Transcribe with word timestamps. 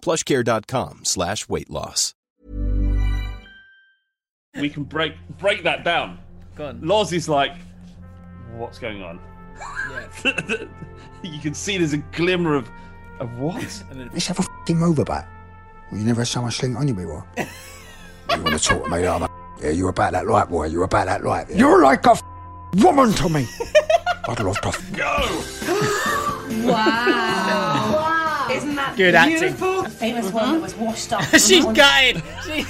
plushcare.com 0.00 1.00
slash 1.04 1.48
weight 1.48 1.70
loss. 1.70 2.14
We 4.58 4.68
can 4.70 4.84
break 4.84 5.14
break 5.38 5.62
that 5.64 5.84
down. 5.84 6.18
Go 6.56 6.66
on. 6.66 6.80
Loz 6.82 7.12
is 7.12 7.28
like, 7.28 7.52
what's 8.56 8.78
going 8.78 9.02
on? 9.02 9.20
Yeah. 9.90 10.64
you 11.22 11.38
can 11.40 11.54
see 11.54 11.78
there's 11.78 11.92
a 11.92 11.98
glimmer 11.98 12.54
of 12.54 12.68
of 13.20 13.38
what? 13.38 13.84
And 13.90 14.00
then 14.00 14.10
Let's 14.12 14.26
have 14.26 14.38
a 14.38 14.42
f***ing 14.42 14.78
move 14.78 14.98
about. 14.98 15.24
Well, 15.90 16.00
you 16.00 16.06
never 16.06 16.20
had 16.22 16.28
someone 16.28 16.50
sling 16.52 16.72
it 16.72 16.76
on 16.76 16.88
you 16.88 16.94
before. 16.94 17.24
you 17.38 18.42
want 18.42 18.58
to 18.58 18.58
talk 18.58 18.84
to 18.84 18.90
me 18.90 18.98
like 18.98 19.04
I'm 19.06 19.22
a 19.22 19.28
yeah, 19.62 19.70
you're 19.70 19.88
about 19.88 20.12
that 20.12 20.26
light, 20.26 20.48
boy. 20.48 20.66
You're 20.66 20.84
about 20.84 21.06
that 21.06 21.24
light. 21.24 21.50
You're 21.50 21.82
like 21.82 22.06
a 22.06 22.10
f- 22.10 22.22
woman 22.76 23.12
to 23.14 23.28
me. 23.28 23.46
I'd 24.28 24.38
love 24.38 24.60
to 24.60 24.68
f- 24.68 24.92
Go! 24.92 25.44
Wow. 26.68 27.97
Isn't 28.58 28.74
that 28.76 28.96
Good 28.96 29.14
acting. 29.14 29.38
beautiful? 29.38 29.80
A 29.80 29.88
famous 29.88 30.32
one 30.32 30.52
that 30.54 30.60
was 30.62 30.74
washed 30.76 31.12
up. 31.12 31.22
she's 31.32 31.64
gutted. 31.64 32.22
She- 32.44 32.64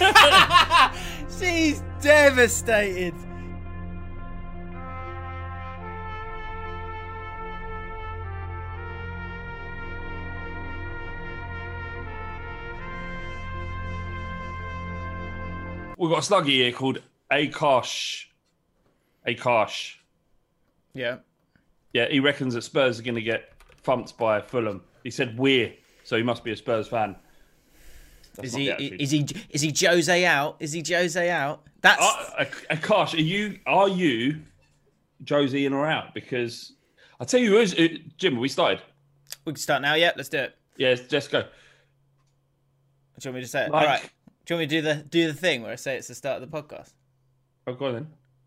she's 1.39 1.83
devastated. 2.01 3.15
We've 15.97 16.11
got 16.11 16.19
a 16.19 16.33
sluggy 16.33 16.47
here 16.51 16.71
called 16.73 17.03
Akash. 17.33 18.27
Akash. 19.27 19.97
Yeah. 20.95 21.17
Yeah, 21.93 22.09
he 22.09 22.21
reckons 22.21 22.55
that 22.55 22.63
Spurs 22.63 23.01
are 23.01 23.03
going 23.03 23.17
to 23.17 23.23
get 23.23 23.53
thumped 23.83 24.17
by 24.17 24.41
Fulham. 24.41 24.83
He 25.05 25.11
said 25.11 25.39
we're, 25.39 25.73
so 26.05 26.17
he 26.17 26.23
must 26.23 26.45
be 26.45 26.51
a 26.53 26.57
Spurs 26.57 26.89
fan. 26.89 27.17
That's 28.35 28.49
Is 28.49 28.55
he, 28.55 28.69
is 28.71 29.11
he 29.11 29.27
is 29.51 29.61
he 29.63 29.87
Jose 29.87 30.25
out? 30.25 30.57
Is 30.61 30.73
he 30.73 30.83
Jose 30.87 31.31
out? 31.31 31.63
That's 31.81 32.01
Uh, 32.03 32.45
Akash, 32.71 33.15
are 33.15 33.21
you 33.21 33.59
are 33.67 33.89
you 33.89 34.41
Josie 35.25 35.67
in 35.67 35.73
or 35.73 35.87
out? 35.87 36.15
Because 36.15 36.73
I 37.21 37.25
tell 37.25 37.41
you, 37.41 37.51
who 37.51 37.59
is 37.59 37.75
uh, 37.75 37.89
Jim? 38.17 38.35
have 38.35 38.41
We 38.41 38.49
started. 38.49 38.81
we 39.45 39.53
can 39.53 39.61
start 39.61 39.83
now. 39.83 39.95
Yeah, 39.95 40.13
let's 40.17 40.29
do 40.29 40.39
it. 40.39 40.55
Yeah, 40.77 40.95
let's 41.11 41.29
go. 41.29 41.43
Do 41.43 41.49
you 43.23 43.31
want 43.31 43.35
me 43.37 43.41
to 43.43 43.49
say 43.49 43.65
it? 43.65 43.71
Like- 43.73 43.83
All 43.83 43.89
right. 43.89 44.11
Do 44.47 44.55
you 44.55 44.61
want 44.61 44.71
me 44.71 44.77
to 44.77 44.83
do 44.83 44.83
the 44.83 44.95
do 45.03 45.27
the 45.27 45.35
thing 45.35 45.63
where 45.63 45.73
I 45.73 45.77
say 45.77 45.97
it's 45.97 46.09
the 46.09 46.15
start 46.15 46.41
of 46.43 46.49
the 46.51 46.57
podcast? 46.63 46.93
Oh, 47.67 47.75
go 47.75 47.87
on 47.87 47.95
then. 47.95 48.07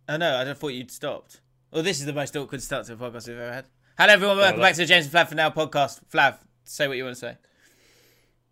Oh 0.10 0.18
no, 0.18 0.40
I 0.40 0.54
thought 0.54 0.70
you'd 0.70 0.90
stopped. 0.92 1.42
Well, 1.72 1.84
this 1.84 2.00
is 2.00 2.06
the 2.06 2.14
most 2.14 2.36
awkward 2.36 2.62
start 2.62 2.86
to 2.88 2.94
a 2.94 2.96
podcast 2.96 3.28
we've 3.28 3.38
ever 3.38 3.54
had. 3.54 3.66
Hello 3.98 4.14
everyone, 4.14 4.38
welcome 4.38 4.60
that- 4.60 4.66
back 4.66 4.74
to 4.76 4.82
the 4.82 4.86
James 4.86 5.06
and 5.06 5.14
Flav 5.14 5.28
for 5.30 5.36
Now 5.36 5.50
podcast. 5.50 6.00
Flav, 6.12 6.38
say 6.72 6.88
what 6.88 6.98
you 6.98 7.04
want 7.04 7.16
to 7.16 7.20
say. 7.20 7.38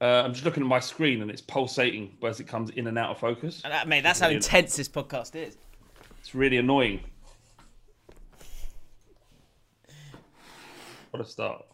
Uh, 0.01 0.23
I'm 0.23 0.33
just 0.33 0.45
looking 0.45 0.63
at 0.63 0.69
my 0.69 0.79
screen 0.79 1.21
and 1.21 1.29
it's 1.29 1.41
pulsating 1.41 2.15
as 2.23 2.39
it 2.39 2.47
comes 2.47 2.69
in 2.71 2.87
and 2.87 2.97
out 2.97 3.11
of 3.11 3.19
focus. 3.19 3.61
And 3.63 3.73
that, 3.73 3.87
mate, 3.87 4.01
that's 4.01 4.19
how 4.19 4.27
Brilliant. 4.27 4.45
intense 4.45 4.77
this 4.77 4.87
podcast 4.87 5.35
is. 5.35 5.57
It's 6.19 6.33
really 6.33 6.57
annoying. 6.57 7.01
What 11.11 11.21
a 11.21 11.25
start. 11.25 11.65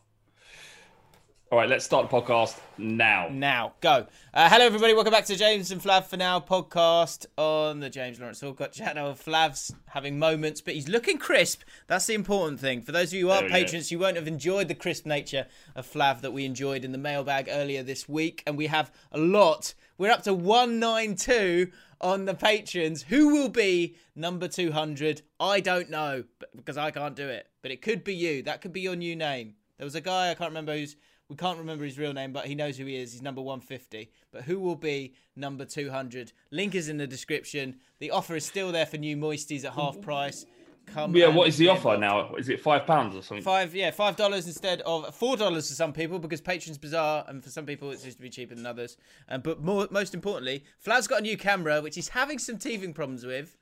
All 1.55 1.61
right, 1.61 1.69
let's 1.69 1.85
start 1.85 2.09
the 2.09 2.21
podcast 2.21 2.59
now. 2.77 3.29
Now, 3.31 3.75
go. 3.79 4.07
Uh, 4.33 4.49
hello, 4.49 4.65
everybody. 4.65 4.93
Welcome 4.93 5.13
back 5.13 5.23
to 5.27 5.37
James 5.37 5.71
and 5.71 5.81
Flav 5.81 6.03
for 6.03 6.17
Now 6.17 6.41
podcast 6.41 7.27
on 7.37 7.79
the 7.79 7.89
James 7.89 8.19
Lawrence 8.19 8.41
Allcott 8.41 8.73
channel. 8.73 9.13
Flav's 9.13 9.73
having 9.87 10.19
moments, 10.19 10.59
but 10.59 10.73
he's 10.73 10.89
looking 10.89 11.17
crisp. 11.17 11.61
That's 11.87 12.07
the 12.07 12.13
important 12.13 12.59
thing. 12.59 12.81
For 12.81 12.91
those 12.91 13.07
of 13.07 13.13
you 13.13 13.27
who 13.27 13.31
aren't 13.31 13.45
we 13.45 13.51
go. 13.51 13.55
patrons, 13.55 13.89
you 13.89 13.99
won't 13.99 14.17
have 14.17 14.27
enjoyed 14.27 14.67
the 14.67 14.75
crisp 14.75 15.05
nature 15.05 15.47
of 15.77 15.89
Flav 15.89 16.19
that 16.19 16.33
we 16.33 16.43
enjoyed 16.43 16.83
in 16.83 16.91
the 16.91 16.97
mailbag 16.97 17.47
earlier 17.49 17.83
this 17.83 18.09
week. 18.09 18.43
And 18.45 18.57
we 18.57 18.67
have 18.67 18.91
a 19.13 19.17
lot. 19.17 19.75
We're 19.97 20.11
up 20.11 20.23
to 20.23 20.33
192 20.33 21.71
on 22.01 22.25
the 22.25 22.33
patrons. 22.33 23.03
Who 23.03 23.29
will 23.29 23.47
be 23.47 23.95
number 24.13 24.49
200? 24.49 25.21
I 25.39 25.61
don't 25.61 25.89
know 25.89 26.25
because 26.53 26.75
I 26.75 26.91
can't 26.91 27.15
do 27.15 27.29
it. 27.29 27.47
But 27.61 27.71
it 27.71 27.81
could 27.81 28.03
be 28.03 28.13
you. 28.13 28.43
That 28.43 28.59
could 28.59 28.73
be 28.73 28.81
your 28.81 28.97
new 28.97 29.15
name. 29.15 29.53
There 29.77 29.85
was 29.85 29.95
a 29.95 30.01
guy, 30.01 30.31
I 30.31 30.35
can't 30.35 30.49
remember 30.49 30.73
who's. 30.73 30.97
We 31.29 31.35
can't 31.35 31.57
remember 31.57 31.83
his 31.83 31.97
real 31.97 32.13
name, 32.13 32.33
but 32.33 32.45
he 32.45 32.53
knows 32.53 32.77
who 32.77 32.85
he 32.85 32.97
is. 32.97 33.11
He's 33.11 33.21
number 33.21 33.41
150. 33.41 34.11
But 34.31 34.43
who 34.43 34.59
will 34.59 34.75
be 34.75 35.15
number 35.35 35.65
200? 35.65 36.31
Link 36.51 36.75
is 36.75 36.87
in 36.87 36.97
the 36.97 37.07
description. 37.07 37.77
The 37.99 38.11
offer 38.11 38.35
is 38.35 38.45
still 38.45 38.71
there 38.71 38.85
for 38.85 38.97
new 38.97 39.17
moisties 39.17 39.65
at 39.65 39.73
half 39.73 39.99
price. 40.01 40.45
Come 40.87 41.15
Yeah, 41.15 41.27
what 41.27 41.47
is 41.47 41.57
the 41.57 41.67
offer 41.69 41.97
now? 41.97 42.35
Is 42.35 42.47
it 42.47 42.61
five 42.61 42.85
pounds 42.85 43.15
or 43.15 43.23
something? 43.23 43.43
Five, 43.43 43.73
yeah, 43.73 43.89
five 43.89 44.15
dollars 44.15 44.45
instead 44.45 44.81
of 44.81 45.15
four 45.15 45.35
dollars 45.35 45.67
for 45.67 45.73
some 45.73 45.93
people 45.93 46.19
because 46.19 46.41
patrons 46.41 46.77
bizarre, 46.77 47.25
and 47.27 47.43
for 47.43 47.49
some 47.49 47.65
people 47.65 47.89
it 47.89 47.99
seems 47.99 48.13
to 48.13 48.21
be 48.21 48.29
cheaper 48.29 48.53
than 48.53 48.67
others. 48.67 48.95
Um, 49.27 49.41
but 49.41 49.63
more, 49.63 49.87
most 49.89 50.13
importantly, 50.13 50.63
Flav's 50.77 51.07
got 51.07 51.19
a 51.19 51.23
new 51.23 51.37
camera 51.37 51.81
which 51.81 51.95
he's 51.95 52.09
having 52.09 52.37
some 52.37 52.59
teething 52.59 52.93
problems 52.93 53.25
with. 53.25 53.57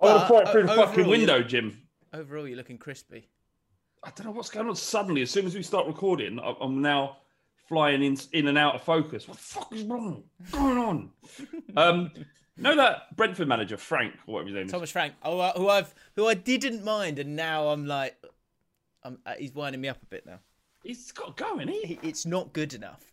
I 0.00 0.06
want 0.06 0.20
to 0.20 0.26
throw 0.28 0.38
it 0.38 0.48
through 0.50 0.66
the 0.66 0.72
uh, 0.72 0.86
fucking 0.86 1.08
window, 1.08 1.42
Jim. 1.42 1.82
Overall, 2.12 2.46
you're 2.46 2.56
looking 2.56 2.78
crispy. 2.78 3.28
I 4.02 4.10
don't 4.14 4.26
know 4.26 4.32
what's 4.32 4.50
going 4.50 4.68
on. 4.68 4.76
Suddenly, 4.76 5.22
as 5.22 5.30
soon 5.30 5.46
as 5.46 5.54
we 5.54 5.62
start 5.62 5.86
recording, 5.86 6.40
I'm 6.60 6.80
now 6.80 7.18
flying 7.68 8.02
in, 8.02 8.16
in 8.32 8.48
and 8.48 8.56
out 8.56 8.74
of 8.74 8.82
focus. 8.82 9.28
What 9.28 9.36
the 9.36 9.42
fuck 9.42 9.72
is 9.72 9.82
wrong? 9.84 10.24
What's 10.38 10.52
going 10.52 10.78
on? 10.78 11.10
um, 11.76 12.10
know 12.56 12.76
that 12.76 13.14
Brentford 13.16 13.48
manager, 13.48 13.76
Frank, 13.76 14.14
or 14.26 14.34
whatever 14.34 14.48
his 14.48 14.54
name 14.54 14.66
is? 14.66 14.72
Thomas 14.72 14.90
Frank, 14.90 15.14
oh, 15.22 15.38
uh, 15.38 15.52
who 15.54 15.68
I've 15.68 15.94
who 16.16 16.26
I 16.26 16.34
didn't 16.34 16.82
mind, 16.82 17.18
and 17.18 17.36
now 17.36 17.68
I'm 17.68 17.86
like, 17.86 18.16
I'm, 19.02 19.18
uh, 19.26 19.34
he's 19.38 19.54
winding 19.54 19.80
me 19.80 19.88
up 19.88 20.02
a 20.02 20.06
bit 20.06 20.24
now. 20.26 20.40
He's 20.82 21.12
got 21.12 21.36
going. 21.36 21.68
he? 21.68 21.98
It's 22.02 22.24
not 22.24 22.52
good 22.52 22.72
enough. 22.72 23.12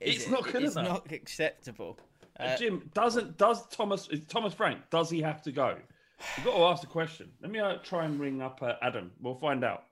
It's 0.00 0.26
it? 0.26 0.30
not 0.30 0.44
good 0.44 0.64
It's 0.64 0.76
enough. 0.76 1.04
not 1.04 1.12
acceptable. 1.12 1.98
Uh, 2.38 2.56
Jim, 2.56 2.90
doesn't 2.92 3.38
does 3.38 3.66
Thomas 3.68 4.08
Thomas 4.28 4.52
Frank? 4.52 4.80
Does 4.90 5.08
he 5.08 5.22
have 5.22 5.40
to 5.42 5.52
go? 5.52 5.76
You've 6.36 6.46
got 6.46 6.56
to 6.56 6.64
ask 6.64 6.80
the 6.82 6.88
question. 6.88 7.30
Let 7.40 7.50
me 7.50 7.58
uh, 7.60 7.76
try 7.76 8.04
and 8.04 8.18
ring 8.18 8.42
up 8.42 8.60
uh, 8.62 8.74
Adam. 8.82 9.12
We'll 9.20 9.34
find 9.34 9.64
out. 9.64 9.84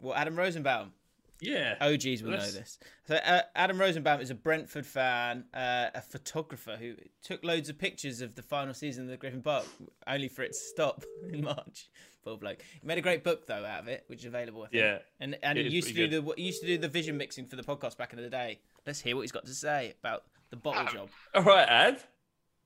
Well, 0.00 0.14
Adam 0.14 0.36
Rosenbaum. 0.36 0.92
Yeah. 1.40 1.76
OGs 1.80 2.22
will 2.22 2.30
know 2.32 2.38
Let's- 2.38 2.54
this. 2.54 2.78
So 3.06 3.14
uh, 3.14 3.42
Adam 3.54 3.80
Rosenbaum 3.80 4.20
is 4.20 4.30
a 4.30 4.34
Brentford 4.34 4.84
fan, 4.84 5.44
uh, 5.54 5.86
a 5.94 6.00
photographer 6.02 6.76
who 6.78 6.94
took 7.22 7.44
loads 7.44 7.68
of 7.68 7.78
pictures 7.78 8.20
of 8.20 8.34
the 8.34 8.42
final 8.42 8.74
season 8.74 9.04
of 9.04 9.10
the 9.10 9.16
Griffin 9.16 9.42
Park, 9.42 9.64
only 10.06 10.28
for 10.28 10.42
it 10.42 10.48
to 10.48 10.58
stop 10.58 11.04
in 11.32 11.44
March. 11.44 11.88
Poor 12.24 12.36
bloke. 12.36 12.58
He 12.80 12.86
made 12.86 12.98
a 12.98 13.02
great 13.02 13.22
book 13.22 13.46
though 13.46 13.64
out 13.64 13.80
of 13.82 13.88
it, 13.88 14.02
which 14.08 14.20
is 14.20 14.24
available. 14.24 14.64
I 14.64 14.68
think. 14.68 14.82
Yeah, 14.82 14.98
and 15.20 15.38
and 15.42 15.56
it 15.58 15.66
he 15.66 15.72
used 15.72 15.88
to 15.88 15.94
pretty 15.94 16.08
do 16.08 16.20
the 16.20 16.34
he 16.36 16.42
used 16.42 16.60
to 16.60 16.66
do 16.66 16.76
the 16.76 16.88
vision 16.88 17.16
mixing 17.16 17.46
for 17.46 17.54
the 17.54 17.62
podcast 17.62 17.96
back 17.96 18.12
in 18.12 18.20
the 18.20 18.28
day. 18.28 18.58
Let's 18.84 19.00
hear 19.00 19.14
what 19.14 19.22
he's 19.22 19.32
got 19.32 19.46
to 19.46 19.54
say 19.54 19.94
about 20.02 20.24
the 20.50 20.56
bottle 20.56 20.92
job. 20.92 21.08
All 21.34 21.42
right, 21.44 21.68
Ad. 21.68 22.02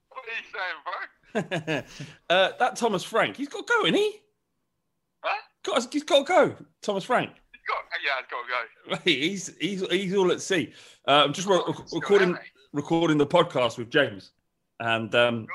What 0.08 0.24
are 0.24 1.42
you 1.44 1.52
saying, 1.52 1.78
bro? 1.78 1.82
uh, 2.36 2.52
that 2.58 2.76
Thomas 2.76 3.04
Frank, 3.04 3.36
he's 3.36 3.48
got 3.48 3.66
to 3.66 3.72
go, 3.72 3.84
isn't 3.86 3.94
he? 3.94 4.20
Huh? 5.66 5.72
Got, 5.80 5.92
he's 5.92 6.02
got 6.04 6.26
to 6.26 6.32
go. 6.32 6.56
Thomas 6.82 7.04
Frank. 7.04 7.30
You 7.54 7.60
got, 7.68 7.84
yeah, 8.04 8.18
it's 8.20 8.30
got 8.30 8.42
to 8.42 8.96
go. 8.96 9.02
He's 9.10 9.56
he's 9.60 9.86
he's 9.90 10.14
all 10.16 10.32
at 10.32 10.40
sea. 10.40 10.72
Uh, 11.06 11.22
I'm 11.24 11.32
just 11.32 11.46
re- 11.48 11.60
Oh, 11.64 11.72
still 11.86 12.00
recording 12.00 12.32
there, 12.32 12.44
recording 12.72 13.18
the 13.18 13.26
podcast 13.26 13.78
with 13.78 13.88
James, 13.88 14.32
and 14.80 15.14
um, 15.14 15.46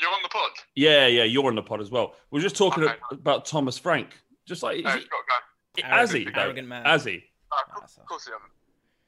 You're 0.00 0.10
on 0.10 0.22
the 0.22 0.28
pod. 0.28 0.50
yeah, 0.76 1.06
yeah, 1.06 1.24
you're 1.24 1.46
on 1.46 1.54
the 1.56 1.62
pod 1.62 1.80
as 1.80 1.90
well. 1.90 2.14
We're 2.30 2.40
just 2.40 2.56
talking 2.56 2.84
Okay. 2.84 2.94
about 3.10 3.46
Thomas 3.46 3.78
Frank. 3.78 4.10
Just 4.46 4.62
like 4.62 4.84
No, 4.84 4.90
is 4.90 4.96
it's 4.96 5.04
he, 5.04 5.10
got 5.10 5.16
to 5.16 5.82
go. 5.82 5.88
has 5.88 6.10
he? 6.12 6.18
Arrogant- 6.18 6.34
though? 6.36 6.42
arrogant 6.42 6.68
man. 6.68 6.84
Has 6.84 7.04
he? 7.04 7.24
No, 7.50 7.58
of 7.82 8.06
course, 8.06 8.26
he 8.26 8.30
hasn't. 8.32 8.50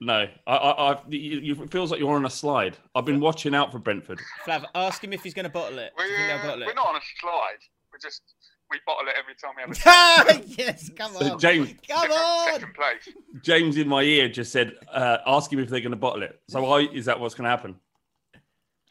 No, 0.00 0.26
I, 0.46 0.56
I, 0.56 0.92
I 0.94 1.02
you, 1.08 1.18
you, 1.40 1.62
it 1.62 1.70
feels 1.72 1.90
like 1.90 2.00
you're 2.00 2.14
on 2.14 2.24
a 2.26 2.30
slide. 2.30 2.76
I've 2.94 3.04
been 3.04 3.20
watching 3.20 3.54
out 3.54 3.70
for 3.72 3.78
Brentford. 3.78 4.20
Flav, 4.46 4.64
ask 4.74 5.02
him 5.02 5.12
if 5.12 5.22
he's 5.22 5.34
going 5.34 5.44
to 5.44 5.50
bottle 5.50 5.78
it. 5.78 5.92
Do 5.98 6.04
you 6.04 6.16
think 6.16 6.28
they'll 6.28 6.36
We're, 6.38 6.42
bottle 6.42 6.64
we're 6.66 6.70
it? 6.72 6.76
not 6.76 6.86
on 6.88 6.96
a 6.96 7.00
slide. 7.20 7.58
We're 7.92 7.98
just 7.98 8.22
we 8.70 8.78
bottle 8.86 9.08
it 9.08 9.14
every 9.18 9.34
time 9.34 9.52
we 9.56 9.62
have 9.62 10.28
a 10.28 10.42
yes, 10.46 10.90
come 10.96 11.12
So 11.12 11.32
on. 11.34 11.38
James, 11.38 11.74
Come 11.88 12.10
on. 12.10 12.52
second 12.52 12.74
place. 12.74 13.14
James 13.42 13.76
in 13.76 13.88
my 13.88 14.02
ear 14.02 14.28
just 14.28 14.52
said, 14.52 14.72
uh, 14.92 15.18
"Ask 15.26 15.52
him 15.52 15.58
if 15.58 15.68
they're 15.68 15.80
going 15.80 15.90
to 15.92 15.96
bottle 15.96 16.22
it." 16.22 16.40
So, 16.48 16.64
I, 16.66 16.80
is 16.92 17.04
that 17.06 17.18
what's 17.18 17.34
going 17.34 17.44
to 17.44 17.50
happen? 17.50 17.76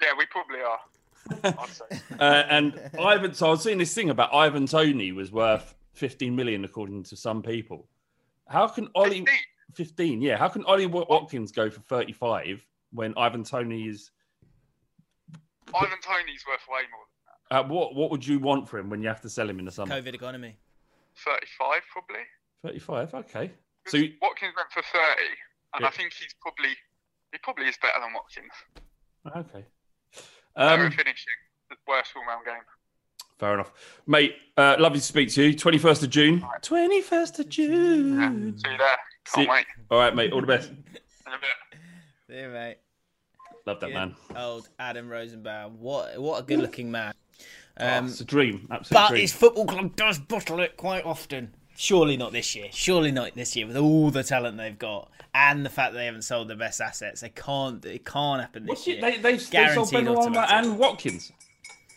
Yeah, 0.02 0.10
we 0.18 0.26
probably 0.28 0.60
are. 0.62 0.80
Uh, 2.20 2.44
and 2.50 2.80
Ivan, 2.98 3.34
so 3.34 3.48
I 3.48 3.50
was 3.50 3.62
seeing 3.62 3.78
this 3.78 3.94
thing 3.94 4.10
about 4.10 4.34
Ivan 4.34 4.66
Toney 4.66 5.12
was 5.12 5.30
worth 5.32 5.76
15 5.94 6.34
million 6.34 6.64
according 6.64 7.04
to 7.04 7.18
some 7.18 7.42
people. 7.44 7.88
How 8.48 8.68
can 8.70 8.88
Ollie 8.96 9.20
15? 9.26 9.28
15? 9.76 10.22
Yeah, 10.22 10.38
how 10.38 10.48
can 10.48 10.64
Ollie 10.64 10.86
Watkins 10.86 11.52
go 11.52 11.70
for 11.70 11.82
35 11.82 12.66
when 12.92 13.14
Ivan 13.18 13.44
Toney 13.44 13.88
is? 13.90 14.10
Ivan 15.76 16.00
Toney's 16.02 16.46
worth 16.48 16.62
way 16.70 16.84
more 16.92 17.06
than 17.12 17.17
Uh, 17.50 17.64
what 17.64 17.96
what 17.96 18.12
would 18.12 18.26
you 18.26 18.40
want 18.40 18.68
for 18.68 18.78
him 18.78 18.90
when 18.90 19.02
you 19.02 19.08
have 19.08 19.22
to 19.22 19.30
sell 19.30 19.50
him 19.50 19.60
in 19.60 19.66
the 19.66 19.72
summer? 19.72 19.96
COVID 20.00 20.14
economy. 20.14 20.58
35 21.26 21.82
probably. 21.92 22.24
35. 22.64 23.14
Okay. 23.14 23.52
So 23.88 23.92
'Cause 23.92 24.02
you- 24.02 24.14
Watkins 24.22 24.54
went 24.56 24.70
for 24.72 24.82
30, 24.84 25.22
and 25.74 25.82
Yeah. 25.82 25.88
I 25.88 25.92
think 25.92 26.14
he's 26.14 26.34
probably 26.42 26.76
he 27.32 27.38
probably 27.40 27.68
is 27.68 27.78
better 27.82 28.00
than 28.00 28.14
Watkins. 28.14 28.52
okay. 29.28 29.66
Better 30.56 30.82
Um, 30.84 30.88
at 30.88 30.94
finishing 30.94 31.34
the 31.70 31.76
worst 31.88 32.12
all 32.16 32.26
round 32.26 32.46
game. 32.46 32.62
fair 33.40 33.54
enough, 33.54 33.72
mate. 34.08 34.36
Uh, 34.58 34.76
lovely 34.80 35.00
to 35.00 35.06
speak 35.06 35.30
to 35.34 35.44
you. 35.44 35.54
21st 35.56 36.04
of 36.04 36.10
June. 36.10 36.42
21st 36.62 37.40
of 37.40 37.50
June. 37.50 38.20
Yeah. 38.20 38.30
See 38.30 38.72
you 38.72 38.78
there. 38.78 38.88
Can't 39.26 39.28
See- 39.28 39.48
wait. 39.48 39.66
All 39.92 40.00
right, 40.00 40.16
mate. 40.16 40.32
All 40.34 40.42
the 40.42 40.48
best. 40.48 40.70
In 40.70 40.78
you, 41.32 41.40
bit. 42.30 42.50
Mate. 42.52 42.78
Love 43.66 43.80
that 43.82 43.88
Good 43.88 43.94
man. 43.96 44.16
Old 44.36 44.70
Adam 44.80 45.10
Rosenbaum. 45.10 45.80
What 45.80 46.18
what 46.22 46.40
a 46.42 46.44
good 46.46 46.60
looking 46.60 46.90
man. 46.90 47.14
Oh, 47.80 47.98
Um, 47.98 48.08
it's 48.08 48.22
a 48.22 48.26
dream. 48.26 48.68
Absolute 48.72 48.94
but 49.00 49.10
dream. 49.10 49.22
his 49.22 49.34
football 49.34 49.66
club 49.66 49.96
does 49.96 50.20
bottle 50.20 50.60
it 50.60 50.78
quite 50.78 51.06
often. 51.06 51.54
Surely 51.76 52.18
not 52.18 52.32
this 52.32 52.56
year. 52.56 52.70
Surely 52.72 53.12
not 53.12 53.36
this 53.36 53.56
year 53.56 53.68
with 53.68 53.78
all 53.78 54.10
the 54.10 54.24
talent 54.24 54.58
they've 54.58 54.80
got 54.80 55.12
and 55.36 55.64
the 55.64 55.70
fact 55.70 55.94
that 55.94 56.00
they 56.00 56.06
haven't 56.06 56.24
sold 56.24 56.48
their 56.48 56.58
best 56.58 56.82
assets. 56.82 57.22
They 57.22 57.30
can't. 57.30 57.86
It 57.86 58.04
can't 58.04 58.42
happen 58.42 58.64
this 58.66 58.70
What's 58.70 58.88
year. 58.88 58.98
it? 58.98 59.02
They, 59.02 59.18
they, 59.18 59.34
they 59.34 59.38
sold 59.38 59.52
Guaranteed 59.92 60.00
Benrahma 60.08 60.48
and 60.52 60.80
Watkins. 60.80 61.32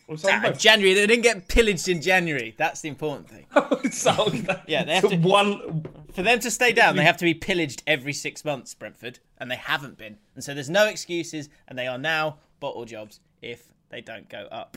Or 0.07 0.19
sold 0.19 0.35
Ah. 0.45 0.51
January. 0.51 0.93
They 0.93 1.07
didn't 1.07 1.23
get 1.23 1.49
pillaged 1.49 1.89
in 1.89 2.03
January. 2.03 2.55
That's 2.59 2.83
the 2.83 2.89
important 2.91 3.31
thing. 3.31 3.47
sold 3.91 4.35
Yeah, 4.67 4.85
they 4.85 4.97
have 4.97 5.09
to- 5.09 5.17
one. 5.17 5.87
For 6.13 6.23
them 6.25 6.41
to 6.41 6.51
stay 6.51 6.73
down, 6.73 6.97
they 6.97 7.05
have 7.05 7.17
to 7.19 7.25
be 7.25 7.33
pillaged 7.35 7.83
every 7.87 8.13
six 8.13 8.45
months, 8.45 8.75
Brentford, 8.75 9.21
and 9.39 9.51
they 9.51 9.57
haven't 9.57 9.97
been. 9.97 10.19
And 10.35 10.43
so 10.45 10.53
there's 10.53 10.69
no 10.69 10.87
excuses, 10.87 11.49
and 11.69 11.79
they 11.79 11.87
are 11.87 11.97
now 11.99 12.39
bottle 12.59 12.85
jobs 12.85 13.21
if 13.41 13.69
they 13.91 14.01
don't 14.03 14.29
go 14.29 14.47
up. 14.51 14.77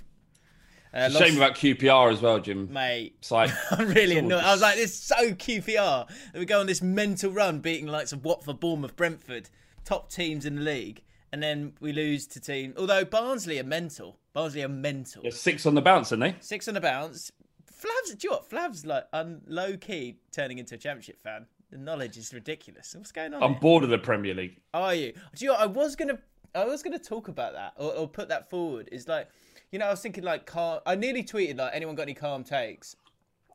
Uh, 0.94 1.10
lost- 1.12 1.26
Shame 1.26 1.38
about 1.38 1.56
QPR 1.56 2.12
as 2.12 2.22
well, 2.22 2.40
Jim. 2.40 2.72
mate. 2.72 3.16
It's 3.20 3.32
like 3.32 3.50
I'm 3.72 3.88
really 3.90 4.18
annoyed. 4.18 4.44
I 4.44 4.52
was 4.52 4.62
like, 4.62 4.76
this 4.76 4.92
is 4.92 5.00
so 5.00 5.32
QPR. 5.32 6.08
that 6.08 6.40
we 6.40 6.46
go 6.46 6.60
on 6.60 6.68
this 6.68 6.82
mental 6.82 7.32
run, 7.32 7.60
beating 7.60 7.88
the 7.88 7.92
likes 7.92 8.12
of 8.14 8.24
Watford, 8.24 8.60
Bournemouth, 8.60 8.96
Brentford, 8.96 9.50
top 9.86 10.12
teams 10.12 10.46
in 10.46 10.56
the 10.56 10.62
league, 10.62 11.02
and 11.32 11.42
then 11.42 11.74
we 11.80 11.92
lose 11.94 12.28
to 12.28 12.40
team. 12.40 12.74
Although 12.78 13.06
Barnsley 13.06 13.60
are 13.60 13.64
mental. 13.64 14.18
Barnsley 14.34 14.64
are 14.64 14.68
mental. 14.70 15.24
Six 15.32 15.66
on 15.66 15.76
the 15.76 15.82
bounce, 15.82 16.12
aren't 16.12 16.22
they? 16.24 16.36
Six 16.40 16.68
on 16.68 16.74
the 16.76 16.82
bounce. 16.82 17.32
Flav's, 17.66 18.16
do 18.16 18.28
you 18.28 18.30
know 18.30 18.38
what? 18.38 18.50
Flav's 18.50 18.86
like 18.86 19.06
un, 19.14 19.42
low 19.48 19.76
key 19.76 20.18
turning 20.32 20.58
into 20.58 20.76
a 20.76 20.78
championship 20.78 21.20
fan. 21.22 21.46
The 21.72 21.78
knowledge 21.78 22.18
is 22.18 22.34
ridiculous. 22.34 22.94
What's 22.96 23.12
going 23.12 23.34
on? 23.34 23.42
I'm 23.44 23.52
here? 23.54 23.60
bored 23.60 23.84
of 23.84 23.90
the 23.90 23.98
Premier 23.98 24.34
League. 24.36 24.60
Are 24.74 24.94
you? 24.94 25.14
Do 25.36 25.46
you 25.46 25.48
know? 25.48 25.54
what? 25.56 25.62
I 25.64 25.66
was 25.66 25.96
gonna, 25.96 26.20
I 26.56 26.66
was 26.66 26.82
gonna 26.84 27.00
talk 27.00 27.28
about 27.30 27.54
that 27.54 27.74
or, 27.78 27.94
or 27.94 28.08
put 28.08 28.30
that 28.30 28.50
forward. 28.50 28.90
Is 28.92 29.08
like, 29.08 29.28
you 29.74 29.80
know, 29.80 29.88
I 29.88 29.90
was 29.90 30.00
thinking 30.02 30.24
like, 30.24 30.46
calm. 30.46 30.80
I 30.86 30.96
nearly 30.96 31.24
tweeted 31.24 31.58
like, 31.58 31.72
anyone 31.74 31.96
got 31.96 32.04
any 32.04 32.14
calm 32.14 32.44
takes? 32.46 32.96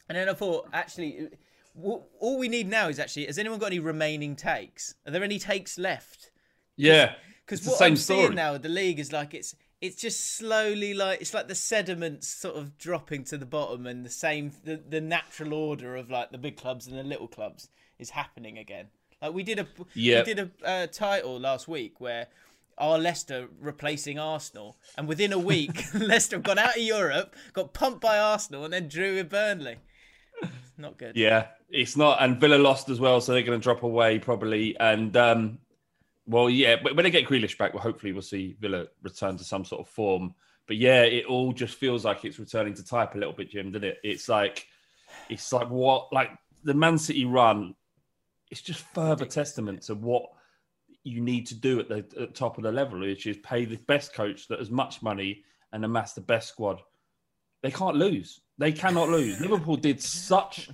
And 0.08 0.18
then 0.18 0.28
I 0.28 0.34
thought, 0.34 0.68
actually, 0.72 1.28
w- 1.80 2.02
all 2.18 2.38
we 2.38 2.48
need 2.48 2.68
now 2.68 2.88
is 2.88 2.98
actually, 2.98 3.26
has 3.26 3.38
anyone 3.38 3.58
got 3.58 3.66
any 3.66 3.78
remaining 3.78 4.36
takes? 4.36 4.94
Are 5.06 5.12
there 5.12 5.22
any 5.22 5.38
takes 5.38 5.78
left? 5.78 6.30
Yeah, 6.76 7.14
Because 7.46 7.64
what 7.66 7.78
same 7.78 7.92
I'm 7.92 7.96
story. 7.96 8.20
seeing 8.24 8.34
now 8.34 8.52
with 8.54 8.62
the 8.62 8.68
league 8.68 8.98
is 8.98 9.12
like 9.12 9.32
it's 9.34 9.54
it's 9.80 9.94
just 10.00 10.36
slowly 10.36 10.92
like 10.92 11.20
it's 11.20 11.32
like 11.34 11.46
the 11.46 11.54
sediments 11.54 12.26
sort 12.26 12.56
of 12.56 12.76
dropping 12.78 13.22
to 13.24 13.38
the 13.38 13.46
bottom 13.46 13.86
and 13.86 14.04
the 14.04 14.10
same 14.10 14.50
the, 14.64 14.76
the 14.88 15.00
natural 15.00 15.54
order 15.54 15.94
of 15.96 16.10
like 16.10 16.30
the 16.32 16.38
big 16.38 16.56
clubs 16.56 16.86
and 16.88 16.98
the 16.98 17.02
little 17.04 17.28
clubs 17.28 17.68
is 17.98 18.10
happening 18.10 18.58
again. 18.58 18.86
Like 19.22 19.34
we 19.34 19.42
did 19.44 19.58
a 19.60 19.66
Yep. 19.94 20.26
we 20.26 20.34
did 20.34 20.50
a 20.62 20.68
uh, 20.68 20.86
title 20.88 21.38
last 21.38 21.66
week 21.68 22.00
where 22.00 22.26
our 22.78 22.98
Leicester 22.98 23.48
replacing 23.60 24.18
Arsenal, 24.18 24.76
and 24.96 25.08
within 25.08 25.32
a 25.32 25.38
week 25.38 25.84
Leicester 25.94 26.36
have 26.36 26.44
gone 26.44 26.58
out 26.58 26.76
of 26.76 26.82
Europe, 26.82 27.34
got 27.52 27.72
pumped 27.72 28.00
by 28.00 28.18
Arsenal, 28.18 28.64
and 28.64 28.72
then 28.72 28.88
drew 28.88 29.16
with 29.16 29.30
Burnley. 29.30 29.76
Not 30.76 30.96
good. 30.96 31.16
Yeah, 31.16 31.48
it's 31.68 31.96
not. 31.96 32.22
And 32.22 32.40
Villa 32.40 32.56
lost 32.56 32.88
as 32.88 33.00
well, 33.00 33.20
so 33.20 33.32
they're 33.32 33.42
going 33.42 33.58
to 33.58 33.62
drop 33.62 33.82
away 33.82 34.20
probably. 34.20 34.78
And 34.78 35.16
um, 35.16 35.58
well, 36.26 36.48
yeah, 36.48 36.76
but 36.82 36.94
when 36.94 37.04
they 37.04 37.10
get 37.10 37.26
Grealish 37.26 37.58
back, 37.58 37.74
well, 37.74 37.82
hopefully 37.82 38.12
we'll 38.12 38.22
see 38.22 38.56
Villa 38.60 38.86
return 39.02 39.36
to 39.38 39.44
some 39.44 39.64
sort 39.64 39.80
of 39.80 39.88
form. 39.88 40.34
But 40.68 40.76
yeah, 40.76 41.02
it 41.02 41.24
all 41.24 41.52
just 41.52 41.74
feels 41.76 42.04
like 42.04 42.24
it's 42.24 42.38
returning 42.38 42.74
to 42.74 42.84
type 42.84 43.14
a 43.14 43.18
little 43.18 43.32
bit, 43.32 43.50
Jim, 43.50 43.72
doesn't 43.72 43.88
it? 43.88 43.98
It's 44.04 44.28
like, 44.28 44.66
it's 45.28 45.52
like 45.52 45.70
what, 45.70 46.12
like 46.12 46.30
the 46.62 46.74
Man 46.74 46.98
City 46.98 47.24
run. 47.24 47.74
It's 48.50 48.60
just 48.60 48.84
further 48.94 49.24
testament 49.24 49.82
to 49.82 49.94
what 49.94 50.26
you 51.08 51.20
need 51.20 51.46
to 51.48 51.54
do 51.54 51.80
at 51.80 51.88
the, 51.88 52.06
at 52.20 52.34
top 52.34 52.58
of 52.58 52.64
the 52.64 52.72
level, 52.72 53.00
which 53.00 53.26
is 53.26 53.36
pay 53.38 53.64
the 53.64 53.76
best 53.76 54.12
coach 54.14 54.48
that 54.48 54.58
has 54.58 54.70
much 54.70 55.02
money 55.02 55.44
and 55.72 55.84
amass 55.84 56.12
the 56.12 56.20
best 56.20 56.48
squad. 56.48 56.80
They 57.62 57.70
can't 57.70 57.96
lose. 57.96 58.40
They 58.58 58.72
cannot 58.72 59.08
lose. 59.08 59.40
Liverpool 59.40 59.76
did 59.76 60.00
such 60.00 60.68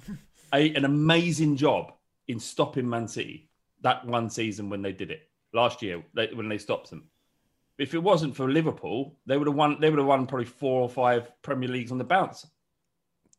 a, 0.53 0.75
an 0.75 0.85
amazing 0.85 1.57
job 1.57 1.93
in 2.29 2.39
stopping 2.39 2.89
Man 2.89 3.09
City 3.09 3.49
that 3.85 4.05
one 4.07 4.31
season 4.31 4.71
when 4.71 4.83
they 4.83 4.93
did 4.93 5.11
it 5.11 5.29
last 5.53 5.83
year 5.83 6.03
they, 6.15 6.29
when 6.35 6.49
they 6.49 6.59
stopped 6.59 6.91
them. 6.91 7.05
If 7.79 7.95
it 7.95 8.03
wasn't 8.03 8.37
for 8.37 8.51
Liverpool, 8.51 9.17
they 9.27 9.37
would 9.37 9.47
have 9.47 9.57
won. 9.57 9.79
They 9.81 9.91
would 9.91 9.99
have 9.99 10.07
won 10.07 10.27
probably 10.27 10.47
four 10.47 10.83
or 10.83 10.89
five 10.89 11.31
Premier 11.43 11.69
Leagues 11.69 11.93
on 11.93 11.99
the 11.99 12.05
bounce. 12.05 12.47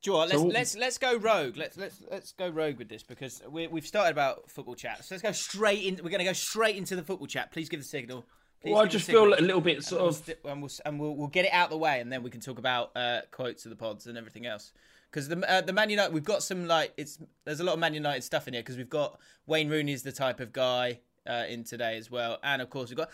Do 0.06 0.12
you 0.12 0.14
know 0.14 0.20
what? 0.20 0.30
Let's 0.30 0.42
So- 0.42 0.48
let's 0.48 0.76
let's 0.78 0.98
go 1.00 1.18
rogue. 1.18 1.58
Let's 1.58 1.78
let's 1.78 2.00
let's 2.12 2.32
go 2.34 2.48
rogue 2.48 2.78
with 2.78 2.90
this 2.90 3.02
because 3.02 3.42
we 3.50 3.66
we've 3.66 3.88
started 3.88 4.12
about 4.12 4.52
football 4.52 4.76
chat. 4.76 5.04
So 5.04 5.16
let's 5.16 5.24
go 5.24 5.32
straight 5.32 5.84
in. 5.84 5.96
We're 5.96 6.12
going 6.12 6.20
to 6.20 6.26
go 6.26 6.34
straight 6.34 6.76
into 6.76 6.96
the 6.96 7.02
football 7.02 7.26
chat. 7.26 7.52
Please 7.52 7.70
give 7.70 7.80
the 7.80 7.86
signal. 7.88 8.24
Please 8.62 8.74
Well, 8.74 8.84
I 8.84 8.86
just 8.86 9.08
feel 9.08 9.34
a 9.34 9.42
little 9.42 9.62
bit 9.62 9.78
And 9.78 9.86
sort 9.86 10.02
we'll 10.04 10.10
of. 10.12 10.30
and 10.46 10.62
we'll 10.62 10.72
and 10.86 11.00
we'll, 11.00 11.16
we'll 11.16 11.28
get 11.28 11.46
it 11.46 11.54
out 11.54 11.66
of 11.66 11.70
the 11.72 11.78
way, 11.80 12.02
and 12.02 12.12
then 12.12 12.22
we 12.22 12.30
can 12.30 12.40
talk 12.40 12.60
about 12.60 12.92
uh, 12.96 13.22
quotes 13.32 13.66
of 13.66 13.72
the 13.72 13.76
pods 13.76 14.06
and 14.06 14.16
everything 14.16 14.46
else. 14.46 14.74
Because 15.10 15.28
the 15.28 15.40
uh, 15.52 15.62
the 15.62 15.74
Man 15.74 15.90
United, 15.90 16.14
we've 16.14 16.24
got 16.24 16.44
some 16.44 16.68
like 16.68 16.94
it's 16.98 17.18
there's 17.44 17.60
a 17.60 17.64
lot 17.64 17.74
of 17.74 17.80
Man 17.80 17.96
United 17.96 18.24
stuff 18.24 18.48
in 18.48 18.54
here 18.54 18.62
because 18.62 18.78
we've 18.78 18.88
got 18.88 19.20
Wayne 19.48 19.70
Rooney's 19.70 20.04
the 20.04 20.12
type 20.12 20.40
of 20.40 20.54
guy 20.54 21.00
uh, 21.28 21.46
in 21.50 21.64
today 21.64 21.98
as 21.98 22.12
well, 22.12 22.38
and 22.44 22.62
of 22.62 22.70
course 22.70 22.92
we've 22.92 22.98
got. 22.98 23.10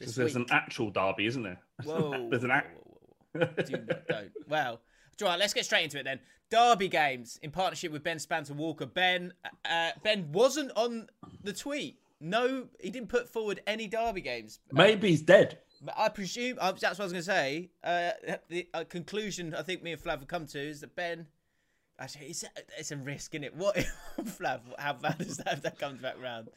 Because 0.00 0.16
there's 0.16 0.34
week. 0.34 0.48
an 0.50 0.56
actual 0.56 0.90
derby, 0.90 1.26
isn't 1.26 1.42
there? 1.42 1.60
Whoa. 1.84 2.28
there's 2.30 2.42
an 2.42 2.50
act. 2.50 2.76
whoa, 3.32 3.44
whoa, 3.44 3.48
whoa. 3.56 3.62
Do 3.62 3.72
not, 3.72 4.06
don't. 4.08 4.30
Well, 4.48 4.80
right, 5.20 5.38
let's 5.38 5.54
get 5.54 5.64
straight 5.64 5.84
into 5.84 5.98
it 5.98 6.04
then. 6.04 6.20
Derby 6.50 6.88
games 6.88 7.38
in 7.42 7.50
partnership 7.50 7.92
with 7.92 8.02
Ben 8.02 8.18
Spancer 8.18 8.54
Walker. 8.54 8.86
Ben, 8.86 9.32
uh, 9.64 9.90
Ben 10.02 10.32
wasn't 10.32 10.72
on 10.74 11.08
the 11.44 11.52
tweet. 11.52 12.00
No, 12.20 12.66
he 12.80 12.90
didn't 12.90 13.08
put 13.08 13.28
forward 13.28 13.60
any 13.66 13.86
Derby 13.86 14.20
games. 14.20 14.58
Maybe 14.72 15.10
he's 15.10 15.22
dead. 15.22 15.58
I 15.96 16.08
presume 16.08 16.58
uh, 16.60 16.72
that's 16.72 16.98
what 16.98 17.00
I 17.00 17.04
was 17.04 17.12
going 17.12 17.24
to 17.24 17.30
say. 17.30 17.70
Uh, 17.82 18.10
the 18.48 18.68
uh, 18.74 18.84
conclusion 18.84 19.54
I 19.54 19.62
think 19.62 19.82
me 19.82 19.92
and 19.92 20.02
Flav 20.02 20.18
have 20.18 20.28
come 20.28 20.46
to 20.48 20.58
is 20.58 20.80
that 20.80 20.94
Ben. 20.96 21.26
Actually, 21.98 22.26
it's, 22.26 22.44
it's 22.78 22.90
a 22.92 22.96
risk, 22.96 23.34
isn't 23.34 23.44
it? 23.44 23.54
What, 23.54 23.76
Flav? 24.22 24.60
How 24.78 24.94
bad 24.94 25.20
is 25.20 25.36
that 25.38 25.52
if 25.54 25.62
that 25.62 25.78
comes 25.78 26.00
back 26.00 26.16
round? 26.22 26.48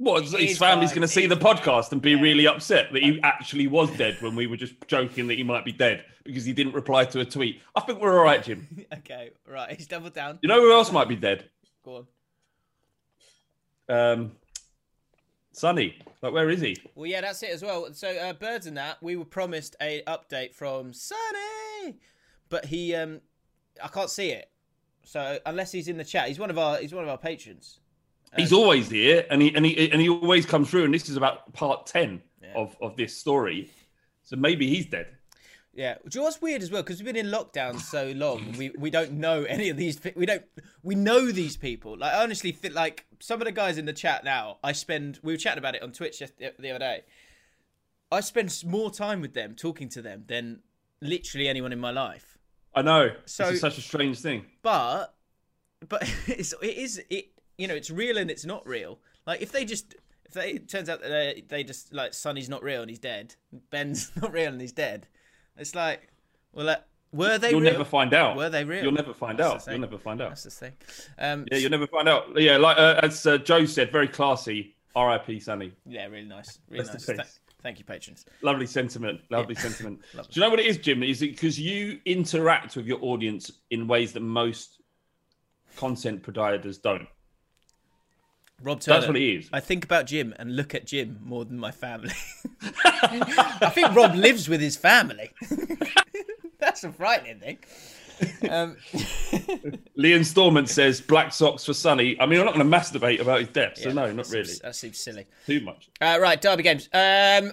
What? 0.00 0.24
He 0.24 0.46
His 0.46 0.56
family's 0.56 0.92
going 0.92 1.02
to 1.02 1.08
see 1.08 1.26
the 1.26 1.36
podcast 1.36 1.92
and 1.92 2.00
be 2.00 2.14
really 2.14 2.46
upset 2.46 2.90
that 2.94 3.02
he 3.02 3.20
actually 3.22 3.66
was 3.66 3.94
dead 3.98 4.16
when 4.20 4.34
we 4.34 4.46
were 4.46 4.56
just 4.56 4.72
joking 4.86 5.26
that 5.26 5.34
he 5.34 5.44
might 5.44 5.62
be 5.62 5.72
dead 5.72 6.06
because 6.24 6.42
he 6.42 6.54
didn't 6.54 6.72
reply 6.72 7.04
to 7.04 7.20
a 7.20 7.24
tweet. 7.24 7.60
I 7.76 7.80
think 7.80 8.00
we're 8.00 8.16
all 8.18 8.24
right, 8.24 8.42
Jim. 8.42 8.66
Okay, 8.94 9.30
right. 9.46 9.76
He's 9.76 9.86
doubled 9.86 10.14
down. 10.14 10.38
You 10.40 10.48
know 10.48 10.58
who 10.58 10.72
else 10.72 10.90
might 10.90 11.06
be 11.06 11.16
dead? 11.16 11.50
Go 11.84 12.06
on. 13.88 13.94
Um, 13.94 14.32
Sonny. 15.52 15.98
Like, 16.22 16.32
where 16.32 16.48
is 16.48 16.62
he? 16.62 16.78
Well, 16.94 17.06
yeah, 17.06 17.20
that's 17.20 17.42
it 17.42 17.50
as 17.50 17.62
well. 17.62 17.92
So, 17.92 18.08
uh, 18.08 18.32
birds 18.32 18.66
and 18.66 18.78
that 18.78 19.02
we 19.02 19.16
were 19.16 19.26
promised 19.26 19.76
a 19.82 20.02
update 20.06 20.54
from 20.54 20.94
Sonny, 20.94 21.98
but 22.48 22.64
he, 22.64 22.94
um, 22.94 23.20
I 23.84 23.88
can't 23.88 24.08
see 24.08 24.30
it. 24.30 24.50
So 25.04 25.38
unless 25.44 25.72
he's 25.72 25.88
in 25.88 25.98
the 25.98 26.04
chat, 26.04 26.28
he's 26.28 26.38
one 26.38 26.48
of 26.48 26.56
our 26.58 26.78
he's 26.78 26.94
one 26.94 27.04
of 27.04 27.10
our 27.10 27.18
patrons. 27.18 27.80
He's 28.36 28.52
always 28.52 28.88
here, 28.88 29.26
and 29.30 29.42
he 29.42 29.54
and 29.54 29.66
he 29.66 29.90
and 29.90 30.00
he 30.00 30.08
always 30.08 30.46
comes 30.46 30.70
through. 30.70 30.84
And 30.84 30.94
this 30.94 31.08
is 31.08 31.16
about 31.16 31.52
part 31.52 31.86
ten 31.86 32.22
of 32.54 32.76
of 32.80 32.96
this 32.96 33.16
story, 33.16 33.70
so 34.22 34.36
maybe 34.36 34.68
he's 34.68 34.86
dead. 34.86 35.08
Yeah, 35.72 35.96
know 36.14 36.22
what's 36.22 36.42
weird 36.42 36.62
as 36.62 36.70
well? 36.70 36.82
Because 36.82 36.98
we've 36.98 37.12
been 37.12 37.26
in 37.26 37.32
lockdown 37.32 37.78
so 37.80 38.12
long, 38.16 38.54
we 38.58 38.70
we 38.76 38.90
don't 38.90 39.12
know 39.12 39.44
any 39.44 39.68
of 39.68 39.76
these. 39.76 40.00
We 40.16 40.26
don't 40.26 40.44
we 40.82 40.94
know 40.94 41.30
these 41.30 41.56
people. 41.56 41.96
Like 41.96 42.14
honestly, 42.14 42.56
like 42.72 43.06
some 43.20 43.40
of 43.40 43.46
the 43.46 43.52
guys 43.52 43.78
in 43.78 43.84
the 43.84 43.92
chat 43.92 44.24
now. 44.24 44.58
I 44.64 44.72
spend. 44.72 45.20
We 45.22 45.32
were 45.32 45.36
chatting 45.36 45.58
about 45.58 45.74
it 45.76 45.82
on 45.82 45.92
Twitch 45.92 46.18
the 46.18 46.52
the 46.58 46.70
other 46.70 46.78
day. 46.78 47.02
I 48.12 48.20
spend 48.20 48.62
more 48.66 48.90
time 48.90 49.20
with 49.20 49.34
them, 49.34 49.54
talking 49.54 49.88
to 49.90 50.02
them, 50.02 50.24
than 50.26 50.60
literally 51.00 51.48
anyone 51.48 51.72
in 51.72 51.78
my 51.78 51.92
life. 51.92 52.38
I 52.74 52.82
know. 52.82 53.12
So- 53.24 53.44
this 53.44 53.54
is 53.54 53.60
such 53.60 53.78
a 53.78 53.82
strange 53.82 54.18
thing. 54.20 54.46
But 54.62 55.14
but 55.88 56.02
it's 56.26 56.52
it 56.60 56.76
is 56.76 57.00
it 57.08 57.28
you 57.60 57.68
know 57.68 57.74
it's 57.74 57.90
real 57.90 58.16
and 58.16 58.30
it's 58.30 58.44
not 58.44 58.66
real. 58.66 58.98
Like 59.26 59.42
if 59.42 59.52
they 59.52 59.64
just 59.64 59.94
if 60.24 60.32
they 60.32 60.52
it 60.52 60.68
turns 60.68 60.88
out 60.88 61.02
that 61.02 61.08
they, 61.08 61.44
they 61.48 61.62
just 61.62 61.92
like 61.92 62.14
Sonny's 62.14 62.48
not 62.48 62.62
real 62.62 62.80
and 62.80 62.90
he's 62.90 62.98
dead, 62.98 63.34
Ben's 63.70 64.10
not 64.20 64.32
real 64.32 64.50
and 64.52 64.60
he's 64.60 64.72
dead. 64.72 65.06
It's 65.56 65.74
like 65.74 66.08
well, 66.52 66.70
uh, 66.70 66.76
were 67.12 67.38
they? 67.38 67.50
You'll 67.50 67.60
real? 67.60 67.72
never 67.72 67.84
find 67.84 68.14
out. 68.14 68.36
Were 68.36 68.48
they 68.48 68.64
real? 68.64 68.82
You'll 68.82 68.92
never 68.92 69.12
find 69.12 69.38
That's 69.38 69.68
out. 69.68 69.72
You'll 69.72 69.80
never 69.80 69.98
find 69.98 70.22
out. 70.22 70.30
That's 70.30 70.44
the 70.44 70.50
thing. 70.50 70.72
Um, 71.18 71.46
Yeah, 71.50 71.58
you'll 71.58 71.70
never 71.70 71.86
find 71.86 72.08
out. 72.08 72.40
Yeah, 72.40 72.56
like 72.56 72.78
uh, 72.78 73.00
as 73.02 73.26
uh, 73.26 73.38
Joe 73.38 73.66
said, 73.66 73.92
very 73.92 74.08
classy. 74.08 74.76
R.I.P. 74.96 75.38
Sunny. 75.38 75.72
yeah, 75.86 76.06
really 76.06 76.24
nice, 76.26 76.58
really 76.68 76.80
Rest 76.84 76.94
nice. 76.94 77.06
Th- 77.06 77.40
thank 77.62 77.78
you, 77.78 77.84
patrons. 77.84 78.24
Lovely 78.42 78.66
sentiment. 78.66 79.20
Lovely 79.30 79.54
sentiment. 79.54 80.00
Do 80.12 80.22
you 80.32 80.40
know 80.40 80.50
what 80.50 80.58
it 80.58 80.66
is, 80.66 80.78
Jim? 80.78 81.04
Is 81.04 81.22
it 81.22 81.30
because 81.30 81.60
you 81.60 82.00
interact 82.06 82.74
with 82.74 82.86
your 82.86 82.98
audience 83.00 83.52
in 83.70 83.86
ways 83.86 84.12
that 84.14 84.20
most 84.20 84.82
content 85.76 86.24
providers 86.24 86.78
don't? 86.78 87.06
Rob 88.62 88.80
Turner. 88.80 88.98
That's 88.98 89.08
what 89.08 89.16
it 89.16 89.22
is. 89.38 89.48
I 89.52 89.60
think 89.60 89.84
about 89.84 90.06
Jim 90.06 90.34
and 90.38 90.54
look 90.56 90.74
at 90.74 90.86
Jim 90.86 91.18
more 91.22 91.44
than 91.44 91.58
my 91.58 91.70
family. 91.70 92.12
I 92.84 93.70
think 93.74 93.94
Rob 93.94 94.14
lives 94.14 94.48
with 94.48 94.60
his 94.60 94.76
family. 94.76 95.30
That's 96.58 96.84
a 96.84 96.92
frightening 96.92 97.38
thing. 97.40 97.58
Um, 98.50 98.76
Leon 99.96 100.24
Stormont 100.24 100.68
says 100.68 101.00
black 101.00 101.32
socks 101.32 101.64
for 101.64 101.72
Sunny. 101.72 102.20
I 102.20 102.26
mean, 102.26 102.38
I'm 102.40 102.44
not 102.46 102.54
going 102.54 102.70
to 102.70 102.76
masturbate 102.76 103.20
about 103.20 103.40
his 103.40 103.48
death, 103.48 103.78
so 103.78 103.88
yeah, 103.88 103.94
no, 103.94 104.12
not 104.12 104.26
that 104.26 104.32
really. 104.32 104.44
seems- 104.44 104.58
That 104.60 104.76
seems 104.76 104.98
silly. 104.98 105.26
Too 105.46 105.60
much. 105.60 105.88
Uh, 106.00 106.18
right, 106.20 106.40
Derby 106.40 106.62
games. 106.62 106.88
Um, 106.92 107.52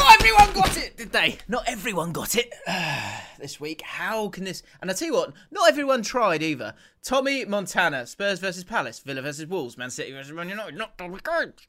not 0.00 0.20
everyone 0.20 0.52
got 0.54 0.76
it, 0.78 0.96
did 0.96 1.12
they? 1.12 1.38
Not 1.46 1.64
everyone 1.66 2.12
got 2.12 2.34
it 2.34 2.52
this 3.38 3.60
week. 3.60 3.82
How 3.82 4.28
can 4.28 4.44
this? 4.44 4.62
And 4.80 4.90
I 4.90 4.94
tell 4.94 5.08
you 5.08 5.14
what, 5.14 5.32
not 5.50 5.68
everyone 5.68 6.02
tried 6.02 6.42
either. 6.42 6.74
Tommy 7.02 7.44
Montana, 7.44 8.06
Spurs 8.06 8.38
versus 8.38 8.64
Palace, 8.64 9.00
Villa 9.00 9.22
versus 9.22 9.46
Wolves, 9.46 9.76
Man 9.76 9.90
City 9.90 10.12
versus 10.12 10.32
Man 10.32 10.48
United. 10.48 10.76
Not 10.76 10.96
Derby 10.96 11.18
games. 11.22 11.68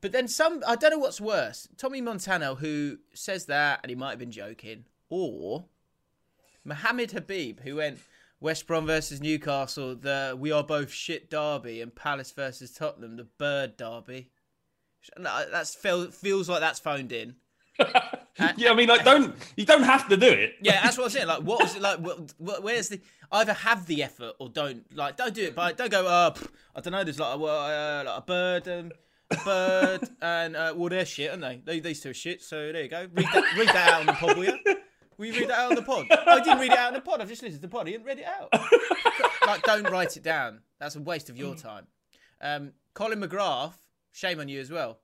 But 0.00 0.12
then 0.12 0.28
some, 0.28 0.62
I 0.66 0.76
don't 0.76 0.92
know 0.92 0.98
what's 0.98 1.20
worse. 1.20 1.68
Tommy 1.76 2.00
Montana, 2.00 2.54
who 2.54 2.98
says 3.12 3.44
that, 3.46 3.80
and 3.82 3.90
he 3.90 3.96
might 3.96 4.10
have 4.10 4.18
been 4.18 4.30
joking, 4.30 4.86
or 5.10 5.66
Mohammed 6.64 7.12
Habib, 7.12 7.60
who 7.60 7.76
went 7.76 7.98
West 8.40 8.66
Brom 8.66 8.86
versus 8.86 9.20
Newcastle, 9.20 9.94
the 9.94 10.34
we 10.38 10.50
are 10.50 10.64
both 10.64 10.90
shit 10.90 11.28
derby, 11.28 11.82
and 11.82 11.94
Palace 11.94 12.32
versus 12.32 12.72
Tottenham, 12.72 13.16
the 13.16 13.24
bird 13.24 13.76
derby. 13.76 14.30
No, 15.18 15.44
That's 15.50 15.74
feel, 15.74 16.10
feels 16.10 16.48
like 16.48 16.60
that's 16.60 16.78
phoned 16.78 17.12
in. 17.12 17.36
Yeah, 18.56 18.70
I 18.70 18.74
mean, 18.74 18.88
like, 18.88 19.04
don't 19.04 19.34
you 19.56 19.66
don't 19.66 19.82
have 19.82 20.08
to 20.08 20.16
do 20.16 20.26
it. 20.26 20.54
Yeah, 20.62 20.82
that's 20.82 20.96
what 20.96 21.04
I'm 21.04 21.10
saying. 21.10 21.26
Like, 21.26 21.42
what 21.42 21.60
was 21.60 21.76
it 21.76 21.82
like? 21.88 21.98
What, 21.98 22.62
where's 22.62 22.88
the 22.88 23.00
either 23.32 23.52
have 23.52 23.84
the 23.86 24.02
effort 24.02 24.32
or 24.38 24.48
don't 24.48 24.84
like 24.96 25.16
don't 25.18 25.34
do 25.34 25.42
it. 25.44 25.54
But 25.54 25.76
don't 25.76 25.90
go. 25.90 26.06
Uh, 26.06 26.30
pff, 26.30 26.48
I 26.74 26.80
don't 26.80 26.92
know. 26.92 27.04
There's 27.04 27.18
like 27.20 27.38
a 27.38 27.42
uh, 27.42 28.02
like 28.06 28.18
a 28.18 28.22
bird 28.22 28.66
and 28.66 28.92
a 29.30 29.36
bird 29.44 30.08
and 30.22 30.56
uh, 30.56 30.72
well, 30.74 30.88
they're 30.88 31.04
shit, 31.04 31.30
aren't 31.30 31.42
they? 31.42 31.60
they? 31.66 31.80
These 31.80 32.00
two 32.00 32.10
are 32.10 32.14
shit. 32.14 32.40
So 32.40 32.72
there 32.72 32.82
you 32.84 32.88
go. 32.88 33.06
Read 33.12 33.26
that, 33.26 33.56
read 33.58 33.68
that 33.68 33.90
out 33.92 34.00
on 34.00 34.06
the 34.06 34.12
pod, 34.14 34.36
will 34.38 34.44
you? 34.44 34.58
Will 35.18 35.26
you 35.26 35.32
read 35.34 35.50
that 35.50 35.58
out 35.58 35.70
on 35.70 35.74
the 35.76 35.82
pod? 35.82 36.06
I 36.10 36.40
didn't 36.40 36.60
read 36.60 36.72
it 36.72 36.78
out 36.78 36.88
on 36.88 36.94
the 36.94 37.00
pod. 37.02 37.20
I've 37.20 37.28
just 37.28 37.42
listened 37.42 37.60
to 37.60 37.68
the 37.68 37.70
pod. 37.70 37.88
I 37.88 37.90
didn't 37.90 38.06
read 38.06 38.20
it 38.20 38.24
out. 38.24 38.48
like, 39.46 39.62
don't 39.64 39.90
write 39.90 40.16
it 40.16 40.22
down. 40.22 40.60
That's 40.78 40.96
a 40.96 41.00
waste 41.00 41.28
of 41.28 41.36
your 41.36 41.54
time. 41.56 41.86
Um, 42.40 42.72
Colin 42.94 43.20
McGrath, 43.20 43.74
shame 44.12 44.40
on 44.40 44.48
you 44.48 44.60
as 44.60 44.70
well. 44.70 45.00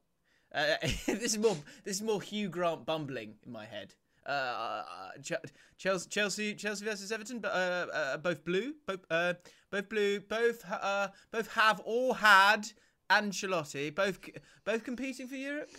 Uh, 0.54 0.74
this 0.82 1.34
is 1.34 1.38
more. 1.38 1.56
This 1.84 1.96
is 1.96 2.02
more 2.02 2.20
Hugh 2.20 2.48
Grant 2.48 2.86
bumbling 2.86 3.34
in 3.44 3.52
my 3.52 3.64
head. 3.64 3.94
Uh, 4.24 4.82
Ch- 5.22 5.32
Chelsea, 5.78 6.08
Chelsea, 6.08 6.54
Chelsea 6.54 6.84
versus 6.84 7.12
Everton, 7.12 7.38
but 7.38 7.52
uh, 7.52 7.86
uh, 7.92 8.16
both 8.16 8.44
blue, 8.44 8.74
both, 8.84 9.04
uh, 9.08 9.34
both 9.70 9.88
blue, 9.88 10.18
both 10.20 10.64
uh, 10.68 11.08
both 11.30 11.52
have 11.52 11.78
all 11.80 12.14
had 12.14 12.66
Ancelotti, 13.08 13.94
both 13.94 14.18
both 14.64 14.82
competing 14.84 15.28
for 15.28 15.36
Europe. 15.36 15.70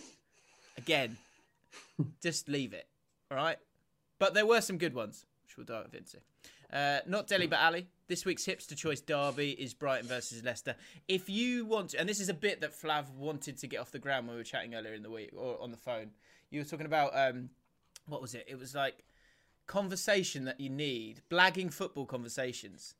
Again, 0.78 1.18
just 2.22 2.48
leave 2.48 2.72
it. 2.72 2.86
All 3.30 3.36
right. 3.36 3.58
But 4.18 4.34
there 4.34 4.46
were 4.46 4.60
some 4.60 4.78
good 4.78 4.94
ones, 4.94 5.26
we'll 5.56 5.66
dive 5.66 5.94
into. 5.94 6.18
Uh, 6.72 7.00
not 7.06 7.26
Delhi, 7.26 7.46
but 7.46 7.58
Ali. 7.60 7.86
This 8.08 8.24
week's 8.24 8.44
hipster 8.44 8.76
choice 8.76 9.00
derby 9.00 9.50
is 9.50 9.74
Brighton 9.74 10.06
versus 10.06 10.42
Leicester. 10.42 10.74
If 11.06 11.28
you 11.28 11.64
want, 11.64 11.90
to, 11.90 12.00
and 12.00 12.08
this 12.08 12.20
is 12.20 12.28
a 12.28 12.34
bit 12.34 12.60
that 12.60 12.72
Flav 12.72 13.10
wanted 13.14 13.58
to 13.58 13.66
get 13.66 13.80
off 13.80 13.90
the 13.90 13.98
ground 13.98 14.26
when 14.26 14.36
we 14.36 14.40
were 14.40 14.44
chatting 14.44 14.74
earlier 14.74 14.94
in 14.94 15.02
the 15.02 15.10
week 15.10 15.30
or 15.36 15.60
on 15.60 15.70
the 15.70 15.76
phone. 15.76 16.10
You 16.50 16.60
were 16.60 16.64
talking 16.64 16.86
about 16.86 17.12
um, 17.14 17.50
what 18.06 18.22
was 18.22 18.34
it? 18.34 18.46
It 18.48 18.58
was 18.58 18.74
like 18.74 19.04
conversation 19.66 20.44
that 20.44 20.58
you 20.60 20.70
need, 20.70 21.22
blagging 21.30 21.72
football 21.72 22.06
conversations. 22.06 22.94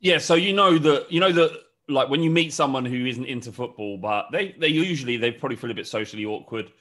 Yeah, 0.00 0.18
so 0.18 0.34
you 0.34 0.52
know 0.52 0.78
that 0.78 1.12
you 1.12 1.20
know 1.20 1.32
that 1.32 1.52
like 1.88 2.08
when 2.08 2.22
you 2.22 2.30
meet 2.30 2.52
someone 2.52 2.84
who 2.84 3.06
isn't 3.06 3.26
into 3.26 3.52
football, 3.52 3.98
but 3.98 4.26
they 4.32 4.52
they 4.58 4.68
usually 4.68 5.16
they 5.16 5.30
probably 5.30 5.56
feel 5.56 5.70
a 5.70 5.74
bit 5.74 5.86
socially 5.86 6.24
awkward, 6.24 6.72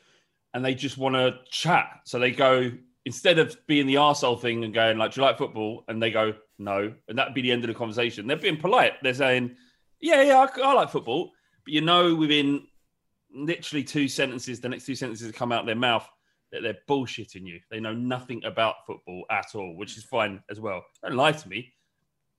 and 0.53 0.65
they 0.65 0.73
just 0.73 0.97
want 0.97 1.15
to 1.15 1.37
chat. 1.49 2.01
So 2.05 2.19
they 2.19 2.31
go 2.31 2.71
instead 3.05 3.39
of 3.39 3.55
being 3.67 3.87
the 3.87 3.95
arsehole 3.95 4.39
thing 4.39 4.63
and 4.63 4.73
going 4.73 4.97
like, 4.97 5.13
"Do 5.13 5.21
you 5.21 5.25
like 5.25 5.37
football?" 5.37 5.83
and 5.87 6.01
they 6.01 6.11
go, 6.11 6.33
"No," 6.59 6.93
and 7.07 7.17
that'd 7.17 7.33
be 7.33 7.41
the 7.41 7.51
end 7.51 7.63
of 7.63 7.67
the 7.67 7.73
conversation. 7.73 8.27
They're 8.27 8.37
being 8.37 8.57
polite. 8.57 8.93
They're 9.01 9.13
saying, 9.13 9.55
"Yeah, 9.99 10.21
yeah, 10.21 10.47
I, 10.55 10.61
I 10.61 10.73
like 10.73 10.89
football," 10.89 11.31
but 11.65 11.73
you 11.73 11.81
know, 11.81 12.15
within 12.15 12.67
literally 13.33 13.83
two 13.83 14.07
sentences, 14.07 14.59
the 14.59 14.69
next 14.69 14.85
two 14.85 14.95
sentences 14.95 15.31
come 15.31 15.51
out 15.51 15.65
their 15.65 15.75
mouth. 15.75 16.07
That 16.51 16.63
they're 16.63 16.79
bullshitting 16.89 17.47
you. 17.47 17.61
They 17.69 17.79
know 17.79 17.93
nothing 17.93 18.43
about 18.43 18.85
football 18.85 19.23
at 19.31 19.55
all, 19.55 19.77
which 19.77 19.97
is 19.97 20.03
fine 20.03 20.43
as 20.49 20.59
well. 20.59 20.83
Don't 21.01 21.15
lie 21.15 21.31
to 21.31 21.47
me 21.47 21.73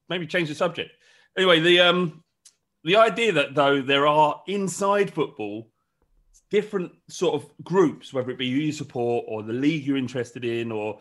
maybe 0.09 0.27
change 0.27 0.49
the 0.49 0.55
subject. 0.55 0.91
Anyway, 1.37 1.59
the 1.59 1.79
um 1.79 2.23
the 2.83 2.97
idea 2.97 3.31
that 3.33 3.55
though 3.55 3.81
there 3.81 4.07
are 4.07 4.41
inside 4.47 5.13
football 5.13 5.69
different 6.53 6.91
sort 7.09 7.33
of 7.33 7.49
groups, 7.63 8.13
whether 8.13 8.29
it 8.29 8.37
be 8.37 8.49
who 8.49 8.59
you 8.59 8.71
support 8.71 9.25
or 9.27 9.41
the 9.41 9.51
league 9.51 9.85
you're 9.85 9.97
interested 9.97 10.45
in 10.45 10.71
or 10.71 10.99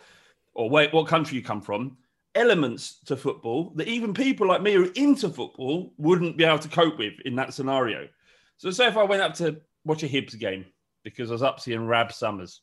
or 0.54 0.68
where, 0.68 0.88
what 0.90 1.06
country 1.06 1.36
you 1.36 1.44
come 1.44 1.60
from, 1.62 1.96
elements 2.34 3.00
to 3.04 3.16
football 3.16 3.72
that 3.76 3.88
even 3.88 4.12
people 4.12 4.46
like 4.46 4.62
me 4.62 4.72
who 4.72 4.84
are 4.84 4.92
into 4.96 5.28
football 5.28 5.92
wouldn't 5.98 6.36
be 6.36 6.44
able 6.44 6.58
to 6.58 6.68
cope 6.68 6.98
with 6.98 7.14
in 7.24 7.36
that 7.36 7.54
scenario. 7.54 8.08
So 8.56 8.70
say 8.70 8.86
if 8.86 8.96
I 8.96 9.04
went 9.04 9.22
up 9.22 9.34
to 9.34 9.60
watch 9.84 10.02
a 10.02 10.08
Hibs 10.08 10.38
game 10.38 10.64
because 11.04 11.30
I 11.30 11.34
was 11.34 11.42
up 11.42 11.60
seeing 11.60 11.86
Rab 11.86 12.12
Summers. 12.12 12.62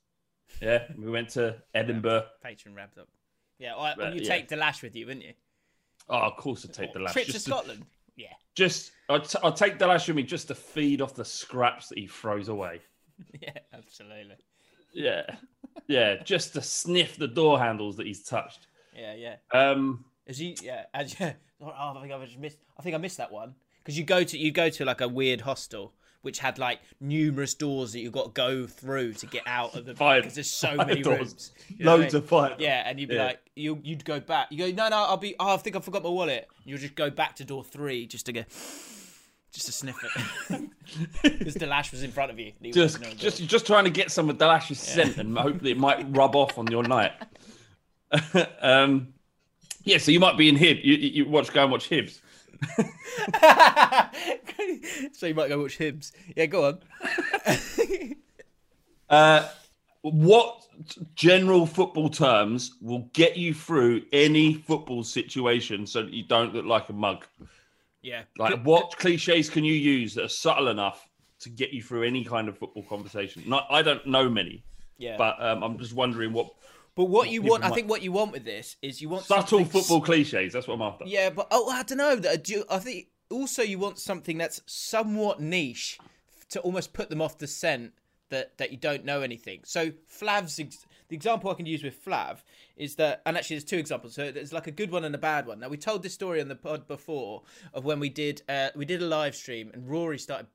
Yeah, 0.61 0.83
we 0.97 1.09
went 1.11 1.29
to 1.29 1.57
Edinburgh. 1.75 2.25
Patron 2.43 2.73
wrapped 2.73 2.97
up. 2.97 3.07
Yeah, 3.59 3.93
But, 3.97 4.15
you 4.15 4.21
yeah. 4.21 4.27
take 4.27 4.47
the 4.47 4.55
lash 4.55 4.81
with 4.81 4.95
you, 4.95 5.05
wouldn't 5.05 5.25
you? 5.25 5.33
Oh, 6.09 6.19
of 6.21 6.37
course 6.37 6.65
I'd 6.65 6.73
take 6.73 6.93
the 6.93 6.99
lash. 6.99 7.13
Trip 7.13 7.27
to 7.27 7.39
Scotland. 7.39 7.85
Yeah, 8.19 8.33
just 8.53 8.91
I'll, 9.07 9.21
t- 9.21 9.39
I'll 9.41 9.53
take 9.53 9.79
the 9.79 9.87
lash 9.87 10.07
with 10.07 10.17
me 10.17 10.23
just 10.23 10.49
to 10.49 10.55
feed 10.55 11.01
off 11.01 11.15
the 11.15 11.23
scraps 11.23 11.87
that 11.87 11.97
he 11.97 12.07
throws 12.07 12.49
away. 12.49 12.81
yeah, 13.41 13.57
absolutely. 13.73 14.35
Yeah, 14.93 15.23
yeah, 15.87 16.21
just 16.23 16.53
to 16.53 16.61
sniff 16.61 17.15
the 17.15 17.27
door 17.27 17.57
handles 17.59 17.95
that 17.97 18.07
he's 18.07 18.23
touched. 18.23 18.67
Yeah, 18.93 19.13
yeah. 19.13 19.35
Um, 19.53 20.03
Is 20.25 20.37
he? 20.37 20.57
Yeah. 20.61 20.83
As, 20.93 21.19
yeah. 21.19 21.33
Oh, 21.61 21.67
I 21.67 22.01
think 22.01 22.13
I 22.13 22.25
just 22.25 22.39
missed. 22.39 22.57
I 22.77 22.81
think 22.81 22.95
I 22.95 22.97
missed 22.99 23.17
that 23.17 23.33
one 23.33 23.53
because 23.83 23.97
you 23.97 24.05
go 24.05 24.23
to 24.23 24.37
you 24.37 24.49
go 24.49 24.69
to 24.69 24.85
like 24.85 25.01
a 25.01 25.09
weird 25.09 25.41
hostel 25.41 25.93
which 26.21 26.39
had 26.39 26.59
like 26.59 26.79
numerous 26.99 27.53
doors 27.53 27.93
that 27.93 27.99
you've 27.99 28.11
got 28.13 28.25
to 28.25 28.31
go 28.31 28.67
through 28.67 29.13
to 29.13 29.25
get 29.25 29.43
out 29.45 29.75
of 29.75 29.85
the 29.85 29.95
Fire- 29.95 30.19
because 30.21 30.35
there's 30.35 30.51
so 30.51 30.75
many 30.75 31.01
doors. 31.01 31.17
rooms. 31.19 31.51
You 31.77 31.85
know 31.85 31.91
what 31.91 31.97
I 31.99 32.01
Loads 32.03 32.13
mean? 32.13 32.23
of 32.23 32.29
fire. 32.29 32.55
Yeah, 32.59 32.83
and 32.85 32.99
you'd 32.99 33.09
be 33.09 33.15
Yeah. 33.15 33.25
like, 33.25 33.39
you 33.55 33.79
you'd 33.83 34.03
go 34.05 34.19
back. 34.19 34.47
You 34.51 34.57
go, 34.57 34.71
no, 34.71 34.89
no, 34.89 34.97
I'll 34.97 35.17
be. 35.17 35.35
Oh, 35.39 35.53
I 35.53 35.57
think 35.57 35.75
I 35.75 35.79
forgot 35.79 36.03
my 36.03 36.09
wallet. 36.09 36.47
You'll 36.65 36.77
just 36.79 36.95
go 36.95 37.09
back 37.09 37.35
to 37.37 37.45
door 37.45 37.63
three 37.63 38.05
just 38.07 38.25
to 38.27 38.33
go. 38.33 38.43
Just 39.51 39.65
to 39.65 39.71
sniff 39.71 39.95
it, 40.51 40.69
because 41.39 41.55
the 41.55 41.65
lash 41.65 41.91
was 41.91 42.03
in 42.03 42.11
front 42.11 42.29
of 42.29 42.37
you. 42.37 42.51
just, 42.65 42.99
wasn't 42.99 43.05
on 43.05 43.09
the 43.09 43.15
just, 43.15 43.43
just 43.47 43.65
trying 43.65 43.83
to 43.85 43.89
get 43.89 44.11
some 44.11 44.29
of 44.29 44.37
the 44.37 44.45
lash's 44.45 44.77
scent 44.79 45.17
and 45.17 45.35
hopefully 45.35 45.71
it 45.71 45.77
might 45.79 46.05
rub 46.15 46.35
off 46.35 46.59
on 46.59 46.67
your 46.67 46.83
night. 46.83 47.13
um, 48.61 49.07
yeah, 49.83 49.97
so 49.97 50.11
you 50.11 50.19
might 50.19 50.37
be 50.37 50.49
in 50.49 50.55
Hib. 50.55 50.77
You, 50.83 50.93
you 50.93 51.09
you 51.09 51.25
watch, 51.29 51.51
go 51.51 51.63
and 51.63 51.71
watch 51.71 51.89
Hibs. 51.89 52.19
so 55.13 55.27
you 55.27 55.35
might 55.35 55.49
go 55.49 55.61
watch 55.61 55.77
Hibs. 55.77 56.11
Yeah, 56.35 56.47
go 56.47 56.65
on. 56.65 56.79
Uh, 59.09 59.47
what 60.01 60.65
general 61.15 61.65
football 61.65 62.09
terms 62.09 62.75
will 62.79 63.09
get 63.13 63.35
you 63.35 63.53
through 63.53 64.03
any 64.13 64.53
football 64.53 65.03
situation 65.03 65.85
so 65.85 66.03
that 66.03 66.13
you 66.13 66.23
don't 66.23 66.53
look 66.53 66.65
like 66.65 66.87
a 66.89 66.93
mug? 66.93 67.25
Yeah, 68.01 68.23
Like, 68.37 68.63
what 68.63 68.97
cliches 68.97 69.49
can 69.49 69.65
you 69.65 69.73
use 69.73 70.13
that 70.13 70.25
are 70.25 70.29
subtle 70.29 70.69
enough 70.69 71.09
to 71.39 71.49
get 71.49 71.73
you 71.73 71.81
through 71.81 72.03
any 72.03 72.23
kind 72.23 72.47
of 72.47 72.57
football 72.57 72.83
conversation? 72.83 73.43
Not, 73.45 73.67
I 73.69 73.81
don't 73.81 74.05
know 74.05 74.29
many. 74.29 74.63
Yeah. 74.97 75.17
But 75.17 75.41
um, 75.41 75.63
I'm 75.63 75.77
just 75.77 75.93
wondering 75.93 76.31
what 76.31 76.49
But 76.99 77.05
what 77.05 77.29
you 77.29 77.41
want, 77.41 77.63
I 77.63 77.69
think, 77.69 77.89
what 77.89 78.01
you 78.01 78.11
want 78.11 78.33
with 78.33 78.43
this 78.43 78.75
is 78.81 79.01
you 79.01 79.07
want 79.07 79.23
subtle 79.23 79.63
football 79.63 80.01
cliches. 80.01 80.51
That's 80.51 80.67
what 80.67 80.73
I'm 80.73 80.81
after. 80.81 81.05
Yeah, 81.07 81.29
but 81.29 81.47
oh, 81.49 81.69
I 81.69 81.83
don't 81.83 81.97
know. 81.97 82.19
I 82.69 82.77
think 82.79 83.07
also 83.29 83.63
you 83.63 83.79
want 83.79 83.99
something 83.99 84.37
that's 84.37 84.59
somewhat 84.65 85.39
niche 85.39 85.97
to 86.49 86.59
almost 86.59 86.91
put 86.91 87.09
them 87.09 87.21
off 87.21 87.37
the 87.37 87.47
scent 87.47 87.93
that 88.31 88.57
that 88.57 88.71
you 88.71 88.77
don't 88.77 89.05
know 89.05 89.21
anything. 89.21 89.61
So 89.63 89.91
Flav's 90.13 90.59
ex- 90.59 90.85
the 91.07 91.15
example 91.15 91.49
I 91.49 91.53
can 91.53 91.65
use 91.65 91.83
with 91.83 92.03
Flav 92.03 92.39
is 92.75 92.95
that, 92.95 93.21
and 93.25 93.37
actually 93.37 93.55
there's 93.55 93.63
two 93.63 93.77
examples. 93.77 94.13
So 94.13 94.29
there's 94.29 94.51
like 94.51 94.67
a 94.67 94.71
good 94.71 94.91
one 94.91 95.05
and 95.05 95.15
a 95.15 95.19
bad 95.19 95.47
one. 95.47 95.61
Now 95.61 95.69
we 95.69 95.77
told 95.77 96.03
this 96.03 96.13
story 96.13 96.41
on 96.41 96.49
the 96.49 96.55
pod 96.55 96.85
before 96.85 97.43
of 97.73 97.85
when 97.85 98.01
we 98.01 98.09
did 98.09 98.41
uh, 98.49 98.71
we 98.75 98.83
did 98.83 99.01
a 99.01 99.07
live 99.07 99.37
stream 99.37 99.71
and 99.73 99.87
Rory 99.87 100.19
started 100.19 100.47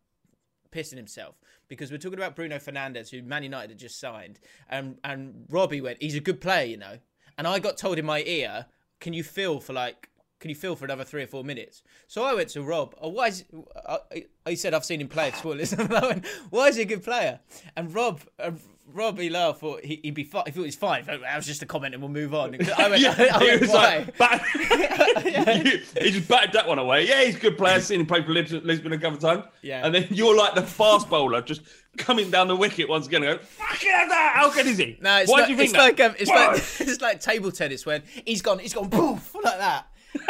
pissing 0.74 0.96
himself 0.96 1.36
because 1.68 1.90
we're 1.90 1.98
talking 1.98 2.18
about 2.18 2.34
Bruno 2.36 2.56
Fernandes, 2.56 3.10
who 3.10 3.22
Man 3.22 3.42
United 3.42 3.70
had 3.70 3.78
just 3.78 4.00
signed, 4.00 4.40
and 4.68 4.98
and 5.04 5.46
Robbie 5.48 5.80
went, 5.80 6.02
he's 6.02 6.16
a 6.16 6.20
good 6.20 6.40
player, 6.40 6.66
you 6.66 6.76
know, 6.76 6.98
and 7.38 7.46
I 7.46 7.58
got 7.58 7.78
told 7.78 7.98
in 7.98 8.04
my 8.04 8.22
ear, 8.22 8.66
can 9.00 9.12
you 9.12 9.22
feel 9.22 9.60
for 9.60 9.72
like. 9.72 10.10
Can 10.40 10.50
you 10.50 10.56
feel 10.56 10.76
for 10.76 10.84
another 10.84 11.04
three 11.04 11.22
or 11.22 11.26
four 11.26 11.42
minutes? 11.42 11.82
So 12.06 12.22
I 12.22 12.34
went 12.34 12.50
to 12.50 12.62
Rob. 12.62 12.94
Oh, 13.00 13.08
why 13.08 13.28
is 13.28 13.44
uh, 13.86 13.98
he 14.46 14.56
said 14.56 14.74
I've 14.74 14.84
seen 14.84 15.00
him 15.00 15.08
play 15.08 15.28
at 15.28 15.36
Spoilers. 15.36 15.72
I 15.72 15.84
went, 15.84 16.26
why 16.50 16.68
is 16.68 16.76
he 16.76 16.82
a 16.82 16.84
good 16.84 17.02
player? 17.02 17.40
And 17.76 17.94
Rob, 17.94 18.20
uh, 18.38 18.50
Rob, 18.92 19.18
he. 19.18 19.28
Thought 19.30 19.84
he, 19.84 20.00
he'd 20.02 20.14
be 20.14 20.24
fine. 20.24 20.44
He 20.46 20.52
thought 20.52 20.60
he 20.60 20.66
was 20.66 20.76
fine. 20.76 21.04
That 21.06 21.36
was 21.36 21.46
just 21.46 21.62
a 21.62 21.66
comment, 21.66 21.94
and 21.94 22.02
we'll 22.02 22.12
move 22.12 22.34
on. 22.34 22.54
I 22.78 22.88
went, 22.88 23.00
Yeah, 23.02 23.14
I 23.18 23.38
he 23.38 23.46
went 23.46 23.60
was 23.62 23.70
why? 23.70 23.96
like, 23.98 24.18
bat- 24.18 24.42
he 26.02 26.10
just 26.10 26.28
batted 26.28 26.52
that 26.52 26.66
one 26.68 26.78
away. 26.78 27.06
Yeah, 27.06 27.24
he's 27.24 27.36
a 27.36 27.38
good 27.40 27.56
player. 27.56 27.74
I've 27.76 27.84
Seen 27.84 28.00
him 28.00 28.06
play 28.06 28.22
for 28.22 28.32
Lisbon, 28.32 28.92
a 28.92 28.98
couple 28.98 29.16
of 29.16 29.20
times. 29.20 29.44
Yeah. 29.62 29.84
And 29.84 29.94
then 29.94 30.06
you're 30.10 30.36
like 30.36 30.54
the 30.54 30.62
fast 30.62 31.08
bowler, 31.08 31.40
just 31.42 31.62
coming 31.96 32.30
down 32.30 32.48
the 32.48 32.56
wicket 32.56 32.88
once 32.88 33.06
again. 33.06 33.22
And 33.24 33.38
go, 33.40 33.44
fucking. 33.44 33.90
How 34.10 34.50
good 34.52 34.66
is 34.66 34.78
he? 34.78 34.98
No, 35.00 35.16
it's 35.18 35.30
Why 35.30 35.40
not, 35.40 35.46
do 35.46 35.52
you 35.52 35.58
think 35.58 35.70
it's 35.70 35.78
like 35.78 36.00
um, 36.00 36.14
it's 36.18 36.30
like 36.30 36.56
it's 36.88 37.00
like 37.00 37.20
table 37.20 37.50
tennis 37.52 37.86
when 37.86 38.02
he's 38.24 38.42
gone, 38.42 38.58
he's 38.58 38.74
gone 38.74 38.90
poof 38.90 39.34
like 39.42 39.58
that, 39.58 39.86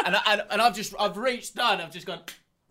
and 0.06 0.16
I, 0.16 0.20
and, 0.26 0.42
and 0.50 0.62
I've 0.62 0.74
just 0.74 0.94
I've 0.98 1.16
reached 1.16 1.56
down, 1.56 1.80
I've 1.80 1.92
just 1.92 2.06
gone. 2.06 2.20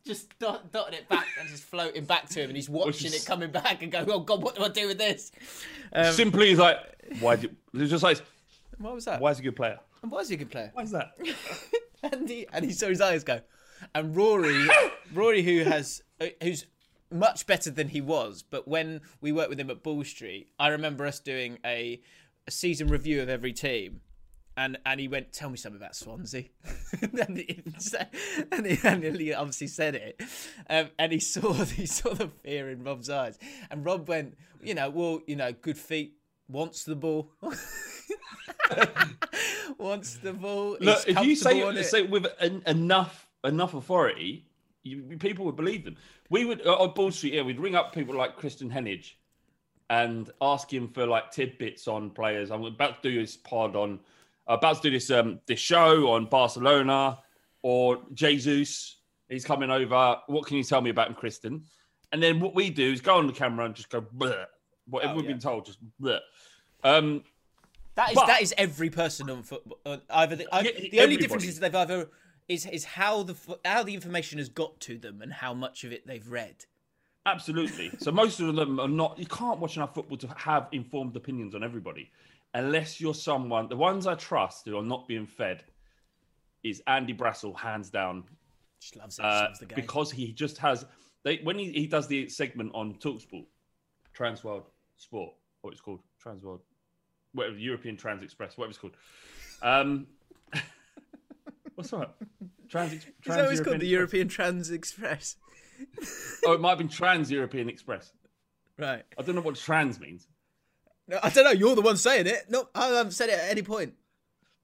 Just 0.06 0.38
dot, 0.38 0.72
dotted 0.72 0.96
it 0.96 1.08
back 1.08 1.28
and 1.40 1.48
just 1.48 1.64
floating 1.64 2.04
back 2.06 2.28
to 2.30 2.42
him, 2.42 2.50
and 2.50 2.56
he's 2.58 2.70
watching 2.70 3.08
is- 3.08 3.24
it 3.24 3.26
coming 3.26 3.52
back 3.52 3.82
and 3.82 3.92
going, 3.92 4.10
"Oh 4.12 4.20
God, 4.20 4.44
what 4.44 4.56
do 4.56 4.64
I 4.64 4.68
do 4.70 4.88
with 4.88 4.98
this?" 4.98 5.32
Um, 5.94 6.14
Simply, 6.14 6.50
he's 6.50 6.60
like, 6.60 6.78
why 7.20 7.36
do 7.38 7.44
you, 7.44 7.82
it's 7.82 7.90
just 7.90 8.04
like, 8.04 8.22
what 8.80 8.94
was 8.94 9.06
that? 9.06 9.22
why 9.22 9.32
is 9.32 9.38
he 9.38 9.44
a 9.44 9.46
good 9.46 9.56
player? 9.56 9.80
And 10.02 10.12
why 10.12 10.20
is 10.20 10.28
he 10.30 10.36
a 10.36 10.38
good 10.38 10.52
player? 10.52 10.72
Why 10.74 10.84
is 10.84 10.92
that? 10.92 11.14
and 12.04 12.28
he 12.28 12.46
and 12.52 12.66
he 12.66 12.72
saw 12.74 12.88
his 12.88 13.00
eyes 13.00 13.24
go. 13.24 13.40
And 13.96 14.16
Rory, 14.16 14.68
Rory, 15.14 15.42
who 15.42 15.64
has 15.64 16.04
uh, 16.20 16.28
who's 16.42 16.66
much 17.12 17.46
better 17.48 17.70
than 17.70 17.88
he 17.90 18.02
was, 18.02 18.44
but 18.44 18.68
when 18.68 19.02
we 19.22 19.32
worked 19.32 19.50
with 19.50 19.60
him 19.60 19.70
at 19.70 19.84
Bull 19.84 20.04
Street, 20.04 20.50
I 20.60 20.70
remember 20.70 21.06
us 21.06 21.20
doing 21.20 21.60
a, 21.66 22.02
a 22.48 22.52
season 22.52 22.88
review 22.88 23.22
of 23.22 23.30
every 23.30 23.54
team. 23.54 24.02
And, 24.56 24.78
and 24.86 25.00
he 25.00 25.08
went, 25.08 25.34
tell 25.34 25.50
me 25.50 25.58
something 25.58 25.82
about 25.82 25.96
Swansea. 25.96 26.46
and, 27.02 27.38
he, 27.38 27.64
said- 27.80 28.10
and, 28.52 28.66
he, 28.66 28.78
and 28.84 29.04
he 29.20 29.34
obviously 29.34 29.68
said 29.68 29.96
it. 29.96 30.22
Um, 30.70 30.90
and 31.00 31.12
he 31.12 31.20
saw 31.20 31.54
he 31.66 31.86
saw 31.86 32.14
the 32.14 32.28
fear 32.44 32.70
in 32.70 32.84
Rob's 32.84 33.10
eyes. 33.10 33.40
And 33.72 33.84
Rob 33.84 34.08
went, 34.08 34.38
you 34.62 34.76
know, 34.76 34.90
well, 34.90 35.22
you 35.26 35.36
know, 35.36 35.54
good 35.54 35.78
feet, 35.78 36.18
wants 36.48 36.84
the 36.84 36.96
ball. 36.96 37.32
wants 39.78 40.18
the 40.18 40.34
ball. 40.34 40.78
Look, 40.80 41.08
if 41.08 41.20
you 41.24 41.36
say, 41.36 41.60
it. 41.60 41.84
say 41.86 42.04
with 42.04 42.28
en- 42.40 42.64
enough 42.68 43.28
enough 43.44 43.74
authority, 43.74 44.46
you, 44.84 45.02
people 45.20 45.46
would 45.46 45.56
believe 45.56 45.84
them. 45.84 45.98
We 46.30 46.46
would 46.46 46.66
uh, 46.66 46.76
on 46.76 46.94
Ball 46.94 47.12
Street, 47.12 47.34
yeah, 47.34 47.42
we'd 47.42 47.60
ring 47.60 47.76
up 47.76 47.94
people 47.94 48.16
like 48.16 48.38
Kristan 48.38 48.72
Heneage 48.72 49.14
and 49.90 50.30
ask 50.42 50.72
him 50.72 50.88
for 50.88 51.06
like 51.06 51.32
tidbits 51.32 51.88
on 51.88 52.10
players. 52.10 52.52
I'm 52.52 52.64
about 52.64 53.02
to 53.04 53.10
do 53.10 53.20
this 53.22 53.36
pod 53.38 53.76
on, 53.76 54.00
about 54.48 54.78
to 54.78 54.82
do 54.84 54.92
this 54.92 55.10
um 55.12 55.40
this 55.46 55.60
show 55.60 56.12
on 56.12 56.26
Barcelona 56.26 57.20
or 57.62 58.00
Jesus. 58.14 58.98
He's 59.30 59.46
coming 59.46 59.70
over. 59.72 60.18
What 60.28 60.46
can 60.46 60.58
you 60.58 60.64
tell 60.64 60.82
me 60.82 60.90
about 60.90 61.08
him, 61.08 61.16
Kristan? 61.16 61.62
And 62.12 62.22
then 62.22 62.40
what 62.40 62.54
we 62.54 62.70
do 62.70 62.92
is 62.92 63.02
go 63.02 63.16
on 63.18 63.26
the 63.26 63.34
camera 63.34 63.66
and 63.66 63.74
just 63.74 63.90
go, 63.90 64.02
Bleh. 64.02 64.46
whatever 64.88 65.14
Oh, 65.14 65.16
we've 65.16 65.26
yeah. 65.26 65.32
been 65.32 65.40
told, 65.40 65.66
just 65.66 65.80
bleh. 66.02 66.20
Um, 66.84 67.24
That 67.96 68.10
is 68.10 68.16
But- 68.16 68.28
that 68.28 68.42
is 68.42 68.54
every 68.58 68.90
person 68.90 69.30
on 69.30 69.44
football. 69.44 69.80
uh, 69.86 69.98
Either 70.10 70.36
the, 70.36 70.48
I, 70.54 70.62
the 70.64 71.00
only 71.02 71.18
difference 71.18 71.46
is 71.46 71.60
they've 71.60 71.74
either 71.74 72.10
is 72.50 72.66
is 72.66 72.84
how 72.84 73.24
the 73.24 73.36
how 73.64 73.84
the 73.84 73.94
information 73.96 74.38
has 74.40 74.50
got 74.50 74.80
to 74.82 74.98
them 74.98 75.22
and 75.22 75.32
how 75.32 75.54
much 75.54 75.84
of 75.86 75.92
it 75.94 76.06
they've 76.06 76.28
read. 76.30 76.66
Absolutely. 77.26 77.90
So 78.00 78.12
most 78.12 78.40
of 78.42 78.54
them 78.56 78.80
are 78.82 78.88
not. 78.88 79.18
You 79.18 79.26
can't 79.26 79.60
watch 79.60 79.78
enough 79.78 79.94
football 79.96 80.18
to 80.18 80.28
have 80.36 80.68
informed 80.74 81.16
opinions 81.16 81.56
on 81.56 81.64
everybody, 81.64 82.12
unless 82.54 83.00
you're 83.02 83.14
someone. 83.14 83.68
The 83.70 83.76
ones 83.76 84.08
I 84.08 84.16
trust 84.16 84.66
who 84.66 84.78
are 84.78 84.84
not 84.84 85.08
being 85.08 85.26
fed 85.26 85.64
is 86.64 86.82
Andy 86.88 87.14
Brassell, 87.14 87.58
hands 87.58 87.90
down, 87.90 88.24
Just 88.80 88.96
loves 88.96 89.20
it. 89.20 89.26
uh, 89.26 89.46
loves 89.48 89.60
the 89.60 89.66
game. 89.66 89.76
because 89.76 90.12
he 90.12 90.32
just 90.32 90.58
has. 90.60 90.86
They 91.24 91.40
when 91.44 91.58
he, 91.58 91.72
he 91.72 91.88
does 91.88 92.08
the 92.08 92.28
segment 92.30 92.72
on 92.74 92.96
Talksport, 92.96 93.46
Transworld 94.18 94.64
Sport, 94.98 95.34
what 95.62 95.72
it's 95.72 95.82
called, 95.82 96.00
Transworld, 96.24 96.60
whatever 97.34 97.58
European 97.58 97.98
Trans 97.98 98.24
Express, 98.24 98.58
whatever 98.58 98.70
it's 98.72 98.80
called. 98.80 98.96
Um, 99.62 100.08
what's 101.76 101.92
that? 101.92 102.16
Trans. 102.70 102.94
is 102.94 103.06
that 103.26 103.38
what 103.44 103.52
it's 103.52 103.62
called? 103.62 103.80
The 103.80 103.88
European 103.88 104.28
Trans 104.28 104.72
Express. 104.72 105.36
Oh, 106.46 106.54
it 106.54 106.62
might 106.62 106.70
have 106.70 106.78
been 106.78 106.88
Trans 106.90 107.32
European 107.32 107.70
Express. 107.70 108.12
Right. 108.76 109.04
I 109.20 109.22
don't 109.22 109.36
know 109.36 109.42
what 109.42 109.56
trans 109.56 110.00
means. 110.00 110.28
No, 111.08 111.20
I 111.22 111.30
don't 111.30 111.44
know. 111.44 111.52
You're 111.52 111.76
the 111.76 111.82
one 111.82 111.98
saying 111.98 112.28
it. 112.28 112.46
No, 112.50 112.68
I 112.74 112.88
haven't 112.88 113.12
said 113.12 113.30
it 113.30 113.40
at 113.40 113.50
any 113.52 113.62
point. 113.62 113.94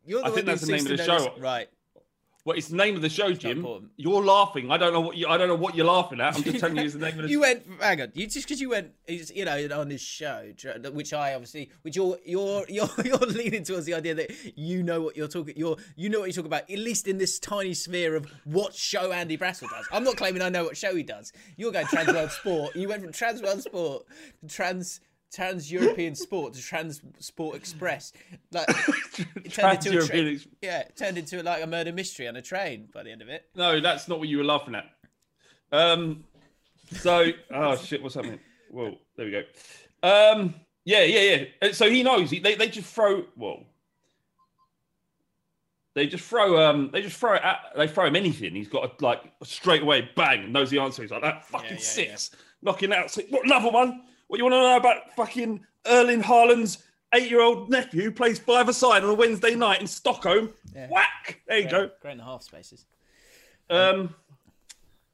You're 0.05 0.19
the 0.21 0.25
I 0.25 0.29
one 0.29 0.35
think 0.35 0.47
that's 0.47 0.61
the 0.61 0.71
name 0.71 0.85
of 0.85 0.97
the 0.97 1.03
show. 1.03 1.19
this- 1.19 1.39
Right. 1.39 1.67
Well, 2.45 2.57
it's 2.57 2.69
the 2.69 2.77
name 2.77 2.95
of 2.95 3.01
the 3.03 3.09
show, 3.09 3.31
Jim. 3.33 3.91
You're 3.97 4.23
laughing. 4.23 4.71
I 4.71 4.77
don't 4.77 4.93
know 4.93 5.01
what 5.01 5.17
you. 5.17 5.27
I 5.27 5.37
don't 5.37 5.49
know 5.49 5.55
what 5.55 5.75
you're 5.75 5.85
laughing 5.85 6.19
at. 6.21 6.35
I'm 6.35 6.41
just 6.41 6.59
telling 6.59 6.77
you 6.77 6.83
it's 6.83 6.93
the 6.93 6.99
name 6.99 7.15
of 7.19 7.23
the. 7.23 7.27
You 7.29 7.41
went, 7.41 7.63
hang 7.81 8.01
on. 8.01 8.11
You 8.15 8.25
just 8.25 8.47
because 8.47 8.61
you 8.61 8.69
went, 8.69 8.91
you 9.07 9.45
know, 9.45 9.79
on 9.79 9.89
this 9.89 10.01
show, 10.01 10.51
which 10.93 11.13
I 11.13 11.33
obviously, 11.35 11.69
which 11.83 11.95
you're, 11.97 12.17
you're, 12.25 12.65
you're, 12.69 12.89
you're 13.03 13.17
leaning 13.17 13.63
towards 13.65 13.85
the 13.85 13.93
idea 13.93 14.15
that 14.15 14.31
you 14.57 14.81
know 14.81 15.01
what 15.01 15.17
you're 15.17 15.27
talking, 15.27 15.53
you're, 15.57 15.75
you 15.95 16.09
know 16.09 16.21
what 16.21 16.25
you're 16.27 16.33
talking 16.33 16.47
about, 16.47 16.71
at 16.71 16.79
least 16.79 17.07
in 17.09 17.17
this 17.19 17.39
tiny 17.39 17.73
sphere 17.75 18.15
of 18.15 18.25
what 18.45 18.73
show 18.73 19.11
Andy 19.11 19.37
Brassell 19.37 19.69
does. 19.69 19.87
I'm 19.91 20.05
not 20.05 20.15
claiming 20.15 20.41
I 20.41 20.49
know 20.49 20.63
what 20.63 20.77
show 20.77 20.95
he 20.95 21.03
does. 21.03 21.31
You're 21.57 21.73
going 21.73 21.87
Trans 21.87 22.07
World 22.11 22.31
Sport. 22.31 22.75
You 22.75 22.87
went 22.87 23.03
from 23.03 23.11
Trans 23.11 23.43
World 23.43 23.61
Sport 23.61 24.05
to 24.41 24.47
Trans. 24.47 25.01
Trans 25.31 25.71
European 25.71 26.15
Sport 26.15 26.53
to 26.53 26.61
Trans 26.61 27.01
Sport 27.19 27.55
Express, 27.55 28.13
like 28.51 28.67
it 29.45 29.53
turned 29.53 29.85
into 29.85 29.99
a 29.99 30.07
tra- 30.07 30.17
Ex- 30.17 30.47
yeah, 30.61 30.79
it 30.79 30.95
turned 30.95 31.17
into 31.17 31.41
like 31.43 31.63
a 31.63 31.67
murder 31.67 31.93
mystery 31.93 32.27
on 32.27 32.35
a 32.35 32.41
train 32.41 32.89
by 32.93 33.03
the 33.03 33.11
end 33.11 33.21
of 33.21 33.29
it. 33.29 33.45
No, 33.55 33.79
that's 33.79 34.07
not 34.07 34.19
what 34.19 34.27
you 34.27 34.37
were 34.37 34.43
laughing 34.43 34.75
at. 34.75 34.85
Um. 35.71 36.23
So, 36.93 37.27
oh 37.53 37.75
shit, 37.75 38.01
what's 38.01 38.15
happening? 38.15 38.39
Well, 38.71 38.95
there 39.15 39.25
we 39.25 39.31
go. 39.31 39.43
Um. 40.01 40.55
Yeah, 40.83 41.03
yeah, 41.03 41.45
yeah. 41.61 41.71
So 41.73 41.89
he 41.89 42.01
knows. 42.01 42.31
He, 42.31 42.39
they 42.39 42.55
they 42.55 42.67
just 42.67 42.91
throw. 42.91 43.25
Well, 43.35 43.63
They 45.93 46.07
just 46.07 46.23
throw. 46.23 46.67
Um. 46.67 46.89
They 46.91 47.03
just 47.03 47.17
throw 47.17 47.35
it 47.35 47.43
at. 47.43 47.59
They 47.75 47.87
throw 47.87 48.07
him 48.07 48.15
anything. 48.15 48.55
He's 48.55 48.67
got 48.69 48.97
to, 48.97 49.05
like 49.05 49.21
straight 49.43 49.83
away. 49.83 50.09
Bang. 50.15 50.51
Knows 50.51 50.71
the 50.71 50.79
answer. 50.79 51.03
He's 51.03 51.11
like 51.11 51.21
that. 51.21 51.45
Fucking 51.45 51.69
yeah, 51.69 51.75
yeah. 51.75 51.79
six. 51.79 52.31
Knocking 52.63 52.91
out. 52.93 53.11
Six. 53.11 53.29
What 53.29 53.45
another 53.45 53.69
one? 53.69 54.01
What 54.29 54.37
you 54.37 54.43
want 54.43 54.53
to 54.53 54.59
know 54.59 54.77
about 54.77 55.11
fucking 55.15 55.65
Erling 55.87 56.21
Haaland's 56.21 56.83
eight-year-old 57.15 57.71
nephew 57.71 58.03
who 58.03 58.11
plays 58.11 58.37
five-a-side 58.37 59.03
on 59.03 59.09
a 59.09 59.13
Wednesday 59.15 59.55
night 59.55 59.81
in 59.81 59.87
Stockholm? 59.87 60.53
Whack. 60.91 61.41
There 61.47 61.57
you 61.57 61.67
go. 61.67 61.89
Great 61.99 62.11
and 62.11 62.21
a 62.21 62.25
half 62.25 62.43
spaces. 62.43 62.85
Um, 63.71 64.13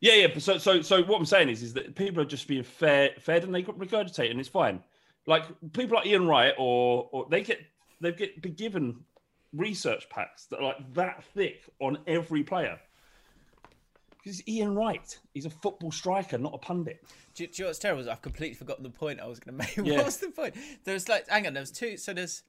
yeah, 0.01 0.15
yeah. 0.15 0.37
So, 0.37 0.57
so, 0.57 0.81
so 0.81 1.01
what 1.03 1.17
I'm 1.17 1.25
saying 1.25 1.47
is, 1.47 1.63
is 1.63 1.73
that 1.75 1.95
people 1.95 2.21
are 2.21 2.25
just 2.25 2.45
being 2.45 2.63
fair, 2.63 3.11
fed, 3.21 3.45
and 3.45 3.55
they 3.55 3.63
regurgitate, 3.63 4.31
and 4.31 4.39
it's 4.41 4.49
fine. 4.49 4.83
Like 5.25 5.43
people 5.71 5.95
like 5.95 6.07
Ian 6.07 6.27
Wright, 6.27 6.53
or 6.57 7.07
or 7.13 7.25
they 7.31 7.41
get 7.41 7.61
they 8.01 8.11
get 8.11 8.41
be 8.41 8.49
given 8.49 8.97
research 9.53 10.09
packs 10.09 10.47
that 10.47 10.59
are 10.59 10.63
like 10.63 10.93
that 10.93 11.23
thick 11.33 11.61
on 11.79 11.99
every 12.05 12.43
player. 12.43 12.77
Because 14.25 14.45
Ian 14.47 14.73
Wright, 14.75 15.19
he's 15.35 15.45
a 15.45 15.51
football 15.51 15.91
striker, 15.91 16.39
not 16.39 16.53
a 16.55 16.57
pundit. 16.57 17.05
Do, 17.35 17.43
you- 17.43 17.47
do 17.47 17.53
you 17.57 17.63
know 17.63 17.69
what's 17.69 17.77
terrible? 17.79 18.09
I've 18.09 18.23
completely 18.23 18.55
forgotten 18.55 18.81
the 18.83 18.89
point 18.89 19.19
I 19.21 19.27
was 19.27 19.39
going 19.39 19.55
to 19.59 19.63
make. 19.63 19.77
Yeah. 19.87 19.97
What 19.97 20.05
was 20.05 20.17
the 20.17 20.29
point? 20.31 20.55
There 20.83 20.95
was 20.95 21.07
like, 21.07 21.27
hang 21.29 21.45
on, 21.45 21.53
there 21.53 21.61
was 21.61 21.69
two. 21.71 21.95
So 21.95 22.11
there's, 22.11 22.41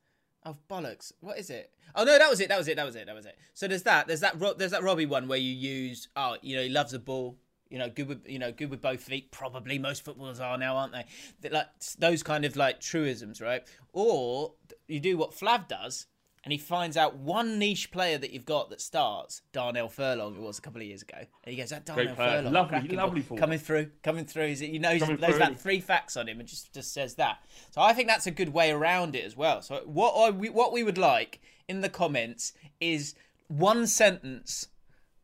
oh 0.47 0.57
bollocks, 0.71 1.13
what 1.21 1.39
is 1.39 1.51
it? 1.51 1.71
Oh 1.95 2.05
no, 2.05 2.19
that 2.19 2.31
was 2.31 2.41
it. 2.41 2.49
That 2.49 2.57
was 2.59 2.67
it. 2.69 2.77
That 2.77 2.87
was 2.87 2.97
it. 2.97 3.05
That 3.07 3.15
was 3.15 3.27
it. 3.27 3.39
So 3.53 3.69
there's 3.69 3.83
that. 3.83 4.07
There's 4.07 4.21
that. 4.21 4.39
There's 4.59 4.71
that 4.71 4.83
Robbie 4.83 5.05
one 5.07 5.29
where 5.29 5.39
you 5.39 5.53
use. 5.53 6.09
Oh, 6.17 6.37
you 6.43 6.57
know, 6.57 6.63
he 6.63 6.69
loves 6.71 6.93
the 6.93 6.99
ball. 6.99 7.37
You 7.69 7.79
know, 7.79 7.91
good 7.91 8.09
with 8.09 8.27
you 8.29 8.39
know, 8.39 8.53
good 8.53 8.71
with 8.71 8.81
both 8.81 9.01
feet. 9.03 9.31
Probably 9.33 9.79
most 9.79 10.05
footballers 10.05 10.41
are 10.41 10.57
now, 10.57 10.77
aren't 10.77 10.93
they? 10.93 11.05
That 11.43 11.53
like 11.53 11.67
those 11.99 12.23
kind 12.23 12.45
of 12.47 12.57
like 12.57 12.81
truisms, 12.81 13.41
right? 13.41 13.63
Or 13.93 14.53
you 14.89 15.01
do 15.01 15.17
what 15.19 15.33
Flav 15.33 15.69
does, 15.69 16.07
and 16.47 16.53
he 16.53 16.59
finds 16.59 16.97
out 16.97 17.17
one 17.17 17.59
niche 17.59 17.91
player 17.91 18.19
that 18.19 18.31
you've 18.31 18.45
got 18.45 18.71
that 18.71 18.81
starts, 18.81 19.43
Darnell 19.53 19.89
Furlong, 19.89 20.37
it 20.37 20.41
was 20.41 20.59
a 20.59 20.63
couple 20.63 20.81
of 20.81 20.87
years 20.87 21.03
ago, 21.03 21.17
and 21.19 21.27
he 21.53 21.57
goes, 21.57 21.71
"That 21.71 21.85
Darnell. 21.85 22.15
Furlong, 22.15 22.53
Lovely- 22.53 22.89
lovely 22.91 23.23
ball, 23.23 23.37
coming 23.37 23.59
through, 23.59 23.91
coming 24.05 24.25
through." 24.25 24.55
He 24.55 24.79
knows 24.79 25.01
Coming 25.01 25.19
knows 25.21 25.31
through. 25.31 25.43
about 25.43 25.59
three 25.59 25.81
facts 25.81 26.17
on 26.17 26.29
him 26.29 26.39
and 26.39 26.49
just 26.49 26.73
just 26.73 26.95
says 26.95 27.17
that. 27.17 27.45
So 27.73 27.81
I 27.81 27.93
think 27.95 28.07
that's 28.07 28.29
a 28.29 28.31
good 28.31 28.51
way 28.53 28.71
around 28.71 29.17
it 29.17 29.25
as 29.25 29.37
well. 29.37 29.61
So 29.61 29.83
what 29.87 30.13
I, 30.13 30.31
we, 30.31 30.49
what 30.49 30.73
we 30.73 30.85
would 30.85 30.99
like 30.99 31.41
in 31.67 31.81
the 31.81 31.89
comments 31.89 32.53
is 32.81 33.17
one 33.49 33.89
sentence 33.89 34.69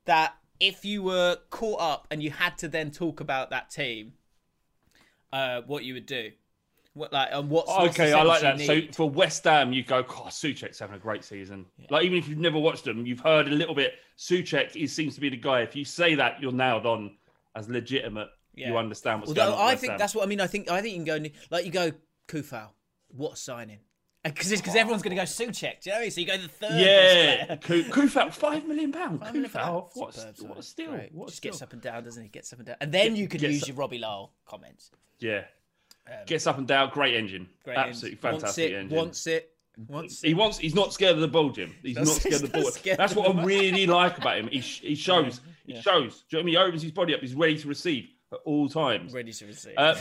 that 0.07 0.35
if 0.59 0.85
you 0.85 1.05
were 1.05 1.39
caught 1.51 1.81
up 1.81 2.09
and 2.11 2.21
you 2.21 2.33
had 2.33 2.59
to 2.59 2.69
then 2.69 2.91
talk 2.91 3.21
about 3.21 3.49
that 3.51 3.71
team, 3.71 4.15
uh, 5.33 5.61
what 5.63 5.85
you 5.85 5.95
would 5.95 6.07
do. 6.07 6.33
What 6.95 7.13
like 7.13 7.31
and 7.33 7.49
what's 7.49 7.69
what's 7.69 7.95
Okay, 7.99 8.13
I 8.13 8.23
like 8.23 8.43
that. 8.43 8.61
So 8.61 8.81
for 8.93 9.09
West 9.09 9.45
Ham, 9.45 9.73
you 9.73 9.83
go, 9.83 10.03
God, 10.03 10.29
Souček's 10.29 10.79
having 10.79 10.97
a 10.97 10.99
great 10.99 11.25
season. 11.25 11.65
Like 11.89 12.05
even 12.05 12.19
if 12.19 12.29
you've 12.29 12.39
never 12.39 12.59
watched 12.59 12.85
them, 12.85 13.07
you've 13.07 13.21
heard 13.21 13.49
a 13.49 13.51
little 13.51 13.75
bit. 13.75 13.95
Souček 14.19 14.73
he 14.73 14.87
seems 14.87 15.15
to 15.15 15.21
be 15.23 15.31
the 15.31 15.37
guy. 15.39 15.63
If 15.63 15.75
you 15.75 15.85
say 15.87 16.15
that, 16.17 16.41
you're 16.43 16.53
nailed 16.53 16.85
on 16.85 17.17
as 17.57 17.69
legitimate. 17.69 18.29
Yeah. 18.55 18.69
You 18.69 18.77
understand 18.77 19.21
what's 19.21 19.31
Although 19.31 19.53
going 19.53 19.61
on. 19.63 19.69
I 19.71 19.75
think 19.77 19.93
Ham. 19.93 19.99
that's 19.99 20.15
what 20.15 20.25
I 20.25 20.27
mean. 20.27 20.41
I 20.43 20.47
think 20.47 20.71
I 20.71 20.83
think 20.83 20.95
you 20.99 21.05
can 21.05 21.23
go 21.25 21.31
like 21.51 21.65
you 21.65 21.71
go 21.71 21.93
Coufal. 22.29 22.69
What 23.09 23.39
signing! 23.39 23.79
Because 24.25 24.51
because 24.51 24.77
everyone's 24.77 25.03
going 25.03 25.17
to 25.17 25.21
go 25.21 25.27
Souček. 25.27 25.81
Do 25.81 25.91
you 25.91 25.93
know 25.93 25.95
what 25.95 25.99
I 25.99 26.01
mean? 26.03 26.11
So 26.13 26.21
you 26.21 26.27
go 26.29 26.37
the 26.37 26.47
third. 26.49 26.81
yeah. 26.81 27.57
Coufal, 27.57 28.33
five 28.33 28.65
million 28.69 28.93
pound. 28.93 29.21
Coufal, 29.21 29.53
pounds. 29.53 29.91
what, 29.95 30.15
Superb 30.15 30.35
a- 30.35 30.37
signing. 30.37 30.49
what 30.51 30.59
a 30.59 30.63
steal! 30.63 30.91
Great. 30.91 31.13
What 31.13 31.25
a 31.25 31.27
Just 31.29 31.37
steal. 31.39 31.51
gets 31.53 31.63
up 31.63 31.73
and 31.73 31.83
down, 31.83 32.05
doesn't 32.05 32.23
he? 32.23 32.29
Gets 32.29 32.53
up 32.53 32.61
and 32.61 32.67
down, 32.69 32.77
and 32.81 32.93
then 32.93 33.17
you 33.17 33.27
can 33.27 33.41
use 33.41 33.63
up- 33.63 33.69
your 33.69 33.77
Robbie 33.79 33.99
Lowell 33.99 34.33
comments. 34.47 34.93
Yeah. 35.19 35.43
Gets 36.27 36.47
up 36.47 36.59
and 36.59 36.67
down. 36.67 36.91
Great 36.91 37.15
engine. 37.15 37.49
Great 37.65 37.77
Absolutely 37.79 38.11
ends. 38.29 38.41
fantastic 38.43 38.43
wants 38.43 38.59
it, 38.59 38.75
engine. 38.75 38.97
Wants 38.99 39.27
it. 39.27 39.49
Wants 39.89 40.21
He 40.23 40.31
it. 40.31 40.35
wants. 40.37 40.59
He's 40.59 40.75
not 40.75 40.93
scared 40.93 41.15
of 41.15 41.21
the 41.21 41.29
ball, 41.29 41.51
Jim. 41.51 41.75
He's 41.83 41.97
not 41.97 42.07
scared 42.09 42.35
of 42.43 42.53
the 42.53 42.59
ball. 42.61 42.71
That's 42.97 43.15
what 43.15 43.35
I 43.35 43.43
really 43.45 43.87
like 43.87 44.19
about 44.19 44.37
him. 44.39 44.49
He, 44.49 44.59
he 44.61 44.95
shows. 44.97 45.41
He 45.67 45.81
shows. 45.81 46.25
Do 46.29 46.37
you 46.37 46.39
know 46.39 46.39
what 46.39 46.41
I 46.41 46.43
mean? 46.45 46.49
He 46.49 46.57
opens 46.59 46.83
his 46.83 46.93
body 46.93 47.15
up. 47.15 47.21
He's 47.21 47.35
ready 47.35 47.57
to 47.59 47.69
receive 47.69 48.09
at 48.33 48.41
all 48.45 48.69
times. 48.69 49.13
Ready 49.15 49.33
to 49.33 49.47
receive 49.47 49.75
Uh, 49.79 49.95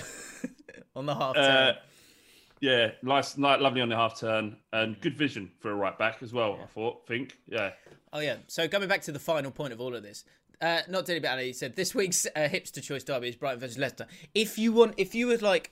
on 0.96 1.06
the 1.06 1.16
half 1.16 1.38
uh, 1.38 1.42
turn. 1.42 1.76
yeah, 2.60 2.92
nice, 3.02 3.38
nice, 3.38 3.62
lovely 3.62 3.82
on 3.82 3.90
the 3.90 3.96
half 3.96 4.20
turn, 4.20 4.58
and 4.74 5.00
good 5.00 5.16
vision 5.18 5.52
for 5.60 5.72
a 5.72 5.76
right 5.76 5.98
back 5.98 6.18
as 6.22 6.34
well. 6.34 6.60
I 6.62 6.66
thought, 6.66 7.08
think, 7.08 7.38
yeah. 7.48 7.72
Oh 8.12 8.20
yeah. 8.20 8.38
So 8.48 8.68
coming 8.68 8.90
back 8.90 9.04
to 9.04 9.12
the 9.14 9.20
final 9.20 9.52
point 9.52 9.72
of 9.72 9.80
all 9.80 9.96
of 9.96 10.04
this, 10.04 10.26
uh, 10.62 10.82
not 10.90 11.06
Dilly 11.06 11.20
Bally 11.22 11.46
he 11.48 11.54
said 11.54 11.76
this 11.78 11.96
week's 11.96 12.26
uh, 12.26 12.40
hipster 12.42 12.84
choice 12.84 13.04
derby 13.06 13.30
is 13.30 13.36
Brighton 13.38 13.62
versus 13.62 13.78
Leicester. 13.78 14.06
If 14.36 14.58
you 14.58 14.74
want, 14.74 14.96
if 14.98 15.16
you 15.16 15.28
would 15.28 15.42
like 15.42 15.72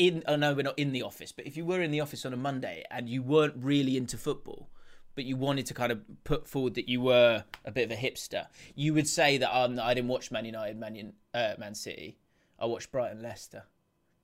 in, 0.00 0.22
oh 0.26 0.36
no, 0.36 0.54
we're 0.54 0.62
not 0.62 0.78
in 0.78 0.92
the 0.92 1.02
office, 1.02 1.30
but 1.30 1.46
if 1.46 1.56
you 1.56 1.64
were 1.64 1.82
in 1.82 1.90
the 1.90 2.00
office 2.00 2.24
on 2.24 2.32
a 2.32 2.36
Monday 2.36 2.84
and 2.90 3.08
you 3.08 3.22
weren't 3.22 3.54
really 3.58 3.96
into 3.96 4.16
football, 4.16 4.70
but 5.14 5.24
you 5.24 5.36
wanted 5.36 5.66
to 5.66 5.74
kind 5.74 5.92
of 5.92 6.00
put 6.24 6.48
forward 6.48 6.74
that 6.74 6.88
you 6.88 7.02
were 7.02 7.44
a 7.64 7.70
bit 7.70 7.84
of 7.84 7.90
a 7.90 8.00
hipster, 8.00 8.46
you 8.74 8.94
would 8.94 9.06
say 9.06 9.36
that 9.36 9.54
um, 9.54 9.78
I 9.78 9.92
didn't 9.92 10.08
watch 10.08 10.30
Man 10.30 10.46
United, 10.46 10.78
Man, 10.78 11.12
uh, 11.34 11.54
Man 11.58 11.74
City, 11.74 12.16
I 12.58 12.66
watched 12.66 12.90
Brighton, 12.90 13.22
Leicester. 13.22 13.64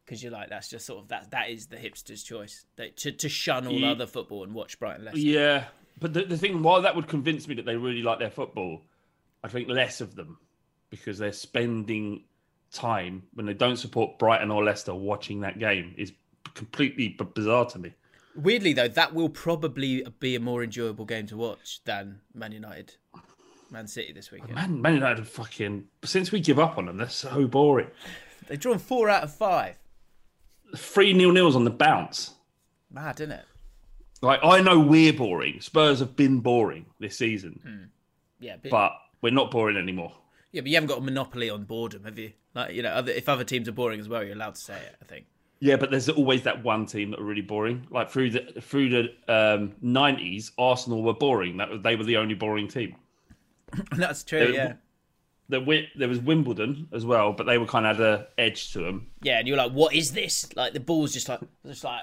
Because 0.04 0.22
you're 0.22 0.30
like 0.30 0.50
that's 0.50 0.68
just 0.68 0.86
sort 0.86 1.02
of 1.02 1.08
that 1.08 1.32
that 1.32 1.50
is 1.50 1.66
the 1.66 1.76
hipster's 1.76 2.22
choice 2.22 2.64
that, 2.76 2.96
to 2.98 3.10
to 3.10 3.28
shun 3.28 3.66
all 3.66 3.72
Ye- 3.72 3.90
other 3.90 4.06
football 4.06 4.44
and 4.44 4.54
watch 4.54 4.78
Brighton 4.78 5.04
Leicester. 5.04 5.18
Yeah, 5.18 5.64
but 5.98 6.14
the, 6.14 6.22
the 6.22 6.38
thing, 6.38 6.62
while 6.62 6.80
that 6.82 6.94
would 6.94 7.08
convince 7.08 7.48
me 7.48 7.56
that 7.56 7.66
they 7.66 7.74
really 7.74 8.02
like 8.02 8.20
their 8.20 8.30
football, 8.30 8.82
I 9.42 9.48
think 9.48 9.68
less 9.68 10.00
of 10.00 10.14
them 10.14 10.38
because 10.90 11.18
they're 11.18 11.32
spending 11.32 12.22
time 12.72 13.22
when 13.34 13.46
they 13.46 13.54
don't 13.54 13.76
support 13.76 14.18
Brighton 14.18 14.50
or 14.50 14.64
Leicester 14.64 14.94
watching 14.94 15.40
that 15.40 15.58
game 15.58 15.94
is 15.96 16.12
completely 16.54 17.08
b- 17.08 17.26
bizarre 17.34 17.66
to 17.66 17.78
me. 17.78 17.92
Weirdly 18.34 18.72
though, 18.72 18.88
that 18.88 19.14
will 19.14 19.28
probably 19.28 20.06
be 20.20 20.34
a 20.36 20.40
more 20.40 20.62
enjoyable 20.62 21.04
game 21.04 21.26
to 21.28 21.36
watch 21.36 21.82
than 21.84 22.20
Man 22.34 22.52
United, 22.52 22.94
Man 23.70 23.86
City 23.86 24.12
this 24.12 24.30
weekend. 24.30 24.54
Man, 24.54 24.80
Man 24.82 24.94
United 24.94 25.26
fucking 25.26 25.84
since 26.04 26.32
we 26.32 26.40
give 26.40 26.58
up 26.58 26.76
on 26.76 26.86
them, 26.86 26.98
they're 26.98 27.08
so 27.08 27.46
boring. 27.46 27.88
They've 28.46 28.60
drawn 28.60 28.78
four 28.78 29.08
out 29.08 29.24
of 29.24 29.34
five. 29.34 29.78
Three 30.76 31.12
nil 31.12 31.32
nils 31.32 31.56
on 31.56 31.64
the 31.64 31.70
bounce. 31.70 32.34
Mad, 32.90 33.20
isn't 33.20 33.32
it? 33.32 33.44
Like 34.20 34.40
I 34.42 34.60
know 34.60 34.78
we're 34.78 35.12
boring. 35.12 35.60
Spurs 35.60 36.00
have 36.00 36.16
been 36.16 36.40
boring 36.40 36.86
this 37.00 37.16
season, 37.16 37.60
hmm. 37.62 37.84
Yeah, 38.38 38.56
but, 38.62 38.70
but 38.70 38.92
we're 39.22 39.30
not 39.32 39.50
boring 39.50 39.76
anymore. 39.78 40.12
Yeah, 40.56 40.62
but 40.62 40.68
you 40.68 40.74
haven't 40.74 40.88
got 40.88 40.98
a 40.98 41.02
monopoly 41.02 41.50
on 41.50 41.64
boredom, 41.64 42.04
have 42.04 42.18
you? 42.18 42.32
Like 42.54 42.72
you 42.72 42.82
know, 42.82 42.88
other, 42.88 43.12
if 43.12 43.28
other 43.28 43.44
teams 43.44 43.68
are 43.68 43.72
boring 43.72 44.00
as 44.00 44.08
well, 44.08 44.24
you're 44.24 44.34
allowed 44.34 44.54
to 44.54 44.60
say 44.60 44.74
it. 44.74 44.96
I 45.02 45.04
think. 45.04 45.26
Yeah, 45.60 45.76
but 45.76 45.90
there's 45.90 46.08
always 46.08 46.42
that 46.44 46.64
one 46.64 46.86
team 46.86 47.10
that 47.10 47.20
are 47.20 47.24
really 47.24 47.42
boring. 47.42 47.86
Like 47.90 48.10
through 48.10 48.30
the 48.30 48.60
through 48.62 48.88
the 48.88 49.02
um, 49.28 49.74
90s, 49.84 50.52
Arsenal 50.56 51.02
were 51.02 51.12
boring. 51.12 51.58
That 51.58 51.82
they 51.82 51.94
were 51.94 52.04
the 52.04 52.16
only 52.16 52.32
boring 52.32 52.68
team. 52.68 52.96
That's 53.96 54.24
true. 54.24 54.44
Uh, 54.44 54.48
Yeah, 54.48 54.72
There, 55.50 55.82
there 55.94 56.08
was 56.08 56.20
Wimbledon 56.20 56.88
as 56.94 57.04
well, 57.04 57.34
but 57.34 57.44
they 57.44 57.58
were 57.58 57.66
kind 57.66 57.84
of 57.86 57.98
had 57.98 58.06
a 58.06 58.26
edge 58.38 58.72
to 58.72 58.78
them. 58.78 59.08
yeah, 59.20 59.38
and 59.38 59.46
you're 59.46 59.58
like, 59.58 59.72
what 59.72 59.94
is 59.94 60.12
this? 60.12 60.48
Like 60.56 60.72
the 60.72 60.80
ball's 60.80 61.12
just 61.12 61.28
like, 61.28 61.40
just 61.66 61.84
like. 61.84 62.02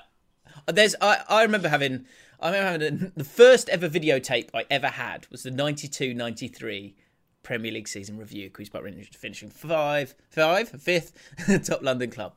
There's, 0.67 0.95
I, 1.01 1.23
I 1.27 1.41
remember 1.41 1.69
having, 1.69 2.05
I 2.39 2.51
remember 2.51 2.85
having 2.85 3.11
the 3.17 3.23
first 3.23 3.67
ever 3.69 3.89
videotape 3.89 4.49
I 4.53 4.65
ever 4.69 4.89
had 4.89 5.25
was 5.31 5.41
the 5.41 5.49
92-93 5.49 6.93
Premier 7.43 7.71
League 7.71 7.87
season 7.87 8.17
review. 8.17 8.49
Queen's 8.49 8.69
Park 8.69 8.83
Rangers 8.83 9.07
finishing 9.15 9.49
five, 9.49 10.15
five, 10.29 10.69
fifth, 10.69 11.13
top 11.65 11.83
London 11.83 12.09
club, 12.09 12.33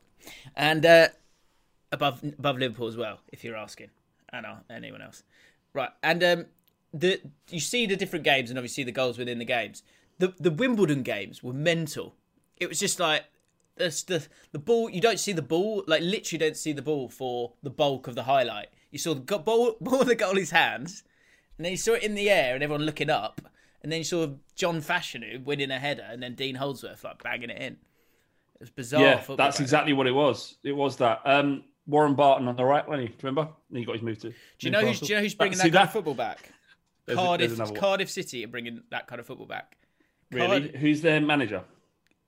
and 0.55 0.85
uh, 0.85 1.09
above 1.93 2.23
above 2.23 2.59
Liverpool 2.59 2.89
as 2.89 2.97
well. 2.97 3.21
If 3.33 3.45
you're 3.45 3.57
asking, 3.57 3.91
and 4.33 4.45
uh, 4.45 4.57
anyone 4.69 5.03
else, 5.03 5.23
right? 5.73 5.91
And 6.03 6.23
um, 6.23 6.47
the 6.93 7.21
you 7.49 7.61
see 7.61 7.87
the 7.87 7.97
different 7.97 8.25
games, 8.25 8.51
and 8.51 8.59
obviously 8.59 8.85
the 8.85 8.93
goals 8.93 9.19
within 9.19 9.39
the 9.39 9.45
games. 9.45 9.83
The 10.19 10.35
the 10.39 10.51
Wimbledon 10.51 11.03
games 11.03 11.43
were 11.43 11.53
mental. 11.53 12.15
It 12.57 12.69
was 12.69 12.79
just 12.79 12.99
like 12.99 13.25
the 13.77 13.89
the 14.07 14.27
the 14.53 14.59
ball. 14.59 14.91
You 14.91 15.01
don't 15.01 15.21
see 15.21 15.33
the 15.33 15.43
ball, 15.43 15.85
like 15.87 16.03
literally 16.03 16.39
don't 16.39 16.57
see 16.57 16.73
the 16.73 16.83
ball 16.83 17.09
for 17.09 17.53
the 17.63 17.71
bulk 17.71 18.07
of 18.09 18.15
the 18.15 18.25
highlight. 18.25 18.69
You 18.91 18.99
saw 18.99 19.15
the 19.15 19.39
ball 19.39 19.77
ball 19.81 20.03
in 20.03 20.09
the 20.09 20.17
goalie's 20.17 20.51
hands, 20.51 21.05
and 21.59 21.65
then 21.65 21.73
you 21.73 21.79
saw 21.79 21.93
it 21.93 22.03
in 22.03 22.15
the 22.15 22.31
air 22.31 22.55
and 22.55 22.63
everyone 22.63 22.87
looking 22.87 23.11
up, 23.11 23.41
and 23.87 23.93
then 23.93 23.99
you 24.01 24.05
saw 24.05 24.27
John 24.57 24.81
Fashanu 24.83 25.45
winning 25.45 25.71
a 25.71 25.79
header, 25.79 26.05
and 26.11 26.21
then 26.21 26.35
Dean 26.35 26.57
Holdsworth 26.57 27.05
like 27.05 27.23
bagging 27.23 27.51
it 27.51 27.63
in. 27.63 27.75
It 27.75 28.61
was 28.61 28.71
bizarre. 28.71 29.01
yeah, 29.01 29.17
football 29.19 29.37
that's 29.37 29.61
exactly 29.61 29.93
what 29.93 30.09
it 30.09 30.11
was. 30.13 30.57
It 30.65 30.73
was 30.73 30.97
that. 30.97 31.21
Um, 31.25 31.63
Warren 31.87 32.15
Barton 32.17 32.49
on 32.49 32.57
the 32.57 32.65
right, 32.65 32.85
wasn't 32.89 33.03
he? 33.03 33.07
Do 33.11 33.13
you 33.13 33.19
remember? 33.29 33.49
And 33.69 33.79
he 33.79 33.85
got 33.85 33.93
his 33.93 34.03
move 34.03 34.19
to. 34.23 34.31
Do 34.31 34.35
you 34.59 34.71
know 34.73 34.81
who's, 34.85 34.99
do 34.99 35.07
you 35.07 35.15
know 35.15 35.21
who's 35.21 35.35
bringing 35.37 35.57
that, 35.59 35.63
See 35.65 35.71
kind 35.71 35.85
of 35.85 35.93
football 35.93 36.15
back? 36.15 36.51
There's 37.05 37.17
a- 37.17 37.23
Cardiff, 37.23 37.57
there's. 37.57 37.71
Cardiff 37.71 38.11
City 38.11 38.45
are 38.45 38.49
bringing 38.49 38.83
that 38.91 39.07
kind 39.07 39.21
of 39.21 39.27
football 39.27 39.47
back. 39.47 39.77
Really? 40.33 40.63
Card- 40.63 40.77
Who's 40.81 41.01
their 41.01 41.21
manager? 41.21 41.63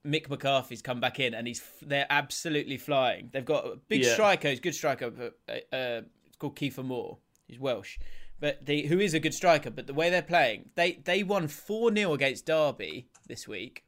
Mick 0.07 0.31
McCarthy's 0.31 0.81
come 0.81 1.01
back 1.01 1.19
in 1.19 1.35
and 1.35 1.45
he's 1.49 1.61
they're 1.83 2.07
absolutely 2.09 2.77
flying. 2.77 3.31
They've 3.33 3.45
got 3.45 3.67
a 3.67 3.77
big 3.89 4.05
Yeah. 4.05 4.13
striker, 4.13 4.49
he's 4.49 4.61
a 4.61 4.63
good 4.63 4.77
striker, 4.77 5.11
but 5.11 5.37
uh, 5.49 5.75
uh, 5.75 6.01
it's 6.29 6.37
called 6.39 6.55
Kiefer 6.55 6.85
Moore. 6.85 7.19
He's 7.49 7.59
Welsh, 7.59 7.99
but 8.41 8.65
the 8.67 8.87
who 8.87 8.99
is 9.01 9.15
a 9.15 9.21
good 9.21 9.35
striker. 9.35 9.71
But 9.71 9.87
the 9.87 9.95
way 9.95 10.11
they're 10.11 10.23
playing, 10.23 10.71
they 10.75 10.93
they 11.05 11.23
won 11.23 11.49
four 11.49 11.95
0 11.95 12.13
against 12.13 12.47
Derby 12.47 13.09
this 13.27 13.47
week. 13.49 13.85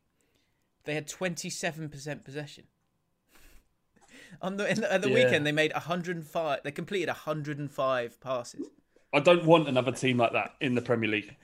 They 0.85 0.95
had 0.95 1.07
twenty 1.09 1.51
seven 1.51 1.89
percent 1.89 2.25
possession. 2.25 2.65
On 4.43 4.57
the, 4.57 4.69
in 4.71 4.81
the 4.81 4.93
at 4.93 5.03
the 5.03 5.09
Yeah. 5.09 5.15
weekend, 5.15 5.47
they 5.47 5.53
made 5.53 5.73
hundred 5.73 6.17
and 6.17 6.27
five. 6.27 6.61
They 6.63 6.71
completed 6.71 7.09
hundred 7.11 7.59
and 7.59 7.71
five 7.71 8.21
passes. 8.21 8.67
I 9.13 9.21
don't 9.21 9.45
want 9.45 9.69
another 9.69 9.93
team 9.93 10.19
like 10.19 10.33
that 10.33 10.55
in 10.61 10.75
the 10.75 10.83
Premier 10.83 11.11
League. 11.11 11.37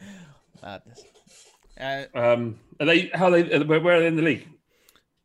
Madness. 0.62 1.02
Uh, 1.78 2.04
Um, 2.14 2.58
are 2.80 2.86
they? 2.86 3.10
How 3.12 3.26
are 3.26 3.42
they? 3.42 3.58
Where, 3.58 3.80
where 3.80 3.96
are 3.96 4.00
they 4.00 4.06
in 4.06 4.16
the 4.16 4.22
league? 4.22 4.46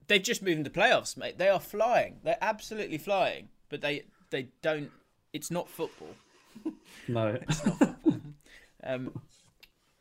They've 0.07 0.21
just 0.21 0.41
moved 0.41 0.57
into 0.57 0.69
playoffs, 0.69 1.15
mate. 1.15 1.37
They 1.37 1.47
are 1.47 1.59
flying. 1.59 2.19
They're 2.23 2.37
absolutely 2.41 2.97
flying. 2.97 3.49
But 3.69 3.81
they 3.81 4.03
they 4.31 4.49
don't. 4.61 4.91
It's 5.33 5.49
not 5.49 5.69
football. 5.69 6.15
No. 7.07 7.39
Um, 8.83 9.21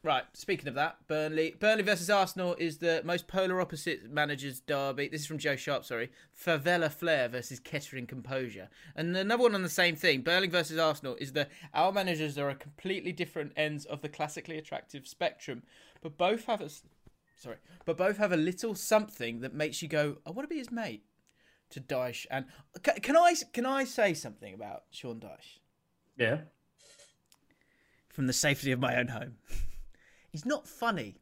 right. 0.02 0.24
Speaking 0.32 0.68
of 0.68 0.74
that, 0.74 0.96
Burnley 1.06 1.54
Burnley 1.58 1.82
versus 1.82 2.10
Arsenal 2.10 2.56
is 2.58 2.78
the 2.78 3.02
most 3.04 3.28
polar 3.28 3.60
opposite 3.60 4.10
managers 4.10 4.60
derby. 4.60 5.08
This 5.08 5.22
is 5.22 5.26
from 5.26 5.38
Joe 5.38 5.56
Sharp. 5.56 5.84
Sorry, 5.84 6.10
Favela 6.34 6.90
Flair 6.90 7.28
versus 7.28 7.60
Kettering 7.60 8.06
Composure. 8.06 8.68
And 8.96 9.16
another 9.16 9.42
one 9.42 9.54
on 9.54 9.62
the 9.62 9.68
same 9.68 9.96
thing. 9.96 10.22
Burnley 10.22 10.48
versus 10.48 10.78
Arsenal 10.78 11.16
is 11.16 11.32
the 11.32 11.48
our 11.74 11.92
managers 11.92 12.38
are 12.38 12.50
at 12.50 12.60
completely 12.60 13.12
different 13.12 13.52
ends 13.56 13.84
of 13.84 14.00
the 14.00 14.08
classically 14.08 14.58
attractive 14.58 15.06
spectrum, 15.06 15.62
but 16.02 16.16
both 16.16 16.46
have 16.46 16.60
a 16.60 16.70
sorry, 17.36 17.56
but 17.84 17.96
both 17.96 18.16
have 18.16 18.32
a 18.32 18.36
little 18.36 18.74
something 18.74 19.40
that 19.40 19.54
makes 19.54 19.82
you 19.82 19.88
go, 19.88 20.18
I 20.26 20.30
want 20.30 20.48
to 20.48 20.52
be 20.54 20.58
his 20.58 20.70
mate. 20.70 21.04
To 21.74 21.80
Dyche 21.80 22.26
and 22.32 22.46
can, 22.82 22.96
can 22.96 23.16
I 23.16 23.32
can 23.52 23.64
I 23.64 23.84
say 23.84 24.12
something 24.12 24.54
about 24.54 24.86
Sean 24.90 25.20
Dyche? 25.20 25.60
Yeah. 26.20 26.38
from 28.10 28.26
the 28.26 28.32
safety 28.32 28.70
of 28.72 28.78
my 28.78 28.96
own 28.96 29.08
home. 29.08 29.36
He's 30.32 30.44
not 30.46 30.68
funny. 30.68 31.16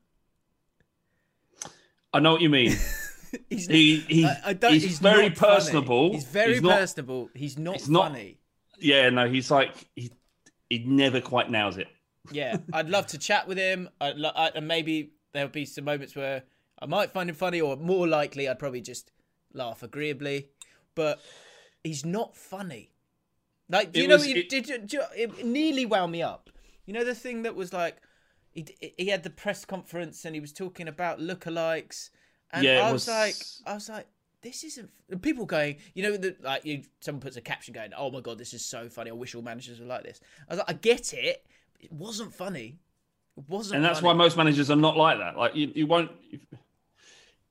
I 2.13 2.21
know 2.21 2.33
what 2.33 2.41
you 2.41 2.49
mean. 2.51 2.73
He's 3.51 3.67
He, 3.67 3.97
he, 4.01 4.25
I, 4.25 4.41
I 4.47 4.53
don't, 4.55 4.73
he's, 4.73 4.83
he's, 4.83 4.99
very 4.99 5.29
not 5.29 5.37
funny. 5.39 5.55
personable. 5.55 6.13
He's 6.13 6.25
very 6.25 6.55
He's 6.55 6.63
not- 6.63 6.79
personable. 6.79 7.31
He's 7.35 7.59
not 7.59 7.75
he's 7.77 7.89
not- 7.89 8.09
funny. 8.09 8.39
Yeah, 8.81 9.11
no, 9.11 9.29
he's 9.29 9.51
like 9.51 9.75
he 9.97 10.13
he 10.71 10.79
never 10.85 11.21
quite 11.21 11.51
nails 11.51 11.79
it. 11.79 11.89
Yeah, 12.31 12.59
I'd 12.73 12.89
love 12.89 13.07
to 13.09 13.19
chat 13.19 13.49
with 13.49 13.59
him. 13.59 13.89
I'd 14.01 14.17
lo- 14.17 14.31
I, 14.35 14.51
and 14.55 14.69
maybe 14.69 15.13
there'll 15.33 15.49
be 15.49 15.65
some 15.65 15.85
moments 15.85 16.15
where 16.15 16.45
I 16.81 16.87
might 16.87 17.11
find 17.11 17.29
him 17.29 17.35
funny, 17.37 17.61
or 17.61 17.77
more 17.77 18.07
likely, 18.07 18.49
I'd 18.49 18.59
probably 18.61 18.81
just 18.81 19.11
laugh 19.53 19.83
agreeably. 19.83 20.49
But 20.95 21.21
he's 21.83 22.05
not 22.07 22.37
funny. 22.37 22.91
Like, 23.69 23.93
do 23.93 24.01
It 24.01 24.03
you 24.03 24.09
know? 24.09 24.15
was- 24.17 24.23
what 24.27 24.31
you, 24.35 24.41
it- 24.43 24.49
did 24.49 24.69
you, 24.69 24.79
do 24.79 24.97
you- 24.99 25.23
it 25.25 25.45
nearly 25.45 25.87
wound 25.87 26.13
me 26.13 26.23
up. 26.23 26.51
You 26.87 26.95
know 26.95 27.05
the 27.05 27.15
thing 27.15 27.43
that 27.43 27.55
was 27.55 27.73
like, 27.73 27.97
he 28.53 28.67
he 28.97 29.09
had 29.09 29.23
the 29.23 29.31
press 29.31 29.65
conference 29.65 30.25
and 30.25 30.35
he 30.35 30.41
was 30.41 30.53
talking 30.53 30.89
about 30.89 31.19
lookalikes, 31.21 32.11
and 32.51 32.65
Yeah, 32.65 32.81
I 32.89 32.93
was, 32.93 33.07
was- 33.07 33.09
like, 33.09 33.37
I 33.71 33.75
was 33.75 33.89
like. 33.89 34.07
This 34.41 34.63
isn't 34.63 34.89
people 35.21 35.47
going. 35.47 35.79
You 35.95 36.05
know, 36.05 36.17
the, 36.17 36.37
like 36.41 36.65
you. 36.65 36.85
Someone 37.01 37.21
puts 37.21 37.37
a 37.37 37.41
caption 37.41 37.75
going, 37.75 37.91
"Oh 37.93 38.09
my 38.13 38.21
god, 38.21 38.39
this 38.39 38.55
is 38.55 38.65
so 38.65 38.89
funny. 38.89 39.11
I 39.11 39.15
wish 39.15 39.35
all 39.35 39.43
managers 39.43 39.81
were 39.81 39.87
like 39.87 40.05
this." 40.05 40.21
I 40.49 40.53
was 40.53 40.59
like, 40.61 40.71
I 40.71 40.73
get 40.75 41.13
it. 41.13 41.45
It 41.81 41.91
wasn't 41.93 42.33
funny. 42.33 42.79
It 43.37 43.49
wasn't. 43.49 43.79
and 43.79 43.85
that's 43.85 43.99
funny. 43.99 44.07
why 44.07 44.13
most 44.15 44.37
managers 44.37 44.71
are 44.71 44.77
not 44.77 44.97
like 44.97 45.19
that. 45.19 45.37
Like 45.37 45.57
you, 45.57 45.73
you 45.75 45.89
won't. 45.89 46.13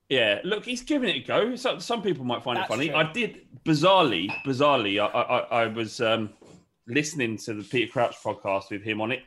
Yeah, 0.10 0.40
look, 0.44 0.64
he's 0.64 0.82
giving 0.84 1.10
it 1.10 1.18
a 1.18 1.20
go. 1.20 1.56
So, 1.56 1.80
some 1.80 2.02
people 2.02 2.24
might 2.24 2.42
find 2.42 2.58
That's 2.58 2.70
it 2.70 2.74
funny. 2.74 2.88
true. 2.90 2.98
I 2.98 3.12
did 3.12 3.42
bizarrely, 3.66 4.30
bizarrely. 4.46 5.00
I, 5.00 5.06
I, 5.06 5.64
I 5.64 5.68
was 5.68 6.00
um, 6.00 6.30
listening 6.88 7.38
to 7.40 7.54
the 7.54 7.64
Peter 7.64 7.92
Crouch 7.92 8.16
podcast 8.24 8.70
with 8.72 8.84
him 8.84 9.02
on 9.02 9.12
it 9.12 9.24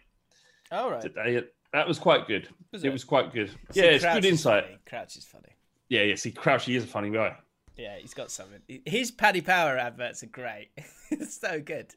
All 0.73 0.91
right. 0.91 1.03
today. 1.03 1.43
That 1.73 1.87
was 1.87 1.99
quite 1.99 2.27
good. 2.27 2.49
Was 2.73 2.83
it? 2.83 2.89
it? 2.89 2.93
was 2.93 3.05
quite 3.05 3.33
good. 3.33 3.51
See, 3.73 3.81
yeah, 3.81 3.91
it's 3.91 4.05
Crouch 4.05 4.15
good 4.15 4.25
insight. 4.25 4.65
funny. 4.65 4.79
Crouch 4.87 5.17
is 5.17 5.25
funny. 5.25 5.55
Yeah, 5.89 6.03
yeah. 6.03 6.15
See, 6.15 6.31
Crouch, 6.31 6.65
he 6.65 6.77
is 6.77 6.85
a 6.85 6.87
funny 6.87 7.11
guy. 7.11 7.37
Yeah, 7.77 7.97
he's 7.99 8.15
got 8.15 8.31
something. 8.31 8.61
His 8.87 9.11
Paddy 9.11 9.41
Power 9.41 9.77
adverts 9.79 10.23
are 10.23 10.27
great. 10.27 10.71
it's 11.11 11.39
so 11.39 11.61
good. 11.61 11.95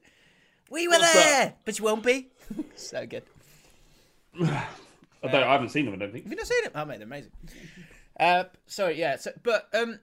We 0.70 0.88
were 0.88 0.94
What's 0.94 1.14
there, 1.14 1.46
that? 1.46 1.60
but 1.66 1.80
you 1.80 1.86
won't 1.86 2.04
be. 2.04 2.30
so 2.76 3.06
good. 3.06 3.24
I, 4.42 4.68
don't, 5.32 5.44
I 5.44 5.52
haven't 5.54 5.70
seen 5.70 5.86
them. 5.86 5.94
I 5.94 5.98
don't 5.98 6.12
think. 6.12 6.26
Have 6.26 6.32
you 6.32 6.38
not 6.38 6.48
seen 6.48 6.64
them? 6.64 6.72
Oh, 6.76 6.86
mate, 6.86 6.98
they're 6.98 7.08
amazing. 7.08 7.32
Uh, 8.24 8.46
sorry, 8.68 8.98
yeah. 8.98 9.18
So, 9.18 9.32
but 9.44 9.68
um, 9.74 10.00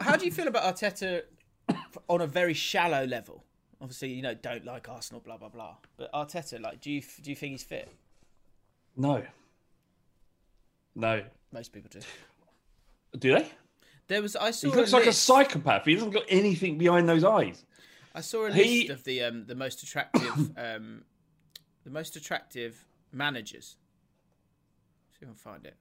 how 0.00 0.16
do 0.16 0.24
you 0.24 0.32
feel 0.32 0.48
about 0.48 0.74
Arteta 0.74 1.22
on 2.08 2.22
a 2.22 2.26
very 2.26 2.54
shallow 2.54 3.04
level? 3.04 3.44
Obviously, 3.82 4.14
you 4.14 4.22
know, 4.22 4.32
don't 4.34 4.64
like 4.64 4.88
Arsenal, 4.88 5.20
blah 5.20 5.36
blah 5.36 5.50
blah. 5.50 5.76
But 5.98 6.10
Arteta, 6.12 6.58
like, 6.58 6.80
do 6.80 6.90
you 6.90 7.02
do 7.22 7.28
you 7.28 7.36
think 7.36 7.52
he's 7.52 7.62
fit? 7.62 7.90
No. 8.96 9.22
No. 10.94 11.22
Most 11.52 11.72
people 11.72 11.90
do. 11.92 12.00
Do 13.18 13.34
they? 13.34 13.46
There 14.08 14.22
was 14.22 14.36
I 14.36 14.52
saw 14.52 14.70
He 14.70 14.76
looks 14.76 14.92
a 14.92 14.96
like 14.96 15.06
a 15.06 15.12
psychopath. 15.12 15.84
He 15.84 15.94
doesn't 15.94 16.10
got 16.10 16.24
anything 16.28 16.78
behind 16.78 17.08
those 17.08 17.24
eyes. 17.24 17.64
I 18.14 18.22
saw 18.22 18.46
a 18.46 18.52
He- 18.52 18.80
list 18.88 18.90
of 18.90 19.04
the 19.04 19.22
um, 19.24 19.44
the 19.46 19.54
most 19.54 19.82
attractive 19.82 20.50
um, 20.56 21.04
the 21.84 21.90
most 21.90 22.16
attractive 22.16 22.86
managers. 23.12 23.76
See 25.10 25.18
if 25.22 25.24
I 25.24 25.26
can 25.26 25.34
find 25.34 25.66
it. 25.66 25.76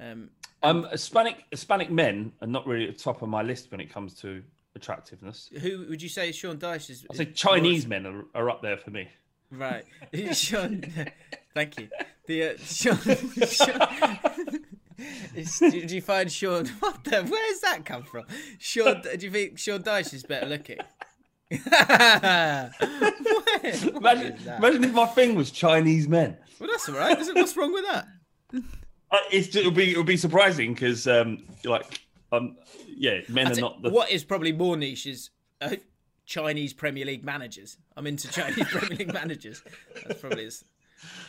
Um, 0.00 0.30
Um, 0.62 0.84
Hispanic 0.90 1.44
Hispanic 1.50 1.90
men 1.90 2.32
are 2.40 2.46
not 2.46 2.66
really 2.66 2.88
at 2.88 2.96
the 2.96 3.02
top 3.02 3.22
of 3.22 3.28
my 3.28 3.42
list 3.42 3.70
when 3.70 3.80
it 3.80 3.90
comes 3.92 4.14
to 4.20 4.42
attractiveness. 4.74 5.50
who 5.60 5.86
would 5.88 6.00
you 6.00 6.08
say 6.08 6.28
is 6.30 6.36
Sean 6.36 6.56
Dyche 6.58 6.90
is? 6.90 7.04
I 7.10 7.14
say 7.14 7.26
Chinese 7.26 7.86
men 7.86 8.06
are, 8.06 8.24
are 8.34 8.48
up 8.50 8.62
there 8.62 8.76
for 8.76 8.90
me. 8.90 9.08
Right, 9.50 9.84
Sean. 10.32 10.84
thank 11.54 11.78
you. 11.78 11.88
The 12.26 12.50
uh, 12.50 12.56
Sean. 12.58 12.96
Sean 13.48 14.60
is, 15.34 15.58
do, 15.58 15.84
do 15.84 15.94
you 15.94 16.00
find 16.00 16.30
Sean? 16.32 16.66
What 16.80 17.04
the? 17.04 17.22
Where's 17.22 17.60
that 17.60 17.84
come 17.84 18.04
from? 18.04 18.24
Sean, 18.58 19.02
do 19.02 19.10
you 19.26 19.30
think 19.30 19.58
Sean 19.58 19.82
Dyche 19.82 20.14
is 20.14 20.22
better 20.22 20.46
looking? 20.46 20.78
Imagine, 23.94 24.38
imagine 24.56 24.84
if 24.84 24.92
my 24.92 25.06
thing 25.06 25.34
was 25.34 25.50
Chinese 25.50 26.08
men. 26.08 26.36
Well, 26.58 26.70
that's 26.70 26.88
all 26.88 26.94
right. 26.96 27.18
What's 27.18 27.56
wrong 27.56 27.72
with 27.72 27.84
that? 27.90 28.06
Uh, 29.12 29.18
it'll 29.30 29.70
be 29.70 29.90
it'll 29.90 30.02
be 30.02 30.16
surprising 30.16 30.72
because 30.72 31.06
um, 31.06 31.44
like 31.64 32.00
um, 32.32 32.56
yeah, 32.88 33.20
men 33.28 33.52
are 33.52 33.60
not 33.60 33.82
the 33.82 33.90
What 33.90 34.10
is 34.10 34.24
probably 34.24 34.52
more 34.52 34.76
niche 34.76 35.06
is 35.06 35.30
uh, 35.60 35.76
Chinese 36.24 36.72
Premier 36.72 37.04
League 37.04 37.22
managers. 37.22 37.76
I'm 37.96 38.06
into 38.06 38.28
Chinese 38.28 38.66
Premier 38.70 38.96
League 38.96 39.12
managers. 39.12 39.62
That's 40.06 40.20
probably 40.20 40.44
is. 40.44 40.64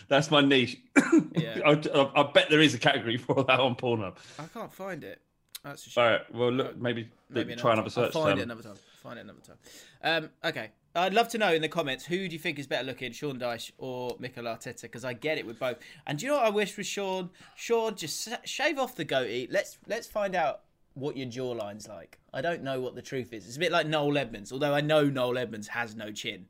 that's 0.08 0.32
my 0.32 0.42
niche. 0.42 0.78
Yeah. 1.36 1.60
I, 1.66 1.72
I, 1.72 2.22
I 2.22 2.32
bet 2.32 2.50
there 2.50 2.62
is 2.62 2.74
a 2.74 2.80
category 2.80 3.18
for 3.18 3.44
that 3.44 3.60
on 3.60 3.76
Pornhub. 3.76 4.16
I 4.40 4.46
can't 4.48 4.72
find 4.72 5.04
it. 5.04 5.20
That's 5.64 5.86
a 5.86 5.90
shame. 5.90 6.04
All 6.04 6.10
right, 6.10 6.34
well 6.34 6.52
look, 6.52 6.78
maybe, 6.78 7.10
Maybe 7.30 7.56
try 7.56 7.74
another 7.74 7.90
time. 7.90 8.06
search. 8.06 8.16
I'll 8.16 8.24
find 8.24 8.32
term. 8.32 8.40
it 8.40 8.44
another 8.44 8.64
time. 8.64 8.76
Find 9.02 9.20
it 9.20 9.22
another 9.22 9.40
time. 9.42 9.58
Um, 10.04 10.30
okay. 10.44 10.72
I'd 10.96 11.14
love 11.14 11.28
to 11.30 11.38
know 11.40 11.52
in 11.54 11.62
the 11.64 11.70
comments 11.70 12.06
who 12.06 12.28
do 12.28 12.34
you 12.34 12.40
think 12.40 12.60
is 12.60 12.68
better 12.68 12.86
looking, 12.86 13.12
Sean 13.12 13.40
Dyche 13.40 13.72
or 13.80 14.16
Mikel 14.20 14.44
Arteta? 14.44 14.84
Because 14.84 15.04
I 15.04 15.14
get 15.14 15.38
it 15.40 15.46
with 15.46 15.60
both. 15.60 15.78
And 16.06 16.20
do 16.20 16.26
you 16.26 16.32
know 16.32 16.38
what 16.38 16.46
I 16.46 16.50
wish 16.52 16.78
with 16.78 16.86
Sean? 16.86 17.32
Sean, 17.56 17.96
just 17.96 18.30
shave 18.46 18.78
off 18.78 18.96
the 18.96 19.04
goatee. 19.06 19.48
Let's 19.50 19.80
let's 19.88 20.06
find 20.08 20.36
out 20.36 20.62
what 20.94 21.18
your 21.18 21.28
jawline's 21.28 21.88
like. 21.88 22.20
I 22.34 22.42
don't 22.42 22.62
know 22.64 22.80
what 22.80 22.94
the 22.94 23.02
truth 23.02 23.34
is. 23.34 23.48
It's 23.48 23.56
a 23.58 23.60
bit 23.60 23.72
like 23.72 23.88
Noel 23.88 24.18
Edmonds, 24.18 24.52
although 24.52 24.74
I 24.76 24.82
know 24.82 25.06
Noel 25.06 25.40
Edmonds 25.40 25.68
has 25.70 25.96
no 25.96 26.12
chin, 26.12 26.46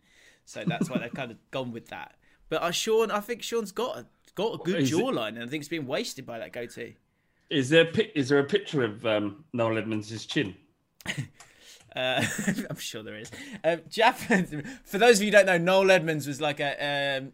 so 0.45 0.63
that's 0.67 0.89
why 0.89 0.97
they've 0.97 1.13
kind 1.13 1.31
of 1.31 1.37
gone 1.51 1.71
with 1.71 1.87
that. 1.87 2.15
But 2.49 2.61
uh, 2.61 2.71
Sean, 2.71 3.11
I 3.11 3.21
think 3.21 3.41
Sean's 3.41 3.71
got 3.71 3.97
a, 3.97 4.05
got 4.35 4.55
a 4.55 4.57
good 4.63 4.81
Is 4.81 4.91
it- 4.91 4.95
jawline, 4.97 5.29
and 5.29 5.43
I 5.43 5.47
think 5.47 5.61
it's 5.61 5.69
been 5.69 5.87
wasted 5.87 6.25
by 6.25 6.39
that 6.39 6.51
goatee. 6.51 6.97
Is 7.49 7.69
there 7.69 7.89
is 8.15 8.27
there 8.29 8.39
a 8.39 8.43
picture 8.43 8.83
of 8.83 9.05
um, 9.05 9.45
Noel 9.53 9.77
Edmonds' 9.77 10.25
chin? 10.25 10.55
Uh, 11.95 12.23
I'm 12.69 12.77
sure 12.77 13.03
there 13.03 13.17
is. 13.17 13.31
Um, 13.63 13.81
Jaff, 13.89 14.25
for 14.85 14.97
those 14.97 15.17
of 15.19 15.23
you 15.23 15.27
who 15.27 15.31
don't 15.31 15.45
know, 15.45 15.57
Noel 15.57 15.91
Edmonds 15.91 16.27
was 16.27 16.41
like 16.41 16.59
a 16.59 17.17
um, 17.19 17.33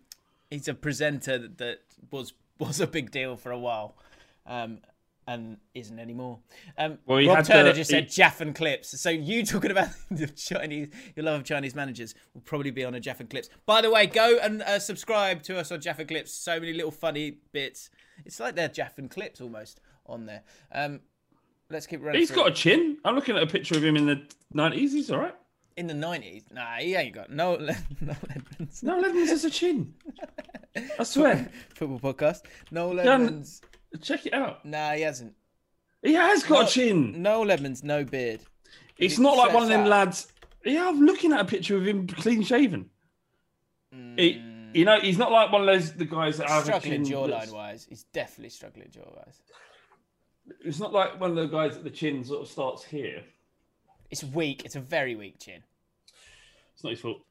he's 0.49 0.67
a 0.67 0.73
presenter 0.73 1.37
that, 1.37 1.57
that 1.57 1.79
was 2.11 2.33
was 2.59 2.79
a 2.81 2.87
big 2.87 3.11
deal 3.11 3.37
for 3.37 3.51
a 3.51 3.57
while, 3.59 3.95
um, 4.45 4.79
and 5.27 5.57
isn't 5.73 5.97
anymore. 5.99 6.39
Um, 6.77 6.97
Well, 7.05 7.25
Rob 7.25 7.37
had 7.37 7.45
Turner 7.45 7.63
the- 7.69 7.73
just 7.73 7.89
he- 7.91 7.97
said 7.97 8.09
Jaff 8.09 8.41
and 8.41 8.53
Clips. 8.53 8.99
So 8.99 9.09
you 9.09 9.45
talking 9.45 9.71
about 9.71 9.89
the 10.11 10.27
Chinese, 10.27 10.89
your 11.15 11.25
love 11.25 11.39
of 11.39 11.45
Chinese 11.45 11.73
managers 11.75 12.15
will 12.33 12.41
probably 12.41 12.71
be 12.71 12.83
on 12.83 12.95
a 12.95 12.99
Jaff 12.99 13.19
and 13.21 13.29
Clips. 13.29 13.49
By 13.65 13.81
the 13.81 13.89
way, 13.91 14.07
go 14.07 14.37
and 14.41 14.61
uh, 14.63 14.79
subscribe 14.79 15.41
to 15.43 15.57
us 15.57 15.71
on 15.71 15.79
Jaff 15.79 15.99
and 15.99 16.07
Clips. 16.09 16.33
So 16.33 16.59
many 16.59 16.73
little 16.73 16.91
funny 16.91 17.37
bits. 17.53 17.89
It's 18.25 18.39
like 18.41 18.55
they're 18.55 18.67
Jaff 18.67 18.97
and 18.97 19.09
Clips 19.09 19.39
almost 19.39 19.79
on 20.05 20.25
there. 20.25 20.41
Um, 20.73 20.99
let's 21.69 21.87
keep 21.87 22.01
running. 22.03 22.19
He's 22.19 22.29
through. 22.29 22.43
got 22.43 22.47
a 22.49 22.53
chin. 22.53 22.97
I'm 23.05 23.15
looking 23.15 23.35
at 23.37 23.43
a 23.43 23.47
picture 23.47 23.75
of 23.75 23.83
him 23.83 23.95
in 23.95 24.05
the 24.05 24.21
nineties. 24.53 24.93
He's 24.93 25.11
all 25.11 25.19
right. 25.19 25.35
In 25.77 25.87
the 25.87 25.93
nineties, 25.93 26.43
nah, 26.51 26.75
he 26.77 26.95
ain't 26.95 27.15
got 27.15 27.29
no 27.29 27.55
no. 28.01 28.15
Noel 28.81 29.05
Edmonds 29.05 29.29
has 29.29 29.45
a 29.45 29.49
chin. 29.49 29.93
I 30.99 31.03
swear. 31.03 31.49
Football 31.75 32.13
podcast. 32.13 32.41
No. 32.71 32.95
Edmonds. 32.97 33.61
Check 34.01 34.25
it 34.25 34.33
out. 34.33 34.65
Nah, 34.65 34.91
he 34.93 35.01
hasn't. 35.01 35.33
He 36.03 36.13
has 36.13 36.43
got 36.43 36.61
No- 36.61 36.65
a 36.65 36.69
chin. 36.69 37.21
No 37.21 37.43
Edmonds, 37.43 37.83
no 37.83 38.03
beard. 38.03 38.41
It's 38.97 39.17
not 39.17 39.37
like 39.37 39.53
one 39.53 39.63
of 39.63 39.69
them 39.69 39.81
out. 39.81 39.87
lads. 39.87 40.27
Yeah, 40.65 40.87
I'm 40.89 41.01
looking 41.05 41.31
at 41.31 41.39
a 41.39 41.45
picture 41.45 41.77
of 41.77 41.87
him 41.87 42.05
clean 42.07 42.43
shaven. 42.43 42.89
He, 44.17 44.33
hmm. 44.33 44.71
you 44.73 44.83
know, 44.85 44.99
he's 44.99 45.17
not 45.17 45.31
like 45.31 45.51
one 45.51 45.61
of 45.61 45.67
those 45.67 45.93
the 45.93 46.05
guys 46.05 46.37
that 46.37 46.49
have 46.49 46.63
a 46.63 46.65
Struggling 46.65 47.05
jawline 47.05 47.51
wise. 47.53 47.85
He's 47.89 48.03
definitely 48.13 48.49
struggling 48.49 48.89
jaw 48.91 49.09
wise. 49.15 49.41
It's 50.63 50.79
not 50.79 50.93
like 50.93 51.19
one 51.19 51.31
of 51.31 51.35
the 51.35 51.47
guys 51.47 51.75
that 51.75 51.83
the 51.83 51.89
chin 51.89 52.23
sort 52.23 52.41
of 52.41 52.47
starts 52.47 52.83
here. 52.83 53.23
It's 54.09 54.23
weak. 54.23 54.63
It's 54.65 54.75
a 54.75 54.79
very 54.79 55.15
weak 55.15 55.39
chin. 55.39 55.61
It's 56.73 56.83
not 56.83 56.91
his 56.91 56.99
fault. 56.99 57.21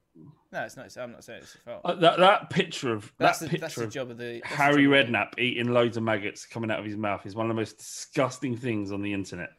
No, 0.51 0.63
it's 0.63 0.77
not. 0.77 0.95
I'm 0.97 1.11
not 1.11 1.23
saying 1.23 1.41
it's 1.41 1.53
his 1.53 1.61
fault. 1.61 1.81
Uh, 1.83 1.95
that 1.95 2.19
that 2.19 2.49
picture 2.49 2.93
of 2.93 3.11
that's 3.17 3.39
that 3.39 3.45
the, 3.45 3.49
picture 3.51 3.61
that's 3.61 3.75
the 3.75 3.83
of 3.83 3.91
job 3.91 4.11
of 4.11 4.17
the 4.17 4.39
that's 4.41 4.49
the 4.49 4.57
Harry 4.57 4.83
job 4.83 4.93
of 4.93 5.07
Redknapp 5.07 5.39
eating 5.39 5.71
loads 5.71 5.97
of 5.97 6.03
maggots 6.03 6.45
coming 6.45 6.71
out 6.71 6.79
of 6.79 6.85
his 6.85 6.95
mouth 6.97 7.25
is 7.25 7.35
one 7.35 7.45
of 7.45 7.55
the 7.55 7.59
most 7.59 7.77
disgusting 7.77 8.55
things 8.55 8.91
on 8.91 9.01
the 9.01 9.13
internet. 9.13 9.49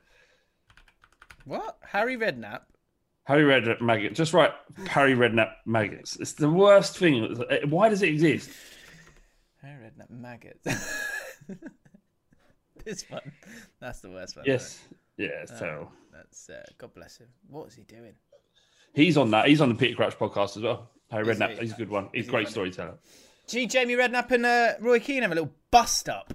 What? 1.44 1.78
Harry 1.82 2.16
Redknapp. 2.16 2.60
Harry 3.24 3.44
Redknapp 3.44 3.80
maggot. 3.80 4.14
Just 4.14 4.32
write 4.32 4.52
Harry 4.88 5.14
Redknapp 5.14 5.52
maggots. 5.66 6.16
It's 6.16 6.32
the 6.32 6.50
worst 6.50 6.96
thing. 6.96 7.36
Why 7.68 7.88
does 7.88 8.02
it 8.02 8.08
exist? 8.08 8.50
Harry 9.62 9.90
Redknapp 9.90 10.10
maggot. 10.10 10.60
this 12.84 13.04
one. 13.10 13.32
That's 13.80 14.00
the 14.00 14.10
worst 14.10 14.36
one. 14.36 14.44
Yes. 14.46 14.80
Yeah, 15.16 15.28
Uh, 15.28 15.42
it's 15.42 15.58
terrible. 15.58 15.92
That's 16.12 16.50
uh, 16.50 16.62
God 16.78 16.94
bless 16.94 17.18
him. 17.18 17.28
What 17.48 17.68
is 17.68 17.74
he 17.74 17.82
doing? 17.82 18.14
He's 18.94 19.16
on 19.16 19.30
that. 19.30 19.46
He's 19.48 19.60
on 19.60 19.68
the 19.68 19.74
Peter 19.74 19.94
Crouch 19.96 20.18
podcast 20.18 20.56
as 20.56 20.62
well. 20.62 20.90
Harry 21.10 21.28
Is 21.28 21.38
Redknapp. 21.38 21.54
he? 21.54 21.60
He's 21.60 21.72
a 21.72 21.76
good 21.76 21.88
one. 21.90 22.08
He's 22.12 22.28
a 22.28 22.30
great 22.30 22.48
storyteller. 22.48 22.98
Gee, 23.46 23.66
Jamie 23.66 23.94
Redknapp 23.94 24.30
and 24.30 24.46
uh, 24.46 24.72
Roy 24.80 25.00
Keane 25.00 25.22
have 25.22 25.32
a 25.32 25.34
little 25.34 25.52
bust 25.70 26.08
up. 26.08 26.32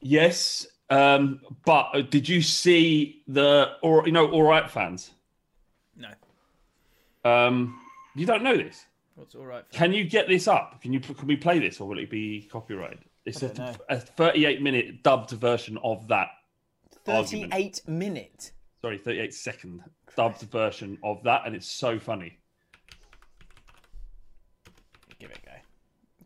Yes. 0.00 0.66
Um, 0.88 1.40
but 1.64 1.90
uh, 1.94 2.00
did 2.02 2.28
you 2.28 2.42
see 2.42 3.22
the 3.28 3.72
or 3.82 4.04
you 4.06 4.12
know 4.12 4.28
all 4.30 4.42
right 4.42 4.68
fans? 4.70 5.10
No. 5.96 6.08
Um, 7.24 7.78
you 8.16 8.26
don't 8.26 8.42
know 8.42 8.56
this. 8.56 8.84
What's 9.14 9.34
all 9.34 9.44
right? 9.46 9.64
For 9.68 9.72
Can 9.74 9.92
you 9.92 10.04
get 10.04 10.26
this 10.28 10.48
up? 10.48 10.80
Can 10.82 10.92
you 10.92 11.00
can 11.00 11.26
we 11.28 11.36
play 11.36 11.58
this 11.58 11.80
or 11.80 11.88
will 11.88 11.98
it 11.98 12.10
be 12.10 12.48
copyrighted? 12.50 13.04
It's 13.30 13.42
I 13.42 13.46
don't 13.46 13.58
know. 13.58 13.74
a, 13.88 13.96
a 13.96 14.00
38 14.00 14.62
minute 14.62 15.02
dubbed 15.02 15.30
version 15.30 15.78
of 15.82 16.06
that. 16.08 16.28
argument. 17.06 17.52
38 17.52 17.82
minute. 17.88 18.52
Sorry, 18.82 18.98
38 18.98 19.34
second 19.34 19.82
dubbed 20.16 20.40
version 20.42 20.98
of 21.04 21.22
that, 21.24 21.42
and 21.46 21.54
it's 21.54 21.68
so 21.68 21.98
funny. 21.98 22.38
Give 25.18 25.30
it 25.30 25.38
a 25.42 25.46
go. 25.46 25.52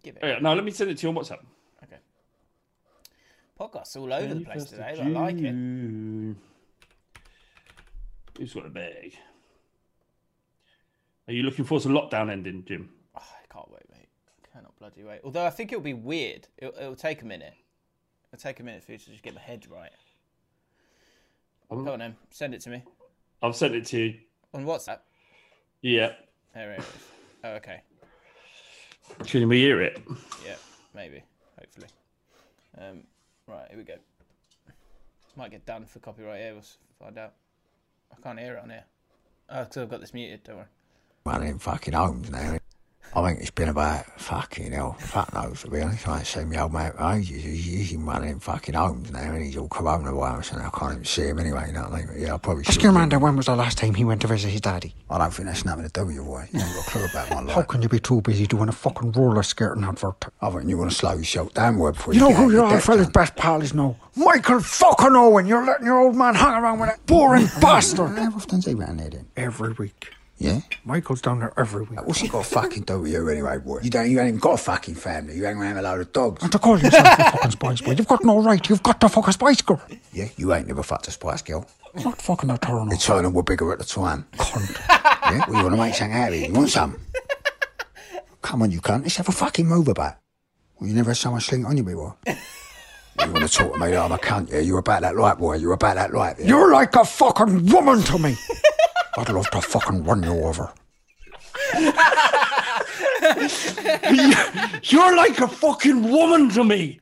Give 0.02 0.16
it. 0.16 0.20
Oh, 0.22 0.26
yeah, 0.28 0.38
no, 0.40 0.54
let 0.54 0.64
me 0.64 0.70
send 0.70 0.90
it 0.90 0.98
to 0.98 1.06
you 1.06 1.08
on 1.10 1.16
WhatsApp. 1.16 1.40
Okay. 1.82 1.98
Podcasts 3.58 3.96
all 3.96 4.12
over 4.12 4.34
the 4.34 4.40
place 4.40 4.64
today. 4.64 4.96
I 5.00 5.08
like 5.08 5.38
it. 5.38 6.36
Who's 8.38 8.54
got 8.54 8.66
a 8.66 8.70
bag? 8.70 9.14
Are 11.26 11.32
you 11.32 11.42
looking 11.42 11.64
forward 11.64 11.82
to 11.82 11.88
lockdown 11.88 12.30
ending, 12.30 12.64
Jim? 12.66 12.90
Oh, 13.16 13.20
I 13.20 13.52
can't 13.52 13.70
wait. 13.70 13.84
Cannot 14.54 14.76
bloody 14.78 15.02
wait. 15.02 15.20
Although 15.24 15.44
I 15.44 15.50
think 15.50 15.72
it'll 15.72 15.82
be 15.82 15.94
weird. 15.94 16.46
It'll, 16.58 16.74
it'll 16.78 16.94
take 16.96 17.22
a 17.22 17.26
minute. 17.26 17.54
It'll 18.32 18.40
take 18.42 18.60
a 18.60 18.62
minute 18.62 18.84
for 18.84 18.92
you 18.92 18.98
to 18.98 19.10
just 19.10 19.22
get 19.22 19.34
my 19.34 19.40
head 19.40 19.66
right. 19.70 19.90
I'm- 21.70 21.84
Go 21.84 21.92
on 21.94 21.98
then. 21.98 22.16
Send 22.30 22.54
it 22.54 22.60
to 22.62 22.70
me. 22.70 22.82
I've 23.42 23.56
sent 23.56 23.74
it 23.74 23.84
to 23.86 23.98
you. 23.98 24.14
On 24.54 24.64
WhatsApp. 24.64 25.00
Yeah. 25.82 26.12
There 26.54 26.72
it 26.74 26.78
is. 26.80 26.86
Oh, 27.42 27.50
okay. 27.54 27.80
Can 29.26 29.48
we 29.48 29.60
hear 29.60 29.82
it? 29.82 30.00
Yeah, 30.46 30.54
maybe. 30.94 31.22
Hopefully. 31.58 31.88
Um, 32.78 33.02
right, 33.46 33.66
here 33.68 33.76
we 33.78 33.84
go. 33.84 33.96
Might 35.36 35.50
get 35.50 35.66
done 35.66 35.84
for 35.84 35.98
copyright 35.98 36.40
here. 36.40 36.52
We'll 36.52 36.60
s- 36.60 36.78
find 36.98 37.18
out. 37.18 37.34
I 38.16 38.20
can't 38.22 38.38
hear 38.38 38.54
it 38.54 38.62
on 38.62 38.70
here. 38.70 38.84
Oh, 39.50 39.64
because 39.64 39.78
I've 39.78 39.90
got 39.90 40.00
this 40.00 40.14
muted. 40.14 40.44
Don't 40.44 40.56
worry. 40.56 40.66
One 41.24 41.36
of 41.36 41.42
them 41.48 41.58
fucking 41.58 41.92
homes 41.92 42.30
now. 42.30 42.56
I 43.16 43.28
think 43.28 43.40
it's 43.40 43.50
been 43.50 43.68
about 43.68 44.06
fucking 44.20 44.72
hell, 44.72 44.94
fuck 44.98 45.32
knows 45.32 45.62
to 45.62 45.70
be 45.70 45.80
honest. 45.80 46.08
I 46.08 46.18
ain't 46.18 46.26
seen 46.26 46.50
my 46.50 46.62
old 46.62 46.72
mate 46.72 46.94
for 46.94 47.12
ages. 47.12 47.44
He's, 47.44 47.64
he's 47.64 47.92
in 47.92 48.04
one 48.04 48.16
of 48.16 48.28
them 48.28 48.40
fucking 48.40 48.74
homes 48.74 49.12
now 49.12 49.20
and 49.20 49.44
he's 49.44 49.56
all 49.56 49.68
coronavirus 49.68 50.54
and 50.54 50.62
I 50.62 50.70
can't 50.70 50.92
even 50.92 51.04
see 51.04 51.28
him 51.28 51.38
anyway, 51.38 51.68
you 51.68 51.74
know 51.74 51.82
what 51.82 51.92
I 51.92 51.96
mean? 51.98 52.06
But 52.08 52.18
yeah, 52.18 52.30
I'll 52.30 52.40
probably 52.40 52.64
Ask 52.66 52.82
your 52.82 52.90
man 52.90 53.10
when 53.20 53.36
was 53.36 53.46
the 53.46 53.54
last 53.54 53.78
time 53.78 53.94
he 53.94 54.04
went 54.04 54.20
to 54.22 54.26
visit 54.26 54.48
his 54.48 54.60
daddy? 54.60 54.96
I 55.08 55.18
don't 55.18 55.32
think 55.32 55.46
that's 55.46 55.64
nothing 55.64 55.84
to 55.84 55.90
do 55.90 56.06
with 56.06 56.16
your 56.16 56.24
voice. 56.24 56.48
You 56.52 56.60
ain't 56.60 56.74
got 56.74 56.86
a 56.86 56.90
clue 56.90 57.04
about 57.04 57.30
my 57.30 57.40
life. 57.42 57.54
How 57.54 57.62
can 57.62 57.82
you 57.82 57.88
be 57.88 58.00
too 58.00 58.20
busy 58.20 58.48
doing 58.48 58.68
a 58.68 58.72
fucking 58.72 59.12
roller 59.12 59.44
skating 59.44 59.84
advert? 59.84 60.24
I 60.40 60.50
think 60.50 60.68
you 60.68 60.76
want 60.76 60.90
to 60.90 60.96
slow 60.96 61.14
yourself 61.14 61.54
down 61.54 61.78
word 61.78 61.94
before 61.94 62.14
You 62.14 62.20
you, 62.20 62.28
know 62.28 62.34
who 62.34 62.50
your 62.50 62.66
old 62.66 62.82
fella's 62.82 63.10
best 63.10 63.36
pal 63.36 63.62
is 63.62 63.74
now? 63.74 63.96
Michael 64.16 64.58
fucking 64.58 65.14
Owen! 65.14 65.46
You're 65.46 65.64
letting 65.64 65.86
your 65.86 66.00
old 66.00 66.16
man 66.16 66.34
hang 66.34 66.60
around 66.60 66.80
with 66.80 66.88
that 66.88 67.06
boring 67.06 67.46
bastard! 67.60 68.18
How 68.18 68.30
often's 68.32 68.66
eh, 68.66 68.70
he 68.70 68.74
round 68.74 68.98
there 68.98 69.10
then? 69.10 69.26
Every 69.36 69.72
week. 69.72 70.10
Yeah? 70.38 70.60
Michael's 70.84 71.22
down 71.22 71.40
there 71.40 71.52
every 71.56 71.82
week. 71.84 72.04
What's 72.04 72.20
he 72.20 72.28
got 72.28 72.44
to 72.44 72.50
fucking 72.50 72.82
do 72.82 73.00
with 73.00 73.12
you 73.12 73.28
anyway, 73.28 73.58
boy? 73.58 73.80
You 73.82 73.90
don't, 73.90 74.10
you 74.10 74.18
ain't 74.18 74.28
even 74.28 74.40
got 74.40 74.54
a 74.54 74.56
fucking 74.56 74.96
family. 74.96 75.36
You 75.36 75.44
hang 75.44 75.58
around 75.58 75.76
a 75.76 75.82
load 75.82 76.00
of 76.00 76.12
dogs. 76.12 76.42
And 76.42 76.50
to 76.52 76.58
call 76.58 76.78
yourself 76.78 77.06
a 77.18 77.30
fucking 77.30 77.50
Spice 77.52 77.80
Boy, 77.80 77.92
you've 77.92 78.08
got 78.08 78.24
no 78.24 78.42
right. 78.42 78.68
You've 78.68 78.82
got 78.82 79.00
to 79.00 79.08
fuck 79.08 79.28
a 79.28 79.32
Spice 79.32 79.62
Girl. 79.62 79.80
Yeah? 80.12 80.28
You 80.36 80.52
ain't 80.52 80.66
never 80.66 80.82
fucked 80.82 81.08
a 81.08 81.12
Spice 81.12 81.42
Girl. 81.42 81.66
Not 82.04 82.20
fucking 82.20 82.50
a 82.50 82.58
turn 82.58 82.88
The 82.88 82.96
China 82.96 83.30
were 83.30 83.44
bigger 83.44 83.72
at 83.72 83.78
the 83.78 83.84
time. 83.84 84.26
Cunt. 84.36 84.88
Yeah? 84.88 85.44
Well, 85.48 85.56
you 85.56 85.62
want 85.62 85.70
to 85.74 85.76
make 85.76 85.94
something 85.94 86.16
out 86.16 86.28
of 86.28 86.34
it? 86.34 86.48
You 86.48 86.52
want 86.52 86.70
some? 86.70 87.00
Come 88.42 88.62
on, 88.62 88.70
you 88.70 88.80
cunt. 88.80 89.02
Let's 89.02 89.16
have 89.16 89.28
a 89.28 89.32
fucking 89.32 89.66
move 89.66 89.88
about. 89.88 90.16
Well, 90.78 90.88
you 90.88 90.94
never 90.96 91.10
had 91.10 91.16
someone 91.16 91.40
sling 91.40 91.64
on 91.64 91.76
you 91.76 91.84
before. 91.84 92.16
you 92.26 92.34
want 93.32 93.48
to 93.48 93.48
talk 93.48 93.72
to 93.72 93.78
me 93.78 93.86
like 93.86 93.98
I'm 93.98 94.12
a 94.12 94.18
cunt, 94.18 94.50
yeah? 94.50 94.58
You're 94.58 94.78
about 94.80 95.02
that 95.02 95.16
light, 95.16 95.38
boy. 95.38 95.54
You're 95.56 95.72
about 95.72 95.94
that 95.94 96.12
light. 96.12 96.36
Yeah? 96.40 96.48
You're 96.48 96.72
like 96.72 96.94
a 96.96 97.04
fucking 97.04 97.66
woman 97.66 98.02
to 98.02 98.18
me. 98.18 98.36
I'd 99.16 99.28
love 99.28 99.50
to 99.50 99.60
fucking 99.60 100.04
run 100.04 100.22
you 100.22 100.32
over. 100.44 100.72
You're 104.84 105.16
like 105.16 105.38
a 105.40 105.48
fucking 105.48 106.10
woman 106.10 106.50
to 106.50 106.64
me. 106.64 107.00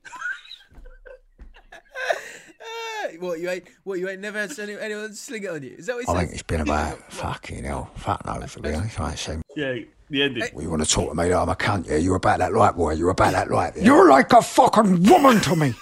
What 3.18 3.40
you 3.40 3.50
ain't? 3.50 3.64
What 3.84 3.98
you 3.98 4.08
ain't 4.08 4.20
never 4.20 4.38
had 4.40 4.58
any, 4.58 4.74
anyone 4.78 5.14
sling 5.14 5.44
it 5.44 5.50
on 5.50 5.62
you? 5.62 5.74
Is 5.78 5.86
that 5.86 5.96
what 5.96 6.04
he 6.04 6.10
I 6.10 6.14
says? 6.14 6.20
think 6.22 6.32
it's 6.32 6.42
been 6.42 6.60
about 6.62 6.98
fucking 7.12 7.64
hell. 7.64 7.90
Fuck 7.96 8.24
knows, 8.26 8.54
to 8.54 8.60
be 8.60 8.72
honest. 8.72 9.00
I 9.00 9.10
ain't 9.10 9.18
seen. 9.18 9.42
Yeah, 9.54 9.74
the 10.08 10.22
ending. 10.22 10.44
Well, 10.54 10.62
you 10.64 10.70
want 10.70 10.82
to 10.82 10.88
talk 10.88 11.10
to 11.10 11.14
me 11.14 11.24
like 11.24 11.34
I'm 11.42 11.48
a 11.48 11.54
cunt, 11.54 11.88
yeah? 11.88 11.96
You're 11.96 12.16
about 12.16 12.38
that 12.38 12.54
light, 12.54 12.74
boy. 12.74 12.94
You're 12.94 13.10
about 13.10 13.32
that 13.32 13.50
light. 13.50 13.74
Yeah? 13.76 13.84
You're 13.84 14.08
like 14.10 14.32
a 14.32 14.40
fucking 14.42 15.02
woman 15.04 15.40
to 15.42 15.56
me. 15.56 15.74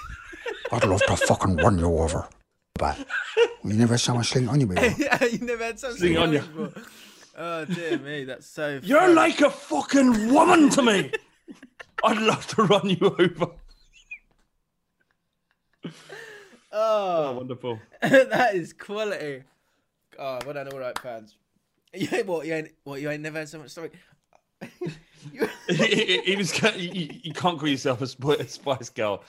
I'd 0.73 0.85
love 0.85 1.03
to 1.07 1.17
fucking 1.17 1.57
run 1.57 1.79
you 1.79 1.87
over. 1.87 2.29
But 2.81 2.97
you 3.63 3.75
never 3.75 3.93
had 3.93 4.01
someone 4.01 4.25
sling 4.25 4.45
it 4.45 4.49
on 4.49 4.59
you 4.61 4.67
before. 4.67 5.29
you 5.29 5.39
never 5.41 5.65
had 5.65 5.79
something 5.79 5.99
Sling 5.99 6.15
it 6.15 6.19
on 6.19 6.33
you. 6.33 6.39
before. 6.41 6.83
Oh 7.37 7.65
dear 7.67 7.99
me, 7.99 8.25
that's 8.25 8.47
so. 8.47 8.77
Funny. 8.81 8.89
You're 8.89 9.13
like 9.15 9.43
a 9.43 9.51
fucking 9.51 10.33
woman 10.33 10.71
to 10.71 10.83
me. 10.83 11.13
I'd 12.05 12.17
love 12.17 12.47
to 12.49 12.63
run 12.65 12.89
you 12.89 13.15
over. 13.19 13.53
Oh, 15.85 15.93
oh 16.73 17.33
wonderful. 17.37 17.79
that 18.01 18.55
is 18.55 18.73
quality. 18.73 19.43
Oh, 20.19 20.39
well 20.45 20.55
done, 20.55 20.69
all 20.73 20.79
right, 20.79 20.99
fans. 20.99 21.35
You 21.93 22.09
ain't 22.13 22.27
what? 22.27 22.47
You 22.47 22.55
ain't 22.55 22.69
what? 22.85 23.01
You 23.01 23.11
ain't 23.11 23.23
never 23.23 23.39
had 23.41 23.49
so 23.49 23.59
much 23.59 23.71
story. 23.71 23.91
You- 25.33 25.49
he, 25.69 26.21
he 26.23 26.37
was. 26.37 26.59
You, 26.77 27.09
you 27.23 27.33
can't 27.33 27.59
call 27.59 27.69
yourself 27.69 28.01
a, 28.01 28.07
sp- 28.09 28.41
a 28.41 28.49
Spice 28.49 28.89
Girl, 28.89 29.23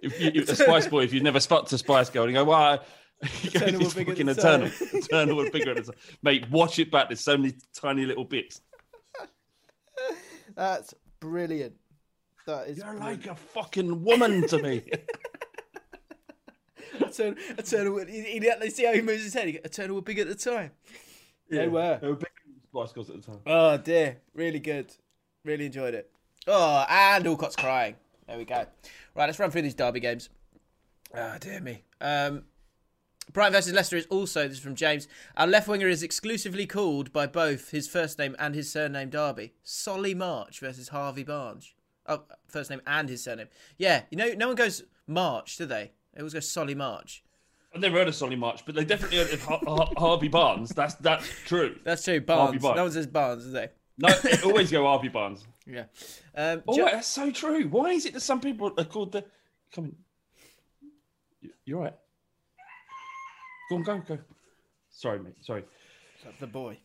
if 0.00 0.20
you, 0.20 0.42
a 0.42 0.54
Spice 0.54 0.86
Boy, 0.86 1.04
if 1.04 1.12
you've 1.12 1.22
never 1.22 1.40
spot 1.40 1.72
a 1.72 1.78
Spice 1.78 2.10
Girl. 2.10 2.24
And 2.24 2.32
you 2.32 2.38
go, 2.38 2.44
why? 2.44 2.80
You 3.42 3.50
go, 3.50 3.58
Eternal 3.60 3.80
it's 3.82 3.94
bigger 3.94 4.10
fucking 4.12 4.28
eternal. 4.28 4.70
Eternal 4.80 5.36
were 5.36 5.50
bigger 5.50 5.70
at 5.70 5.76
the 5.76 5.82
time. 5.92 6.00
Mate, 6.22 6.48
watch 6.50 6.78
it 6.78 6.90
back. 6.90 7.08
There's 7.08 7.20
so 7.20 7.36
many 7.36 7.54
tiny 7.74 8.06
little 8.06 8.24
bits. 8.24 8.60
That's 10.54 10.94
brilliant. 11.18 11.74
That 12.46 12.68
is. 12.68 12.78
You're 12.78 12.94
like 12.94 13.26
a 13.26 13.34
fucking 13.34 14.04
woman 14.04 14.46
to 14.48 14.62
me. 14.62 14.82
Eternal. 17.00 17.34
Eternal. 17.58 18.06
He, 18.06 18.20
he, 18.20 18.50
he, 18.62 18.70
see 18.70 18.84
how 18.84 18.92
he 18.92 19.02
moves 19.02 19.24
his 19.24 19.34
head. 19.34 19.48
He 19.48 19.56
Eternal 19.56 19.96
were 19.96 20.02
big 20.02 20.18
at 20.18 20.28
the 20.28 20.34
time. 20.34 20.70
They 21.50 21.68
were. 21.68 21.98
They 22.00 22.08
were 22.08 22.14
bigger 22.14 22.30
than 22.46 22.60
Spice 22.70 22.92
Girls 22.92 23.10
at 23.10 23.16
the 23.16 23.22
time. 23.22 23.40
Oh 23.46 23.76
dear, 23.78 24.18
really 24.34 24.60
good. 24.60 24.94
Really 25.44 25.66
enjoyed 25.66 25.94
it. 25.94 26.10
Oh, 26.46 26.84
and 26.88 27.26
Allcott's 27.26 27.56
crying. 27.56 27.96
There 28.26 28.38
we 28.38 28.44
go. 28.44 28.66
Right, 29.14 29.26
let's 29.26 29.38
run 29.38 29.50
through 29.50 29.62
these 29.62 29.74
derby 29.74 30.00
games. 30.00 30.28
Oh 31.14 31.36
dear 31.40 31.60
me. 31.60 31.82
Um, 32.00 32.44
Brighton 33.32 33.52
versus 33.52 33.72
Leicester 33.72 33.96
is 33.96 34.06
also, 34.06 34.48
this 34.48 34.58
is 34.58 34.62
from 34.62 34.74
James. 34.74 35.06
Our 35.36 35.46
left 35.46 35.68
winger 35.68 35.88
is 35.88 36.02
exclusively 36.02 36.66
called 36.66 37.12
by 37.12 37.26
both 37.26 37.70
his 37.70 37.86
first 37.88 38.18
name 38.18 38.34
and 38.38 38.54
his 38.54 38.70
surname 38.72 39.10
Derby. 39.10 39.52
Solly 39.62 40.14
March 40.14 40.60
versus 40.60 40.88
Harvey 40.88 41.24
Barnes. 41.24 41.74
Oh, 42.06 42.22
first 42.48 42.70
name 42.70 42.80
and 42.86 43.08
his 43.08 43.22
surname. 43.22 43.48
Yeah, 43.76 44.02
you 44.10 44.16
know, 44.16 44.32
no 44.36 44.46
one 44.48 44.56
goes 44.56 44.82
March, 45.06 45.56
do 45.58 45.66
they? 45.66 45.92
They 46.14 46.20
always 46.20 46.32
go 46.34 46.40
Solly 46.40 46.74
March. 46.74 47.22
I've 47.74 47.82
never 47.82 47.98
heard 47.98 48.08
of 48.08 48.14
Solly 48.14 48.34
March, 48.36 48.64
but 48.64 48.74
they 48.74 48.84
definitely 48.84 49.18
heard 49.18 49.30
of 49.32 49.42
Har- 49.44 49.60
Har- 49.66 49.92
Harvey 49.98 50.28
Barnes. 50.28 50.70
That's 50.70 50.94
that's 50.94 51.28
true. 51.44 51.76
That's 51.84 52.02
true. 52.02 52.20
Barnes. 52.22 52.62
Barnes. 52.62 52.76
No 52.76 52.82
one 52.84 52.92
says 52.92 53.06
Barnes, 53.06 53.44
do 53.44 53.50
they? 53.50 53.68
No, 53.98 54.08
they 54.20 54.40
always 54.42 54.70
go 54.70 54.84
Harvey 54.84 55.08
Barnes. 55.08 55.44
Yeah. 55.70 55.84
Um, 56.34 56.62
Oh, 56.66 56.74
Jo- 56.74 56.84
wait, 56.86 56.92
that's 56.92 57.08
so 57.08 57.30
true. 57.30 57.68
Why 57.68 57.90
is 57.90 58.06
it 58.06 58.14
that 58.14 58.20
some 58.20 58.40
people 58.40 58.72
are 58.78 58.84
called 58.84 59.12
the? 59.12 59.22
Come 59.74 59.94
You- 61.42 61.50
you're 61.66 61.80
right. 61.82 61.94
Go 63.68 63.76
on, 63.76 63.82
go, 63.82 64.02
go. 64.06 64.18
Sorry, 64.90 65.18
mate. 65.18 65.34
Sorry. 65.42 65.64
the 66.40 66.46
boy. 66.46 66.78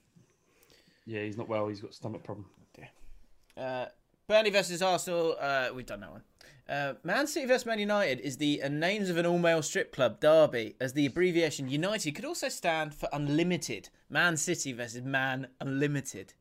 Yeah, 1.05 1.21
he's 1.23 1.37
not 1.37 1.47
well. 1.47 1.67
He's 1.67 1.81
got 1.81 1.91
a 1.91 1.93
stomach 1.93 2.23
problem. 2.23 2.45
Yeah. 2.77 3.63
Uh, 3.63 3.85
Burnley 4.27 4.51
versus 4.51 4.81
Arsenal. 4.81 5.35
Uh, 5.39 5.69
we've 5.73 5.85
done 5.85 6.01
that 6.01 6.11
one. 6.11 6.23
Uh, 6.67 6.93
Man 7.03 7.27
City 7.27 7.45
versus 7.45 7.65
Man 7.65 7.79
United 7.79 8.19
is 8.21 8.37
the 8.37 8.63
uh, 8.63 8.69
names 8.69 9.09
of 9.09 9.17
an 9.17 9.25
all-male 9.25 9.61
strip 9.61 9.93
club 9.93 10.19
derby, 10.21 10.75
as 10.79 10.93
the 10.93 11.05
abbreviation 11.05 11.67
United 11.67 12.15
could 12.15 12.23
also 12.23 12.47
stand 12.47 12.93
for 12.93 13.09
unlimited. 13.11 13.89
Man 14.09 14.37
City 14.37 14.71
versus 14.71 15.01
Man 15.01 15.47
Unlimited. 15.59 16.33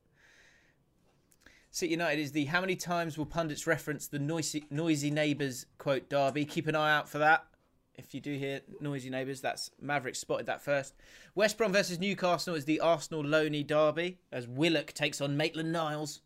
City 1.70 1.92
United 1.92 2.20
is 2.20 2.33
the 2.33 2.44
how 2.44 2.61
many 2.61 2.76
times 2.76 3.18
will 3.18 3.26
pundits 3.26 3.66
reference 3.66 4.07
the 4.07 4.18
noisy, 4.18 4.64
noisy 4.70 5.11
neighbours 5.11 5.66
quote 5.78 6.09
derby? 6.09 6.44
Keep 6.44 6.68
an 6.68 6.76
eye 6.76 6.94
out 6.94 7.09
for 7.09 7.18
that. 7.18 7.46
If 7.96 8.14
you 8.14 8.20
do 8.20 8.35
hear 8.37 8.61
noisy 8.81 9.11
neighbours, 9.11 9.40
that's 9.40 9.70
Maverick 9.81 10.16
spotted 10.16 10.46
that 10.46 10.62
first. 10.62 10.94
West 11.35 11.59
Brom 11.59 11.72
versus 11.72 11.98
Newcastle 11.98 12.55
is 12.55 12.64
the 12.64 12.81
Arsenal 12.81 13.22
loanee 13.22 13.66
derby, 13.66 14.18
as 14.31 14.48
Willock 14.48 14.92
takes 14.92 15.20
on 15.20 15.37
Maitland 15.37 15.72
Niles. 15.72 16.20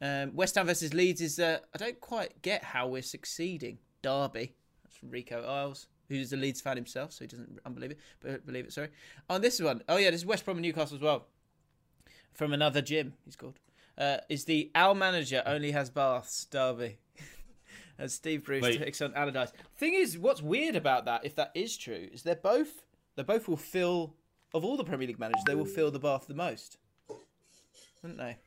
Um, 0.00 0.34
West 0.34 0.54
Ham 0.54 0.66
versus 0.66 0.94
Leeds 0.94 1.20
is 1.20 1.38
uh, 1.38 1.58
I 1.74 1.78
don't 1.78 2.00
quite 2.00 2.40
get 2.42 2.62
how 2.64 2.86
we're 2.86 3.02
succeeding. 3.02 3.78
Derby. 4.02 4.54
That's 4.82 4.96
from 4.96 5.10
Rico 5.10 5.42
Isles, 5.44 5.88
who's 6.08 6.32
a 6.32 6.36
Leeds 6.36 6.60
fan 6.60 6.76
himself, 6.76 7.12
so 7.12 7.24
he 7.24 7.28
doesn't 7.28 7.58
unbelieve 7.64 7.92
it. 7.92 7.98
But 8.20 8.46
believe 8.46 8.64
it, 8.64 8.72
sorry. 8.72 8.88
On 9.28 9.40
this 9.40 9.60
one, 9.60 9.82
oh 9.88 9.96
yeah, 9.96 10.10
this 10.10 10.20
is 10.20 10.26
West 10.26 10.44
Brom 10.44 10.56
and 10.56 10.64
Newcastle 10.64 10.96
as 10.96 11.02
well. 11.02 11.26
From 12.32 12.52
another 12.52 12.80
Jim, 12.80 13.14
he's 13.24 13.36
called. 13.36 13.58
Uh, 13.98 14.18
is 14.28 14.44
the 14.44 14.70
Al 14.74 14.94
manager 14.94 15.42
only 15.44 15.72
has 15.72 15.90
baths 15.90 16.44
Derby? 16.46 16.98
As 18.00 18.14
Steve 18.14 18.44
Bruce 18.44 18.62
Wait. 18.62 18.78
takes 18.78 19.02
on 19.02 19.14
Allardyce. 19.14 19.52
Thing 19.76 19.94
is, 19.94 20.18
what's 20.18 20.42
weird 20.42 20.74
about 20.74 21.04
that, 21.04 21.24
if 21.24 21.36
that 21.36 21.52
is 21.54 21.76
true, 21.76 22.08
is 22.12 22.22
they're 22.22 22.34
both 22.34 22.82
they 23.16 23.22
both 23.22 23.48
will 23.48 23.56
fill 23.56 24.14
of 24.54 24.64
all 24.64 24.76
the 24.76 24.84
Premier 24.84 25.06
League 25.06 25.18
managers, 25.18 25.42
they 25.46 25.54
will 25.54 25.64
fill 25.64 25.90
the 25.90 25.98
bath 25.98 26.26
the 26.26 26.34
most, 26.34 26.78
wouldn't 28.02 28.18
they? 28.18 28.38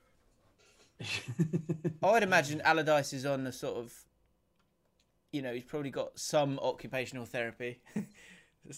I'd 2.04 2.24
imagine 2.24 2.62
Allardyce 2.62 3.14
is 3.14 3.26
on 3.26 3.45
a 3.47 3.51
sort 3.51 3.78
of, 3.78 3.93
you 5.32 5.41
know, 5.41 5.54
he's 5.54 5.64
probably 5.64 5.91
got 5.91 6.18
some 6.18 6.60
occupational 6.60 7.26
therapy 7.26 7.82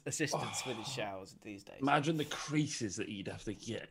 assistance 0.05 0.65
with 0.65 0.77
his 0.77 0.87
oh. 0.87 0.91
showers 0.95 1.35
these 1.43 1.63
days. 1.63 1.77
Imagine 1.81 2.17
the 2.17 2.25
creases 2.25 2.95
that 2.97 3.09
you'd 3.09 3.27
have 3.27 3.43
to 3.45 3.53
get 3.53 3.89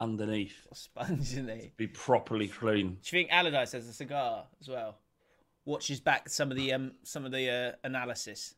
underneath. 0.00 0.66
Sponge, 0.72 1.20
isn't 1.20 1.48
he? 1.48 1.72
Be 1.76 1.86
properly 1.86 2.48
clean. 2.48 2.98
Do 3.02 3.16
you 3.16 3.22
think 3.22 3.28
Allardyce 3.30 3.72
has 3.72 3.86
a 3.88 3.92
cigar 3.92 4.44
as 4.60 4.68
well? 4.68 4.96
Watches 5.64 6.00
back 6.00 6.28
some 6.28 6.50
of 6.50 6.56
the 6.56 6.72
um 6.72 6.92
some 7.02 7.24
of 7.24 7.32
the 7.32 7.50
uh, 7.50 7.72
analysis. 7.86 8.54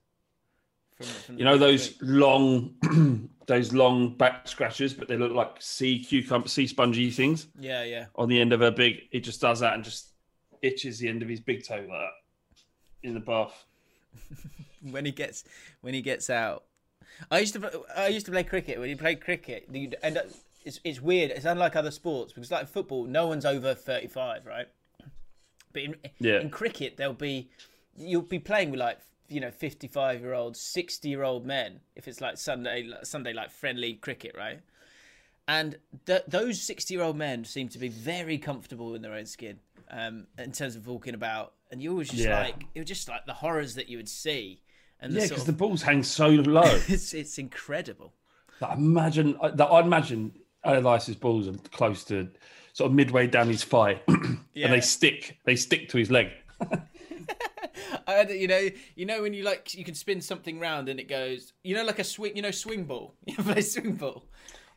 From, 0.96 1.06
from 1.06 1.38
You 1.38 1.44
know 1.44 1.58
those 1.58 1.88
week. 1.88 1.98
long, 2.02 3.28
those 3.46 3.72
long 3.72 4.16
back 4.16 4.46
scratches, 4.46 4.94
but 4.94 5.08
they 5.08 5.16
look 5.16 5.32
like 5.32 5.56
sea 5.60 5.98
cucumber, 5.98 6.46
sea 6.48 6.68
spongy 6.68 7.10
things 7.10 7.48
Yeah, 7.58 7.82
yeah. 7.82 8.06
on 8.14 8.28
the 8.28 8.40
end 8.40 8.52
of 8.52 8.60
her 8.60 8.70
big. 8.70 9.02
It 9.10 9.20
just 9.20 9.40
does 9.40 9.58
that 9.60 9.74
and 9.74 9.82
just 9.82 10.10
itches 10.62 10.98
the 11.00 11.08
end 11.08 11.22
of 11.22 11.28
his 11.28 11.40
big 11.40 11.64
toe 11.66 11.76
like 11.76 11.88
that 11.88 12.10
in 13.02 13.12
the 13.14 13.20
bath. 13.20 13.64
when 14.90 15.04
he 15.04 15.10
gets 15.10 15.44
when 15.80 15.94
he 15.94 16.00
gets 16.02 16.30
out. 16.30 16.64
I 17.30 17.40
used 17.40 17.54
to 17.54 17.82
I 17.96 18.06
used 18.08 18.26
to 18.26 18.32
play 18.32 18.44
cricket. 18.44 18.78
When 18.78 18.88
you 18.88 18.96
play 18.96 19.16
cricket, 19.16 19.68
you'd 19.72 19.96
end 20.02 20.16
up. 20.16 20.26
It's, 20.64 20.80
it's 20.84 21.00
weird. 21.00 21.30
It's 21.32 21.44
unlike 21.44 21.76
other 21.76 21.90
sports 21.90 22.32
because 22.32 22.50
like 22.50 22.68
football, 22.68 23.04
no 23.04 23.26
one's 23.26 23.44
over 23.44 23.74
thirty 23.74 24.06
five, 24.06 24.46
right? 24.46 24.68
But 25.74 25.82
in 25.82 25.96
Yeah. 26.18 26.40
in 26.40 26.48
cricket, 26.48 26.96
there'll 26.96 27.12
be 27.12 27.50
you'll 27.96 28.22
be 28.22 28.38
playing 28.38 28.70
with 28.70 28.80
like 28.80 28.98
you 29.28 29.40
know 29.40 29.50
55 29.50 30.20
year 30.22 30.32
old 30.32 30.56
sixty 30.56 31.10
year 31.10 31.22
old 31.24 31.44
men. 31.44 31.80
If 31.96 32.08
it's 32.08 32.22
like 32.22 32.38
Sunday 32.38 32.88
Sunday 33.02 33.34
like 33.34 33.50
friendly 33.50 33.94
cricket, 33.94 34.34
right? 34.34 34.60
And 35.46 35.76
th- 36.06 36.22
those 36.26 36.62
sixty 36.62 36.94
year 36.94 37.02
old 37.02 37.16
men 37.16 37.44
seem 37.44 37.68
to 37.68 37.78
be 37.78 37.88
very 37.88 38.38
comfortable 38.38 38.94
in 38.94 39.02
their 39.02 39.12
own 39.12 39.26
skin 39.26 39.58
um, 39.90 40.26
in 40.38 40.52
terms 40.52 40.74
of 40.76 40.86
walking 40.86 41.12
about. 41.14 41.52
And 41.70 41.82
you 41.82 41.90
always 41.90 42.08
just 42.08 42.22
Yeah. 42.24 42.40
like 42.44 42.64
it 42.74 42.78
was 42.80 42.88
just 42.88 43.08
like 43.08 43.26
the 43.26 43.34
horrors 43.34 43.74
that 43.74 43.88
you 43.88 43.98
would 43.98 44.08
see. 44.08 44.62
And 45.00 45.12
the 45.12 45.18
Yeah, 45.20 45.26
because 45.26 45.40
of- 45.42 45.46
the 45.46 45.52
balls 45.52 45.82
hang 45.82 46.02
so 46.02 46.28
low. 46.28 46.62
it's 46.88 47.12
it's 47.12 47.36
incredible. 47.38 48.14
Like, 48.60 48.78
imagine 48.78 49.36
that. 49.42 49.64
I 49.66 49.80
imagine 49.80 50.32
Elias's 50.64 51.16
balls 51.16 51.48
are 51.48 51.52
close 51.72 52.04
to 52.04 52.30
sort 52.74 52.90
of 52.90 52.94
midway 52.94 53.26
down 53.26 53.48
his 53.48 53.64
thigh, 53.64 54.02
Yeah. 54.54 54.66
and 54.66 54.74
they 54.74 54.82
stick. 54.82 55.38
They 55.46 55.56
stick 55.56 55.88
to 55.88 55.96
his 55.96 56.10
leg. 56.10 56.28
I 58.06 58.12
had, 58.12 58.30
you 58.30 58.46
know, 58.48 58.68
you 58.94 59.06
know 59.06 59.22
when 59.22 59.32
you 59.32 59.42
like 59.44 59.74
you 59.74 59.84
can 59.84 59.94
spin 59.94 60.20
something 60.20 60.60
round 60.60 60.88
and 60.90 61.00
it 61.00 61.08
goes, 61.08 61.54
you 61.62 61.74
know, 61.74 61.84
like 61.84 61.98
a 61.98 62.04
swing, 62.04 62.36
you 62.36 62.42
know, 62.42 62.50
swing 62.50 62.84
ball. 62.84 63.14
You 63.26 63.36
play 63.36 63.62
swing 63.62 63.94
ball. 63.94 64.26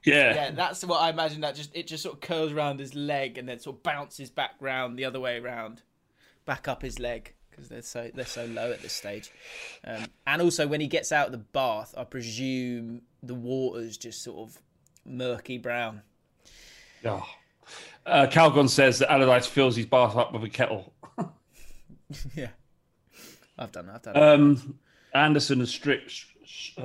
Yeah. 0.06 0.34
Yeah, 0.34 0.52
that's 0.52 0.86
what 0.86 1.02
I 1.02 1.10
imagine. 1.10 1.42
That 1.42 1.56
just 1.56 1.76
it 1.76 1.88
just 1.88 2.04
sort 2.04 2.16
of 2.16 2.22
curls 2.22 2.54
around 2.54 2.80
his 2.80 2.96
leg 2.96 3.38
and 3.38 3.50
then 3.50 3.60
sort 3.60 3.76
of 3.78 3.84
bounces 3.84 4.30
back 4.30 4.52
round 4.62 4.98
the 4.98 5.04
other 5.06 5.20
way 5.20 5.38
around, 5.40 5.82
back 6.46 6.68
up 6.68 6.82
his 6.82 7.00
leg 7.00 7.34
because 7.50 7.68
they're 7.68 7.82
so 7.82 8.10
they're 8.14 8.26
so 8.26 8.46
low 8.46 8.72
at 8.72 8.82
this 8.82 8.94
stage. 8.94 9.32
Um, 9.84 10.06
and 10.26 10.42
also 10.42 10.68
when 10.68 10.80
he 10.82 10.88
gets 10.88 11.12
out 11.12 11.26
of 11.26 11.32
the 11.32 11.38
bath, 11.40 11.94
I 11.98 12.04
presume 12.06 13.02
the 13.22 13.36
water's 13.36 13.98
just 13.98 14.24
sort 14.24 14.48
of 14.50 14.58
murky 15.06 15.58
brown. 15.58 16.04
Oh. 17.04 17.28
Uh, 18.06 18.28
Calgon 18.28 18.70
says 18.70 19.00
that 19.00 19.12
Allardyce 19.12 19.48
fills 19.48 19.76
his 19.76 19.86
bath 19.86 20.16
up 20.16 20.34
with 20.34 20.44
a 20.44 20.50
kettle. 20.50 20.94
yeah, 22.36 22.50
I've 23.58 23.72
done. 23.72 23.88
that, 23.88 23.96
I've 23.96 24.02
done. 24.02 24.14
that. 24.14 24.34
Um, 24.34 24.80
Anderson 25.14 25.60
has, 25.60 25.70
stri- 25.72 26.26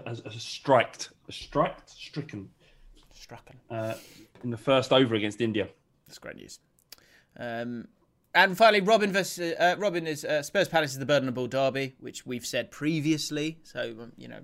has, 0.06 0.20
has 0.24 0.42
striked, 0.42 1.10
striked, 1.30 1.90
stricken 1.90 2.48
Strachan. 3.12 3.56
uh, 3.70 3.94
in 4.42 4.50
the 4.50 4.56
first 4.56 4.92
over 4.92 5.14
against 5.14 5.40
India. 5.40 5.68
That's 6.06 6.18
great 6.18 6.36
news. 6.36 6.58
Um, 7.38 7.88
and 8.34 8.56
finally, 8.56 8.80
Robin 8.80 9.12
versus 9.12 9.54
uh, 9.58 9.76
Robin 9.78 10.06
is 10.06 10.24
uh, 10.24 10.42
Spurs 10.42 10.68
Palace 10.68 10.92
is 10.92 10.98
the 10.98 11.06
Burden 11.06 11.28
of 11.28 11.34
Ball 11.34 11.46
derby, 11.46 11.94
which 12.00 12.24
we've 12.26 12.46
said 12.46 12.70
previously. 12.70 13.58
So 13.62 13.94
um, 14.00 14.12
you 14.16 14.28
know, 14.28 14.40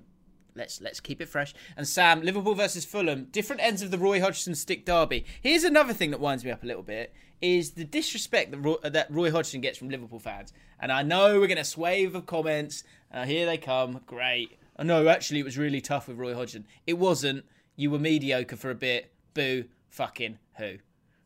let's 0.59 0.81
let's 0.81 0.99
keep 0.99 1.21
it 1.21 1.29
fresh. 1.29 1.55
And 1.75 1.87
Sam, 1.87 2.21
Liverpool 2.21 2.53
versus 2.53 2.85
Fulham, 2.85 3.27
different 3.31 3.63
ends 3.63 3.81
of 3.81 3.89
the 3.89 3.97
Roy 3.97 4.19
Hodgson 4.19 4.53
stick 4.53 4.85
derby. 4.85 5.25
Here's 5.41 5.63
another 5.63 5.93
thing 5.93 6.11
that 6.11 6.19
winds 6.19 6.45
me 6.45 6.51
up 6.51 6.61
a 6.61 6.67
little 6.67 6.83
bit: 6.83 7.13
is 7.41 7.71
the 7.71 7.85
disrespect 7.85 8.51
that 8.51 8.59
Roy, 8.59 8.75
uh, 8.83 8.89
that 8.89 9.09
Roy 9.09 9.31
Hodgson 9.31 9.61
gets 9.61 9.77
from 9.77 9.89
Liverpool 9.89 10.19
fans. 10.19 10.53
And 10.79 10.91
I 10.91 11.01
know 11.01 11.39
we're 11.39 11.47
going 11.47 11.57
to 11.57 11.63
swave 11.63 12.15
of 12.15 12.25
comments. 12.25 12.83
Uh, 13.11 13.25
here 13.25 13.45
they 13.45 13.57
come. 13.57 14.01
Great. 14.05 14.57
Oh 14.77 14.83
no, 14.83 15.07
actually, 15.07 15.39
it 15.39 15.45
was 15.45 15.57
really 15.57 15.81
tough 15.81 16.07
with 16.07 16.17
Roy 16.17 16.35
Hodgson. 16.35 16.65
It 16.85 16.99
wasn't. 16.99 17.45
You 17.75 17.91
were 17.91 17.99
mediocre 17.99 18.55
for 18.55 18.69
a 18.69 18.75
bit. 18.75 19.11
Boo. 19.33 19.65
Fucking 19.87 20.37
who. 20.57 20.75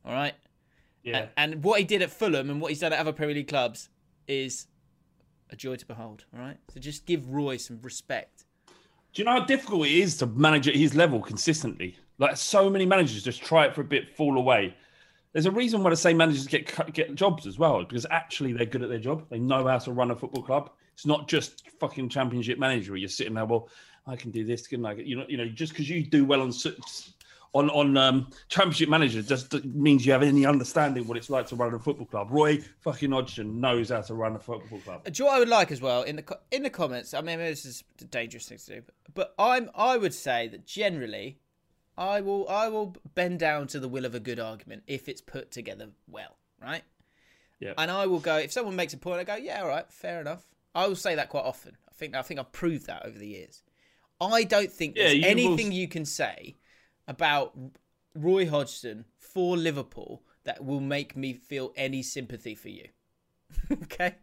All 0.06 0.14
right. 0.14 0.36
Yeah. 1.04 1.28
And, 1.36 1.54
and 1.54 1.64
what 1.64 1.80
he 1.80 1.86
did 1.86 2.02
at 2.02 2.12
Fulham 2.12 2.50
and 2.50 2.62
what 2.62 2.70
he's 2.70 2.80
done 2.80 2.94
at 2.94 3.00
other 3.00 3.12
Premier 3.12 3.36
League 3.36 3.48
clubs 3.48 3.90
is 4.28 4.68
a 5.50 5.56
joy 5.56 5.76
to 5.76 5.86
behold. 5.86 6.26
All 6.34 6.40
right. 6.40 6.58
So 6.74 6.80
just 6.80 7.06
give 7.06 7.30
Roy 7.30 7.58
some 7.58 7.80
respect. 7.82 8.43
Do 9.14 9.22
you 9.22 9.26
know 9.26 9.40
how 9.40 9.46
difficult 9.46 9.86
it 9.86 9.92
is 9.92 10.18
to 10.18 10.26
manage 10.26 10.68
at 10.68 10.76
his 10.76 10.96
level 10.96 11.20
consistently? 11.20 11.96
Like 12.18 12.36
so 12.36 12.68
many 12.68 12.86
managers 12.86 13.22
just 13.22 13.44
try 13.44 13.66
it 13.66 13.76
for 13.76 13.82
a 13.82 13.84
bit, 13.84 14.16
fall 14.16 14.38
away. 14.38 14.76
There's 15.34 15.46
a 15.46 15.52
reason 15.52 15.84
why 15.84 15.92
the 15.92 15.96
same 15.96 16.18
managers 16.18 16.48
get 16.48 16.94
get 16.94 17.14
jobs 17.14 17.46
as 17.46 17.60
well 17.60 17.84
because 17.84 18.08
actually 18.10 18.54
they're 18.54 18.66
good 18.66 18.82
at 18.82 18.90
their 18.90 19.00
job. 19.00 19.26
They 19.30 19.40
know 19.40 19.68
how 19.68 19.78
to 19.80 19.92
run 19.92 20.12
a 20.12 20.16
football 20.16 20.44
club. 20.44 20.72
It's 20.94 21.06
not 21.06 21.28
just 21.28 21.64
fucking 21.80 22.10
championship 22.10 22.58
manager. 22.58 22.92
where 22.92 23.00
You're 23.00 23.10
sitting 23.10 23.34
there, 23.36 23.46
well, 23.46 23.70
I 24.08 24.16
can 24.16 24.32
do 24.32 24.46
this, 24.46 24.66
can 24.68 24.86
I? 24.86 24.94
You 24.94 25.18
know, 25.18 25.26
you 25.28 25.38
know, 25.38 25.48
just 25.48 25.74
because 25.74 25.90
you 25.90 26.04
do 26.04 26.26
well 26.26 26.42
on 26.42 26.52
on 27.54 27.70
on 27.70 27.96
um, 27.98 28.28
championship 28.50 28.90
manager 28.90 29.22
just 29.22 29.54
means 29.66 30.06
you 30.06 30.12
have 30.12 30.24
any 30.24 30.46
understanding 30.46 31.08
what 31.08 31.18
it's 31.18 31.30
like 31.30 31.48
to 31.48 31.56
run 31.56 31.74
a 31.74 31.80
football 31.80 32.06
club. 32.08 32.28
Roy 32.32 32.60
fucking 32.82 33.12
Hodgson 33.12 33.60
knows 33.62 33.90
how 33.90 34.02
to 34.02 34.14
run 34.16 34.36
a 34.36 34.40
football 34.40 34.80
club. 34.80 35.04
Do 35.06 35.12
you 35.14 35.26
know 35.26 35.32
what 35.32 35.36
I 35.36 35.40
would 35.40 35.50
like 35.50 35.72
as 35.72 35.80
well 35.82 36.04
in 36.04 36.16
the 36.16 36.24
co- 36.24 36.40
in 36.52 36.64
the 36.64 36.70
comments? 36.70 37.14
I 37.14 37.22
mean, 37.22 37.38
this 37.40 37.66
is 37.66 37.84
a 38.02 38.06
dangerous 38.06 38.48
thing 38.48 38.58
to 38.58 38.66
do, 38.66 38.82
but 39.14 39.34
I'm 39.38 39.70
I 39.76 39.98
would 39.98 40.14
say 40.16 40.48
that 40.48 40.66
generally, 40.66 41.38
I 41.98 42.22
will 42.22 42.48
I 42.50 42.70
will 42.70 42.96
bend 43.14 43.40
down 43.40 43.68
to 43.68 43.80
the 43.80 43.88
will 43.88 44.06
of 44.06 44.16
a 44.16 44.20
good 44.20 44.40
argument 44.40 44.84
if 44.88 45.08
it's 45.08 45.22
put 45.22 45.52
together 45.52 45.90
well, 46.08 46.38
right? 46.62 46.84
Yeah. 47.60 47.74
And 47.78 47.92
I 47.92 48.08
will 48.08 48.20
go 48.20 48.38
if 48.38 48.52
someone 48.52 48.76
makes 48.76 48.94
a 48.94 48.98
point, 48.98 49.20
I 49.20 49.24
go, 49.24 49.36
yeah, 49.36 49.62
all 49.62 49.68
right, 49.68 49.90
fair 49.92 50.20
enough. 50.20 50.44
I 50.76 50.88
will 50.88 50.96
say 50.96 51.14
that 51.16 51.30
quite 51.30 51.46
often. 51.46 51.78
I 51.88 51.94
think 51.94 52.16
I 52.16 52.24
think 52.24 52.40
I've 52.40 52.52
proved 52.52 52.88
that 52.88 53.06
over 53.06 53.18
the 53.20 53.28
years. 53.28 53.62
I 54.20 54.44
don't 54.44 54.72
think 54.72 54.96
Yeah, 54.96 55.04
there's 55.04 55.14
you 55.16 55.22
will- 55.22 55.30
anything 55.54 55.72
you 55.72 55.88
can 55.88 56.06
say 56.06 56.56
about 57.08 57.56
Roy 58.16 58.48
Hodgson 58.50 59.06
for 59.18 59.58
Liverpool 59.58 60.24
that 60.44 60.64
will 60.64 60.80
make 60.80 61.16
me 61.16 61.34
feel 61.34 61.72
any 61.76 62.04
sympathy 62.04 62.56
for 62.56 62.70
you. 62.70 62.90
okay? 63.72 64.16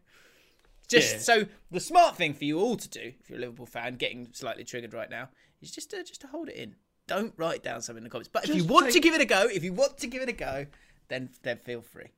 Just 0.87 1.13
Yeah. 1.13 1.19
so 1.19 1.45
the 1.71 1.79
smart 1.79 2.15
thing 2.15 2.33
for 2.33 2.45
you 2.45 2.59
all 2.59 2.77
to 2.77 2.89
do, 2.89 3.13
if 3.19 3.29
you're 3.29 3.37
a 3.37 3.41
Liverpool 3.41 3.65
fan, 3.65 3.95
getting 3.95 4.29
slightly 4.33 4.63
triggered 4.63 4.93
right 4.93 5.09
now, 5.09 5.29
is 5.61 5.71
just 5.71 5.89
to 5.91 6.03
just 6.03 6.21
to 6.21 6.27
hold 6.27 6.49
it 6.49 6.55
in. 6.55 6.75
Don't 7.07 7.33
write 7.37 7.63
down 7.63 7.81
something 7.81 8.01
in 8.01 8.03
the 8.05 8.09
comments. 8.09 8.29
But 8.31 8.43
if 8.43 8.49
you 8.49 8.55
Just 8.61 8.69
want 8.69 8.91
to 8.91 8.99
give 8.99 9.13
it 9.13 9.21
a 9.21 9.25
go, 9.25 9.43
if 9.43 9.63
you 9.63 9.73
want 9.73 9.97
to 9.97 10.07
give 10.07 10.21
it 10.21 10.29
a 10.29 10.33
go, 10.33 10.65
then 11.07 11.29
then 11.43 11.57
feel 11.57 11.81
free. 11.81 12.11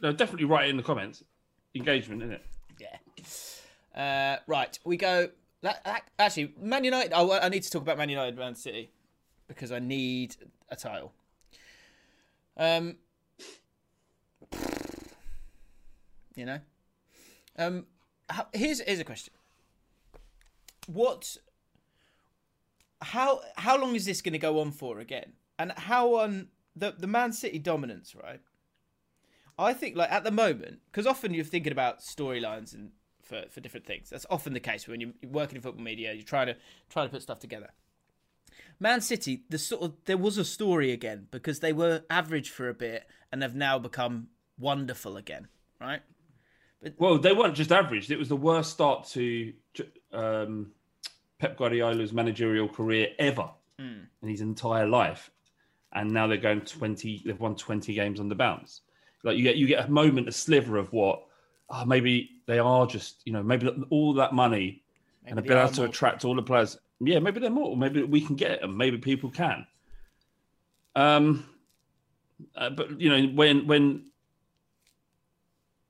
No, 0.00 0.12
definitely 0.12 0.44
write 0.46 0.66
it 0.66 0.70
in 0.70 0.76
the 0.76 0.82
comments. 0.82 1.24
Engagement, 1.74 2.22
isn't 2.22 2.34
it? 2.34 2.44
Yeah. 2.78 3.98
Uh, 4.00 4.38
right, 4.46 4.78
we 4.84 4.96
go. 4.96 5.30
That, 5.62 5.82
that, 5.84 6.10
actually, 6.18 6.54
Man 6.60 6.84
United. 6.84 7.12
Oh, 7.14 7.32
I 7.32 7.48
need 7.48 7.62
to 7.62 7.70
talk 7.70 7.82
about 7.82 7.96
Man 7.96 8.08
United, 8.10 8.36
Man 8.36 8.54
City, 8.54 8.90
because 9.48 9.72
I 9.72 9.78
need 9.78 10.36
a 10.68 10.76
title. 10.76 11.12
Um, 12.56 12.96
you 16.34 16.46
know, 16.46 16.60
um, 17.58 17.86
how, 18.28 18.46
here's 18.52 18.80
here's 18.80 19.00
a 19.00 19.04
question. 19.04 19.34
What? 20.86 21.36
How 23.02 23.40
how 23.56 23.78
long 23.78 23.94
is 23.94 24.06
this 24.06 24.22
going 24.22 24.32
to 24.32 24.38
go 24.38 24.60
on 24.60 24.70
for 24.70 24.98
again? 24.98 25.32
And 25.58 25.72
how 25.72 26.16
on 26.16 26.48
the 26.74 26.94
the 26.96 27.06
Man 27.06 27.32
City 27.32 27.58
dominance, 27.58 28.14
right? 28.14 28.40
I 29.58 29.72
think 29.72 29.96
like 29.96 30.10
at 30.10 30.24
the 30.24 30.30
moment, 30.30 30.80
because 30.90 31.06
often 31.06 31.34
you're 31.34 31.44
thinking 31.44 31.72
about 31.72 32.00
storylines 32.00 32.74
and 32.74 32.90
for, 33.22 33.44
for 33.50 33.60
different 33.60 33.86
things. 33.86 34.10
That's 34.10 34.26
often 34.30 34.52
the 34.52 34.60
case 34.60 34.86
when 34.86 35.00
you're 35.00 35.12
working 35.28 35.56
in 35.56 35.62
football 35.62 35.82
media. 35.82 36.12
You're 36.12 36.24
trying 36.24 36.48
to 36.48 36.56
trying 36.88 37.06
to 37.08 37.12
put 37.12 37.22
stuff 37.22 37.40
together. 37.40 37.70
Man 38.80 39.00
City, 39.00 39.44
the 39.48 39.58
sort 39.58 39.82
of 39.82 39.92
there 40.04 40.16
was 40.16 40.38
a 40.38 40.44
story 40.44 40.92
again 40.92 41.28
because 41.30 41.60
they 41.60 41.72
were 41.72 42.02
average 42.10 42.50
for 42.50 42.68
a 42.68 42.74
bit 42.74 43.04
and 43.32 43.42
have 43.42 43.54
now 43.54 43.78
become 43.78 44.28
wonderful 44.58 45.16
again, 45.16 45.48
right? 45.80 46.02
Well, 46.98 47.18
they 47.18 47.32
weren't 47.32 47.54
just 47.54 47.72
average. 47.72 48.10
It 48.10 48.18
was 48.18 48.28
the 48.28 48.36
worst 48.36 48.70
start 48.70 49.06
to 49.08 49.52
um, 50.12 50.72
Pep 51.38 51.56
Guardiola's 51.56 52.12
managerial 52.12 52.68
career 52.68 53.08
ever 53.18 53.50
Mm. 53.80 54.06
in 54.22 54.28
his 54.28 54.40
entire 54.40 54.86
life, 54.86 55.32
and 55.94 56.08
now 56.12 56.28
they're 56.28 56.36
going 56.36 56.60
twenty. 56.60 57.20
They've 57.24 57.40
won 57.40 57.56
twenty 57.56 57.92
games 57.92 58.20
on 58.20 58.28
the 58.28 58.34
bounce. 58.36 58.82
Like 59.24 59.36
you 59.36 59.42
get, 59.42 59.56
you 59.56 59.66
get 59.66 59.86
a 59.86 59.90
moment, 59.90 60.28
a 60.28 60.32
sliver 60.32 60.76
of 60.76 60.92
what. 60.92 61.24
Oh, 61.70 61.84
maybe 61.84 62.30
they 62.46 62.60
are 62.60 62.86
just, 62.86 63.22
you 63.24 63.32
know, 63.32 63.42
maybe 63.42 63.68
all 63.90 64.14
that 64.14 64.32
money 64.32 64.84
and 65.24 65.34
Maybe 65.34 65.36
have 65.36 65.44
they 65.44 65.48
been 65.48 65.58
able 65.58 65.72
to 65.74 65.84
attract 65.90 66.24
all 66.24 66.36
the 66.36 66.42
players. 66.42 66.78
Yeah, 67.00 67.18
maybe 67.18 67.40
they're 67.40 67.50
more. 67.50 67.76
Maybe 67.76 68.02
we 68.02 68.20
can 68.20 68.36
get 68.36 68.60
them. 68.60 68.76
Maybe 68.76 68.98
people 68.98 69.30
can. 69.30 69.66
Um, 70.96 71.46
uh, 72.56 72.70
but 72.70 73.00
you 73.00 73.10
know, 73.10 73.32
when 73.34 73.66
when 73.66 74.10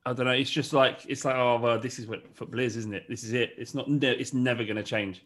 I 0.06 0.12
don't 0.12 0.26
know, 0.26 0.32
it's 0.32 0.50
just 0.50 0.72
like 0.72 1.00
it's 1.06 1.24
like 1.24 1.36
oh 1.36 1.58
well, 1.58 1.78
this 1.78 1.98
is 1.98 2.06
what 2.06 2.34
football 2.36 2.60
is, 2.60 2.76
isn't 2.76 2.94
it? 2.94 3.08
This 3.08 3.22
is 3.24 3.32
it. 3.32 3.54
It's 3.56 3.74
not. 3.74 3.86
It's 3.88 4.34
never 4.34 4.64
going 4.64 4.76
to 4.76 4.82
change. 4.82 5.24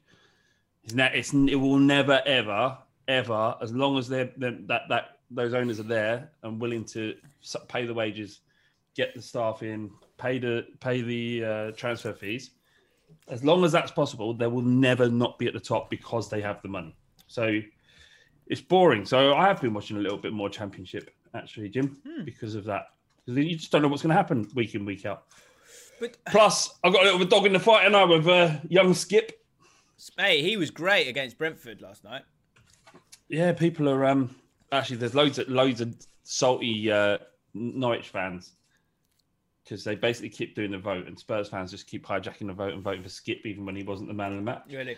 It's 0.85 0.95
ne- 0.95 1.13
It's 1.15 1.33
it 1.33 1.57
will 1.57 1.79
never 1.79 2.23
ever 2.27 2.79
ever 3.09 3.57
as 3.63 3.73
long 3.73 3.99
as 3.99 4.09
they're, 4.09 4.31
they're 4.37 4.59
that 4.67 4.83
that 4.89 5.19
those 5.31 5.55
owners 5.55 5.81
are 5.81 5.85
there 5.85 6.31
and 6.43 6.61
willing 6.61 6.85
to 6.85 7.15
pay 7.69 7.87
the 7.87 7.95
wages. 7.95 8.41
get 8.95 9.15
the 9.15 9.23
staff 9.23 9.63
in, 9.63 9.91
pay 10.19 10.39
the 10.39 10.67
pay 10.81 11.03
the 11.03 11.45
uh, 11.45 11.71
transfer 11.73 12.13
fees. 12.13 12.51
As 13.31 13.45
long 13.45 13.65
as 13.65 13.73
that's 13.73 13.91
possible, 13.91 14.33
they 14.35 14.47
will 14.47 14.63
never 14.63 15.09
not 15.09 15.39
be 15.39 15.47
at 15.47 15.53
the 15.53 15.61
top 15.61 15.91
because 15.91 16.29
they 16.31 16.41
have 16.41 16.63
the 16.63 16.69
money. 16.69 16.97
So 17.27 17.61
it's 18.47 18.61
boring. 18.61 19.05
So 19.05 19.35
I 19.35 19.47
have 19.49 19.61
been 19.61 19.75
watching 19.75 19.99
a 19.99 20.01
little 20.01 20.19
bit 20.19 20.33
more 20.33 20.49
Championship 20.49 21.11
actually, 21.35 21.69
Jim, 21.69 21.99
because 22.25 22.55
of 22.55 22.65
that. 22.65 22.87
Because 23.27 23.45
you 23.45 23.57
just 23.57 23.71
don't 23.71 23.83
know 23.83 23.89
what's 23.89 24.03
going 24.03 24.11
to 24.11 24.17
happen 24.17 24.49
week 24.55 24.75
in 24.75 24.85
week 24.85 25.05
out. 25.05 25.25
But 26.01 26.17
Plus, 26.27 26.79
I've 26.83 26.93
got 26.93 27.03
a 27.03 27.05
little 27.05 27.19
bit 27.19 27.27
of 27.27 27.33
a 27.33 27.37
dog 27.37 27.47
in 27.47 27.53
the 27.53 27.61
fight, 27.61 27.87
and 27.87 27.95
I 27.95 28.05
with 28.05 28.27
uh, 28.27 28.57
young 28.69 28.95
Skip. 28.95 29.33
hey, 30.17 30.43
he 30.43 30.57
was 30.57 30.71
great 30.71 31.09
against 31.09 31.37
Brentford 31.37 31.83
last 31.83 32.05
night. 32.05 32.23
Yeah, 33.29 33.53
people 33.53 33.89
are 33.89 34.07
um 34.07 34.35
actually 34.73 34.97
there's 34.97 35.15
loads 35.15 35.39
of 35.39 35.49
loads 35.49 35.81
of 35.81 35.95
salty 36.23 36.91
uh, 36.91 37.19
Norwich 37.53 38.09
fans 38.09 38.53
because 39.69 39.85
they 39.85 39.95
basically 39.95 40.31
keep 40.31 40.55
doing 40.55 40.71
the 40.71 40.79
vote, 40.79 41.07
and 41.07 41.19
Spurs 41.19 41.49
fans 41.49 41.71
just 41.71 41.87
keep 41.87 42.07
hijacking 42.07 42.47
the 42.47 42.55
vote 42.55 42.73
and 42.73 42.83
voting 42.83 43.03
for 43.03 43.11
Skip 43.11 43.45
even 43.45 43.67
when 43.67 43.77
he 43.77 43.83
wasn't 43.83 44.09
the 44.09 44.15
man 44.15 44.33
of 44.33 44.39
the 44.39 44.43
match. 44.43 44.63
Really, 44.71 44.97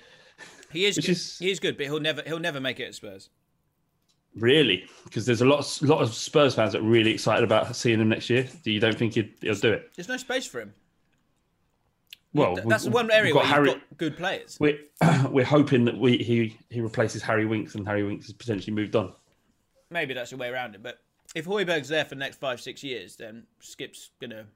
he 0.71 0.87
is. 0.87 0.97
good. 0.97 1.09
Is... 1.09 1.39
He 1.39 1.51
is 1.51 1.59
good, 1.59 1.77
but 1.77 1.87
he'll 1.87 2.01
never 2.01 2.23
he'll 2.25 2.39
never 2.39 2.61
make 2.61 2.79
it 2.79 2.85
at 2.85 2.95
Spurs. 2.95 3.31
Really, 4.37 4.85
because 5.05 5.27
there's 5.27 5.41
a 5.41 5.45
lot 5.45 5.59
of, 5.59 5.89
lot 5.89 6.03
of 6.03 6.15
Spurs 6.15 6.55
fans 6.55 6.73
that 6.73 6.83
are 6.83 6.85
really 6.85 7.11
excited 7.11 7.43
about 7.43 7.75
seeing 7.75 8.01
him 8.01 8.11
next 8.11 8.31
year. 8.31 8.49
Do 8.63 8.71
you 8.71 8.79
don't 8.79 8.97
think 8.97 9.15
he'd, 9.15 9.35
he'll 9.41 9.57
do 9.57 9.73
it? 9.73 9.91
There's 9.97 10.09
no 10.09 10.17
space 10.17 10.47
for 10.47 10.61
him. 10.61 10.73
Well, 12.33 12.55
Th- 12.55 12.69
that's 12.69 12.85
the 12.85 12.91
one 12.91 13.11
area 13.11 13.35
we've 13.35 13.43
where 13.43 13.45
got 13.45 13.65
you've 13.65 13.75
got 13.75 13.97
good 13.97 14.17
players. 14.17 14.57
We're 14.61 14.79
we're 15.31 15.45
hoping 15.45 15.85
that 15.87 15.99
we 15.99 16.19
he 16.19 16.57
he 16.71 16.81
replaces 16.81 17.23
Harry 17.23 17.45
Winks, 17.45 17.75
and 17.75 17.87
Harry 17.89 18.05
Winks 18.05 18.27
has 18.27 18.35
potentially 18.35 18.73
moved 18.73 18.95
on. 18.95 19.13
Maybe 19.91 20.15
that's 20.15 20.31
the 20.31 20.37
way 20.37 20.49
around 20.49 20.77
it. 20.77 20.83
But 20.85 21.01
if 21.35 21.47
Højbjerg's 21.47 21.89
there 21.89 22.05
for 22.05 22.11
the 22.11 22.21
next 22.21 22.39
five 22.39 22.61
six 22.61 22.85
years, 22.85 23.17
then 23.17 23.47
Skip's 23.59 24.11
gonna 24.21 24.47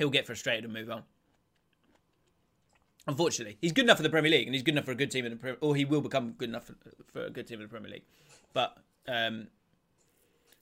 he'll 0.00 0.10
get 0.10 0.24
frustrated 0.24 0.64
and 0.64 0.72
move 0.72 0.90
on. 0.90 1.02
Unfortunately, 3.06 3.58
he's 3.60 3.72
good 3.72 3.84
enough 3.84 3.98
for 3.98 4.02
the 4.02 4.10
Premier 4.10 4.30
League, 4.30 4.46
and 4.46 4.54
he's 4.54 4.62
good 4.62 4.72
enough 4.72 4.86
for 4.86 4.92
a 4.92 4.96
good 4.96 5.10
team 5.10 5.26
in 5.26 5.32
the 5.32 5.36
Premier, 5.36 5.58
or 5.60 5.76
he 5.76 5.84
will 5.84 6.00
become 6.00 6.32
good 6.32 6.48
enough 6.48 6.64
for, 6.64 6.74
for 7.12 7.24
a 7.26 7.30
good 7.30 7.46
team 7.46 7.60
in 7.60 7.64
the 7.64 7.68
Premier 7.68 7.90
League. 7.90 8.04
But 8.54 8.78
um, 9.06 9.48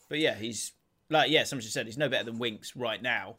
but 0.09 0.19
yeah, 0.19 0.35
he's 0.35 0.73
like 1.09 1.31
yeah, 1.31 1.45
someone 1.45 1.63
just 1.63 1.73
said 1.73 1.87
he's 1.87 1.97
no 1.97 2.09
better 2.09 2.25
than 2.25 2.39
Winks 2.39 2.75
right 2.77 3.01
now. 3.01 3.37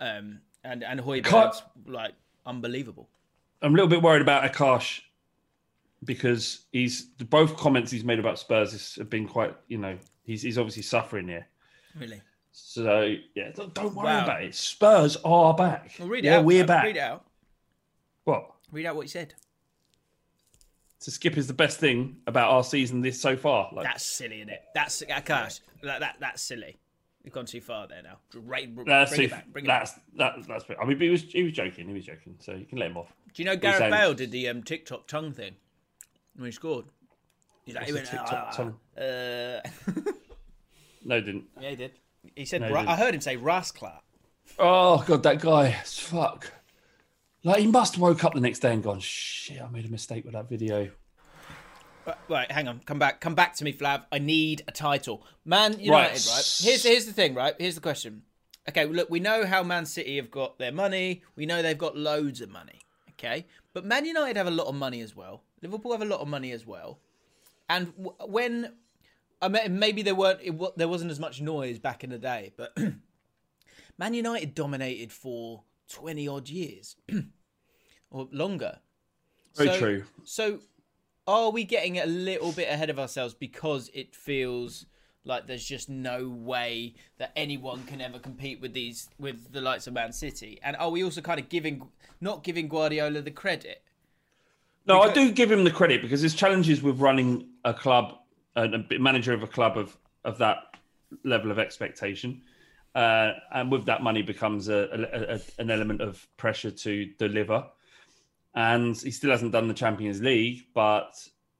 Um, 0.00 0.40
and 0.64 0.82
and 0.82 1.00
Højbjerg's 1.00 1.62
like 1.86 2.14
unbelievable. 2.44 3.08
I'm 3.62 3.72
a 3.72 3.74
little 3.74 3.88
bit 3.88 4.02
worried 4.02 4.22
about 4.22 4.50
Akash 4.50 5.02
because 6.04 6.64
he's 6.72 7.02
both 7.02 7.56
comments 7.56 7.90
he's 7.90 8.04
made 8.04 8.18
about 8.18 8.38
Spurs 8.38 8.96
have 8.96 9.10
been 9.10 9.26
quite, 9.26 9.54
you 9.68 9.78
know, 9.78 9.98
he's 10.24 10.42
he's 10.42 10.58
obviously 10.58 10.82
suffering 10.82 11.28
here. 11.28 11.46
Really. 11.98 12.22
So 12.60 13.14
yeah, 13.34 13.50
don't, 13.54 13.72
don't 13.72 13.94
worry 13.94 14.06
Wow. 14.06 14.24
about 14.24 14.42
it. 14.42 14.54
Spurs 14.54 15.16
are 15.24 15.54
back. 15.54 15.92
Well, 15.98 16.08
read 16.08 16.24
it 16.24 16.28
yeah, 16.28 16.38
out. 16.38 16.44
we're 16.44 16.66
back. 16.66 16.84
Read 16.84 16.96
it 16.96 17.00
out. 17.00 17.24
What? 18.24 18.50
Read 18.72 18.84
out 18.86 18.96
what 18.96 19.02
you 19.02 19.08
said. 19.08 19.34
To 21.00 21.10
skip 21.12 21.36
is 21.38 21.46
the 21.46 21.54
best 21.54 21.78
thing 21.78 22.16
about 22.26 22.50
our 22.50 22.64
season 22.64 23.00
this 23.00 23.20
so 23.20 23.36
far. 23.36 23.70
Like 23.72 23.84
That's 23.84 24.04
silly, 24.04 24.38
isn't 24.38 24.50
it? 24.50 24.62
That's 24.74 25.02
Akash. 25.02 25.60
That, 25.82 26.00
that 26.00 26.16
that's 26.18 26.42
silly. 26.42 26.76
You've 27.22 27.32
gone 27.32 27.46
too 27.46 27.60
far 27.60 27.86
there 27.86 28.02
now. 28.02 28.18
Right, 28.34 28.74
bring 28.74 28.86
that's 28.86 29.12
it 29.12 29.16
too- 29.16 29.28
back. 29.28 29.46
Bring 29.52 29.64
it 29.64 29.68
that's 29.68 29.92
back. 30.16 30.36
that, 30.36 30.46
that's. 30.48 30.64
I 30.80 30.84
mean, 30.84 30.98
he 30.98 31.08
was 31.10 31.22
he 31.22 31.44
was 31.44 31.52
joking. 31.52 31.86
He 31.86 31.94
was 31.94 32.04
joking. 32.04 32.34
So 32.40 32.52
you 32.54 32.66
can 32.66 32.78
let 32.78 32.90
him 32.90 32.96
off. 32.96 33.12
Do 33.34 33.42
you 33.42 33.46
know 33.48 33.56
Gareth 33.56 33.90
Bale 33.90 34.14
did 34.14 34.32
the 34.32 34.48
um, 34.48 34.62
TikTok 34.62 35.06
tongue 35.06 35.32
thing 35.32 35.54
when 36.36 36.46
he 36.46 36.52
scored? 36.52 36.86
He's 37.64 37.76
like, 37.76 37.86
he 37.86 37.92
went, 37.92 38.06
TikTok 38.06 38.32
"Ah, 38.32 38.50
tongue?" 38.50 38.76
Uh... 38.98 39.60
No, 41.04 41.20
didn't. 41.20 41.44
yeah, 41.60 41.70
he 41.70 41.76
did. 41.76 41.92
He 42.34 42.44
said, 42.44 42.60
No, 42.60 42.68
he 42.68 42.74
I 42.74 42.96
heard 42.96 43.14
him 43.14 43.20
say 43.20 43.36
rasclat. 43.36 44.00
Oh 44.58 45.04
god, 45.06 45.22
that 45.22 45.40
guy. 45.40 45.72
Fuck. 45.84 46.52
Like 47.44 47.60
he 47.60 47.66
must 47.66 47.94
have 47.94 48.02
woke 48.02 48.24
up 48.24 48.34
the 48.34 48.40
next 48.40 48.58
day 48.60 48.72
and 48.72 48.82
gone, 48.82 49.00
shit, 49.00 49.60
I 49.60 49.68
made 49.68 49.84
a 49.84 49.90
mistake 49.90 50.24
with 50.24 50.34
that 50.34 50.48
video. 50.48 50.90
Right, 52.06 52.16
right, 52.28 52.50
hang 52.50 52.68
on. 52.68 52.80
Come 52.86 52.98
back. 52.98 53.20
Come 53.20 53.34
back 53.34 53.54
to 53.56 53.64
me, 53.64 53.72
Flav. 53.72 54.04
I 54.10 54.18
need 54.18 54.62
a 54.66 54.72
title. 54.72 55.26
Man 55.44 55.78
United, 55.78 55.90
right? 55.90 56.10
Right. 56.12 56.60
Here's 56.62 56.82
here's 56.82 57.04
the 57.04 57.12
thing, 57.12 57.34
right? 57.34 57.54
Here's 57.58 57.74
the 57.74 57.80
question. 57.80 58.22
Okay, 58.68 58.84
look, 58.86 59.08
we 59.08 59.20
know 59.20 59.46
how 59.46 59.62
Man 59.62 59.86
City 59.86 60.16
have 60.16 60.30
got 60.30 60.58
their 60.58 60.72
money. 60.72 61.22
We 61.36 61.46
know 61.46 61.62
they've 61.62 61.76
got 61.78 61.96
loads 61.96 62.40
of 62.40 62.50
money. 62.50 62.80
Okay, 63.12 63.46
but 63.74 63.84
Man 63.84 64.04
United 64.04 64.36
have 64.36 64.46
a 64.46 64.50
lot 64.50 64.66
of 64.66 64.74
money 64.74 65.00
as 65.00 65.14
well. 65.14 65.42
Liverpool 65.62 65.92
have 65.92 66.02
a 66.02 66.06
lot 66.06 66.20
of 66.20 66.28
money 66.28 66.52
as 66.52 66.66
well. 66.66 66.98
And 67.68 67.94
w- 67.96 68.16
when 68.26 68.72
I 69.40 69.48
mean, 69.48 69.78
maybe 69.78 70.02
there 70.02 70.14
weren't, 70.14 70.40
it, 70.42 70.76
there 70.76 70.88
wasn't 70.88 71.10
as 71.10 71.20
much 71.20 71.40
noise 71.40 71.78
back 71.78 72.02
in 72.02 72.10
the 72.10 72.18
day, 72.18 72.52
but 72.56 72.76
Man 73.98 74.14
United 74.14 74.54
dominated 74.54 75.12
for 75.12 75.62
twenty 75.88 76.26
odd 76.28 76.48
years 76.48 76.96
or 78.10 78.28
longer. 78.32 78.78
Very 79.56 79.68
So- 79.70 79.78
true. 79.78 80.04
So, 80.24 80.58
are 81.26 81.50
we 81.50 81.64
getting 81.64 81.98
a 81.98 82.06
little 82.06 82.52
bit 82.52 82.68
ahead 82.68 82.90
of 82.90 82.98
ourselves 82.98 83.34
because 83.34 83.90
it 83.94 84.14
feels 84.14 84.86
like 85.24 85.46
there's 85.46 85.64
just 85.64 85.88
no 85.90 86.28
way 86.28 86.94
that 87.18 87.32
anyone 87.36 87.84
can 87.84 88.00
ever 88.00 88.18
compete 88.18 88.60
with 88.60 88.72
these 88.72 89.08
with 89.18 89.52
the 89.52 89.60
likes 89.60 89.86
of 89.86 89.92
Man 89.92 90.12
City? 90.12 90.58
And 90.62 90.74
are 90.76 90.90
we 90.90 91.04
also 91.04 91.20
kind 91.20 91.38
of 91.38 91.48
giving 91.48 91.86
not 92.20 92.42
giving 92.44 92.66
Guardiola 92.68 93.20
the 93.22 93.30
credit? 93.30 93.82
No, 94.86 95.00
I 95.02 95.12
do 95.12 95.30
give 95.30 95.52
him 95.52 95.64
the 95.64 95.70
credit 95.70 96.00
because 96.00 96.22
his 96.22 96.34
challenges 96.34 96.82
with 96.82 96.98
running 96.98 97.48
a 97.64 97.74
club 97.74 98.17
a 98.64 98.78
bit- 98.78 99.00
manager 99.00 99.32
of 99.32 99.42
a 99.42 99.46
club 99.46 99.76
of 99.78 99.96
of 100.24 100.38
that 100.38 100.58
level 101.24 101.50
of 101.50 101.58
expectation, 101.58 102.42
uh, 102.94 103.32
and 103.52 103.70
with 103.70 103.86
that 103.86 104.02
money 104.02 104.22
becomes 104.22 104.68
a, 104.68 104.88
a, 104.92 105.34
a, 105.36 105.40
an 105.58 105.70
element 105.70 106.00
of 106.00 106.26
pressure 106.36 106.70
to 106.70 107.06
deliver. 107.18 107.64
And 108.54 108.96
he 108.96 109.10
still 109.10 109.30
hasn't 109.30 109.52
done 109.52 109.68
the 109.68 109.74
Champions 109.74 110.20
League, 110.20 110.66
but 110.74 111.12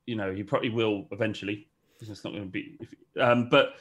you 0.07 0.16
know 0.16 0.32
he 0.32 0.42
probably 0.42 0.70
will 0.70 1.07
eventually. 1.12 1.68
It's 2.01 2.24
not 2.24 2.30
going 2.32 2.44
to 2.44 2.49
be. 2.51 2.76
If, 2.80 2.94
um, 3.20 3.49
but 3.49 3.74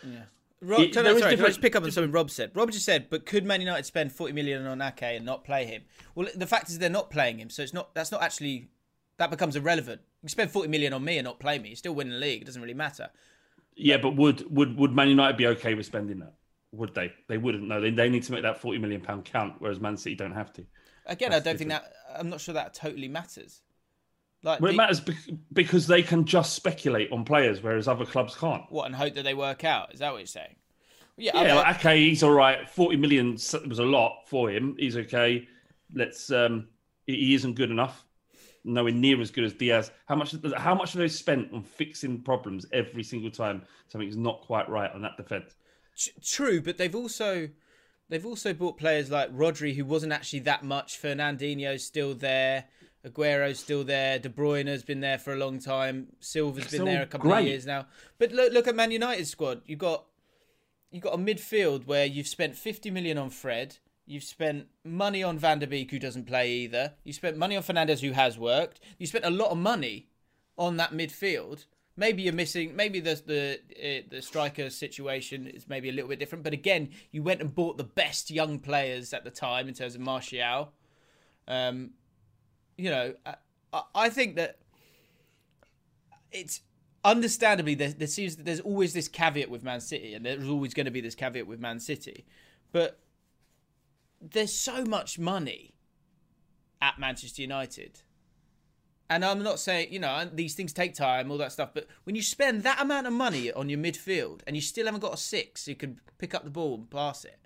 Rob, 0.62 0.82
It- 0.82 0.94
can 0.94 1.06
I, 1.06 1.12
is 1.12 1.20
sorry, 1.20 1.34
I 1.34 1.36
different- 1.36 1.62
pick 1.62 1.76
up 1.76 1.84
on 1.84 1.92
something 1.92 2.12
Rob 2.12 2.30
said? 2.32 2.52
Rob 2.56 2.72
just 2.72 2.86
said, 2.86 3.10
but 3.10 3.26
could 3.26 3.46
Man 3.46 3.62
United 3.62 3.86
spend 3.86 4.12
40 4.12 4.34
million 4.34 4.66
on 4.66 4.82
Ake 4.82 5.04
and 5.04 5.26
not 5.26 5.44
play 5.44 5.66
him? 5.66 5.84
Well, 6.16 6.28
the 6.36 6.48
fact 6.48 6.70
is 6.70 6.80
they're 6.80 6.90
not 6.90 7.10
playing 7.12 7.40
him, 7.40 7.50
so 7.50 7.62
it's 7.62 7.74
not. 7.74 7.94
That's 7.96 8.12
not 8.12 8.22
actually. 8.22 8.70
That 9.18 9.30
becomes 9.32 9.56
irrelevant. 9.56 10.02
You 10.24 10.30
spend 10.30 10.52
40 10.52 10.68
million 10.70 10.94
on 10.94 11.04
me 11.04 11.18
and 11.18 11.26
not 11.26 11.40
play 11.40 11.60
me. 11.60 11.70
You 11.70 11.76
still 11.76 11.94
win 11.96 12.10
the 12.10 12.16
league. 12.18 12.42
It 12.42 12.46
doesn't 12.46 12.62
really 12.62 12.74
matter. 12.74 13.10
yeah, 13.76 13.98
but 13.98 14.16
would 14.16 14.44
would 14.56 14.78
would 14.78 14.92
Man 14.94 15.10
United 15.10 15.38
be 15.38 15.48
okay 15.48 15.74
with 15.76 15.86
spending 15.86 16.20
that? 16.20 16.34
Would 16.74 16.94
they? 16.96 17.14
They 17.28 17.38
wouldn't. 17.38 17.64
No, 17.68 17.80
they, 17.80 17.92
they 17.92 18.10
need 18.10 18.24
to 18.24 18.32
make 18.32 18.42
that 18.44 18.60
forty 18.60 18.78
million 18.80 19.02
pound 19.02 19.26
count, 19.26 19.56
whereas 19.60 19.80
Man 19.80 19.96
City 19.98 20.16
don't 20.16 20.34
have 20.34 20.52
to. 20.54 20.66
Again, 21.06 21.30
That's 21.32 21.46
I 21.46 21.50
don't 21.52 21.58
think 21.58 21.70
that. 21.70 21.94
I'm 22.18 22.30
not 22.30 22.42
sure 22.42 22.54
that 22.56 22.74
totally 22.74 23.08
matters. 23.08 23.62
Like, 24.44 24.60
Well, 24.62 24.72
it 24.72 24.76
matters 24.76 25.02
because 25.54 25.88
they 25.88 26.04
can 26.04 26.26
just 26.26 26.54
speculate 26.54 27.12
on 27.12 27.24
players, 27.26 27.64
whereas 27.64 27.88
other 27.88 28.06
clubs 28.06 28.36
can't. 28.36 28.64
what 28.70 28.86
and 28.86 28.96
hope 28.96 29.16
that 29.16 29.24
they 29.24 29.34
work 29.34 29.64
out. 29.64 29.94
Is 29.94 30.00
that 30.00 30.12
what 30.12 30.20
you're 30.20 30.28
saying? 30.28 30.56
Yeah, 31.18 31.32
Yeah, 31.42 31.54
I- 31.54 31.56
like, 31.56 31.76
okay, 31.80 32.10
he's 32.10 32.22
all 32.24 32.32
right. 32.32 32.70
Forty 32.70 32.98
million 32.98 33.32
was 33.34 33.80
a 33.80 33.84
lot 33.86 34.28
for 34.28 34.50
him. 34.52 34.76
He's 34.78 34.98
okay. 34.98 35.48
Let's. 35.94 36.32
um 36.32 36.68
he 37.06 37.34
isn't 37.36 37.54
good 37.54 37.72
enough. 37.72 38.04
Nowhere 38.68 38.92
near 38.92 39.22
as 39.22 39.32
good 39.32 39.46
as 39.46 39.54
Dias. 39.54 39.92
How 40.08 40.16
much? 40.16 40.36
How 40.58 40.76
much 40.76 40.96
are 40.96 41.00
they 41.00 41.08
spent 41.08 41.54
on 41.54 41.64
fixing 41.64 42.22
problems 42.22 42.66
every 42.74 43.04
single 43.04 43.32
time 43.32 43.62
something's 43.88 44.18
not 44.18 44.42
quite 44.42 44.70
right 44.70 44.92
on 44.92 45.02
that 45.04 45.18
defense? 45.18 45.56
True, 46.24 46.62
but 46.62 46.78
they've 46.78 46.96
also 46.96 47.50
they've 48.10 48.26
also 48.26 48.54
bought 48.54 48.78
players 48.78 49.10
like 49.10 49.36
Rodri, 49.36 49.76
who 49.76 49.86
wasn't 49.86 50.14
actually 50.14 50.40
that 50.40 50.64
much. 50.64 51.02
Fernandinho's 51.02 51.86
still 51.86 52.14
there. 52.14 52.66
Aguero's 53.06 53.60
still 53.60 53.84
there. 53.84 54.20
De 54.20 54.30
Bruyne's 54.30 54.84
been 54.84 55.00
there 55.00 55.18
for 55.18 55.34
a 55.34 55.38
long 55.38 55.60
time. 55.60 56.08
Silva's 56.20 56.70
been 56.70 56.86
there 56.86 57.04
a 57.04 57.08
couple 57.08 57.32
of 57.32 57.46
years 57.46 57.66
now. 57.66 57.86
But 58.20 58.32
look, 58.34 58.52
look 58.52 58.68
at 58.68 58.76
Man 58.76 58.92
United's 58.92 59.30
squad. 59.30 59.62
You 59.66 59.78
got 59.78 60.06
you 60.92 61.02
got 61.02 61.14
a 61.14 61.18
midfield 61.18 61.86
where 61.86 62.06
you've 62.06 62.28
spent 62.28 62.56
50 62.56 62.92
million 62.92 63.18
on 63.18 63.30
Fred. 63.30 63.78
You've 64.08 64.24
spent 64.24 64.68
money 64.86 65.22
on 65.22 65.38
Van 65.38 65.60
der 65.60 65.68
Beek, 65.68 65.92
who 65.92 66.00
doesn't 66.00 66.28
play 66.28 66.50
either. 66.50 66.94
You 67.04 67.12
spent 67.12 67.38
money 67.38 67.58
on 67.58 67.64
Fernandes, 67.64 68.00
who 68.00 68.14
has 68.14 68.40
worked. 68.40 68.80
You 68.98 69.06
spent 69.06 69.26
a 69.26 69.30
lot 69.30 69.52
of 69.52 69.58
money 69.58 70.08
on 70.58 70.78
that 70.78 70.94
midfield. 70.94 71.66
Maybe 71.98 72.24
you're 72.24 72.34
missing. 72.34 72.74
Maybe 72.74 73.02
the 73.02 73.22
the 73.26 73.60
uh, 73.78 74.08
the 74.10 74.22
striker 74.22 74.70
situation 74.70 75.48
is 75.48 75.68
maybe 75.68 75.90
a 75.90 75.92
little 75.92 76.10
bit 76.10 76.20
different. 76.20 76.46
But 76.46 76.54
again, 76.54 76.90
you 77.12 77.22
went 77.22 77.42
and 77.42 77.54
bought 77.54 77.78
the 77.78 77.84
best 77.84 78.32
young 78.32 78.60
players 78.60 79.14
at 79.14 79.26
the 79.26 79.32
time 79.32 79.68
in 79.68 79.74
terms 79.74 79.94
of 79.94 80.00
Martial. 80.02 80.72
Um, 81.46 81.92
you 82.78 82.90
know, 82.90 83.14
I, 83.26 83.36
I- 83.94 84.10
think 84.10 84.36
that 84.36 84.60
it's 86.32 86.62
understandably 87.04 87.76
there, 87.76 87.92
there 87.92 88.08
seems 88.08 88.36
that 88.38 88.46
there's 88.46 88.60
always 88.60 88.94
this 88.94 89.08
caveat 89.08 89.50
with 89.50 89.64
Man 89.64 89.82
City, 89.82 90.14
and 90.14 90.26
there's 90.26 90.48
always 90.48 90.74
going 90.74 90.86
to 90.86 90.92
be 90.92 91.02
this 91.02 91.16
caveat 91.16 91.48
with 91.48 91.60
Man 91.60 91.80
City, 91.80 92.26
but 92.72 93.00
there's 94.22 94.54
so 94.54 94.84
much 94.84 95.18
money 95.20 95.74
at 96.82 97.00
Manchester 97.00 97.42
United. 97.42 98.02
And 99.10 99.24
I'm 99.24 99.42
not 99.42 99.60
saying, 99.60 99.88
you 99.92 100.00
know, 100.00 100.30
these 100.34 100.54
things 100.54 100.74
take 100.74 100.94
time, 100.94 101.32
all 101.32 101.38
that 101.38 101.54
stuff, 101.54 101.70
but 101.74 101.88
when 102.04 102.16
you 102.16 102.22
spend 102.22 102.64
that 102.64 102.82
amount 102.82 103.08
of 103.08 103.14
money 103.14 103.52
on 103.54 103.70
your 103.70 103.80
midfield 103.80 104.42
and 104.46 104.56
you 104.56 104.62
still 104.62 104.86
haven't 104.86 105.00
got 105.00 105.14
a 105.14 105.18
six 105.18 105.66
who 105.66 105.76
can 105.76 106.02
pick 106.18 106.36
up 106.36 106.44
the 106.44 106.50
ball 106.50 106.76
and 106.76 106.90
pass 106.90 107.24
it, 107.24 107.40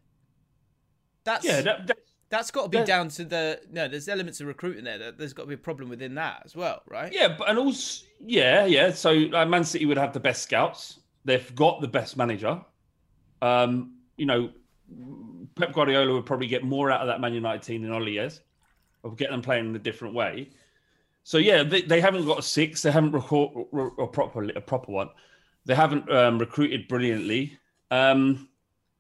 That's 1.23 1.45
Yeah, 1.45 1.61
that, 1.61 1.85
that, 1.87 1.97
that's 2.29 2.49
got 2.49 2.63
to 2.63 2.69
be 2.69 2.77
that- 2.79 2.87
down 2.87 3.09
to 3.09 3.25
the 3.25 3.61
no. 3.71 3.87
There's 3.87 4.07
elements 4.09 4.41
of 4.41 4.47
recruiting 4.47 4.85
there. 4.85 4.97
That 4.97 5.17
there's 5.19 5.33
got 5.33 5.43
to 5.43 5.47
be 5.49 5.53
a 5.53 5.57
problem 5.57 5.87
within 5.89 6.15
that 6.15 6.41
as 6.45 6.55
well, 6.55 6.81
right? 6.87 7.13
yeah, 7.13 7.35
but 7.37 7.47
and 7.49 7.59
also 7.59 8.05
yeah, 8.19 8.65
yeah. 8.65 8.91
So 8.91 9.11
uh, 9.31 9.45
Man 9.45 9.63
City 9.63 9.85
would 9.85 9.97
have 9.97 10.13
the 10.13 10.19
best 10.19 10.41
scouts. 10.41 10.99
They've 11.25 11.53
got 11.55 11.81
the 11.81 11.87
best 11.87 12.17
manager. 12.17 12.59
Um, 13.43 13.97
you 14.17 14.25
know, 14.25 14.49
Pep 15.55 15.73
Guardiola 15.73 16.13
would 16.13 16.25
probably 16.25 16.47
get 16.47 16.63
more 16.63 16.91
out 16.91 17.01
of 17.01 17.07
that 17.07 17.21
Man 17.21 17.33
United 17.33 17.61
team 17.61 17.81
than 17.81 17.91
Oli 17.91 18.17
is, 18.17 18.41
of 19.03 19.17
getting 19.17 19.33
them 19.33 19.41
playing 19.41 19.69
in 19.69 19.75
a 19.75 19.79
different 19.79 20.13
way. 20.13 20.49
So 21.23 21.37
yeah, 21.37 21.63
they, 21.63 21.81
they 21.81 22.01
haven't 22.01 22.25
got 22.25 22.39
a 22.39 22.43
six. 22.43 22.81
They 22.81 22.91
haven't 22.91 23.11
record 23.11 23.67
a 23.99 24.07
proper 24.07 24.43
a 24.43 24.61
proper 24.61 24.91
one. 24.91 25.09
They 25.65 25.75
haven't 25.75 26.11
um, 26.11 26.39
recruited 26.39 26.87
brilliantly, 26.87 27.57
um, 27.91 28.49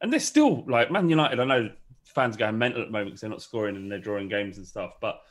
and 0.01 0.13
they're 0.13 0.19
still 0.19 0.63
like 0.67 0.91
Man 0.91 1.09
United. 1.09 1.39
I 1.39 1.45
know 1.45 1.71
fans 2.05 2.37
going 2.37 2.57
mental 2.57 2.81
at 2.81 2.87
the 2.87 2.91
moment 2.91 3.11
because 3.11 3.21
they're 3.21 3.29
not 3.29 3.41
scoring 3.41 3.75
and 3.75 3.91
they're 3.91 3.99
drawing 3.99 4.27
games 4.27 4.57
and 4.57 4.67
stuff, 4.67 4.93
but 5.01 5.21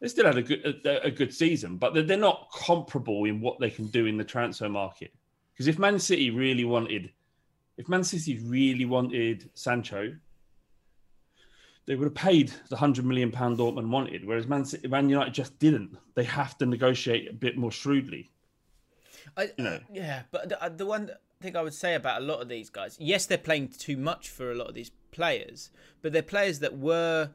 they 0.00 0.08
still 0.08 0.26
had 0.26 0.38
a 0.38 0.42
good 0.42 0.80
a, 0.84 1.06
a 1.06 1.10
good 1.10 1.34
season. 1.34 1.76
But 1.76 1.94
they're, 1.94 2.04
they're 2.04 2.16
not 2.16 2.48
comparable 2.52 3.24
in 3.24 3.40
what 3.40 3.58
they 3.58 3.70
can 3.70 3.86
do 3.86 4.06
in 4.06 4.16
the 4.16 4.24
transfer 4.24 4.68
market. 4.68 5.12
Because 5.52 5.66
if 5.66 5.78
Man 5.78 5.98
City 5.98 6.30
really 6.30 6.64
wanted, 6.64 7.10
if 7.78 7.88
Man 7.88 8.04
City 8.04 8.38
really 8.44 8.84
wanted 8.84 9.50
Sancho, 9.54 10.14
they 11.88 11.96
would 11.96 12.04
have 12.04 12.14
paid 12.14 12.52
the 12.68 12.76
hundred 12.76 13.06
million 13.06 13.32
pound 13.32 13.56
Dortmund 13.56 13.88
wanted, 13.88 14.26
whereas 14.26 14.46
Man, 14.46 14.62
City, 14.66 14.86
Man 14.88 15.08
United 15.08 15.32
just 15.32 15.58
didn't. 15.58 15.96
They 16.14 16.24
have 16.24 16.58
to 16.58 16.66
negotiate 16.66 17.30
a 17.30 17.32
bit 17.32 17.56
more 17.56 17.72
shrewdly. 17.72 18.30
I, 19.38 19.50
You 19.56 19.64
know. 19.64 19.80
yeah, 19.90 20.22
but 20.30 20.50
the, 20.50 20.62
uh, 20.62 20.68
the 20.68 20.84
one 20.84 21.10
thing 21.40 21.56
I 21.56 21.62
would 21.62 21.72
say 21.72 21.94
about 21.94 22.20
a 22.20 22.24
lot 22.24 22.42
of 22.42 22.48
these 22.50 22.68
guys, 22.68 22.98
yes, 23.00 23.24
they're 23.24 23.38
playing 23.38 23.68
too 23.68 23.96
much 23.96 24.28
for 24.28 24.52
a 24.52 24.54
lot 24.54 24.68
of 24.68 24.74
these 24.74 24.90
players, 25.12 25.70
but 26.02 26.12
they're 26.12 26.22
players 26.22 26.58
that 26.58 26.76
were, 26.76 27.30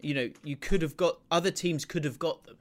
you 0.00 0.14
know, 0.14 0.30
you 0.42 0.56
could 0.56 0.82
have 0.82 0.96
got 0.96 1.20
other 1.30 1.52
teams 1.52 1.84
could 1.84 2.04
have 2.04 2.18
got 2.18 2.42
them. 2.42 2.56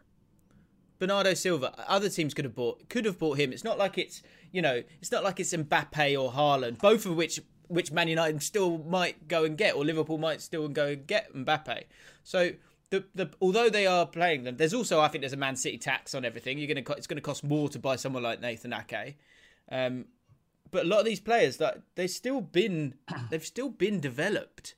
Bernardo 0.99 1.33
Silva, 1.33 1.73
other 1.87 2.09
teams 2.09 2.35
could 2.35 2.45
have 2.45 2.53
bought 2.53 2.87
could 2.87 3.05
have 3.05 3.17
bought 3.17 3.39
him. 3.39 3.51
It's 3.51 3.63
not 3.63 3.79
like 3.79 3.97
it's 3.97 4.21
you 4.51 4.61
know, 4.61 4.83
it's 5.01 5.11
not 5.11 5.23
like 5.23 5.39
it's 5.39 5.53
Mbappe 5.53 6.21
or 6.21 6.31
Haaland, 6.31 6.77
both 6.77 7.07
of 7.07 7.15
which 7.15 7.39
which 7.69 7.91
Man 7.93 8.07
United 8.09 8.43
still 8.43 8.79
might 8.79 9.27
go 9.29 9.45
and 9.45 9.57
get, 9.57 9.75
or 9.75 9.85
Liverpool 9.85 10.17
might 10.17 10.41
still 10.41 10.67
go 10.67 10.87
and 10.87 11.07
get 11.07 11.33
Mbappe. 11.33 11.83
So 12.23 12.51
the, 12.89 13.05
the 13.15 13.29
although 13.41 13.69
they 13.69 13.87
are 13.87 14.05
playing 14.05 14.43
them, 14.43 14.57
there's 14.57 14.73
also 14.73 14.99
I 14.99 15.07
think 15.07 15.21
there's 15.21 15.33
a 15.33 15.37
Man 15.37 15.55
City 15.55 15.77
tax 15.77 16.13
on 16.13 16.25
everything. 16.25 16.57
You're 16.57 16.67
gonna 16.67 16.97
it's 16.97 17.07
gonna 17.07 17.21
cost 17.21 17.43
more 17.43 17.69
to 17.69 17.79
buy 17.79 17.95
someone 17.95 18.23
like 18.23 18.41
Nathan 18.41 18.73
Ake. 18.73 19.15
Um, 19.71 20.05
but 20.71 20.85
a 20.85 20.87
lot 20.87 20.99
of 20.99 21.05
these 21.05 21.19
players 21.19 21.57
that 21.57 21.81
they've 21.95 22.09
still 22.09 22.41
been 22.41 22.95
they've 23.29 23.45
still 23.45 23.69
been 23.69 23.99
developed. 23.99 24.75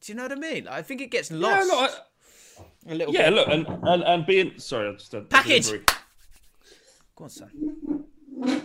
Do 0.00 0.12
you 0.12 0.16
know 0.16 0.24
what 0.24 0.32
I 0.32 0.36
mean? 0.36 0.68
I 0.68 0.82
think 0.82 1.00
it 1.00 1.10
gets 1.10 1.30
lost 1.32 1.66
Yeah, 1.66 1.74
look, 1.74 1.90
I- 1.90 2.92
a 2.92 2.94
little 2.94 3.14
yeah, 3.14 3.30
bit. 3.30 3.34
look, 3.36 3.48
and, 3.48 3.66
and, 3.88 4.02
and 4.04 4.26
being 4.26 4.52
sorry, 4.58 4.88
I 4.90 4.92
just 4.92 5.14
a 5.14 5.22
Package! 5.22 5.70
Go 7.16 7.24
on, 7.24 7.30
son. 7.30 8.64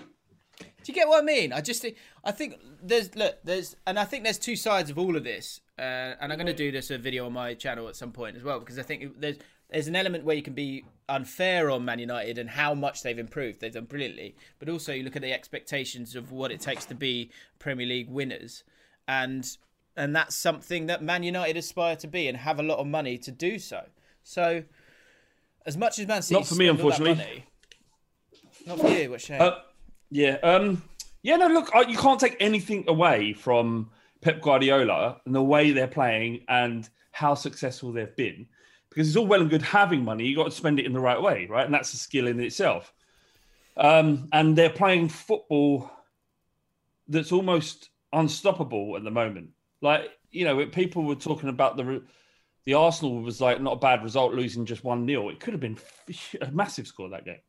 Do 0.89 0.95
you 0.95 1.01
get 1.01 1.07
what 1.07 1.21
I 1.21 1.23
mean? 1.23 1.53
I 1.53 1.61
just 1.61 1.83
think 1.83 1.97
I 2.23 2.31
think 2.31 2.55
there's 2.81 3.15
look 3.15 3.37
there's 3.43 3.75
and 3.85 3.99
I 3.99 4.05
think 4.05 4.23
there's 4.23 4.39
two 4.39 4.55
sides 4.55 4.89
of 4.89 4.97
all 4.97 5.15
of 5.15 5.23
this, 5.23 5.61
uh, 5.77 5.81
and 6.19 6.31
I'm 6.31 6.37
going 6.39 6.47
to 6.47 6.53
do 6.53 6.71
this 6.71 6.89
a 6.89 6.97
video 6.97 7.27
on 7.27 7.33
my 7.33 7.53
channel 7.53 7.87
at 7.87 7.95
some 7.95 8.11
point 8.11 8.35
as 8.35 8.41
well 8.41 8.59
because 8.59 8.79
I 8.79 8.81
think 8.81 9.21
there's 9.21 9.37
there's 9.69 9.87
an 9.87 9.95
element 9.95 10.23
where 10.23 10.35
you 10.35 10.41
can 10.41 10.53
be 10.53 10.85
unfair 11.07 11.69
on 11.69 11.85
Man 11.85 11.99
United 11.99 12.39
and 12.39 12.49
how 12.49 12.73
much 12.73 13.03
they've 13.03 13.19
improved. 13.19 13.61
They've 13.61 13.71
done 13.71 13.85
brilliantly, 13.85 14.35
but 14.57 14.67
also 14.67 14.91
you 14.91 15.03
look 15.03 15.15
at 15.15 15.21
the 15.21 15.31
expectations 15.31 16.15
of 16.15 16.31
what 16.31 16.51
it 16.51 16.59
takes 16.59 16.85
to 16.85 16.95
be 16.95 17.29
Premier 17.59 17.85
League 17.85 18.09
winners, 18.09 18.63
and 19.07 19.47
and 19.95 20.15
that's 20.15 20.35
something 20.35 20.87
that 20.87 21.03
Man 21.03 21.21
United 21.21 21.55
aspire 21.55 21.97
to 21.97 22.07
be 22.07 22.27
and 22.27 22.35
have 22.35 22.59
a 22.59 22.63
lot 22.63 22.79
of 22.79 22.87
money 22.87 23.19
to 23.19 23.31
do 23.31 23.59
so. 23.59 23.85
So, 24.23 24.63
as 25.67 25.77
much 25.77 25.99
as 25.99 26.07
Man 26.07 26.23
City 26.23 26.39
Not 26.39 26.47
for 26.47 26.55
me, 26.55 26.65
spend 26.65 26.81
all 26.81 26.89
that 26.89 26.99
unfortunately. 26.99 27.25
money- 27.25 27.45
not 28.65 28.79
for 28.79 28.89
you. 28.89 29.11
What 29.11 29.21
shame? 29.21 29.39
Uh, 29.39 29.51
yeah, 30.11 30.37
um, 30.43 30.81
yeah. 31.21 31.37
No, 31.37 31.47
look, 31.47 31.71
you 31.87 31.97
can't 31.97 32.19
take 32.19 32.37
anything 32.39 32.85
away 32.87 33.33
from 33.33 33.89
Pep 34.21 34.41
Guardiola 34.41 35.21
and 35.25 35.35
the 35.35 35.43
way 35.43 35.71
they're 35.71 35.87
playing 35.87 36.45
and 36.47 36.87
how 37.11 37.33
successful 37.33 37.91
they've 37.91 38.15
been, 38.15 38.47
because 38.89 39.07
it's 39.07 39.17
all 39.17 39.27
well 39.27 39.41
and 39.41 39.49
good 39.49 39.61
having 39.61 40.03
money. 40.03 40.25
You've 40.25 40.37
got 40.37 40.45
to 40.45 40.51
spend 40.51 40.79
it 40.79 40.85
in 40.85 40.93
the 40.93 40.99
right 40.99 41.21
way, 41.21 41.47
right? 41.49 41.65
And 41.65 41.73
that's 41.73 41.93
a 41.93 41.97
skill 41.97 42.27
in 42.27 42.39
itself. 42.39 42.93
Um, 43.77 44.27
and 44.33 44.57
they're 44.57 44.69
playing 44.69 45.09
football 45.09 45.89
that's 47.07 47.31
almost 47.31 47.89
unstoppable 48.13 48.95
at 48.97 49.03
the 49.03 49.11
moment. 49.11 49.49
Like 49.81 50.09
you 50.31 50.45
know, 50.45 50.65
people 50.67 51.03
were 51.03 51.15
talking 51.15 51.49
about 51.49 51.77
the 51.77 52.03
the 52.65 52.73
Arsenal 52.75 53.21
was 53.21 53.41
like 53.41 53.61
not 53.61 53.73
a 53.73 53.79
bad 53.79 54.03
result, 54.03 54.33
losing 54.33 54.65
just 54.65 54.83
one 54.83 55.07
0 55.07 55.29
It 55.29 55.39
could 55.39 55.53
have 55.53 55.61
been 55.61 55.77
a 56.41 56.51
massive 56.51 56.87
score 56.87 57.09
that 57.09 57.25
game. 57.25 57.39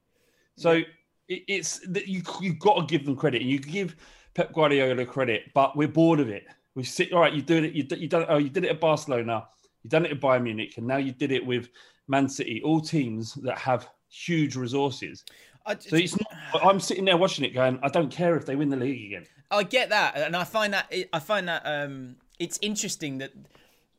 So 0.57 0.83
it, 1.31 1.45
it's 1.49 1.79
that 1.89 2.07
you 2.07 2.23
you've 2.43 2.59
got 2.59 2.77
to 2.77 2.87
give 2.87 3.07
them 3.07 3.17
credit, 3.17 3.41
and 3.41 3.51
you 3.51 3.59
give 3.59 3.97
Pep 4.35 4.53
Guardiola 4.53 5.07
credit, 5.07 5.45
but 5.55 5.77
we're 5.77 5.89
bored 5.89 6.21
of 6.21 6.29
it. 6.29 6.45
We 6.75 6.85
sit 6.85 7.13
all 7.13 7.21
right. 7.21 7.33
You 7.33 7.41
doing 7.41 7.65
it. 7.65 7.73
You 7.73 7.87
you 7.97 8.09
done. 8.09 8.27
Oh, 8.29 8.37
you 8.37 8.51
did 8.51 8.65
it 8.65 8.71
at 8.71 8.81
Barcelona. 8.81 9.47
You 9.83 9.89
done 9.89 10.05
it 10.05 10.11
at 10.11 10.21
Bayern 10.21 10.43
Munich, 10.43 10.75
and 10.77 10.87
now 10.87 10.99
you 10.99 11.13
did 11.13 11.33
it 11.33 11.45
with 11.45 11.71
Man 12.09 12.29
City. 12.29 12.61
All 12.63 12.81
teams 12.81 13.35
that 13.35 13.59
have 13.59 13.89
huge 14.11 14.57
resources. 14.57 15.25
I, 15.65 15.77
So 15.79 15.97
it's 15.97 16.19
not. 16.19 16.65
I'm 16.65 16.81
sitting 16.81 17.05
there 17.05 17.17
watching 17.17 17.45
it, 17.45 17.55
going, 17.55 17.79
I 17.83 17.89
don't 17.89 18.11
care 18.11 18.37
if 18.37 18.45
they 18.45 18.57
win 18.57 18.69
the 18.69 18.77
league 18.77 19.13
again. 19.13 19.27
I 19.51 19.63
get 19.63 19.91
that, 19.91 20.17
and 20.17 20.37
I 20.37 20.45
find 20.45 20.75
that 20.75 20.93
I 21.13 21.19
find 21.19 21.49
that 21.49 21.63
um, 21.65 22.17
it's 22.39 22.59
interesting 22.63 23.19
that 23.19 23.33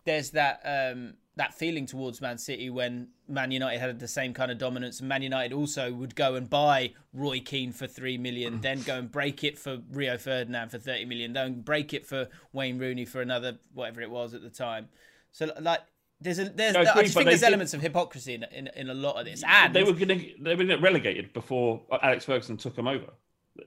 there's 0.06 0.32
that 0.32 0.62
um, 0.66 1.16
that 1.42 1.56
feeling 1.56 1.88
towards 1.88 2.22
Man 2.22 2.38
City 2.38 2.70
when 2.70 3.08
Man 3.28 3.50
United 3.50 3.80
had 3.80 4.00
the 4.00 4.08
same 4.08 4.32
kind 4.32 4.52
of 4.52 4.60
dominance, 4.60 5.00
and 5.00 5.10
Man 5.10 5.24
United 5.24 5.54
also 5.54 5.92
would 5.92 6.14
go 6.14 6.36
and 6.36 6.48
buy 6.48 6.94
Roy 7.14 7.40
Keane 7.40 7.72
for 7.72 7.88
three 7.88 8.16
million, 8.16 8.60
mm. 8.60 8.62
then 8.62 8.84
go 8.84 9.00
and 9.00 9.12
break 9.12 9.44
it 9.44 9.58
for 9.58 9.80
Rio 9.92 10.20
Ferdinand 10.20 10.70
for 10.70 10.78
thirty 10.78 11.04
million, 11.04 11.34
then 11.34 11.62
break 11.62 11.96
it 11.96 12.06
for 12.06 12.28
Wayne 12.54 12.78
Rooney 12.78 13.06
for 13.06 13.22
another 13.24 13.58
whatever 13.74 14.02
it 14.02 14.12
was 14.12 14.36
at 14.36 14.44
the 14.44 14.52
time. 14.52 14.90
So 15.32 15.52
like. 15.60 15.80
There's 16.24 16.38
a, 16.38 16.50
there's, 16.50 16.76
No, 16.76 16.82
I 16.82 17.00
I 17.00 17.02
just 17.02 17.16
think 17.16 17.26
there's 17.30 17.40
did- 17.40 17.48
elements 17.48 17.74
of 17.74 17.82
hypocrisy 17.82 18.36
in, 18.36 18.44
in 18.52 18.70
in 18.76 18.90
a 18.92 18.94
lot 18.94 19.16
of 19.16 19.26
this, 19.26 19.44
and 19.44 19.74
they 19.74 19.82
were 19.84 19.94
going 19.94 20.10
to 20.10 20.34
they 20.40 20.54
were 20.56 20.64
gonna 20.64 20.80
relegated 20.80 21.34
before 21.34 21.82
Alex 22.04 22.26
Ferguson 22.26 22.58
took 22.58 22.76
them 22.76 22.88
over. 22.88 23.08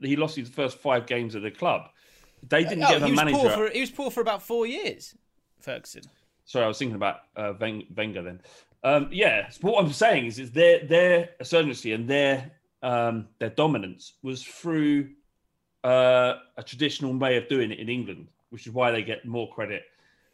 He 0.01 0.15
lost 0.15 0.37
his 0.37 0.49
first 0.49 0.79
five 0.79 1.07
games 1.07 1.35
of 1.35 1.43
the 1.43 1.51
club. 1.51 1.89
They 2.49 2.65
uh, 2.65 2.69
didn't 2.69 2.85
Oh, 2.85 2.91
get 3.01 3.03
a 3.03 3.13
manager. 3.13 3.37
poor 3.39 3.51
for 3.51 3.71
he 3.71 3.81
was 3.81 3.91
poor 3.91 4.09
for 4.09 4.21
about 4.21 4.41
four 4.41 4.67
years, 4.69 5.17
Ferguson. 5.59 6.03
Sorry, 6.45 6.65
I 6.65 6.69
was 6.69 6.79
thinking 6.79 6.97
about 6.97 7.21
uh, 7.37 7.53
Wen- 7.61 7.87
Wenger 7.97 8.23
then. 8.23 8.41
Um, 8.83 9.09
yeah, 9.11 9.49
so 9.49 9.61
what 9.63 9.83
I'm 9.85 9.93
saying 9.93 10.27
is, 10.27 10.39
is 10.39 10.51
their 10.51 10.85
their 10.87 11.31
ascendancy 11.41 11.93
and 11.93 12.09
their 12.09 12.51
um, 12.83 13.29
their 13.39 13.51
dominance 13.51 14.13
was 14.23 14.43
through 14.43 15.09
uh, 15.83 16.35
a 16.57 16.63
traditional 16.63 17.15
way 17.17 17.37
of 17.37 17.49
doing 17.49 17.71
it 17.71 17.79
in 17.79 17.89
England, 17.89 18.29
which 18.51 18.67
is 18.67 18.73
why 18.73 18.91
they 18.91 19.03
get 19.03 19.25
more 19.25 19.51
credit 19.53 19.83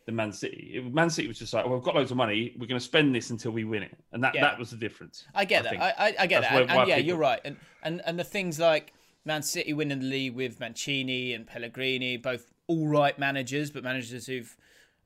than 0.06 0.16
Man 0.16 0.32
City. 0.32 0.72
It- 0.74 0.92
Man 0.92 1.10
City 1.10 1.28
was 1.28 1.38
just 1.38 1.52
like, 1.54 1.64
well, 1.64 1.74
we've 1.74 1.84
got 1.84 1.94
loads 1.94 2.10
of 2.10 2.16
money, 2.16 2.54
we're 2.58 2.66
going 2.66 2.78
to 2.78 2.84
spend 2.84 3.14
this 3.14 3.30
until 3.30 3.52
we 3.52 3.64
win 3.64 3.82
it, 3.84 3.96
and 4.12 4.22
that 4.24 4.34
Yeah. 4.34 4.40
that 4.42 4.58
was 4.58 4.70
the 4.70 4.76
difference. 4.76 5.24
I 5.34 5.44
get 5.44 5.64
that. 5.64 5.80
I, 5.80 5.90
I, 6.08 6.14
I 6.20 6.26
get 6.26 6.40
That's 6.42 6.52
that. 6.52 6.52
why- 6.54 6.60
And, 6.62 6.70
why 6.70 6.80
and 6.82 6.88
yeah, 6.88 6.96
people- 6.96 7.08
you're 7.08 7.18
right. 7.18 7.40
And, 7.44 7.56
and 7.82 8.02
and 8.04 8.18
the 8.18 8.24
things 8.24 8.58
like 8.58 8.92
Man 9.24 9.42
City 9.42 9.72
winning 9.72 10.00
the 10.00 10.06
league 10.06 10.34
with 10.34 10.58
Mancini 10.58 11.34
and 11.34 11.46
Pellegrini, 11.46 12.16
both 12.16 12.52
all 12.66 12.88
right 12.88 13.16
managers, 13.18 13.70
but 13.70 13.84
managers 13.84 14.26
who've 14.26 14.56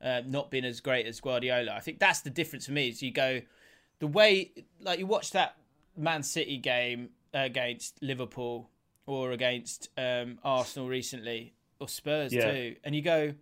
uh, 0.04 0.20
not 0.26 0.50
been 0.50 0.64
as 0.64 0.80
great 0.80 1.06
as 1.06 1.20
Guardiola. 1.20 1.72
I 1.72 1.80
think 1.80 1.98
that's 1.98 2.20
the 2.20 2.30
difference 2.30 2.66
for 2.66 2.72
me. 2.72 2.88
Is 2.88 3.02
you 3.02 3.10
go 3.10 3.40
the 3.98 4.06
way 4.06 4.52
like 4.80 4.98
you 4.98 5.06
watch 5.06 5.30
that 5.32 5.56
Man 5.96 6.22
City 6.22 6.58
game 6.58 7.08
against 7.32 8.00
Liverpool 8.02 8.70
or 9.06 9.32
against 9.32 9.88
um, 9.98 10.38
Arsenal 10.44 10.88
recently 10.88 11.54
or 11.80 11.88
Spurs 11.88 12.32
Yeah. 12.32 12.50
too, 12.52 12.76
and 12.84 12.94
you 12.94 13.02
go, 13.02 13.34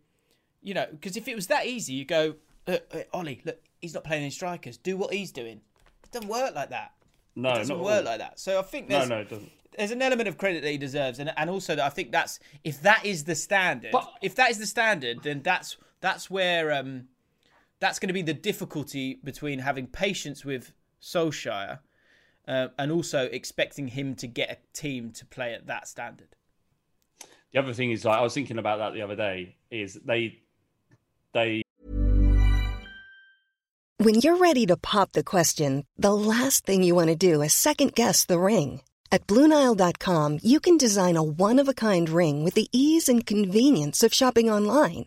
you 0.63 0.75
know, 0.75 0.87
because 0.91 1.17
if 1.17 1.29
it 1.29 1.35
was 1.35 1.49
that 1.49 1.67
easy, 1.67 1.93
you 1.95 2.05
go, 2.05 2.37
uh, 2.67 2.79
uh, 2.93 2.99
Ollie, 3.13 3.43
look, 3.45 3.61
he's 3.81 3.95
not 3.95 4.05
playing 4.05 4.23
any 4.23 4.31
strikers. 4.31 4.77
Do 4.77 4.97
what 4.97 5.13
he's 5.13 5.31
doing. 5.33 5.61
It 6.05 6.11
doesn't 6.13 6.29
work 6.29 6.55
like 6.55 6.71
that. 6.71 6.93
No, 7.35 7.51
it 7.51 7.55
doesn't 7.59 7.77
not 7.77 7.85
work 7.85 7.99
all. 7.99 8.05
like 8.05 8.19
that. 8.19 8.39
So 8.39 8.59
I 8.59 8.63
think 8.63 8.89
No, 8.89 8.99
there's 8.99 9.09
no, 9.11 9.19
it 9.19 9.29
doesn't. 9.29 9.53
there's 9.77 9.91
an 9.91 10.03
element 10.03 10.29
of 10.29 10.37
credit 10.39 10.63
that 10.63 10.71
he 10.71 10.79
deserves, 10.79 11.19
and 11.19 11.33
and 11.37 11.49
also 11.51 11.75
that 11.77 11.85
I 11.85 11.89
think 11.91 12.13
that's 12.13 12.39
if 12.65 12.81
that 12.83 13.05
is 13.05 13.25
the 13.25 13.35
standard, 13.35 13.91
But- 13.93 14.13
if 14.23 14.35
that 14.37 14.51
is 14.51 14.59
the 14.59 14.67
standard, 14.67 15.23
then 15.23 15.43
that's 15.43 15.77
that's 16.03 16.31
where 16.31 16.71
um 16.73 17.09
that's 17.81 17.99
going 17.99 18.09
to 18.09 18.15
be 18.15 18.23
the 18.23 18.35
difficulty 18.35 19.19
between 19.25 19.59
having 19.59 19.87
patience 19.87 20.45
with 20.45 20.73
Solskjaer 21.01 21.81
uh, 22.47 22.69
and 22.79 22.93
also 22.93 23.25
expecting 23.25 23.89
him 23.89 24.15
to 24.17 24.27
get 24.29 24.51
a 24.51 24.59
team 24.73 25.11
to 25.13 25.27
play 25.27 25.53
at 25.53 25.67
that 25.67 25.89
standard. 25.89 26.37
The 27.53 27.59
other 27.59 27.73
thing 27.73 27.91
is, 27.91 28.05
like, 28.05 28.19
I 28.19 28.23
was 28.23 28.35
thinking 28.35 28.59
about 28.59 28.79
that 28.79 28.95
the 28.95 29.03
other 29.03 29.17
day. 29.17 29.57
Is 29.71 29.99
they 30.05 30.39
they 31.35 31.63
When 33.99 34.17
you're 34.17 34.39
ready 34.39 34.67
to 34.67 34.77
pop 34.77 35.13
the 35.13 35.25
question, 35.25 35.85
the 35.99 36.15
last 36.15 36.65
thing 36.65 36.83
you 36.83 36.95
want 36.95 37.09
to 37.09 37.17
do 37.17 37.43
is 37.43 37.53
second 37.53 37.95
guess 37.95 38.25
the 38.25 38.39
ring. 38.39 38.83
At 39.11 39.27
Bluenile.com, 39.27 40.39
you 40.43 40.59
can 40.61 40.79
design 40.79 41.17
a 41.17 41.23
one 41.23 41.59
of 41.59 41.69
a 41.69 41.75
kind 41.75 42.09
ring 42.09 42.45
with 42.45 42.55
the 42.55 42.69
ease 42.73 43.09
and 43.09 43.27
convenience 43.27 44.03
of 44.03 44.15
shopping 44.15 44.49
online. 44.49 45.07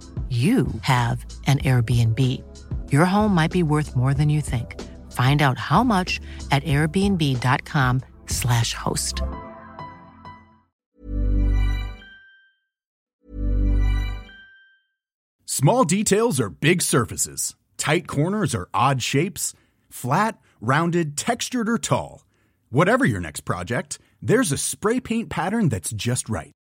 you 0.31 0.67
have 0.83 1.25
an 1.45 1.59
Airbnb. 1.59 2.17
Your 2.89 3.03
home 3.03 3.35
might 3.35 3.51
be 3.51 3.63
worth 3.63 3.97
more 3.97 4.13
than 4.13 4.29
you 4.29 4.39
think. 4.39 4.79
Find 5.11 5.41
out 5.41 5.57
how 5.57 5.83
much 5.83 6.21
at 6.51 6.63
airbnb.com/slash 6.63 8.73
host. 8.73 9.21
Small 15.45 15.83
details 15.83 16.39
are 16.39 16.49
big 16.49 16.81
surfaces, 16.81 17.57
tight 17.75 18.07
corners 18.07 18.55
are 18.55 18.69
odd 18.73 19.03
shapes, 19.03 19.53
flat, 19.89 20.37
rounded, 20.61 21.17
textured, 21.17 21.67
or 21.67 21.77
tall. 21.77 22.23
Whatever 22.69 23.03
your 23.03 23.19
next 23.19 23.41
project, 23.41 23.99
there's 24.21 24.53
a 24.53 24.57
spray 24.57 25.01
paint 25.01 25.29
pattern 25.29 25.67
that's 25.67 25.91
just 25.91 26.29
right. 26.29 26.53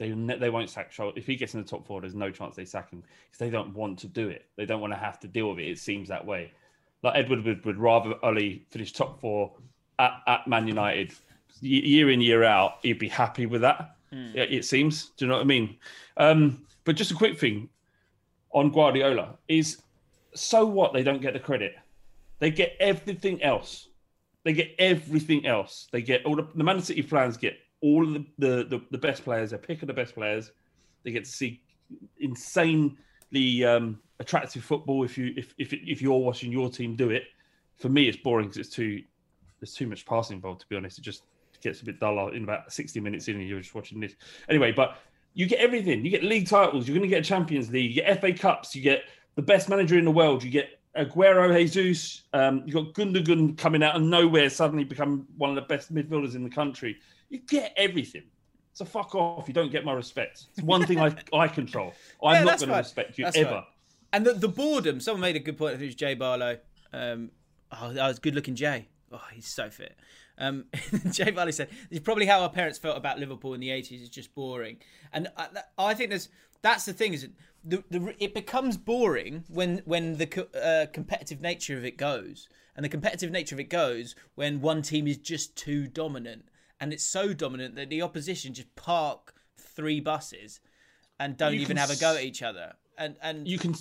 They 0.00 0.12
they 0.12 0.48
won't 0.48 0.70
sack 0.70 0.92
Scholes. 0.92 1.12
If 1.16 1.26
he 1.26 1.36
gets 1.36 1.52
in 1.52 1.60
the 1.60 1.68
top 1.68 1.86
four, 1.86 2.00
there's 2.00 2.14
no 2.14 2.30
chance 2.30 2.56
they 2.56 2.64
sack 2.64 2.90
him 2.90 3.02
because 3.26 3.38
they 3.38 3.50
don't 3.50 3.74
want 3.74 3.98
to 3.98 4.06
do 4.06 4.30
it. 4.30 4.46
They 4.56 4.64
don't 4.64 4.80
want 4.80 4.94
to 4.94 4.98
have 4.98 5.20
to 5.20 5.28
deal 5.28 5.50
with 5.50 5.58
it. 5.58 5.68
It 5.68 5.78
seems 5.78 6.08
that 6.08 6.24
way. 6.24 6.52
Like 7.02 7.16
Ed 7.16 7.28
Woodward, 7.28 7.66
would 7.66 7.76
rather 7.76 8.14
Ollie 8.24 8.64
finish 8.70 8.92
top 8.92 9.20
four 9.20 9.52
at, 9.98 10.22
at 10.26 10.48
Man 10.48 10.66
United 10.66 11.12
year 11.60 12.10
in 12.10 12.22
year 12.22 12.44
out. 12.44 12.78
He'd 12.82 12.98
be 12.98 13.08
happy 13.08 13.44
with 13.44 13.60
that. 13.60 13.96
Mm. 14.10 14.34
It, 14.34 14.52
it, 14.52 14.64
seems. 14.64 15.10
Do 15.18 15.26
you 15.26 15.28
know 15.28 15.36
what 15.36 15.42
I 15.42 15.46
mean? 15.46 15.76
Um, 16.16 16.64
but 16.84 16.96
just 16.96 17.10
a 17.10 17.14
quick 17.14 17.38
thing 17.38 17.68
on 18.52 18.70
Guardiola 18.70 19.36
is 19.48 19.82
so 20.34 20.64
what 20.64 20.94
they 20.94 21.02
don't 21.02 21.20
get 21.20 21.34
the 21.34 21.40
credit. 21.40 21.76
They 22.38 22.50
get 22.50 22.74
everything 22.80 23.42
else. 23.42 23.88
They 24.44 24.54
get 24.54 24.74
everything 24.78 25.44
else. 25.44 25.88
They 25.92 26.00
get 26.00 26.24
all 26.24 26.36
the, 26.36 26.48
the 26.54 26.64
Man 26.64 26.80
City 26.80 27.02
fans 27.02 27.36
get 27.36 27.58
all 27.82 28.06
of 28.06 28.12
the, 28.14 28.26
the, 28.38 28.64
the, 28.64 28.80
the 28.90 28.98
best 28.98 29.24
players. 29.24 29.50
They're 29.50 29.58
picking 29.58 29.86
the 29.86 29.94
best 29.94 30.14
players. 30.14 30.52
They 31.02 31.12
get 31.12 31.24
to 31.24 31.30
see 31.30 31.62
insanely 32.18 33.64
um, 33.64 33.98
attractive 34.18 34.62
football. 34.62 35.04
If 35.04 35.16
you 35.16 35.32
if, 35.36 35.54
if 35.58 35.72
if 35.72 36.02
you're 36.02 36.18
watching 36.18 36.52
your 36.52 36.70
team 36.70 36.96
do 36.96 37.10
it, 37.10 37.24
for 37.76 37.88
me 37.88 38.08
it's 38.08 38.18
boring 38.18 38.48
because 38.48 38.58
it's 38.58 38.74
too 38.74 39.02
there's 39.60 39.74
too 39.74 39.86
much 39.86 40.04
passing 40.06 40.36
involved. 40.36 40.60
To 40.60 40.68
be 40.68 40.76
honest, 40.76 40.98
it 40.98 41.02
just 41.02 41.22
gets 41.62 41.82
a 41.82 41.84
bit 41.84 42.00
dull 42.00 42.28
in 42.28 42.44
about 42.44 42.72
60 42.72 43.00
minutes 43.00 43.28
in, 43.28 43.36
and 43.36 43.48
you're 43.48 43.60
just 43.60 43.74
watching 43.74 44.00
this 44.00 44.14
anyway. 44.48 44.72
But 44.72 44.98
you 45.34 45.46
get 45.46 45.60
everything. 45.60 46.04
You 46.04 46.10
get 46.10 46.24
league 46.24 46.48
titles. 46.48 46.88
You're 46.88 46.96
going 46.96 47.08
to 47.08 47.14
get 47.14 47.24
Champions 47.24 47.70
League. 47.70 47.94
You 47.94 48.02
get 48.02 48.20
FA 48.20 48.32
Cups. 48.32 48.74
You 48.74 48.82
get 48.82 49.04
the 49.36 49.42
best 49.42 49.68
manager 49.68 49.98
in 49.98 50.04
the 50.04 50.10
world. 50.10 50.42
You 50.42 50.50
get 50.50 50.80
Aguero, 50.96 51.70
Jesus. 51.70 52.22
Um, 52.32 52.62
you 52.66 52.72
got 52.72 52.94
Gundogan 52.94 53.56
coming 53.56 53.82
out 53.82 53.96
of 53.96 54.02
nowhere, 54.02 54.50
suddenly 54.50 54.84
become 54.84 55.26
one 55.36 55.50
of 55.50 55.56
the 55.56 55.62
best 55.62 55.94
midfielders 55.94 56.34
in 56.34 56.42
the 56.42 56.50
country. 56.50 56.96
You 57.30 57.38
get 57.38 57.72
everything. 57.76 58.24
So 58.72 58.84
fuck 58.84 59.14
off. 59.14 59.48
You 59.48 59.54
don't 59.54 59.72
get 59.72 59.84
my 59.84 59.92
respect. 59.92 60.46
It's 60.54 60.62
one 60.62 60.84
thing 60.86 61.00
I 61.00 61.14
I 61.32 61.48
control. 61.48 61.94
I'm 62.22 62.34
yeah, 62.34 62.44
not 62.44 62.58
going 62.58 62.70
to 62.70 62.76
respect 62.76 63.18
you 63.18 63.24
that's 63.24 63.36
ever. 63.36 63.50
Right. 63.50 63.64
And 64.12 64.26
the, 64.26 64.34
the 64.34 64.48
boredom. 64.48 65.00
Someone 65.00 65.20
made 65.20 65.36
a 65.36 65.40
good 65.40 65.56
point. 65.56 65.78
Who's 65.78 65.94
Jay 65.94 66.14
Barlow? 66.14 66.58
Um, 66.92 67.30
oh, 67.72 67.92
that 67.92 68.06
was 68.06 68.18
good 68.18 68.34
looking 68.34 68.54
Jay. 68.54 68.88
Oh, 69.12 69.20
he's 69.32 69.46
so 69.46 69.70
fit. 69.70 69.96
Um, 70.38 70.66
Jay 71.12 71.30
Barlow 71.30 71.50
said, 71.50 71.68
"It's 71.90 72.00
probably 72.00 72.26
how 72.26 72.40
our 72.40 72.50
parents 72.50 72.78
felt 72.78 72.96
about 72.96 73.18
Liverpool 73.18 73.54
in 73.54 73.60
the 73.60 73.68
'80s. 73.68 74.00
It's 74.00 74.08
just 74.08 74.34
boring." 74.34 74.78
And 75.12 75.28
I, 75.36 75.48
I 75.78 75.94
think 75.94 76.10
there's 76.10 76.28
that's 76.62 76.84
the 76.84 76.92
thing 76.92 77.12
is 77.12 77.28
the, 77.64 77.84
the 77.90 78.14
it 78.18 78.34
becomes 78.34 78.76
boring 78.76 79.44
when 79.48 79.82
when 79.84 80.16
the 80.16 80.46
uh, 80.54 80.90
competitive 80.92 81.40
nature 81.40 81.76
of 81.76 81.84
it 81.84 81.96
goes, 81.96 82.48
and 82.74 82.84
the 82.84 82.88
competitive 82.88 83.30
nature 83.30 83.54
of 83.54 83.60
it 83.60 83.68
goes 83.68 84.14
when 84.34 84.60
one 84.60 84.82
team 84.82 85.06
is 85.06 85.18
just 85.18 85.56
too 85.56 85.86
dominant 85.86 86.46
and 86.80 86.92
it's 86.92 87.04
so 87.04 87.32
dominant 87.32 87.76
that 87.76 87.90
the 87.90 88.02
opposition 88.02 88.54
just 88.54 88.74
park 88.74 89.34
three 89.56 90.00
buses 90.00 90.60
and 91.20 91.36
don't 91.36 91.54
you 91.54 91.60
even 91.60 91.76
have 91.76 91.90
a 91.90 91.96
go 91.96 92.16
at 92.16 92.22
each 92.22 92.42
other. 92.42 92.72
And 92.98 93.14
and 93.22 93.46
you 93.46 93.58
can. 93.58 93.74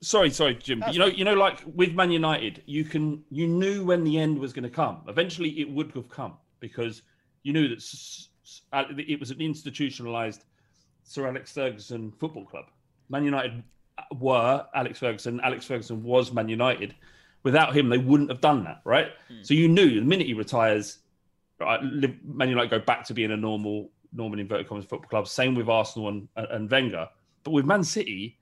Sorry, 0.00 0.30
sorry, 0.30 0.54
Jim. 0.54 0.80
But 0.80 0.94
you 0.94 1.00
know, 1.00 1.06
you 1.06 1.24
know, 1.24 1.34
like 1.34 1.62
with 1.74 1.92
Man 1.92 2.10
United, 2.10 2.62
you 2.66 2.84
can 2.84 3.24
you 3.30 3.48
knew 3.48 3.84
when 3.84 4.04
the 4.04 4.18
end 4.18 4.38
was 4.38 4.52
going 4.52 4.62
to 4.62 4.70
come. 4.70 5.02
Eventually, 5.08 5.50
it 5.60 5.68
would 5.68 5.92
have 5.92 6.08
come 6.08 6.34
because 6.60 7.02
you 7.42 7.52
knew 7.52 7.68
that 7.68 8.86
it 8.96 9.18
was 9.18 9.30
an 9.30 9.40
institutionalized 9.40 10.44
Sir 11.02 11.26
Alex 11.26 11.52
Ferguson 11.52 12.12
football 12.12 12.44
club. 12.44 12.66
Man 13.08 13.24
United 13.24 13.62
were 14.20 14.64
Alex 14.74 15.00
Ferguson. 15.00 15.40
Alex 15.42 15.66
Ferguson 15.66 16.02
was 16.04 16.32
Man 16.32 16.48
United. 16.48 16.94
Without 17.42 17.76
him, 17.76 17.88
they 17.88 17.98
wouldn't 17.98 18.30
have 18.30 18.40
done 18.40 18.64
that, 18.64 18.80
right? 18.84 19.08
Hmm. 19.28 19.42
So 19.42 19.54
you 19.54 19.68
knew 19.68 20.00
the 20.00 20.06
minute 20.06 20.26
he 20.26 20.34
retires, 20.34 20.98
Man 21.60 22.48
United 22.48 22.70
go 22.70 22.78
back 22.78 23.04
to 23.04 23.14
being 23.14 23.32
a 23.32 23.36
normal, 23.36 23.90
normal 24.12 24.38
inverted 24.38 24.68
commas 24.68 24.84
football 24.84 25.08
club. 25.08 25.28
Same 25.28 25.54
with 25.54 25.68
Arsenal 25.68 26.08
and, 26.08 26.28
and 26.36 26.70
Wenger. 26.70 27.08
But 27.44 27.50
with 27.52 27.64
Man 27.64 27.82
City, 27.84 28.38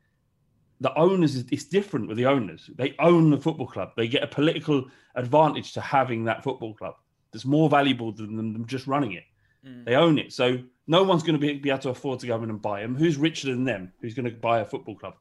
the 0.81 0.95
owners 0.97 1.37
it's 1.37 1.65
different 1.65 2.09
with 2.09 2.17
the 2.17 2.27
owners. 2.27 2.71
They 2.77 2.95
own 2.99 3.31
the 3.31 3.39
football 3.39 3.67
club. 3.67 3.93
They 3.97 4.09
get 4.09 4.23
a 4.23 4.27
political 4.27 4.87
advantage 5.15 5.73
to 5.73 5.81
having 5.81 6.25
that 6.25 6.43
football 6.45 6.75
club. 6.75 6.95
That's 7.33 7.45
more 7.45 7.69
valuable 7.69 8.13
than 8.13 8.37
them 8.37 8.67
just 8.67 8.87
running 8.87 9.13
it. 9.13 9.25
Mm. 9.67 9.85
They 9.85 9.95
own 9.95 10.19
it. 10.19 10.33
So 10.33 10.59
No 10.87 11.03
one's 11.03 11.23
going 11.23 11.39
to 11.39 11.45
be, 11.45 11.55
be 11.55 11.71
able 11.71 11.81
to 11.81 11.91
afford 11.91 12.21
to 12.21 12.27
go 12.27 12.41
in 12.43 12.51
and 12.51 12.63
buy 12.63 12.81
them. 12.81 12.95
Who's 12.95 13.17
richer 13.17 13.49
than 13.49 13.65
them? 13.65 13.93
Who's 14.01 14.15
going 14.15 14.27
to 14.27 14.37
buy 14.37 14.61
a 14.61 14.65
football 14.65 14.95
club? 14.95 15.15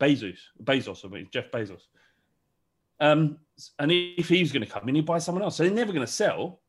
Bezos, 0.00 0.38
Bezos, 0.62 1.04
I 1.04 1.08
mean 1.08 1.28
Jeff 1.32 1.50
Bezos. 1.50 1.82
Um, 3.00 3.38
and 3.78 3.90
if 3.92 4.28
he's 4.28 4.52
going 4.52 4.64
to 4.64 4.70
come 4.70 4.88
in, 4.88 4.94
he 4.94 5.00
buy 5.00 5.18
someone 5.18 5.42
else. 5.42 5.56
So 5.56 5.64
they're 5.64 5.72
never 5.72 5.92
going 5.92 6.06
to 6.06 6.12
sell. 6.12 6.60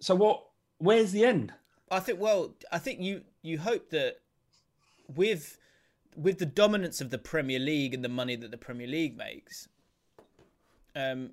So 0.00 0.14
what? 0.14 0.44
Where's 0.78 1.12
the 1.12 1.24
end? 1.24 1.52
I 1.90 2.00
think. 2.00 2.20
Well, 2.20 2.54
I 2.70 2.78
think 2.78 3.00
you 3.00 3.22
you 3.42 3.58
hope 3.58 3.90
that 3.90 4.20
with 5.14 5.58
with 6.16 6.38
the 6.38 6.46
dominance 6.46 7.00
of 7.00 7.10
the 7.10 7.18
Premier 7.18 7.58
League 7.58 7.94
and 7.94 8.04
the 8.04 8.08
money 8.08 8.36
that 8.36 8.50
the 8.50 8.58
Premier 8.58 8.86
League 8.86 9.16
makes, 9.16 9.68
um, 10.96 11.30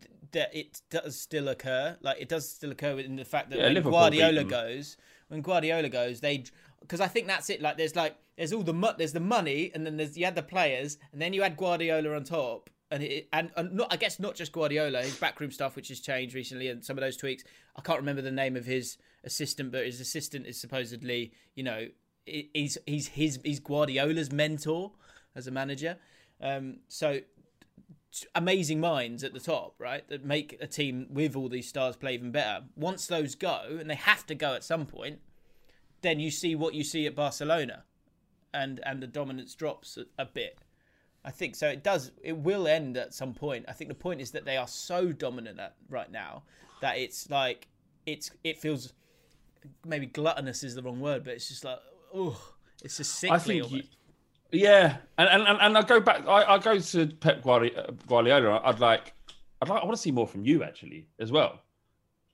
th- 0.00 0.12
that 0.32 0.54
it 0.54 0.80
does 0.90 1.18
still 1.18 1.48
occur. 1.48 1.96
Like 2.00 2.20
it 2.20 2.28
does 2.28 2.48
still 2.48 2.72
occur 2.72 2.98
in 2.98 3.16
the 3.16 3.24
fact 3.24 3.50
that 3.50 3.58
Yeah, 3.58 3.64
when 3.64 3.74
Liverpool 3.74 3.98
Guardiola 3.98 4.44
goes, 4.44 4.96
when 5.28 5.40
Guardiola 5.40 5.88
goes, 5.88 6.20
they 6.20 6.44
because 6.80 7.00
I 7.00 7.08
think 7.08 7.26
that's 7.26 7.48
it. 7.50 7.62
Like 7.62 7.76
there's 7.76 7.96
like 7.96 8.16
there's 8.36 8.52
all 8.52 8.62
the 8.62 8.94
there's 8.98 9.12
the 9.12 9.20
money, 9.20 9.70
and 9.74 9.86
then 9.86 9.96
there's 9.96 10.16
you 10.16 10.24
had 10.24 10.34
the 10.34 10.42
players, 10.42 10.98
and 11.12 11.20
then 11.20 11.32
you 11.32 11.42
had 11.42 11.56
Guardiola 11.56 12.14
on 12.14 12.24
top. 12.24 12.70
And, 12.92 13.02
it, 13.02 13.28
and 13.32 13.50
and 13.56 13.72
not 13.72 13.90
I 13.90 13.96
guess 13.96 14.20
not 14.20 14.34
just 14.34 14.52
Guardiola, 14.52 15.00
his 15.00 15.16
backroom 15.16 15.50
stuff 15.50 15.76
which 15.76 15.88
has 15.88 15.98
changed 15.98 16.34
recently, 16.34 16.68
and 16.68 16.84
some 16.84 16.98
of 16.98 17.00
those 17.00 17.16
tweaks. 17.16 17.42
I 17.74 17.80
can't 17.80 17.98
remember 17.98 18.20
the 18.20 18.30
name 18.30 18.54
of 18.54 18.66
his 18.66 18.98
assistant, 19.24 19.72
but 19.72 19.86
his 19.86 19.98
assistant 19.98 20.46
is 20.46 20.60
supposedly, 20.60 21.32
you 21.54 21.64
know, 21.64 21.88
he's 22.26 22.76
he's 22.86 23.08
his 23.08 23.40
he's 23.42 23.60
Guardiola's 23.60 24.30
mentor 24.30 24.92
as 25.34 25.46
a 25.46 25.50
manager. 25.50 25.96
Um, 26.42 26.80
so 26.88 27.20
amazing 28.34 28.78
minds 28.78 29.24
at 29.24 29.32
the 29.32 29.40
top, 29.40 29.74
right? 29.78 30.06
That 30.10 30.22
make 30.22 30.58
a 30.60 30.66
team 30.66 31.06
with 31.08 31.34
all 31.34 31.48
these 31.48 31.68
stars 31.68 31.96
play 31.96 32.12
even 32.12 32.30
better. 32.30 32.64
Once 32.76 33.06
those 33.06 33.34
go, 33.34 33.78
and 33.80 33.88
they 33.88 33.94
have 33.94 34.26
to 34.26 34.34
go 34.34 34.52
at 34.52 34.64
some 34.64 34.84
point, 34.84 35.20
then 36.02 36.20
you 36.20 36.30
see 36.30 36.54
what 36.54 36.74
you 36.74 36.84
see 36.84 37.06
at 37.06 37.14
Barcelona, 37.14 37.84
and 38.52 38.80
and 38.84 39.02
the 39.02 39.06
dominance 39.06 39.54
drops 39.54 39.96
a, 39.96 40.04
a 40.22 40.26
bit. 40.26 40.58
I 41.24 41.30
think 41.30 41.54
so. 41.54 41.68
It 41.68 41.84
does. 41.84 42.10
It 42.22 42.36
will 42.36 42.66
end 42.66 42.96
at 42.96 43.14
some 43.14 43.32
point. 43.32 43.64
I 43.68 43.72
think 43.72 43.88
the 43.88 43.94
point 43.94 44.20
is 44.20 44.32
that 44.32 44.44
they 44.44 44.56
are 44.56 44.66
so 44.66 45.12
dominant 45.12 45.60
at, 45.60 45.76
right 45.88 46.10
now 46.10 46.42
that 46.80 46.98
it's 46.98 47.30
like 47.30 47.68
it's 48.06 48.30
it 48.42 48.58
feels 48.58 48.92
maybe 49.86 50.06
gluttonous 50.06 50.64
is 50.64 50.74
the 50.74 50.82
wrong 50.82 51.00
word, 51.00 51.24
but 51.24 51.34
it's 51.34 51.48
just 51.48 51.64
like 51.64 51.78
oh, 52.14 52.40
it's 52.82 52.96
just 52.96 53.14
sickly. 53.14 53.36
I 53.36 53.38
think, 53.38 53.70
you, 53.70 53.82
yeah, 54.52 54.96
and, 55.16 55.28
and 55.28 55.60
and 55.60 55.78
I 55.78 55.82
go 55.82 56.00
back. 56.00 56.26
I, 56.26 56.54
I 56.54 56.58
go 56.58 56.78
to 56.78 57.06
Pep 57.06 57.46
uh, 57.46 57.60
Guardiola. 58.06 58.60
I'd 58.64 58.80
like, 58.80 59.14
I'd 59.62 59.68
like, 59.68 59.82
I 59.82 59.84
want 59.84 59.96
to 59.96 60.02
see 60.02 60.10
more 60.10 60.26
from 60.26 60.44
you 60.44 60.62
actually 60.62 61.06
as 61.18 61.32
well. 61.32 61.60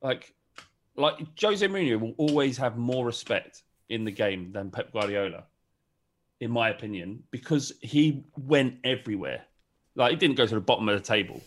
Like, 0.03 0.35
like 0.97 1.19
Jose 1.41 1.67
Mourinho 1.67 2.01
will 2.01 2.15
always 2.17 2.57
have 2.57 2.77
more 2.77 3.05
respect 3.05 3.63
in 3.89 4.05
the 4.05 4.11
game 4.11 4.51
than 4.53 4.71
Pep 4.71 4.93
Guardiola, 4.93 5.45
in 6.41 6.51
my 6.51 6.71
opinion, 6.71 7.25
because 7.31 7.73
he 7.81 8.25
went 8.37 8.77
everywhere. 8.85 9.43
Like 9.97 10.13
he 10.13 10.17
didn't 10.17 10.37
go 10.37 10.47
to 10.47 10.55
the 10.55 10.61
bottom 10.61 10.89
of 10.89 10.97
the 10.97 11.05
table, 11.05 11.43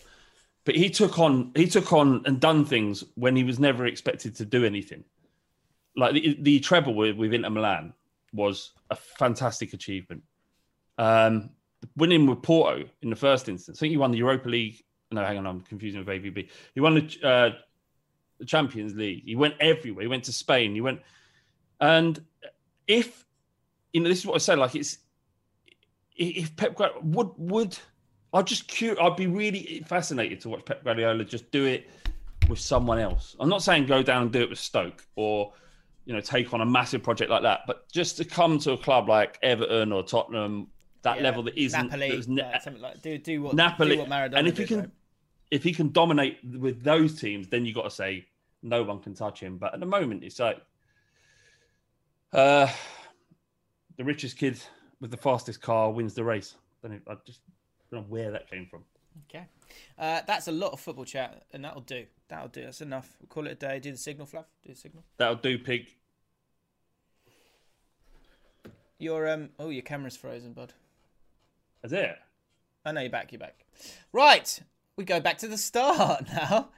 but 0.64 0.74
he 0.74 0.90
took 0.90 1.18
on 1.18 1.52
he 1.54 1.66
took 1.66 1.92
on 1.92 2.22
and 2.26 2.38
done 2.38 2.64
things 2.64 3.02
when 3.14 3.34
he 3.34 3.44
was 3.44 3.58
never 3.58 3.86
expected 3.86 4.36
to 4.36 4.44
do 4.44 4.64
anything. 4.64 5.04
Like 5.96 6.14
the, 6.14 6.36
the 6.40 6.60
treble 6.60 6.94
with, 6.94 7.16
with 7.16 7.34
Inter 7.34 7.50
Milan 7.50 7.92
was 8.32 8.72
a 8.90 8.96
fantastic 8.96 9.72
achievement. 9.72 10.22
Um, 10.98 11.50
winning 11.96 12.26
with 12.26 12.42
Porto 12.42 12.84
in 13.02 13.10
the 13.10 13.16
first 13.16 13.48
instance, 13.48 13.78
I 13.78 13.80
think 13.80 13.90
he 13.90 13.96
won 13.96 14.10
the 14.10 14.18
Europa 14.18 14.48
League. 14.48 14.82
No, 15.10 15.24
hang 15.24 15.38
on, 15.38 15.46
I'm 15.46 15.60
confusing 15.60 16.00
with 16.00 16.08
AVB. 16.08 16.48
He 16.74 16.80
won 16.80 16.94
the, 16.94 17.28
uh, 17.28 17.50
the 18.38 18.46
Champions 18.46 18.94
League. 18.94 19.24
He 19.24 19.36
went 19.36 19.54
everywhere. 19.60 20.02
He 20.02 20.08
went 20.08 20.24
to 20.24 20.32
Spain. 20.32 20.74
He 20.74 20.80
went, 20.80 21.00
and 21.80 22.22
if 22.86 23.26
you 23.92 24.00
know, 24.00 24.08
this 24.08 24.18
is 24.18 24.26
what 24.26 24.34
I 24.34 24.38
said. 24.38 24.58
Like 24.58 24.74
it's 24.74 24.98
if 26.16 26.54
Pep 26.56 26.76
Guardiola 26.76 27.00
would 27.04 27.30
would 27.36 27.78
I'd 28.34 28.46
just 28.46 28.66
cute. 28.68 28.98
I'd 28.98 29.16
be 29.16 29.26
really 29.26 29.84
fascinated 29.86 30.40
to 30.42 30.48
watch 30.48 30.64
Pep 30.64 30.84
Guardiola 30.84 31.24
just 31.24 31.50
do 31.50 31.66
it 31.66 31.90
with 32.48 32.58
someone 32.58 32.98
else. 32.98 33.36
I'm 33.38 33.48
not 33.48 33.62
saying 33.62 33.86
go 33.86 34.02
down 34.02 34.22
and 34.22 34.32
do 34.32 34.40
it 34.40 34.50
with 34.50 34.58
Stoke 34.58 35.04
or 35.16 35.52
you 36.06 36.14
know 36.14 36.20
take 36.20 36.52
on 36.54 36.60
a 36.60 36.66
massive 36.66 37.02
project 37.02 37.30
like 37.30 37.42
that, 37.42 37.60
but 37.66 37.90
just 37.90 38.16
to 38.16 38.24
come 38.24 38.58
to 38.60 38.72
a 38.72 38.78
club 38.78 39.08
like 39.08 39.38
Everton 39.42 39.92
or 39.92 40.02
Tottenham, 40.02 40.68
that 41.02 41.18
Yeah, 41.18 41.22
level 41.22 41.42
that 41.44 41.56
isn't 41.58 41.86
Napoli, 41.86 42.08
that 42.08 42.16
was 42.16 42.28
ne- 42.28 42.42
like, 42.42 42.62
something 42.62 42.82
like 42.82 43.02
do 43.02 43.18
do 43.18 43.42
what 43.42 43.54
Napoli, 43.54 43.96
do 43.96 43.98
what 44.00 44.08
Maradona 44.08 44.38
and 44.38 44.48
if 44.48 44.56
he 44.56 44.64
can, 44.64 44.78
right? 44.80 44.90
if 45.50 45.62
he 45.62 45.72
can 45.72 45.92
dominate 45.92 46.38
with 46.58 46.82
those 46.82 47.20
teams, 47.20 47.48
then 47.48 47.66
you 47.66 47.74
got 47.74 47.82
to 47.84 47.90
say 47.90 48.26
no 48.62 48.82
one 48.82 49.00
can 49.00 49.14
touch 49.14 49.40
him. 49.40 49.58
But 49.58 49.74
at 49.74 49.80
the 49.80 49.86
moment, 49.86 50.24
it's 50.24 50.38
like 50.40 50.60
uh, 52.32 52.68
the 53.96 54.04
richest 54.04 54.38
kid 54.38 54.60
with 55.00 55.10
the 55.10 55.16
fastest 55.16 55.60
car 55.60 55.90
wins 55.90 56.14
the 56.14 56.24
race. 56.24 56.54
Don't 56.82 56.92
know, 56.92 57.00
I 57.08 57.16
just 57.26 57.40
don't 57.90 58.00
know 58.00 58.06
where 58.08 58.30
that 58.30 58.50
came 58.50 58.66
from. 58.66 58.84
Okay. 59.28 59.46
Uh, 59.98 60.20
that's 60.26 60.48
a 60.48 60.52
lot 60.52 60.72
of 60.72 60.80
football 60.80 61.04
chat, 61.04 61.44
and 61.52 61.64
that'll 61.64 61.82
do. 61.82 62.06
That'll 62.28 62.48
do. 62.48 62.62
That's 62.62 62.80
enough. 62.80 63.16
We'll 63.20 63.28
call 63.28 63.46
it 63.46 63.52
a 63.52 63.54
day. 63.54 63.78
Do 63.78 63.90
the 63.90 63.98
signal, 63.98 64.26
Flav. 64.26 64.44
Do 64.64 64.72
the 64.72 64.74
signal. 64.74 65.04
That'll 65.18 65.36
do, 65.36 65.58
pig. 65.58 65.88
Your 68.98 69.28
um. 69.28 69.50
Oh, 69.58 69.68
your 69.68 69.82
camera's 69.82 70.16
frozen, 70.16 70.52
bud. 70.52 70.72
Is 71.82 71.92
it? 71.92 72.16
I 72.84 72.92
know 72.92 73.00
you're 73.00 73.10
back. 73.10 73.32
You're 73.32 73.40
back. 73.40 73.64
Right. 74.12 74.60
We 74.96 75.04
go 75.04 75.20
back 75.20 75.38
to 75.38 75.48
the 75.48 75.58
start 75.58 76.26
now. 76.32 76.68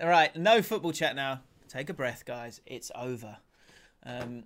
All 0.00 0.08
right. 0.08 0.34
No 0.36 0.62
football 0.62 0.92
chat 0.92 1.16
now. 1.16 1.40
Take 1.68 1.88
a 1.88 1.94
breath, 1.94 2.24
guys. 2.24 2.60
It's 2.66 2.90
over. 2.94 3.38
Um, 4.04 4.44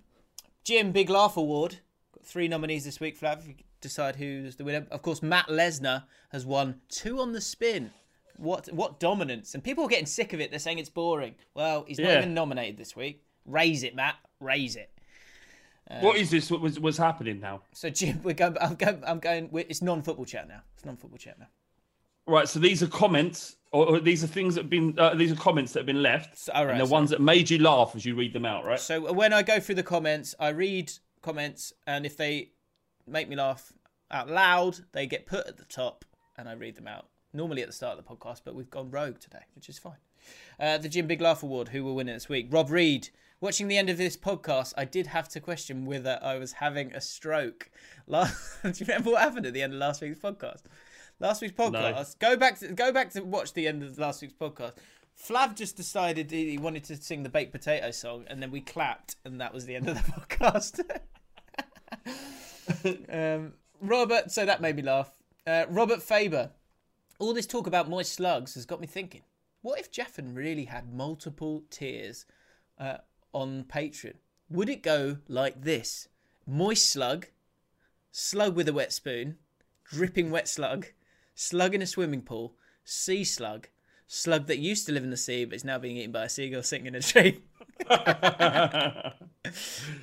Jim 0.63 0.91
Big 0.91 1.09
Laugh 1.09 1.37
Award. 1.37 1.79
Three 2.25 2.47
nominees 2.47 2.83
this 2.85 2.99
week, 2.99 3.19
Flav. 3.19 3.47
You 3.47 3.53
decide 3.81 4.15
who's 4.15 4.55
the 4.55 4.63
winner. 4.63 4.87
Of 4.91 5.01
course, 5.01 5.21
Matt 5.21 5.47
Lesnar 5.47 6.03
has 6.31 6.45
won 6.45 6.81
two 6.89 7.19
on 7.21 7.33
the 7.33 7.41
spin. 7.41 7.91
What 8.37 8.67
what 8.73 8.99
dominance! 8.99 9.53
And 9.53 9.63
people 9.63 9.85
are 9.85 9.89
getting 9.89 10.05
sick 10.07 10.33
of 10.33 10.41
it. 10.41 10.49
They're 10.49 10.59
saying 10.59 10.79
it's 10.79 10.89
boring. 10.89 11.35
Well, 11.53 11.85
he's 11.87 11.99
not 11.99 12.09
Yeah. 12.09 12.17
even 12.19 12.33
nominated 12.33 12.77
this 12.77 12.95
week. 12.95 13.23
Raise 13.45 13.83
it, 13.83 13.95
Matt. 13.95 14.15
Raise 14.41 14.75
it. 14.75 14.89
what 16.01 16.17
is 16.17 16.31
this? 16.31 16.49
What 16.51 16.61
was 16.61 16.79
what's 16.79 16.97
happening 16.97 17.39
now? 17.39 17.61
So 17.73 17.89
Jim, 17.89 18.21
we're 18.23 18.33
going. 18.33 18.57
I'm 18.59 18.75
going. 18.75 19.03
I'm 19.05 19.19
going. 19.19 19.49
It's 19.53 19.81
non-football 19.81 20.25
chat 20.25 20.47
now. 20.47 20.61
It's 20.73 20.83
non-football 20.83 21.17
chat 21.19 21.39
now. 21.39 21.47
Right. 22.27 22.49
So 22.49 22.59
these 22.59 22.81
are 22.81 22.87
comments, 22.87 23.55
or, 23.71 23.85
or 23.85 23.99
these 23.99 24.23
are 24.23 24.27
things 24.27 24.55
that 24.55 24.61
have 24.63 24.69
been. 24.69 24.97
Uh, 24.97 25.13
these 25.13 25.31
are 25.31 25.35
comments 25.35 25.73
that 25.73 25.79
have 25.81 25.85
been 25.85 26.01
left, 26.01 26.49
all 26.53 26.65
right, 26.65 26.71
and 26.71 26.81
the 26.81 26.87
so- 26.87 26.91
ones 26.91 27.11
that 27.11 27.21
made 27.21 27.49
you 27.51 27.59
laugh 27.59 27.93
as 27.95 28.03
you 28.03 28.15
read 28.15 28.33
them 28.33 28.45
out. 28.45 28.65
Right. 28.65 28.79
So 28.79 29.13
when 29.13 29.31
I 29.31 29.43
go 29.43 29.59
through 29.59 29.75
the 29.75 29.83
comments, 29.83 30.33
I 30.39 30.49
read 30.49 30.91
comments, 31.25 31.73
and 31.87 32.05
if 32.05 32.15
they 32.15 32.51
make 33.07 33.27
me 33.27 33.35
laugh 33.35 33.73
out 34.11 34.29
loud, 34.29 34.77
they 34.91 35.07
get 35.07 35.25
put 35.25 35.47
at 35.47 35.57
the 35.57 35.65
top, 35.65 36.05
and 36.37 36.47
I 36.47 36.53
read 36.53 36.75
them 36.75 36.87
out. 36.87 37.07
Normally 37.33 37.63
at 37.63 37.67
the 37.67 37.73
start 37.73 37.97
of 37.97 38.05
the 38.05 38.15
podcast, 38.15 38.41
but 38.45 38.55
we've 38.55 38.69
gone 38.69 38.91
rogue 38.91 39.19
today, 39.19 39.43
which 39.55 39.67
is 39.67 39.79
fine. 39.79 39.97
Uh, 40.59 40.77
the 40.77 40.87
Jim 40.87 41.07
Big 41.07 41.21
Laugh 41.21 41.43
Award, 41.43 41.69
who 41.69 41.83
will 41.83 41.95
win 41.95 42.07
it 42.07 42.13
this 42.13 42.29
week? 42.29 42.47
Rob 42.51 42.69
Reed. 42.69 43.09
Watching 43.41 43.67
the 43.67 43.77
end 43.77 43.89
of 43.89 43.97
this 43.97 44.15
podcast, 44.15 44.73
I 44.77 44.85
did 44.85 45.07
have 45.07 45.27
to 45.29 45.41
question 45.41 45.85
whether 45.85 46.19
I 46.21 46.37
was 46.37 46.53
having 46.53 46.93
a 46.93 47.01
stroke. 47.01 47.69
Last, 48.07 48.61
do 48.63 48.69
you 48.69 48.85
remember 48.87 49.11
what 49.11 49.21
happened 49.21 49.47
at 49.47 49.53
the 49.53 49.61
end 49.61 49.73
of 49.73 49.79
last 49.79 50.01
week's 50.01 50.19
podcast? 50.19 50.61
Last 51.19 51.41
week's 51.41 51.55
podcast. 51.55 52.19
Go 52.19 52.37
back 52.37 52.59
to 52.59 52.67
go 52.69 52.91
back 52.91 53.09
to 53.11 53.21
watch 53.21 53.53
the 53.53 53.67
end 53.67 53.83
of 53.83 53.97
last 53.97 54.21
week's 54.21 54.33
podcast. 54.33 54.73
Flav 55.21 55.55
just 55.55 55.75
decided 55.75 56.31
he 56.31 56.57
wanted 56.57 56.83
to 56.85 56.97
sing 56.97 57.23
the 57.23 57.29
baked 57.29 57.51
potato 57.51 57.91
song, 57.91 58.25
and 58.27 58.41
then 58.41 58.51
we 58.51 58.61
clapped, 58.61 59.15
and 59.23 59.39
that 59.39 59.53
was 59.53 59.65
the 59.65 59.75
end 59.75 59.87
of 59.87 59.95
the 59.95 60.11
podcast. 60.11 60.81
um, 63.35 63.53
Robert, 63.81 64.31
so 64.31 64.45
that 64.45 64.61
made 64.61 64.75
me 64.75 64.83
laugh. 64.83 65.11
Uh, 65.47 65.65
Robert 65.69 66.01
Faber, 66.01 66.51
all 67.19 67.33
this 67.33 67.47
talk 67.47 67.67
about 67.67 67.89
moist 67.89 68.13
slugs 68.13 68.55
has 68.55 68.65
got 68.65 68.81
me 68.81 68.87
thinking. 68.87 69.21
What 69.61 69.79
if 69.79 69.91
Jeffin 69.91 70.35
really 70.35 70.65
had 70.65 70.93
multiple 70.93 71.63
tiers 71.69 72.25
uh, 72.77 72.97
on 73.33 73.63
Patreon? 73.63 74.15
Would 74.49 74.69
it 74.69 74.83
go 74.83 75.17
like 75.27 75.63
this: 75.63 76.07
moist 76.45 76.89
slug, 76.89 77.27
slug 78.11 78.55
with 78.55 78.67
a 78.67 78.73
wet 78.73 78.93
spoon, 78.93 79.37
dripping 79.85 80.29
wet 80.29 80.47
slug, 80.47 80.87
slug 81.33 81.73
in 81.73 81.81
a 81.81 81.87
swimming 81.87 82.21
pool, 82.21 82.55
sea 82.83 83.23
slug, 83.23 83.69
slug 84.07 84.47
that 84.47 84.57
used 84.59 84.85
to 84.85 84.91
live 84.91 85.03
in 85.03 85.09
the 85.09 85.17
sea 85.17 85.45
but 85.45 85.55
is 85.55 85.63
now 85.65 85.77
being 85.79 85.97
eaten 85.97 86.11
by 86.11 86.23
a 86.25 86.29
seagull 86.29 86.63
sitting 86.63 86.85
in 86.87 86.95
a 86.95 87.01
tree. 87.01 87.41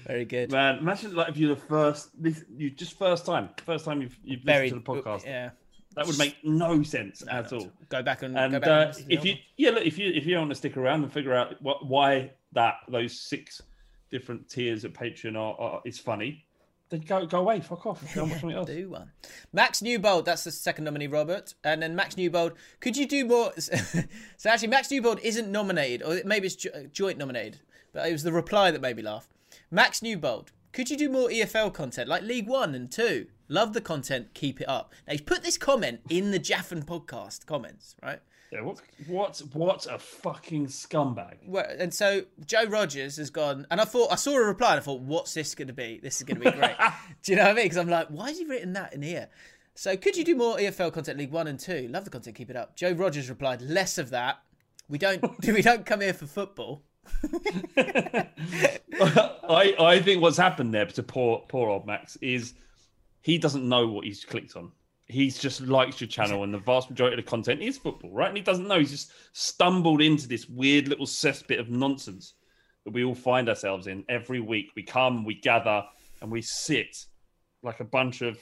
Very 0.07 0.25
good. 0.25 0.51
Man, 0.51 0.79
imagine 0.79 1.15
like 1.15 1.29
if 1.31 1.37
you're 1.37 1.55
the 1.55 1.61
first, 1.61 2.11
this, 2.21 2.45
you 2.57 2.71
just 2.71 2.99
first 2.99 3.27
time, 3.27 3.51
first 3.65 3.85
time 3.85 4.03
you've 4.03 4.17
you've 4.25 4.43
Very- 4.43 4.67
listened 4.71 4.85
to 4.85 4.93
the 4.93 5.03
podcast. 5.03 5.25
yeah. 5.25 5.51
that 5.97 6.07
would 6.07 6.19
make 6.19 6.37
no 6.45 6.83
sense 6.83 7.23
at 7.29 7.53
all. 7.53 7.71
Go 7.89 8.03
back 8.03 8.23
and, 8.23 8.37
And 8.37 8.53
go 8.53 8.61
back 8.61 8.69
uh, 8.69 8.73
and 8.73 8.89
listen 8.89 9.03
to 9.03 9.09
the 9.09 9.15
if 9.15 9.25
you, 9.25 9.35
yeah, 9.57 9.71
look, 9.71 9.85
if 9.85 9.99
you 9.99 10.11
if 10.13 10.27
you 10.27 10.37
want 10.37 10.51
to 10.51 10.55
stick 10.57 10.77
around 10.77 11.03
and 11.03 11.13
figure 11.13 11.35
out 11.35 11.61
what 11.63 11.87
why 11.87 12.33
that 12.53 12.75
those 12.89 13.19
six 13.21 13.61
different 14.11 14.49
tiers 14.49 14.85
of 14.85 14.93
Patreon 14.93 15.37
are, 15.37 15.59
are 15.61 15.81
is 15.85 15.99
funny, 15.99 16.45
then 16.93 17.01
go 17.01 17.27
go 17.27 17.41
away, 17.41 17.61
fuck 17.61 17.87
off, 17.87 18.15
go 18.15 18.23
and 18.23 18.31
watch 18.31 18.45
else. 18.55 18.67
Do 18.69 18.91
one. 18.91 19.11
Max 19.53 19.83
Newbold, 19.83 20.27
that's 20.27 20.45
the 20.45 20.51
second 20.53 20.85
nominee, 20.85 21.09
Robert. 21.09 21.55
And 21.65 21.83
then 21.83 21.97
Max 21.97 22.17
Newbold, 22.17 22.53
could 22.81 22.97
you 22.97 23.07
do 23.07 23.25
more? 23.25 23.53
so 23.59 24.51
actually, 24.51 24.69
Max 24.69 24.91
Newbold 24.91 25.19
isn't 25.23 25.51
nominated, 25.51 26.03
or 26.07 26.21
maybe 26.25 26.47
it's 26.47 26.57
jo- 26.57 26.71
uh, 26.75 26.83
joint 26.93 27.19
nominated, 27.19 27.61
but 27.93 28.09
it 28.09 28.13
was 28.13 28.23
the 28.23 28.33
reply 28.33 28.71
that 28.71 28.81
made 28.81 28.97
me 28.97 29.03
laugh. 29.03 29.29
Max 29.71 30.03
Newbold, 30.03 30.53
could 30.73 30.91
you 30.91 30.97
do 30.97 31.09
more 31.09 31.29
EFL 31.29 31.73
content 31.73 32.09
like 32.09 32.23
League 32.23 32.47
One 32.47 32.75
and 32.75 32.91
Two? 32.91 33.27
Love 33.49 33.73
the 33.73 33.81
content, 33.81 34.35
keep 34.35 34.61
it 34.61 34.69
up. 34.69 34.93
Now 35.07 35.13
he's 35.13 35.21
put 35.23 35.43
this 35.43 35.59
comment 35.59 36.01
in 36.09 36.31
the 36.31 36.39
Jaffin 36.39 36.83
podcast 36.83 37.47
comments, 37.47 37.97
right? 38.03 38.21
Yeah, 38.53 38.61
what, 38.61 38.83
what, 39.07 39.43
what 39.55 39.87
a 39.87 39.99
fucking 39.99 40.67
scumbag. 40.67 41.39
Well, 41.47 41.65
and 41.79 41.93
so 41.93 42.25
Joe 42.45 42.65
Rogers 42.65 43.17
has 43.17 43.31
gone, 43.31 43.67
and 43.71 43.81
I 43.81 43.85
thought 43.85 44.13
I 44.13 44.17
saw 44.17 44.37
a 44.37 44.45
reply, 44.45 44.73
and 44.73 44.81
I 44.81 44.83
thought, 44.83 45.01
what's 45.01 45.33
this 45.33 45.55
going 45.55 45.69
to 45.69 45.75
be? 45.75 46.01
This 46.03 46.19
is 46.19 46.25
going 46.25 46.39
to 46.39 46.51
be 46.51 46.59
great. 46.59 46.77
do 47.23 47.33
you 47.33 47.37
know 47.37 47.45
what 47.45 47.53
I 47.53 47.55
mean? 47.55 47.65
Because 47.65 47.79
I'm 47.79 47.89
like, 47.89 48.09
why 48.09 48.29
has 48.29 48.39
he 48.39 48.45
written 48.45 48.75
that 48.75 48.93
in 48.93 49.01
here? 49.01 49.29
So 49.75 49.97
could 49.97 50.19
you 50.19 50.25
do 50.25 50.37
more 50.37 50.59
EFL 50.59 50.93
content, 50.93 51.19
League 51.19 51.31
One 51.31 51.47
and 51.47 51.59
Two? 51.59 51.89
Love 51.91 52.05
the 52.05 52.11
content, 52.11 52.37
keep 52.37 52.51
it 52.51 52.57
up. 52.57 52.77
Joe 52.77 52.93
Rogers 52.93 53.31
replied, 53.31 53.63
less 53.63 53.97
of 53.97 54.11
that. 54.11 54.43
We 54.87 54.99
don't, 54.99 55.25
we 55.47 55.63
don't 55.63 55.87
come 55.87 56.03
here 56.03 56.13
for 56.13 56.27
football. 56.27 56.83
I, 57.79 59.75
I 59.79 60.01
think 60.05 60.21
what's 60.21 60.37
happened 60.37 60.75
there 60.75 60.87
to 60.87 61.03
poor 61.03 61.43
poor 61.49 61.69
old 61.69 61.85
Max 61.85 62.17
is 62.17 62.55
he 63.23 63.39
doesn't 63.39 63.69
know 63.69 63.89
what 63.89 64.05
he's 64.05 64.25
clicked 64.25 64.55
on. 64.57 64.71
He's 65.07 65.39
just 65.39 65.61
likes 65.61 66.01
your 66.01 66.09
channel, 66.09 66.45
and 66.45 66.55
the 66.55 66.59
vast 66.59 66.89
majority 66.89 67.19
of 67.19 67.25
the 67.25 67.31
content 67.31 67.61
is 67.61 67.77
football, 67.77 68.11
right? 68.11 68.29
And 68.29 68.37
he 68.37 68.43
doesn't 68.43 68.67
know. 68.67 68.79
He's 68.79 68.91
just 68.91 69.13
stumbled 69.33 70.01
into 70.01 70.29
this 70.29 70.49
weird 70.49 70.89
little 70.89 71.07
cesspit 71.07 71.61
of 71.61 71.69
nonsense 71.69 72.35
that 72.85 72.93
we 72.93 73.05
all 73.05 73.15
find 73.15 73.49
ourselves 73.49 73.87
in 73.87 74.05
every 74.09 74.41
week. 74.41 74.71
We 74.75 74.83
come, 74.83 75.25
we 75.25 75.35
gather, 75.35 75.85
and 76.21 76.31
we 76.31 76.43
sit 76.43 77.05
like 77.63 77.81
a 77.81 77.85
bunch 77.85 78.23
of 78.23 78.39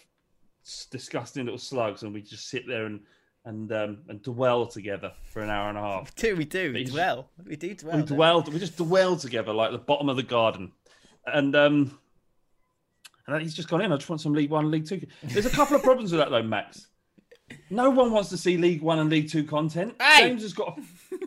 disgusting 0.91 1.45
little 1.45 1.59
slugs, 1.59 2.03
and 2.03 2.13
we 2.13 2.23
just 2.23 2.49
sit 2.49 2.67
there 2.67 2.87
and 2.87 3.01
and 3.45 3.73
um, 3.73 3.99
and 4.09 4.23
dwell 4.23 4.67
together 4.67 5.13
for 5.25 5.43
an 5.43 5.51
hour 5.51 5.69
and 5.69 5.79
a 5.79 5.81
half. 5.81 6.15
Do 6.17 6.37
we 6.37 6.45
do 6.45 6.73
we 6.73 6.85
dwell? 6.85 7.31
We 7.45 7.57
do 7.57 7.75
dwell. 7.75 7.97
we 7.97 8.03
dwell. 8.03 8.43
We 8.43 8.59
just 8.59 8.77
dwell 8.77 9.17
together 9.17 9.53
like 9.53 9.73
the 9.73 9.79
bottom 9.79 10.09
of 10.09 10.17
the 10.17 10.23
garden, 10.23 10.73
and 11.27 11.57
um, 11.57 11.99
and 13.35 13.43
he's 13.43 13.55
just 13.55 13.69
gone 13.69 13.81
in. 13.81 13.93
I 13.93 13.97
just 13.97 14.09
want 14.09 14.21
some 14.21 14.33
League 14.35 14.51
One, 14.51 14.71
League 14.71 14.87
Two. 14.87 15.01
There's 15.23 15.47
a 15.47 15.51
couple 15.51 15.77
of 15.77 15.83
problems 15.83 16.13
with 16.13 16.21
that 16.21 16.31
though, 16.31 16.43
Max. 16.43 16.89
No 17.69 17.91
one 17.91 18.13
wants 18.13 18.29
to 18.31 18.37
see 18.37 18.57
League 18.57 18.83
One 18.83 18.99
and 18.99 19.11
League 19.11 19.31
Two 19.31 19.45
content. 19.45 19.95
Hey! 20.01 20.29
James 20.29 20.43
has 20.43 20.53
got. 20.53 20.79
A... 20.79 20.83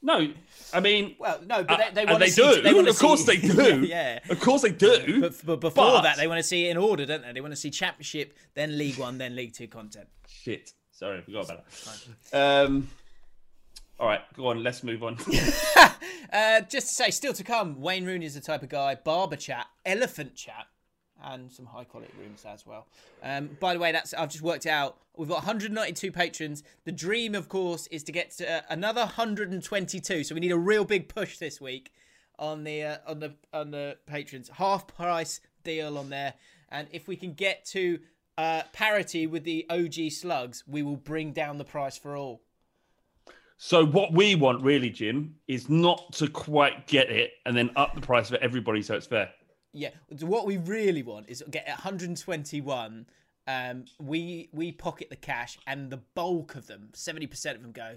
No, 0.00 0.32
I 0.72 0.78
mean, 0.78 1.16
Well, 1.18 1.40
no, 1.44 1.64
but 1.64 1.76
they, 1.78 1.90
they 1.92 2.00
and 2.02 2.10
want 2.10 2.20
they 2.20 2.26
to 2.26 2.32
see. 2.32 2.54
do. 2.54 2.62
They 2.62 2.88
of 2.88 2.98
course 2.98 3.26
see, 3.26 3.36
they 3.36 3.48
do. 3.48 3.80
yeah. 3.86 4.20
Of 4.30 4.38
course 4.38 4.62
they 4.62 4.70
do. 4.70 5.20
But, 5.20 5.34
but 5.44 5.60
before 5.60 5.84
But- 5.90 6.02
that, 6.02 6.16
they 6.16 6.28
want 6.28 6.38
to 6.38 6.42
see 6.44 6.66
it 6.66 6.70
in 6.70 6.76
order, 6.76 7.04
don't 7.04 7.20
they? 7.22 7.32
They 7.32 7.40
want 7.40 7.52
to 7.52 7.56
see 7.56 7.68
Championship, 7.70 8.38
then 8.54 8.78
League 8.78 8.96
One, 8.96 9.18
then 9.18 9.34
League 9.34 9.54
Two 9.54 9.66
content. 9.66 10.06
Shit. 10.28 10.72
Sorry, 10.92 11.18
I 11.18 11.20
forgot 11.22 11.44
about 11.46 11.64
that. 12.32 12.64
Um. 12.64 12.88
All 14.00 14.06
right, 14.06 14.20
go 14.36 14.46
on. 14.46 14.62
Let's 14.62 14.82
move 14.84 15.02
on. 15.02 15.18
Uh, 16.30 16.60
just 16.60 16.88
to 16.88 16.92
say, 16.94 17.10
still 17.10 17.32
to 17.32 17.42
come, 17.42 17.80
Wayne 17.80 18.04
Rooney 18.04 18.26
is 18.26 18.34
the 18.34 18.40
type 18.42 18.62
of 18.62 18.68
guy. 18.68 18.94
Barber 18.94 19.36
chat, 19.36 19.66
elephant 19.86 20.34
chat, 20.36 20.66
and 21.24 21.50
some 21.50 21.66
high 21.66 21.84
quality 21.84 22.12
rooms 22.20 22.44
as 22.46 22.66
well. 22.66 22.86
Um, 23.22 23.50
by 23.60 23.74
the 23.74 23.80
way, 23.80 23.92
that's 23.92 24.14
I've 24.14 24.30
just 24.30 24.42
worked 24.42 24.66
out. 24.66 24.98
We've 25.16 25.28
got 25.28 25.38
192 25.38 26.12
patrons. 26.12 26.62
The 26.84 26.92
dream, 26.92 27.34
of 27.34 27.48
course, 27.48 27.86
is 27.88 28.04
to 28.04 28.12
get 28.12 28.30
to 28.38 28.58
uh, 28.58 28.60
another 28.70 29.00
122. 29.00 30.24
So 30.24 30.34
we 30.34 30.40
need 30.40 30.52
a 30.52 30.58
real 30.58 30.84
big 30.84 31.08
push 31.08 31.38
this 31.38 31.60
week 31.60 31.92
on 32.38 32.64
the 32.64 32.82
uh, 32.82 32.96
on 33.06 33.20
the 33.20 33.34
on 33.52 33.70
the 33.70 33.96
patrons. 34.06 34.48
Half 34.48 34.86
price 34.86 35.40
deal 35.64 35.98
on 35.98 36.10
there, 36.10 36.34
and 36.70 36.88
if 36.92 37.08
we 37.08 37.16
can 37.16 37.32
get 37.32 37.64
to 37.66 37.98
uh, 38.36 38.62
parity 38.72 39.26
with 39.26 39.44
the 39.44 39.66
OG 39.68 40.12
slugs, 40.12 40.62
we 40.66 40.82
will 40.82 40.96
bring 40.96 41.32
down 41.32 41.58
the 41.58 41.64
price 41.64 41.98
for 41.98 42.16
all. 42.16 42.42
So 43.60 43.84
what 43.84 44.12
we 44.12 44.36
want 44.36 44.62
really, 44.62 44.88
Jim, 44.88 45.34
is 45.48 45.68
not 45.68 46.12
to 46.14 46.28
quite 46.28 46.86
get 46.86 47.10
it 47.10 47.32
and 47.44 47.56
then 47.56 47.70
up 47.74 47.96
the 47.96 48.00
price 48.00 48.28
for 48.28 48.36
everybody 48.36 48.82
so 48.82 48.94
it's 48.94 49.08
fair. 49.08 49.30
Yeah, 49.72 49.90
what 50.20 50.46
we 50.46 50.56
really 50.56 51.02
want 51.02 51.28
is 51.28 51.42
get 51.50 51.66
121. 51.66 53.06
Um, 53.46 53.84
we 53.98 54.48
we 54.52 54.72
pocket 54.72 55.08
the 55.10 55.16
cash, 55.16 55.58
and 55.66 55.90
the 55.90 55.98
bulk 56.14 56.54
of 56.54 56.66
them, 56.66 56.90
70% 56.92 57.54
of 57.54 57.62
them, 57.62 57.72
go. 57.72 57.96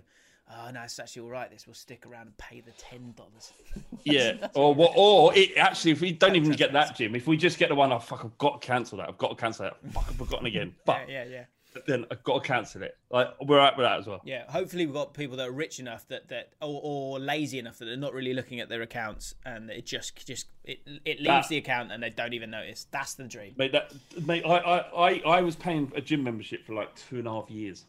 Oh 0.54 0.70
no, 0.72 0.82
it's 0.84 1.00
actually 1.00 1.22
all 1.24 1.30
right. 1.30 1.50
This 1.50 1.66
will 1.66 1.74
stick 1.74 2.06
around 2.06 2.28
and 2.28 2.38
pay 2.38 2.62
the 2.62 2.72
ten 2.72 3.14
dollars. 3.14 3.54
Yeah. 4.04 4.48
or 4.56 4.74
what? 4.74 4.94
Or 4.96 5.34
it 5.36 5.56
actually, 5.58 5.92
if 5.92 6.02
we 6.02 6.12
don't 6.12 6.36
even 6.36 6.52
get 6.52 6.74
that, 6.74 6.96
Jim, 6.96 7.16
if 7.16 7.28
we 7.28 7.38
just 7.38 7.60
get 7.60 7.70
the 7.70 7.76
one, 7.76 7.92
oh 7.92 8.00
fuck, 8.00 8.26
I've 8.26 8.38
got 8.38 8.62
to 8.62 8.68
cancel 8.68 8.98
that. 8.98 9.08
I've 9.08 9.18
got 9.18 9.30
to 9.30 9.36
cancel 9.36 9.66
that. 9.66 9.92
Fuck, 9.94 10.06
I've 10.10 10.16
forgotten 10.16 10.48
again. 10.48 10.74
Fuck. 10.86 11.02
Yeah, 11.08 11.24
yeah, 11.24 11.30
yeah. 11.30 11.44
Then 11.88 12.06
I've 12.12 12.24
got 12.24 12.44
to 12.44 12.48
cancel 12.48 12.84
it. 12.84 12.98
Like 13.10 13.30
we're 13.42 13.60
out 13.60 13.78
with 13.78 13.86
that 13.86 14.00
as 14.00 14.08
well. 14.08 14.22
Yeah, 14.26 14.44
hopefully 14.50 14.86
we've 14.86 14.94
got 14.94 15.14
people 15.14 15.38
that 15.38 15.48
are 15.48 15.52
rich 15.52 15.80
enough 15.80 16.08
that 16.10 16.28
that 16.30 16.54
or, 16.62 16.80
or 16.84 17.20
lazy 17.20 17.60
enough 17.60 17.78
that 17.80 17.86
they're 17.86 17.96
not 17.98 18.14
really 18.14 18.34
looking 18.34 18.60
at 18.60 18.68
their 18.70 18.82
accounts 18.82 19.36
and 19.46 19.70
it 19.70 19.86
just 19.86 20.26
just 20.28 20.48
it 20.64 20.80
it 21.06 21.18
leaves 21.20 21.26
That- 21.28 21.48
the 21.50 21.58
account 21.58 21.92
and 21.92 22.04
they 22.04 22.10
don't 22.10 22.34
even 22.34 22.50
notice. 22.52 22.88
That's 22.92 23.14
the 23.14 23.24
dream. 23.24 23.54
Mate, 23.58 23.72
that 23.72 23.94
mate, 24.26 24.44
I, 24.46 24.58
I, 24.58 24.80
I, 25.10 25.22
I 25.38 25.42
was 25.42 25.56
paying 25.56 25.92
a 25.96 26.02
gym 26.02 26.24
membership 26.24 26.66
for 26.66 26.74
like 26.74 26.94
two 26.96 27.20
and 27.20 27.28
a 27.28 27.32
half 27.32 27.50
years. 27.50 27.86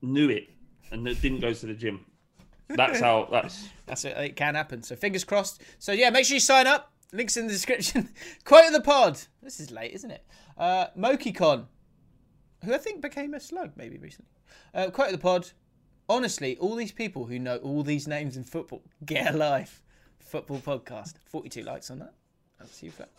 Knew 0.00 0.30
it, 0.30 0.48
and 0.90 1.06
it 1.06 1.20
didn't 1.22 1.40
go 1.40 1.52
to 1.52 1.66
the 1.66 1.74
gym. 1.74 2.04
That's 2.68 2.98
how. 3.00 3.28
That's 3.30 3.68
That's 3.86 4.04
it. 4.04 4.16
It 4.16 4.36
can 4.36 4.54
happen. 4.54 4.82
So 4.82 4.96
fingers 4.96 5.22
crossed. 5.24 5.62
So 5.78 5.92
yeah, 5.92 6.10
make 6.10 6.24
sure 6.24 6.34
you 6.34 6.40
sign 6.40 6.66
up. 6.66 6.90
Links 7.12 7.36
in 7.36 7.46
the 7.46 7.52
description. 7.52 8.08
Quote 8.44 8.64
of 8.66 8.72
the 8.72 8.80
pod. 8.80 9.20
This 9.42 9.60
is 9.60 9.70
late, 9.70 9.92
isn't 9.92 10.10
it? 10.10 10.24
Uh, 10.56 10.86
MokiCon, 10.98 11.66
who 12.64 12.74
I 12.74 12.78
think 12.78 13.00
became 13.00 13.34
a 13.34 13.40
slug 13.40 13.72
maybe 13.76 13.98
recently. 13.98 14.30
Uh, 14.74 14.90
quote 14.90 15.08
of 15.08 15.12
the 15.12 15.18
pod. 15.18 15.50
Honestly, 16.08 16.56
all 16.58 16.74
these 16.74 16.92
people 16.92 17.26
who 17.26 17.38
know 17.38 17.56
all 17.58 17.82
these 17.82 18.06
names 18.06 18.36
in 18.36 18.44
football, 18.44 18.82
get 19.04 19.34
a 19.34 19.36
life. 19.36 19.82
Football 20.18 20.58
podcast. 20.58 21.14
42 21.26 21.62
likes 21.62 21.90
on 21.90 21.98
that. 22.00 22.14
That's 22.58 22.82
you, 22.82 22.90
fat. 22.90 23.10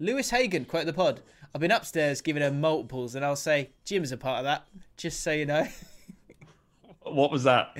Lewis 0.00 0.30
Hagan, 0.30 0.64
quote 0.64 0.80
of 0.80 0.86
the 0.86 0.92
pod. 0.92 1.20
I've 1.54 1.60
been 1.60 1.70
upstairs 1.70 2.20
giving 2.20 2.42
her 2.42 2.50
multiples, 2.50 3.14
and 3.14 3.24
I'll 3.24 3.36
say 3.36 3.70
Jim's 3.84 4.12
a 4.12 4.16
part 4.16 4.38
of 4.38 4.44
that. 4.44 4.66
Just 4.96 5.22
so 5.22 5.32
you 5.32 5.46
know. 5.46 5.66
what 7.02 7.30
was 7.30 7.44
that? 7.44 7.76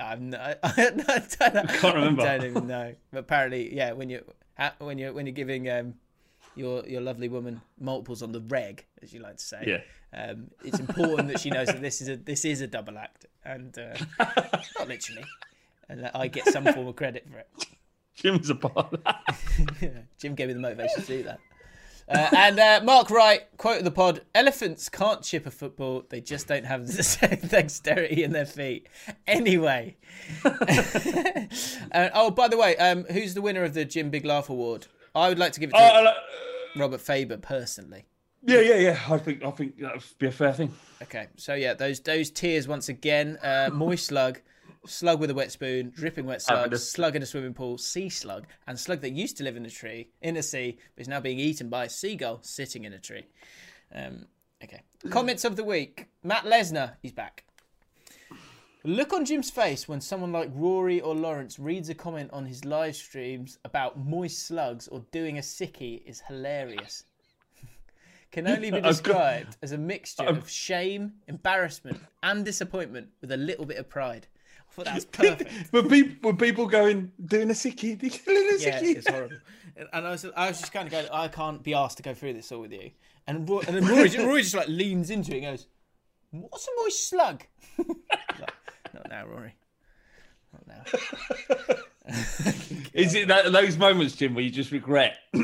I'm 0.00 0.30
not, 0.30 0.58
I, 0.62 0.74
don't. 0.76 1.56
I 1.56 1.76
can't 1.76 1.94
remember. 1.94 2.22
I 2.22 2.38
don't 2.38 2.50
even 2.50 2.66
know. 2.66 2.94
But 3.12 3.20
apparently, 3.20 3.74
yeah, 3.74 3.92
when 3.92 4.08
you 4.08 4.24
when 4.78 4.98
you 4.98 5.12
when 5.12 5.26
you're 5.26 5.34
giving 5.34 5.68
um 5.70 5.94
your 6.56 6.86
your 6.86 7.00
lovely 7.00 7.28
woman 7.28 7.60
multiples 7.78 8.22
on 8.22 8.32
the 8.32 8.40
reg, 8.40 8.84
as 9.02 9.12
you 9.12 9.20
like 9.20 9.36
to 9.36 9.44
say, 9.44 9.62
Yeah. 9.66 10.20
um, 10.30 10.48
it's 10.64 10.78
important 10.80 11.28
that 11.28 11.40
she 11.40 11.50
knows 11.50 11.68
that 11.68 11.80
this 11.80 12.00
is 12.00 12.08
a 12.08 12.16
this 12.16 12.44
is 12.44 12.60
a 12.60 12.66
double 12.66 12.98
act, 12.98 13.26
and 13.44 13.78
uh, 13.78 13.96
not 14.78 14.88
literally, 14.88 15.24
and 15.88 16.02
that 16.02 16.16
I 16.16 16.28
get 16.28 16.46
some 16.48 16.64
form 16.64 16.88
of 16.88 16.96
credit 16.96 17.26
for 17.30 17.38
it. 17.38 17.48
Jim's 18.14 18.48
a 18.50 18.54
part 18.54 18.94
of 18.94 19.04
that. 19.04 20.04
Jim 20.18 20.34
gave 20.34 20.48
me 20.48 20.54
the 20.54 20.60
motivation 20.60 21.02
to 21.02 21.06
do 21.06 21.22
that. 21.24 21.38
Uh, 22.08 22.28
and 22.36 22.58
uh, 22.60 22.80
Mark 22.84 23.10
Wright, 23.10 23.42
quote 23.58 23.78
of 23.78 23.84
the 23.84 23.90
pod 23.90 24.22
Elephants 24.34 24.88
can't 24.88 25.22
chip 25.22 25.44
a 25.44 25.50
football, 25.50 26.04
they 26.08 26.20
just 26.20 26.46
don't 26.46 26.64
have 26.64 26.86
the 26.86 27.02
same 27.02 27.40
dexterity 27.48 28.22
in 28.22 28.30
their 28.32 28.46
feet. 28.46 28.86
Anyway. 29.26 29.96
uh, 30.44 32.08
oh, 32.14 32.30
by 32.30 32.48
the 32.48 32.56
way, 32.56 32.76
um, 32.76 33.04
who's 33.10 33.34
the 33.34 33.42
winner 33.42 33.64
of 33.64 33.74
the 33.74 33.84
Jim 33.84 34.10
Big 34.10 34.24
Laugh 34.24 34.48
Award? 34.48 34.86
I 35.14 35.28
would 35.28 35.38
like 35.38 35.52
to 35.52 35.60
give 35.60 35.70
it 35.70 35.72
to 35.72 35.78
Oh, 35.80 36.12
Robert 36.76 37.00
Faber 37.00 37.36
personally. 37.38 38.04
Yeah, 38.42 38.60
yeah, 38.60 38.76
yeah. 38.76 39.00
I 39.10 39.18
think 39.18 39.42
I 39.44 39.50
think 39.50 39.80
that 39.80 39.94
would 39.94 40.04
be 40.18 40.26
a 40.26 40.32
fair 40.32 40.52
thing. 40.52 40.72
Okay, 41.02 41.26
so 41.36 41.54
yeah, 41.54 41.74
those 41.74 42.00
those 42.00 42.30
tiers 42.30 42.68
once 42.68 42.88
again: 42.88 43.38
uh, 43.42 43.70
moist 43.72 44.06
slug, 44.06 44.40
slug 44.86 45.18
with 45.18 45.30
a 45.30 45.34
wet 45.34 45.50
spoon, 45.50 45.90
dripping 45.94 46.26
wet 46.26 46.42
slug, 46.42 46.58
Avenue. 46.58 46.76
slug 46.76 47.16
in 47.16 47.22
a 47.22 47.26
swimming 47.26 47.54
pool, 47.54 47.76
sea 47.76 48.08
slug, 48.08 48.46
and 48.66 48.78
slug 48.78 49.00
that 49.00 49.10
used 49.12 49.36
to 49.38 49.44
live 49.44 49.56
in 49.56 49.66
a 49.66 49.70
tree 49.70 50.10
in 50.20 50.36
a 50.36 50.42
sea 50.42 50.78
but 50.94 51.02
is 51.02 51.08
now 51.08 51.18
being 51.20 51.40
eaten 51.40 51.68
by 51.68 51.84
a 51.84 51.88
seagull 51.88 52.38
sitting 52.42 52.84
in 52.84 52.92
a 52.92 52.98
tree. 53.00 53.26
Um, 53.92 54.26
okay, 54.62 54.82
comments 55.10 55.44
of 55.44 55.56
the 55.56 55.64
week: 55.64 56.06
Matt 56.22 56.44
Lesnar, 56.44 56.92
he's 57.02 57.12
back. 57.12 57.45
Look 58.86 59.12
on 59.12 59.24
Jim's 59.24 59.50
face 59.50 59.88
when 59.88 60.00
someone 60.00 60.30
like 60.30 60.48
Rory 60.54 61.00
or 61.00 61.12
Lawrence 61.12 61.58
reads 61.58 61.88
a 61.88 61.94
comment 61.94 62.30
on 62.32 62.46
his 62.46 62.64
live 62.64 62.94
streams 62.94 63.58
about 63.64 63.98
moist 63.98 64.46
slugs 64.46 64.86
or 64.86 65.00
doing 65.10 65.38
a 65.38 65.40
sickie 65.40 66.02
is 66.06 66.20
hilarious. 66.20 67.02
Can 68.30 68.46
only 68.46 68.70
be 68.70 68.80
described 68.92 69.56
as 69.60 69.72
a 69.72 69.76
mixture 69.76 70.22
of 70.22 70.48
shame, 70.48 71.14
embarrassment, 71.26 71.98
and 72.22 72.44
disappointment 72.44 73.08
with 73.20 73.32
a 73.32 73.36
little 73.36 73.66
bit 73.66 73.78
of 73.78 73.88
pride. 73.88 74.28
I 74.70 74.72
thought 74.72 74.84
that 74.84 74.94
was 74.94 75.04
perfect. 75.06 75.72
Were 75.72 75.82
people, 75.82 76.30
were 76.30 76.36
people 76.36 76.66
going 76.68 77.10
doing 77.24 77.50
a 77.50 77.54
sickie? 77.54 77.98
Doing 77.98 78.12
a 78.12 78.58
yeah, 78.60 78.80
sickie? 78.80 78.96
it's 78.98 79.10
horrible. 79.10 79.38
And 79.92 80.06
I 80.06 80.10
was, 80.12 80.24
I 80.36 80.46
was 80.46 80.60
just 80.60 80.70
kind 80.70 80.86
of 80.86 80.92
going, 80.92 81.08
I 81.12 81.26
can't 81.26 81.60
be 81.60 81.74
asked 81.74 81.96
to 81.96 82.04
go 82.04 82.14
through 82.14 82.34
this 82.34 82.52
all 82.52 82.60
with 82.60 82.72
you. 82.72 82.92
And, 83.26 83.50
and 83.50 83.66
then 83.66 83.84
Rory, 83.84 84.08
just- 84.10 84.24
Rory 84.24 84.42
just 84.42 84.54
like 84.54 84.68
leans 84.68 85.10
into 85.10 85.32
it 85.32 85.42
and 85.42 85.56
goes, 85.56 85.66
"What's 86.30 86.68
a 86.68 86.70
moist 86.80 87.08
slug?" 87.10 87.42
Like, 87.76 88.52
Not 89.08 89.10
now, 89.10 89.26
Rory. 89.26 89.54
Not 90.52 90.66
now. 90.66 91.74
Is 92.94 93.14
it 93.14 93.28
that, 93.28 93.52
those 93.52 93.76
moments, 93.76 94.16
Jim, 94.16 94.34
where 94.34 94.44
you 94.44 94.50
just 94.50 94.70
regret 94.72 95.18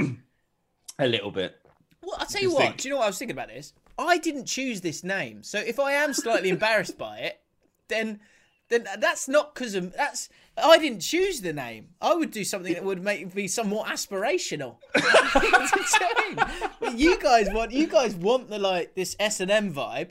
a 0.99 1.07
little 1.07 1.31
bit? 1.31 1.57
Well, 2.03 2.17
I'll 2.19 2.27
tell 2.27 2.41
you 2.43 2.49
Just 2.49 2.57
what. 2.59 2.67
think- 2.69 2.77
Do 2.79 2.89
you 2.89 2.95
know 2.95 2.99
what 2.99 3.05
I 3.05 3.09
was 3.09 3.19
thinking 3.19 3.37
about 3.37 3.49
this? 3.49 3.73
I 3.99 4.19
didn't 4.19 4.47
choose 4.47 4.81
this 4.81 5.05
name, 5.05 5.43
so 5.43 5.59
if 5.59 5.79
I 5.79 5.93
am 5.93 6.13
slightly 6.15 6.49
embarrassed 6.57 6.99
by 6.99 7.19
it, 7.19 7.41
then 7.89 8.21
then 8.69 8.87
that's 8.99 9.29
not 9.29 9.55
because 9.55 9.75
of 9.75 9.93
that's. 9.95 10.29
I 10.57 10.79
didn't 10.79 11.01
choose 11.01 11.43
the 11.43 11.53
name. 11.53 11.91
I 12.01 12.15
would 12.15 12.31
do 12.31 12.43
something 12.43 12.73
that 12.73 12.85
would 12.85 13.03
make 13.03 13.35
me 13.35 13.47
somewhat 13.49 13.89
aspirational. 13.89 14.77
What 14.95 15.73
I'm 15.75 15.85
saying. 15.85 16.39
But 16.81 16.99
you 16.99 17.19
guys 17.19 17.49
want 17.53 17.71
you 17.73 17.87
guys 17.87 18.15
want 18.15 18.49
the 18.49 18.59
like 18.59 18.95
this 18.95 19.15
S 19.21 19.41
and 19.41 19.51
M 19.51 19.73
vibe. 19.75 20.09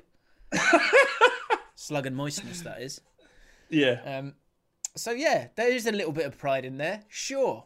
Slug 1.76 2.06
and 2.06 2.16
moistness, 2.16 2.62
that 2.62 2.82
is. 2.82 3.02
Yeah. 3.72 4.02
Um, 4.06 4.34
so 4.96 5.12
yeah, 5.12 5.48
there 5.56 5.72
is 5.72 5.88
a 5.88 5.92
little 5.92 6.12
bit 6.12 6.26
of 6.26 6.38
pride 6.38 6.66
in 6.66 6.78
there, 6.78 7.02
sure, 7.08 7.64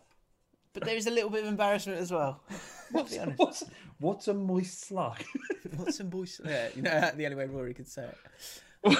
but 0.74 0.86
there 0.86 0.96
is 0.96 1.08
a 1.08 1.12
little 1.12 1.30
bit 1.30 1.44
of 1.44 1.50
embarrassment 1.50 2.00
as 2.00 2.12
well. 2.12 2.42
What's, 2.92 3.18
what's, 3.36 3.64
what's 4.00 4.28
a 4.28 4.34
moist 4.34 4.86
slug? 4.86 5.22
What's 5.76 6.00
a 6.00 6.04
moist? 6.04 6.42
Yeah, 6.46 6.68
you 6.76 6.84
know 6.84 7.12
the 7.16 7.26
only 7.26 7.36
way 7.36 7.48
Rory 7.48 7.74
could 7.74 7.88
say 7.88 8.08
it. 8.84 8.98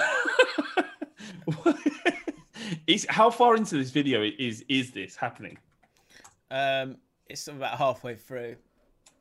is 2.88 3.06
how 3.08 3.30
far 3.30 3.54
into 3.54 3.76
this 3.78 3.90
video 3.90 4.28
is 4.38 4.64
is 4.68 4.90
this 4.90 5.14
happening? 5.14 5.56
Um, 6.50 6.96
it's 7.28 7.46
about 7.46 7.78
halfway 7.78 8.16
through. 8.16 8.56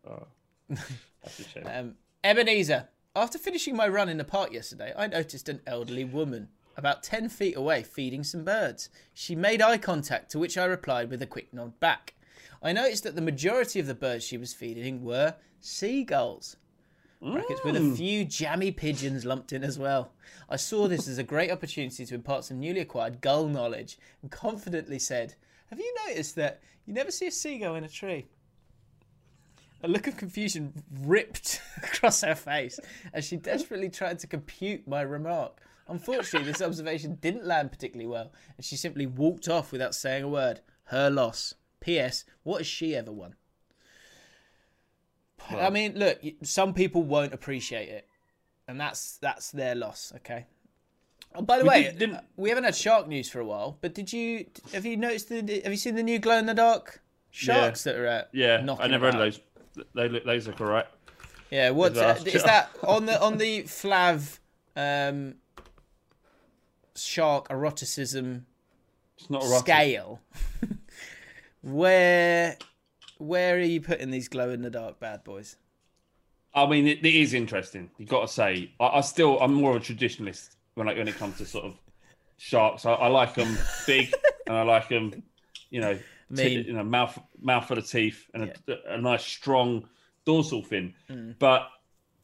Oh, 0.09 0.25
that's 0.67 1.39
a 1.39 1.43
shame. 1.43 1.67
Um, 1.67 1.95
Ebenezer, 2.23 2.89
after 3.15 3.37
finishing 3.37 3.75
my 3.75 3.87
run 3.87 4.09
in 4.09 4.17
the 4.17 4.23
park 4.23 4.51
yesterday, 4.51 4.93
I 4.97 5.05
noticed 5.05 5.47
an 5.47 5.61
elderly 5.67 6.05
woman 6.05 6.49
about 6.77 7.03
10 7.03 7.29
feet 7.29 7.55
away 7.55 7.83
feeding 7.83 8.23
some 8.23 8.43
birds. 8.43 8.89
She 9.13 9.35
made 9.35 9.61
eye 9.61 9.77
contact, 9.77 10.31
to 10.31 10.39
which 10.39 10.57
I 10.57 10.65
replied 10.65 11.09
with 11.09 11.21
a 11.21 11.27
quick 11.27 11.53
nod 11.53 11.79
back. 11.79 12.13
I 12.61 12.73
noticed 12.73 13.03
that 13.03 13.15
the 13.15 13.21
majority 13.21 13.79
of 13.79 13.87
the 13.87 13.93
birds 13.95 14.23
she 14.25 14.37
was 14.37 14.53
feeding 14.53 15.03
were 15.03 15.35
seagulls. 15.61 16.57
Brackets 17.21 17.63
with 17.63 17.75
a 17.75 17.79
Mm. 17.79 17.95
few 17.97 18.25
jammy 18.25 18.71
pigeons 18.71 19.25
lumped 19.25 19.51
in 19.53 19.63
as 19.63 19.79
well. 19.79 20.11
I 20.49 20.57
saw 20.57 20.87
this 20.87 21.07
as 21.07 21.17
a 21.17 21.23
great 21.23 21.49
opportunity 21.49 22.05
to 22.05 22.13
impart 22.15 22.43
some 22.43 22.59
newly 22.59 22.81
acquired 22.81 23.19
gull 23.21 23.47
knowledge 23.47 23.97
and 24.21 24.29
confidently 24.29 24.99
said, 24.99 25.33
Have 25.71 25.79
you 25.79 25.95
noticed 26.07 26.35
that 26.35 26.61
you 26.85 26.93
never 26.93 27.09
see 27.09 27.25
a 27.25 27.31
seagull 27.31 27.73
in 27.75 27.83
a 27.83 27.89
tree? 27.89 28.27
A 29.81 29.87
look 29.87 30.05
of 30.07 30.17
confusion 30.17 30.83
ripped 31.01 31.61
across 31.77 32.21
her 32.21 32.35
face 32.35 32.79
as 33.13 33.25
she 33.25 33.37
desperately 33.37 33.89
tried 33.89 34.19
to 34.19 34.27
compute 34.27 34.87
my 34.87 35.01
remark. 35.01 35.59
Unfortunately, 35.87 36.51
this 36.51 36.61
observation 36.61 37.15
didn't 37.21 37.45
land 37.45 37.71
particularly 37.71 38.07
well, 38.07 38.31
and 38.57 38.65
she 38.65 38.75
simply 38.75 39.05
walked 39.05 39.47
off 39.47 39.71
without 39.71 39.93
saying 39.93 40.23
a 40.23 40.27
word. 40.27 40.61
Her 40.85 41.09
loss. 41.09 41.53
P.S. 41.79 42.25
What 42.43 42.57
has 42.59 42.67
she 42.67 42.95
ever 42.95 43.11
won? 43.11 43.35
I 45.51 45.69
mean, 45.69 45.93
look, 45.95 46.19
some 46.41 46.73
people 46.73 47.03
won't 47.03 47.33
appreciate 47.33 47.89
it, 47.89 48.07
and 48.67 48.79
that's 48.79 49.17
that's 49.17 49.51
their 49.51 49.75
loss. 49.75 50.11
Okay. 50.15 50.45
Oh, 51.35 51.41
by 51.43 51.57
the 51.59 51.63
We 51.65 51.69
way, 51.69 51.83
did- 51.83 51.99
didn't- 51.99 52.15
uh, 52.15 52.21
we 52.37 52.49
haven't 52.49 52.63
had 52.63 52.75
shark 52.75 53.07
news 53.07 53.29
for 53.29 53.39
a 53.39 53.45
while, 53.45 53.77
but 53.81 53.93
did 53.93 54.11
you 54.11 54.47
have 54.73 54.85
you 54.85 54.97
noticed? 54.97 55.29
The, 55.29 55.61
have 55.63 55.71
you 55.71 55.77
seen 55.77 55.93
the 55.95 56.01
new 56.03 56.17
glow 56.17 56.37
in 56.39 56.47
the 56.47 56.53
dark 56.55 57.01
sharks 57.29 57.83
that 57.83 57.95
are 57.95 58.07
out? 58.07 58.25
Yeah, 58.33 58.61
knocking 58.61 58.85
I 58.85 58.87
never 58.87 59.05
heard 59.05 59.15
about? 59.15 59.27
of 59.27 59.39
those. 59.75 59.85
They 59.93 60.09
look, 60.09 60.25
those 60.25 60.47
look 60.47 60.59
alright. 60.61 60.87
Yeah, 61.51 61.69
what 61.71 61.93
Bizarre. 61.93 62.11
uh, 62.11 62.23
is 62.23 62.43
that 62.45 62.69
on 62.81 63.05
the 63.05 63.21
on 63.21 63.37
the 63.37 63.63
Flav 63.63 64.39
um, 64.75 65.35
shark 66.95 67.47
eroticism 67.49 68.45
It's 69.17 69.29
not 69.29 69.43
erotic. 69.43 69.65
scale? 69.65 70.21
where 71.61 72.57
where 73.17 73.55
are 73.55 73.59
you 73.59 73.81
putting 73.81 74.11
these 74.11 74.27
glow 74.27 74.49
in 74.49 74.61
the 74.61 74.69
dark 74.69 74.99
bad 74.99 75.23
boys? 75.23 75.55
I 76.53 76.65
mean, 76.67 76.87
it, 76.87 76.99
it 76.99 77.15
is 77.15 77.33
interesting. 77.33 77.89
You've 77.97 78.09
got 78.09 78.21
to 78.21 78.33
say, 78.33 78.71
I, 78.79 78.85
I 78.87 79.01
still, 79.01 79.39
I'm 79.39 79.53
more 79.53 79.75
of 79.75 79.81
a 79.81 79.85
traditionalist 79.85 80.55
when 80.75 80.87
like 80.87 80.97
when 80.97 81.07
it 81.07 81.15
comes 81.15 81.37
to 81.39 81.45
sort 81.45 81.65
of 81.65 81.75
sharks. 82.37 82.85
I, 82.85 82.93
I 82.93 83.07
like 83.07 83.35
them 83.35 83.57
big, 83.85 84.13
and 84.47 84.55
I 84.55 84.61
like 84.63 84.87
them, 84.89 85.23
you 85.69 85.81
know, 85.81 85.97
t- 86.35 86.61
you 86.61 86.73
know, 86.73 86.83
mouth 86.83 87.17
mouth 87.41 87.67
full 87.67 87.77
of 87.77 87.89
teeth 87.89 88.29
and 88.33 88.53
a, 88.67 88.93
a 88.93 89.01
nice 89.01 89.25
strong 89.25 89.87
dorsal 90.25 90.63
fin. 90.63 90.93
Mm. 91.09 91.35
But 91.39 91.67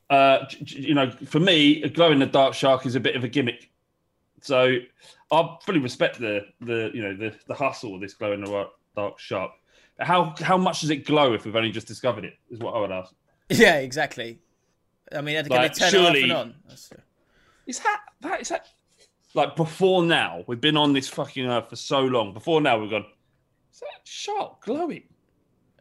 uh, 0.10 0.46
you 0.60 0.94
know, 0.94 1.10
for 1.10 1.40
me, 1.40 1.84
a 1.84 1.90
glow 1.90 2.12
in 2.12 2.20
the 2.20 2.26
dark 2.26 2.54
shark 2.54 2.86
is 2.86 2.96
a 2.96 3.00
bit 3.00 3.16
of 3.16 3.24
a 3.24 3.28
gimmick. 3.28 3.70
So 4.42 4.78
I 5.32 5.58
fully 5.66 5.80
respect 5.80 6.20
the 6.20 6.42
the 6.60 6.92
you 6.94 7.02
know 7.02 7.16
the 7.16 7.34
the 7.48 7.54
hustle 7.54 7.96
of 7.96 8.02
this 8.02 8.14
glow 8.14 8.34
in 8.34 8.42
the 8.42 8.68
dark 8.96 9.20
shark. 9.20 9.52
How 10.00 10.34
how 10.42 10.58
much 10.58 10.82
does 10.82 10.90
it 10.90 11.06
glow 11.06 11.34
if 11.34 11.46
we've 11.46 11.56
only 11.56 11.72
just 11.72 11.88
discovered 11.88 12.26
it? 12.26 12.34
Is 12.50 12.60
what 12.60 12.74
I 12.76 12.80
would 12.80 12.92
ask. 12.92 13.14
Yeah, 13.50 13.78
exactly. 13.80 14.40
I 15.14 15.22
mean, 15.22 15.36
can 15.44 15.48
Like, 15.52 15.74
they 15.74 15.80
turn 15.80 15.92
surely- 15.92 16.24
it 16.24 16.32
off 16.32 16.46
and 16.46 16.54
on? 16.54 16.56
Is 17.68 17.80
that 17.80 18.00
that 18.22 18.42
is 18.42 18.50
that 18.50 18.68
like 19.34 19.56
before 19.56 20.04
now? 20.04 20.44
We've 20.48 20.60
been 20.62 20.78
on 20.78 20.94
this 20.94 21.08
fucking 21.08 21.46
earth 21.46 21.70
for 21.70 21.76
so 21.76 22.00
long. 22.02 22.34
Before 22.34 22.62
now, 22.62 22.80
we've 22.80 22.90
gone. 22.90 23.06
Is 23.72 23.80
that 23.82 24.02
shark 24.06 24.62
glowing? 24.66 25.04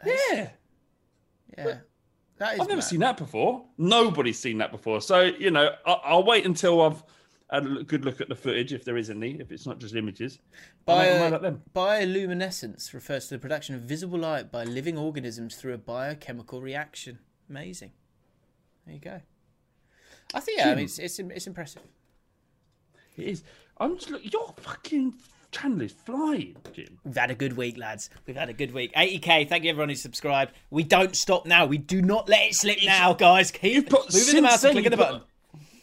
Yeah, 0.05 0.51
Yeah, 1.59 1.79
that 2.39 2.55
is. 2.55 2.61
I've 2.61 2.69
never 2.69 2.77
mad. 2.77 2.85
seen 2.85 3.01
that 3.01 3.17
before. 3.17 3.65
Nobody's 3.79 4.39
seen 4.39 4.59
that 4.59 4.71
before. 4.71 5.01
So 5.01 5.23
you 5.23 5.51
know, 5.51 5.71
I'll, 5.87 6.01
I'll 6.05 6.25
wait 6.25 6.45
until 6.47 6.81
I've 6.83 6.95
had 6.95 7.05
a 7.51 7.61
good 7.61 8.05
look 8.05 8.21
at 8.21 8.29
the 8.29 8.35
footage, 8.35 8.73
if 8.73 8.85
there 8.85 8.97
is 8.97 9.11
any, 9.11 9.33
if 9.41 9.51
it's 9.51 9.67
not 9.67 9.79
just 9.79 9.95
images. 9.95 10.39
I'll 10.87 10.99
make 10.99 11.13
my 11.15 11.21
mind 11.21 11.35
up 11.35 11.43
Bio, 11.43 11.51
then. 11.51 11.63
bioluminescence 11.75 12.95
refers 12.95 13.27
to 13.29 13.35
the 13.35 13.39
production 13.39 13.75
of 13.75 13.83
visible 13.83 14.19
light 14.19 14.53
by 14.53 14.65
living 14.65 14.97
organisms 14.97 15.57
through 15.57 15.75
a 15.75 15.79
biochemical 15.79 16.61
reaction. 16.61 17.19
Amazing. 17.49 17.91
There 18.87 18.95
you 18.95 19.01
go. 19.01 19.21
I 20.33 20.41
think 20.41 20.59
yeah, 20.59 20.71
I 20.71 20.75
mean, 20.77 20.85
it's, 20.85 20.99
it's 20.99 21.19
it's 21.19 21.47
impressive. 21.47 21.83
It 23.17 23.27
is. 23.27 23.43
I'm 23.79 23.97
just 23.97 24.11
look. 24.11 24.33
Your 24.33 24.55
fucking 24.61 25.15
channel 25.51 25.83
is 25.83 25.93
flying, 25.93 26.57
Jim. 26.73 26.99
We've 27.05 27.17
had 27.17 27.31
a 27.31 27.35
good 27.35 27.57
week, 27.57 27.77
lads. 27.77 28.11
We've 28.27 28.37
had 28.37 28.49
a 28.49 28.53
good 28.53 28.73
week. 28.73 28.95
80k. 28.95 29.49
Thank 29.49 29.65
you 29.65 29.71
everyone 29.71 29.89
who's 29.89 30.03
subscribed. 30.03 30.53
We 30.71 30.85
don't 30.85 31.17
stop 31.17 31.47
now. 31.47 31.67
We 31.67 31.79
do 31.79 32.01
not 32.01 32.29
let 32.29 32.43
it 32.43 32.55
slip 32.55 32.79
now, 32.85 33.13
guys. 33.13 33.51
Keep 33.51 33.91
moving 33.91 34.37
the 34.37 34.43
mouse 34.43 34.63
and 34.63 34.73
clicking 34.73 34.91
the 34.93 34.97
button. 34.97 35.23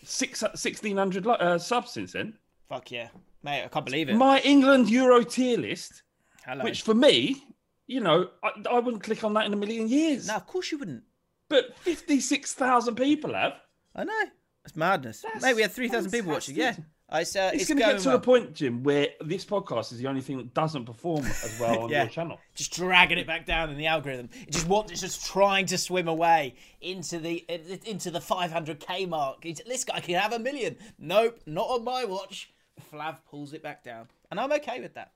Six, 0.09 0.41
1,600 0.41 1.25
li- 1.25 1.35
uh, 1.39 1.57
subs 1.57 1.91
since 1.91 2.13
then. 2.13 2.33
Fuck 2.69 2.91
yeah, 2.91 3.09
mate! 3.43 3.63
I 3.63 3.67
can't 3.67 3.85
believe 3.85 4.09
it. 4.09 4.15
My 4.15 4.39
England 4.39 4.89
Euro 4.89 5.21
tier 5.23 5.57
list, 5.57 6.03
Hello. 6.45 6.63
which 6.63 6.81
for 6.81 6.93
me, 6.93 7.43
you 7.87 7.99
know, 7.99 8.29
I, 8.43 8.51
I 8.69 8.79
wouldn't 8.79 9.03
click 9.03 9.23
on 9.23 9.33
that 9.33 9.45
in 9.45 9.53
a 9.53 9.57
million 9.57 9.87
years. 9.89 10.27
No, 10.27 10.35
of 10.35 10.47
course 10.47 10.71
you 10.71 10.77
wouldn't. 10.77 11.03
But 11.49 11.77
56,000 11.79 12.95
people 12.95 13.33
have. 13.33 13.53
I 13.95 14.03
know. 14.03 14.23
It's 14.65 14.75
madness. 14.75 15.23
Mate, 15.41 15.55
we 15.55 15.61
had 15.61 15.71
3,000 15.71 16.11
people 16.11 16.31
watching. 16.31 16.55
Yeah. 16.55 16.75
I, 17.09 17.21
it's, 17.21 17.35
uh, 17.37 17.51
It's, 17.53 17.61
it's 17.63 17.69
going 17.69 17.77
to 17.79 17.85
get 17.93 17.99
to 18.01 18.09
well. 18.09 18.17
the 18.17 18.23
point, 18.25 18.53
Jim, 18.53 18.83
where 18.83 19.07
this 19.21 19.45
podcast 19.45 19.93
is 19.93 19.99
the 19.99 20.07
only 20.07 20.19
thing 20.19 20.35
that 20.37 20.53
doesn't 20.53 20.83
perform 20.85 21.25
as 21.25 21.57
well 21.59 21.79
on 21.83 21.89
Yeah. 21.89 22.03
your 22.03 22.09
channel. 22.11 22.37
just 22.53 22.73
dragging 22.73 23.17
it 23.17 23.25
back 23.25 23.45
down 23.45 23.69
in 23.69 23.77
the 23.77 23.85
algorithm. 23.85 24.29
It 24.41 24.51
just 24.51 24.67
wants, 24.67 24.91
it's 24.91 24.99
just 25.01 25.25
trying 25.25 25.67
to 25.67 25.77
swim 25.77 26.09
away 26.09 26.55
into 26.81 27.17
the 27.19 27.45
into 27.85 28.11
the 28.11 28.19
500k 28.19 29.07
mark. 29.07 29.45
It's- 29.45 29.65
This 29.65 29.85
guy 29.85 30.01
can 30.01 30.15
have 30.15 30.33
a 30.33 30.39
million. 30.39 30.75
Nope, 30.99 31.39
not 31.45 31.67
on 31.67 31.83
my 31.85 32.03
watch. 32.03 32.51
Flav 32.91 33.17
pulls 33.29 33.53
it 33.53 33.63
back 33.63 33.83
down, 33.83 34.07
and 34.29 34.39
I'm 34.39 34.51
okay 34.51 34.81
with 34.81 34.93
that. 34.95 35.13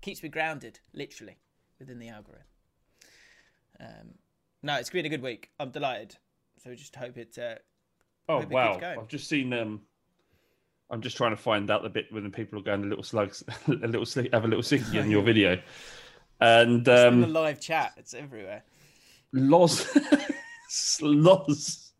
Keeps 0.00 0.22
me 0.22 0.28
grounded, 0.30 0.80
literally, 0.94 1.36
within 1.78 1.98
the 1.98 2.08
algorithm. 2.08 2.46
Um, 3.78 4.14
no, 4.62 4.76
it's 4.76 4.90
been 4.90 5.04
a 5.04 5.08
good 5.10 5.22
week. 5.22 5.50
I'm 5.60 5.70
delighted. 5.70 6.16
So 6.62 6.70
we 6.70 6.76
just 6.76 6.96
hope 6.96 7.18
it. 7.18 7.36
Uh, 7.38 7.56
Oh, 8.28 8.34
hope 8.40 8.42
it 8.42 8.46
keeps 8.46 8.54
wow. 8.54 8.78
going. 8.78 8.98
I've 8.98 9.08
just 9.08 9.28
seen. 9.28 9.52
um 9.52 9.82
I'm 10.90 11.00
just 11.00 11.16
trying 11.16 11.32
to 11.32 11.36
find 11.36 11.70
out 11.70 11.82
the 11.82 11.88
bit 11.88 12.06
when 12.12 12.24
the 12.24 12.30
people 12.30 12.58
are 12.58 12.62
going 12.62 12.82
a 12.84 12.86
little 12.86 13.04
slugs, 13.04 13.42
a 13.66 13.72
little 13.72 14.06
sleep, 14.06 14.32
have 14.32 14.44
a 14.44 14.48
little 14.48 14.62
sickie 14.62 14.94
in 14.94 15.10
your 15.10 15.22
video. 15.22 15.60
And 16.40 16.86
It's 16.86 16.88
in 16.88 17.20
the 17.20 17.26
um, 17.26 17.32
live 17.32 17.60
chat. 17.60 17.94
It's 17.96 18.14
everywhere. 18.14 18.62
Loz, 19.32 19.86
Loz, 21.02 21.92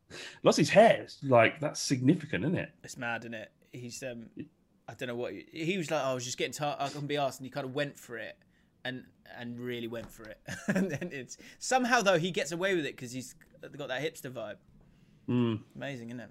Loz's 0.43 0.71
hair 0.71 1.07
like 1.23 1.61
that's 1.61 1.81
significant, 1.81 2.45
isn't 2.45 2.57
it? 2.57 2.71
It's 2.85 2.97
mad, 2.97 3.23
isn't 3.23 3.35
it? 3.35 3.51
He's 3.73 4.03
um, 4.03 4.27
I 4.89 4.95
don't 4.95 5.09
know 5.09 5.17
what 5.17 5.33
he, 5.33 5.47
he 5.53 5.79
was 5.79 5.91
like. 5.91 6.03
I 6.03 6.15
was 6.15 6.25
just 6.25 6.39
getting 6.39 6.53
tired. 6.53 6.77
I 6.79 6.89
can 6.89 7.07
be 7.07 7.17
asked, 7.17 7.41
and 7.41 7.47
he 7.47 7.51
kind 7.51 7.67
of 7.67 7.75
went 7.75 7.99
for 7.99 8.17
it, 8.17 8.37
and 8.85 9.05
and 9.37 9.59
really 9.59 9.89
went 9.89 10.11
for 10.11 10.25
it. 10.25 10.39
and 10.69 10.91
then 10.91 11.11
it's 11.13 11.37
somehow 11.59 12.01
though 12.03 12.19
he 12.19 12.31
gets 12.31 12.53
away 12.53 12.75
with 12.75 12.87
it 12.87 12.95
because 12.95 13.13
he's 13.13 13.35
got 13.77 13.89
that 13.89 14.03
hipster 14.03 14.31
vibe. 14.31 14.57
Mm. 15.29 15.61
Amazing, 15.75 16.09
isn't 16.11 16.21
it? 16.21 16.31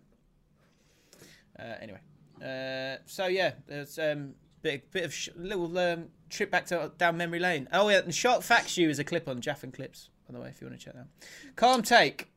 Uh, 1.59 1.75
anyway, 1.81 1.99
uh, 2.43 2.97
so 3.05 3.27
yeah, 3.27 3.53
there's 3.67 3.97
um 3.99 4.33
bit 4.61 4.89
bit 4.91 5.03
of 5.05 5.13
sh- 5.13 5.29
little 5.35 5.77
um, 5.77 6.05
trip 6.29 6.49
back 6.51 6.65
to 6.67 6.91
down 6.97 7.17
memory 7.17 7.39
lane. 7.39 7.67
Oh 7.71 7.89
yeah, 7.89 7.99
and 7.99 8.13
Shark 8.13 8.41
Facts 8.41 8.77
You 8.77 8.89
is 8.89 8.99
a 8.99 9.03
clip 9.03 9.27
on 9.27 9.41
Jaff 9.41 9.63
and 9.63 9.73
Clips, 9.73 10.09
by 10.27 10.33
the 10.37 10.41
way, 10.43 10.49
if 10.49 10.61
you 10.61 10.67
want 10.67 10.79
to 10.79 10.85
check 10.85 10.93
that. 10.95 11.01
out. 11.01 11.07
Calm 11.55 11.81
take. 11.81 12.29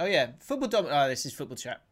Oh 0.00 0.06
yeah, 0.06 0.30
football 0.40 0.68
dom. 0.68 0.86
Oh, 0.88 1.08
this 1.08 1.26
is 1.26 1.32
football 1.32 1.56
chat. 1.56 1.82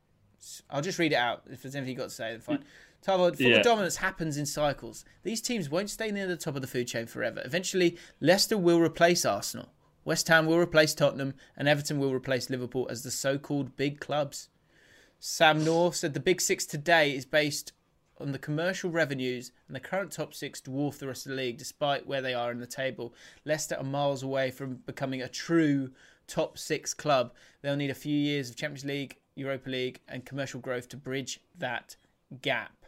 I'll 0.71 0.83
just 0.83 0.99
read 0.99 1.13
it 1.13 1.17
out. 1.17 1.43
If 1.51 1.63
there's 1.63 1.75
anything 1.75 1.93
you 1.93 1.99
got 1.99 2.11
to 2.11 2.15
say, 2.15 2.31
then 2.33 2.41
fine. 2.41 2.65
Tavo, 3.05 3.31
football 3.31 3.47
Yeah. 3.51 3.63
dominance 3.63 3.97
happens 3.97 4.37
in 4.37 4.47
cycles. 4.47 5.05
These 5.23 5.41
teams 5.41 5.71
won't 5.71 5.91
stay 5.91 6.11
near 6.11 6.27
the 6.27 6.37
top 6.37 6.55
of 6.57 6.61
the 6.61 6.69
food 6.69 6.87
chain 6.89 7.07
forever. 7.07 7.41
Eventually, 7.45 7.97
Leicester 8.21 8.57
will 8.59 8.81
replace 8.81 9.25
Arsenal. 9.25 9.73
West 10.05 10.29
Ham 10.29 10.47
will 10.47 10.59
replace 10.59 10.95
Tottenham, 10.95 11.35
and 11.57 11.67
Everton 11.69 11.99
will 11.99 12.13
replace 12.15 12.49
Liverpool 12.49 12.87
as 12.91 13.03
the 13.03 13.11
so-called 13.11 13.77
big 13.77 13.99
clubs. 13.99 14.49
Sam 15.19 15.65
North 15.65 15.97
said 15.97 16.15
the 16.15 16.21
Big 16.21 16.41
Six 16.41 16.67
today 16.67 17.15
is 17.15 17.25
based 17.25 17.73
on 18.19 18.33
the 18.33 18.39
commercial 18.39 18.91
revenues, 18.91 19.53
and 19.67 19.77
the 19.77 19.81
current 19.81 20.11
top 20.11 20.33
six 20.33 20.61
dwarf 20.61 20.99
the 20.99 21.07
rest 21.07 21.27
of 21.27 21.31
the 21.31 21.37
league, 21.37 21.59
despite 21.59 22.07
where 22.07 22.23
they 22.23 22.35
are 22.35 22.51
in 22.51 22.61
the 22.61 22.67
table. 22.67 23.15
Leicester 23.45 23.77
are 23.77 23.85
miles 23.85 24.23
away 24.23 24.51
from 24.51 24.77
becoming 24.87 25.21
a 25.21 25.29
true 25.29 25.91
top 26.27 26.57
six 26.59 26.95
club. 26.95 27.33
They'll 27.63 27.77
need 27.77 27.91
a 27.91 27.95
few 27.95 28.17
years 28.17 28.49
of 28.49 28.57
Champions 28.57 28.85
League, 28.85 29.19
Europa 29.35 29.69
League, 29.69 30.01
and 30.09 30.25
commercial 30.25 30.61
growth 30.61 30.89
to 30.91 30.97
bridge 30.97 31.41
that 31.59 31.97
gap. 32.41 32.87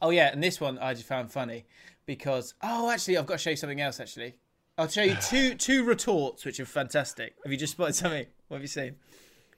Oh 0.00 0.10
yeah, 0.10 0.30
and 0.32 0.42
this 0.42 0.60
one 0.60 0.78
I 0.78 0.94
just 0.94 1.08
found 1.08 1.32
funny 1.32 1.64
because 2.04 2.54
oh, 2.62 2.90
actually, 2.90 3.16
I've 3.16 3.26
got 3.26 3.34
to 3.34 3.38
show 3.38 3.50
you 3.50 3.56
something 3.56 3.80
else. 3.80 3.98
Actually, 3.98 4.36
I'll 4.76 4.88
show 4.88 5.02
you 5.02 5.16
two 5.22 5.54
two 5.54 5.84
retorts 5.84 6.44
which 6.44 6.60
are 6.60 6.66
fantastic. 6.66 7.34
Have 7.44 7.52
you 7.52 7.58
just 7.58 7.72
spotted 7.72 7.94
something? 7.94 8.26
What 8.48 8.56
have 8.58 8.62
you 8.62 8.68
seen? 8.68 8.96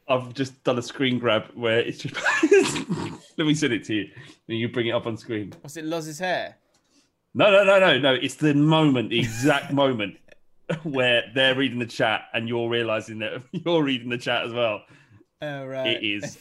I've 0.09 0.33
just 0.35 0.63
done 0.65 0.79
a 0.79 0.83
screen 0.83 1.19
grab 1.19 1.45
where 1.55 1.81
it's 1.81 1.99
just. 1.99 2.17
Let 3.39 3.47
me 3.47 3.55
send 3.55 3.73
it 3.73 3.85
to 3.85 3.95
you. 3.95 4.11
Then 4.47 4.57
you 4.57 4.69
bring 4.69 4.89
it 4.89 4.93
up 4.93 5.07
on 5.07 5.17
screen. 5.17 5.53
Was 5.63 5.77
it 5.77 5.85
Loz's 5.85 6.19
hair? 6.19 6.57
No, 7.35 7.51
no, 7.51 7.63
no, 7.63 7.79
no, 7.79 7.99
no. 7.99 8.15
It's 8.15 8.35
the 8.35 8.55
moment, 8.55 9.11
the 9.11 9.21
exact 9.21 9.73
moment 9.73 10.17
where 10.83 11.25
they're 11.35 11.55
reading 11.55 11.79
the 11.79 11.87
chat 11.87 12.23
and 12.33 12.49
you're 12.49 12.69
realizing 12.69 13.21
that 13.21 13.43
you're 13.53 13.83
reading 13.83 14.09
the 14.09 14.19
chat 14.19 14.45
as 14.45 14.53
well. 14.53 14.83
Oh 15.41 15.67
right. 15.67 15.87
It 15.89 16.03
is 16.03 16.39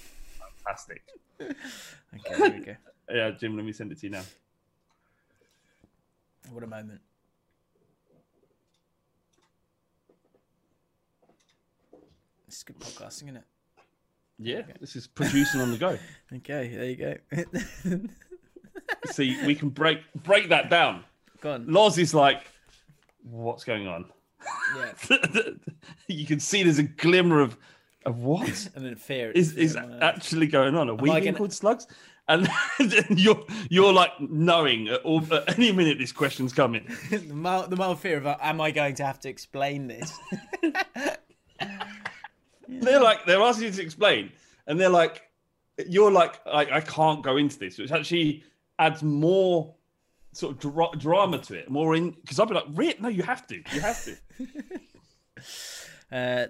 fantastic. 0.66 1.04
okay, 1.42 2.36
here 2.36 2.50
we 2.52 2.66
go. 2.66 2.76
Yeah, 3.10 3.32
Jim, 3.32 3.56
let 3.56 3.66
me 3.66 3.72
send 3.72 3.92
it 3.92 4.00
to 4.00 4.08
you 4.08 4.12
now. 4.12 4.24
What 6.52 6.64
a 6.64 6.68
moment. 6.68 7.02
This 12.48 12.58
is 12.58 12.64
good 12.64 12.80
podcasting, 12.80 13.24
isn't 13.24 13.38
it? 13.38 13.44
Yeah, 14.40 14.62
this 14.80 14.96
is 14.96 15.08
producing 15.08 15.62
on 15.62 15.72
the 15.72 15.78
go. 15.78 15.98
Okay, 16.36 16.68
there 16.76 16.86
you 16.86 16.96
go. 17.96 18.00
See, 19.12 19.38
we 19.46 19.56
can 19.56 19.70
break 19.70 20.00
break 20.24 20.50
that 20.50 20.70
down. 20.70 21.06
Go 21.40 21.54
on. 21.54 21.66
Loz 21.72 21.98
is 21.98 22.14
like, 22.14 22.46
what's 23.24 23.64
going 23.64 23.88
on? 23.88 24.06
Yeah. 24.76 24.92
you 26.08 26.26
can 26.26 26.40
see 26.42 26.64
there's 26.64 26.80
a 26.80 26.84
glimmer 26.84 27.40
of 27.40 27.58
of 28.06 28.20
what 28.20 28.70
and 28.76 28.86
then 28.86 28.96
fear 28.96 29.32
is 29.32 29.54
is 29.54 29.78
actually 30.02 30.48
going 30.48 30.76
on. 30.76 30.90
Are 30.90 30.96
we 30.96 31.10
I 31.10 31.14
being 31.16 31.26
gonna- 31.26 31.38
called 31.38 31.54
slugs? 31.54 31.88
And 32.30 32.50
you're 33.10 33.42
you're 33.70 33.94
like 33.94 34.12
knowing 34.20 34.90
at, 34.90 35.02
all, 35.04 35.24
at 35.34 35.58
any 35.58 35.72
minute 35.72 35.98
this 35.98 36.12
question's 36.12 36.52
coming. 36.52 36.86
the 37.10 37.20
mild, 37.34 37.70
the 37.70 37.78
mild 37.78 38.00
fear 38.00 38.18
of, 38.18 38.28
uh, 38.28 38.36
am 38.42 38.60
I 38.60 38.72
going 38.72 38.96
to 38.96 39.06
have 39.06 39.22
to 39.22 39.30
explain 39.30 39.88
this? 39.88 40.12
They're 42.82 43.02
like 43.02 43.26
they're 43.26 43.42
asking 43.42 43.66
you 43.68 43.72
to 43.72 43.82
explain, 43.82 44.32
and 44.68 44.80
they're 44.80 44.90
like, 44.90 45.24
you're 45.88 46.12
like, 46.12 46.40
I, 46.46 46.68
I 46.78 46.82
can't 46.82 47.24
go 47.24 47.38
into 47.38 47.58
this, 47.60 47.78
which 47.78 47.92
actually 47.92 48.44
adds 48.80 49.02
more 49.04 49.74
sort 50.34 50.54
of 50.54 50.60
dra- 50.60 50.98
drama 50.98 51.40
to 51.40 51.56
it, 51.56 51.70
more 51.70 51.96
in 51.96 52.12
because 52.12 52.40
I'd 52.40 52.48
be 52.48 52.56
like, 52.56 52.66
Re- 52.74 52.96
no, 53.00 53.10
you 53.10 53.24
have 53.24 53.48
to, 53.48 53.56
you 53.74 53.82
have 53.82 54.04
to. 54.06 54.16
uh, 56.12 56.48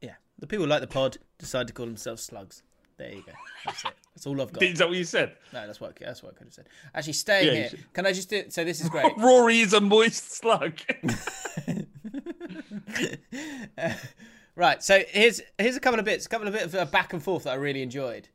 yeah, 0.00 0.14
the 0.38 0.46
people 0.46 0.66
like 0.66 0.80
the 0.80 0.86
pod 0.86 1.18
decide 1.38 1.66
to 1.68 1.72
call 1.72 1.86
themselves 1.86 2.22
slugs. 2.22 2.62
There 2.98 3.10
you 3.12 3.22
go. 3.26 3.32
That's 3.66 3.84
it. 3.84 3.92
That's 4.14 4.26
all 4.26 4.40
I've 4.40 4.52
got. 4.54 4.62
Is 4.62 4.78
that 4.78 4.88
what 4.88 4.96
you 4.96 5.04
said? 5.04 5.36
No, 5.52 5.66
that's 5.66 5.78
what 5.82 5.98
that's 6.00 6.22
what 6.22 6.32
I 6.34 6.38
could 6.38 6.46
have 6.46 6.54
said. 6.54 6.66
Actually, 6.94 7.12
staying 7.12 7.46
Yeah, 7.46 7.68
here. 7.68 7.78
Can 7.92 8.06
I 8.06 8.12
just 8.14 8.30
do? 8.30 8.44
So 8.48 8.64
this 8.64 8.80
is 8.80 8.88
great. 8.94 9.12
Rory 9.18 9.60
is 9.60 9.74
a 9.74 9.80
moist 9.82 10.32
slug. 10.32 10.78
Right. 14.56 14.82
So 14.82 15.02
here's 15.08 15.42
here's 15.58 15.76
a 15.76 15.80
couple 15.80 16.00
of 16.00 16.06
bits, 16.06 16.24
a 16.24 16.28
couple 16.30 16.48
of 16.48 16.54
bits 16.54 16.64
of 16.64 16.74
uh, 16.74 16.84
back 16.86 17.12
and 17.12 17.22
forth 17.22 17.44
that 17.44 17.50
I 17.50 17.56
really 17.56 17.82
enjoyed. 17.82 18.28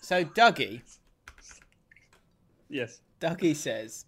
So 0.00 0.24
Dougie, 0.24 0.82
yes. 2.68 3.00
Dougie 3.20 3.56
says, 3.56 4.06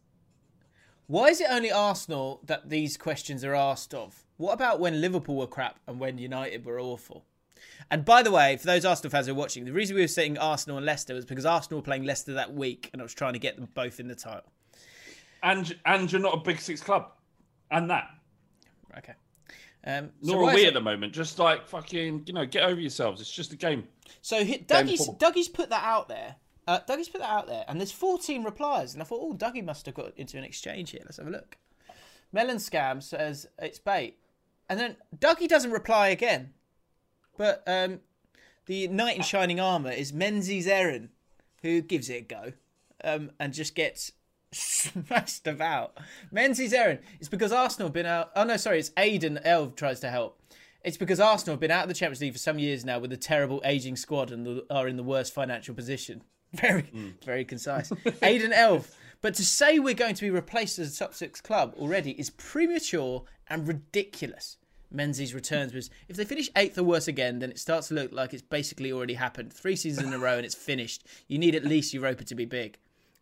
"Why 1.09 1.26
is 1.26 1.40
it 1.40 1.48
only 1.51 1.72
Arsenal 1.72 2.40
that 2.44 2.70
these 2.70 2.97
questions 2.97 3.44
are 3.44 3.55
asked 3.55 3.93
of? 3.93 4.24
What 4.36 4.52
about 4.52 4.78
when 4.78 5.01
Liverpool 5.01 5.36
were 5.36 5.48
crap 5.48 5.80
and 5.88 5.98
when 5.98 6.18
United 6.18 6.64
were 6.64 6.78
awful?" 6.78 7.24
And 7.90 8.05
by 8.05 8.22
the 8.22 8.30
way, 8.30 8.56
for 8.56 8.66
those 8.66 8.84
Arsenal 8.84 9.10
fans 9.10 9.26
who 9.26 9.32
are 9.32 9.36
watching, 9.36 9.64
the 9.64 9.72
reason 9.72 9.97
we 9.97 10.02
were 10.02 10.09
saying 10.09 10.38
Arsenal 10.38 10.76
and 10.76 10.86
Leicester 10.86 11.14
was 11.14 11.24
because 11.24 11.44
Arsenal 11.44 11.80
were 11.80 11.84
playing 11.84 12.05
Leicester 12.05 12.34
that 12.34 12.55
week, 12.55 12.90
and 12.93 13.02
I 13.02 13.05
was 13.05 13.14
trying 13.14 13.32
to 13.32 13.40
get 13.40 13.56
them 13.56 13.68
both 13.74 13.98
in 13.98 14.06
the 14.06 14.14
title. 14.14 14.52
And 15.43 15.76
and 15.84 16.12
you're 16.12 16.20
not 16.20 16.34
a 16.34 16.40
big 16.40 16.60
six 16.60 16.80
club, 16.80 17.10
and 17.72 17.90
that. 17.90 18.09
Okay. 18.98 19.14
Um, 19.86 20.10
so 20.20 20.32
Nor 20.32 20.50
are 20.50 20.54
we 20.54 20.66
at 20.66 20.74
the 20.74 20.80
moment. 20.80 21.12
Just 21.12 21.38
like 21.38 21.66
fucking, 21.68 22.24
you 22.26 22.32
know, 22.32 22.44
get 22.44 22.64
over 22.64 22.80
yourselves. 22.80 23.20
It's 23.20 23.30
just 23.30 23.52
a 23.52 23.56
game. 23.56 23.86
So 24.20 24.44
he, 24.44 24.58
Dougie's, 24.58 25.06
four. 25.06 25.16
Dougie's 25.16 25.48
put 25.48 25.70
that 25.70 25.84
out 25.84 26.08
there. 26.08 26.36
Uh, 26.66 26.80
Dougie's 26.88 27.08
put 27.08 27.20
that 27.20 27.30
out 27.30 27.46
there, 27.46 27.64
and 27.68 27.78
there's 27.78 27.92
14 27.92 28.42
replies. 28.42 28.92
And 28.92 29.02
I 29.02 29.06
thought, 29.06 29.20
oh, 29.22 29.34
Dougie 29.34 29.64
must 29.64 29.86
have 29.86 29.94
got 29.94 30.12
into 30.16 30.36
an 30.36 30.42
exchange 30.42 30.90
here. 30.90 31.02
Let's 31.04 31.18
have 31.18 31.28
a 31.28 31.30
look. 31.30 31.56
Melon 32.32 32.56
Scam 32.56 33.00
says 33.00 33.46
it's 33.60 33.78
bait, 33.78 34.18
and 34.68 34.80
then 34.80 34.96
Dougie 35.16 35.48
doesn't 35.48 35.70
reply 35.70 36.08
again. 36.08 36.52
But 37.38 37.62
um, 37.68 38.00
the 38.66 38.88
knight 38.88 39.16
in 39.16 39.22
shining 39.22 39.60
armor 39.60 39.92
is 39.92 40.12
Menzies 40.12 40.66
Erin, 40.66 41.10
who 41.62 41.80
gives 41.82 42.10
it 42.10 42.14
a 42.14 42.20
go, 42.22 42.52
um, 43.04 43.30
and 43.38 43.54
just 43.54 43.76
gets 43.76 44.10
smashed 44.56 45.46
about. 45.46 45.96
Menzies 46.30 46.72
Erin. 46.72 46.98
It's 47.20 47.28
because 47.28 47.52
Arsenal 47.52 47.88
have 47.88 47.94
been 47.94 48.06
out. 48.06 48.30
Oh 48.34 48.44
no, 48.44 48.56
sorry, 48.56 48.78
it's 48.78 48.90
Aidan 48.96 49.38
Elv 49.44 49.76
tries 49.76 50.00
to 50.00 50.10
help. 50.10 50.40
It's 50.82 50.96
because 50.96 51.18
Arsenal 51.18 51.54
have 51.54 51.60
been 51.60 51.70
out 51.70 51.82
of 51.82 51.88
the 51.88 51.94
Champions 51.94 52.20
League 52.20 52.32
for 52.32 52.38
some 52.38 52.58
years 52.58 52.84
now 52.84 52.98
with 52.98 53.12
a 53.12 53.16
terrible 53.16 53.60
aging 53.64 53.96
squad 53.96 54.30
and 54.30 54.62
are 54.70 54.86
in 54.86 54.96
the 54.96 55.02
worst 55.02 55.34
financial 55.34 55.74
position. 55.74 56.22
Very, 56.52 57.14
very 57.24 57.44
concise. 57.44 57.92
Aidan 58.22 58.52
Elf. 58.52 58.96
But 59.20 59.34
to 59.34 59.44
say 59.44 59.78
we're 59.78 59.94
going 59.94 60.14
to 60.14 60.22
be 60.22 60.30
replaced 60.30 60.78
as 60.78 60.94
a 60.94 60.98
top 60.98 61.12
six 61.12 61.40
club 61.40 61.74
already 61.76 62.12
is 62.12 62.30
premature 62.30 63.24
and 63.48 63.66
ridiculous. 63.66 64.56
Menzies 64.90 65.34
returns 65.34 65.74
was 65.74 65.90
if 66.08 66.16
they 66.16 66.24
finish 66.24 66.48
eighth 66.56 66.78
or 66.78 66.84
worse 66.84 67.08
again, 67.08 67.40
then 67.40 67.50
it 67.50 67.58
starts 67.58 67.88
to 67.88 67.94
look 67.94 68.12
like 68.12 68.32
it's 68.32 68.42
basically 68.42 68.92
already 68.92 69.14
happened. 69.14 69.52
Three 69.52 69.76
seasons 69.76 70.06
in 70.06 70.14
a 70.14 70.18
row 70.18 70.36
and 70.36 70.46
it's 70.46 70.54
finished. 70.54 71.04
You 71.26 71.38
need 71.38 71.54
at 71.54 71.64
least 71.64 71.92
Europa 71.92 72.24
to 72.24 72.34
be 72.34 72.44
big. 72.44 72.78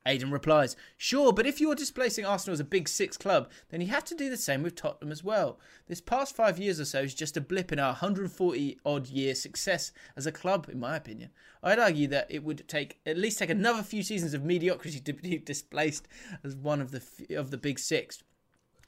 Aidan 0.06 0.30
replies, 0.30 0.76
Sure, 0.98 1.32
but 1.32 1.46
if 1.46 1.60
you're 1.60 1.74
displacing 1.74 2.24
Arsenal 2.24 2.52
as 2.52 2.60
a 2.60 2.64
big 2.64 2.88
six 2.88 3.16
club, 3.16 3.50
then 3.70 3.80
you 3.80 3.86
have 3.88 4.04
to 4.04 4.14
do 4.14 4.28
the 4.28 4.36
same 4.36 4.62
with 4.62 4.74
Tottenham 4.74 5.10
as 5.10 5.24
well. 5.24 5.58
This 5.88 6.00
past 6.00 6.36
five 6.36 6.58
years 6.58 6.78
or 6.78 6.84
so 6.84 7.00
is 7.00 7.14
just 7.14 7.36
a 7.36 7.40
blip 7.40 7.72
in 7.72 7.78
our 7.78 7.92
140 7.92 8.78
odd 8.84 9.06
year 9.08 9.34
success 9.34 9.92
as 10.16 10.26
a 10.26 10.32
club, 10.32 10.68
in 10.70 10.78
my 10.78 10.96
opinion. 10.96 11.30
I'd 11.62 11.78
argue 11.78 12.08
that 12.08 12.26
it 12.30 12.44
would 12.44 12.68
take 12.68 12.98
at 13.06 13.16
least 13.16 13.38
take 13.38 13.50
another 13.50 13.82
few 13.82 14.02
seasons 14.02 14.34
of 14.34 14.44
mediocrity 14.44 15.00
to 15.00 15.12
be 15.14 15.38
displaced 15.44 16.06
as 16.44 16.54
one 16.54 16.80
of 16.80 16.90
the 16.90 16.98
f- 16.98 17.36
of 17.36 17.50
the 17.50 17.56
big 17.58 17.78
six. 17.78 18.22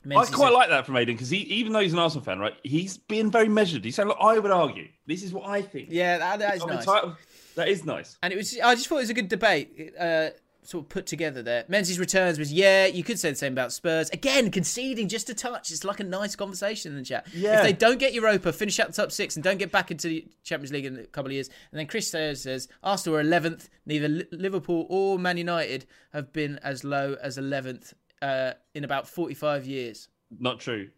I 0.09 0.25
quite 0.27 0.53
like 0.53 0.69
that 0.69 0.87
from 0.87 0.97
Aidan 0.97 1.17
because 1.17 1.31
he, 1.31 1.39
even 1.39 1.73
though 1.73 1.81
he's 1.81 1.93
an 1.93 1.99
Arsenal 1.99 2.23
fan, 2.25 2.39
right, 2.39 2.55
he's 2.63 2.97
being 2.97 3.29
very 3.29 3.49
measured. 3.49 3.85
He's 3.85 3.97
saying, 3.97 4.07
"Look, 4.09 4.19
I 4.21 4.39
would 4.39 4.53
argue 4.53 4.87
this 5.07 5.25
is 5.25 5.33
what 5.33 5.49
I 5.49 5.63
think." 5.63 5.89
Yeah, 5.91 6.19
that, 6.19 6.39
that 6.39 6.55
is 6.57 6.63
I'm 6.63 6.69
nice. 6.69 6.79
entitled- 6.87 7.17
That 7.57 7.69
is 7.69 7.85
nice. 7.85 8.17
And 8.23 8.33
it 8.33 8.37
was, 8.37 8.57
I 8.63 8.77
just 8.77 8.87
thought 8.87 8.99
it 8.99 9.01
was 9.01 9.11
a 9.11 9.15
good 9.15 9.29
debate, 9.29 9.95
uh, 9.99 10.29
sort 10.67 10.85
of 10.85 10.89
put 10.89 11.07
together 11.07 11.43
there. 11.43 11.65
Menzies 11.69 11.99
returns 11.99 12.39
was, 12.39 12.53
yeah, 12.53 12.87
you 12.87 13.05
could 13.05 13.19
say 13.19 13.31
the 13.31 13.37
same 13.37 13.53
about 13.53 13.73
Spurs. 13.73 14.11
Again, 14.11 14.51
conceding 14.51 15.09
just 15.09 15.31
a 15.31 15.35
touch. 15.35 15.71
It's 15.71 15.85
like 15.85 16.01
a 16.01 16.05
nice 16.05 16.35
conversation 16.35 16.93
in 16.93 16.99
the 16.99 17.05
chat. 17.05 17.27
Yeah. 17.33 17.59
If 17.59 17.63
they 17.63 17.73
don't 17.73 17.99
get 17.99 18.13
Europa, 18.13 18.53
finish 18.53 18.81
out 18.81 18.89
the 18.89 18.93
top 18.93 19.13
six, 19.13 19.37
and 19.37 19.45
don't 19.45 19.59
get 19.59 19.71
back 19.71 19.91
into 19.91 20.09
the 20.09 20.27
Champions 20.43 20.73
League 20.73 20.87
in 20.87 20.99
a 20.99 21.05
couple 21.05 21.29
of 21.29 21.35
years. 21.35 21.49
And 21.71 21.79
then 21.79 21.87
Chris 21.87 22.11
Sayers 22.11 22.43
says, 22.43 22.69
Arsenal 22.83 23.19
are 23.19 23.25
11th. 23.25 23.69
Neither 23.87 24.27
Liverpool 24.33 24.87
or 24.89 25.19
Man 25.19 25.37
United 25.37 25.87
have 26.13 26.33
been 26.33 26.59
as 26.63 26.85
low 26.85 27.17
as 27.23 27.39
11th 27.39 27.95
uh, 28.23 28.53
in 28.75 28.85
about 28.85 29.09
45 29.09 29.67
years. 29.67 30.09
Not 30.39 30.61
true. 30.61 30.91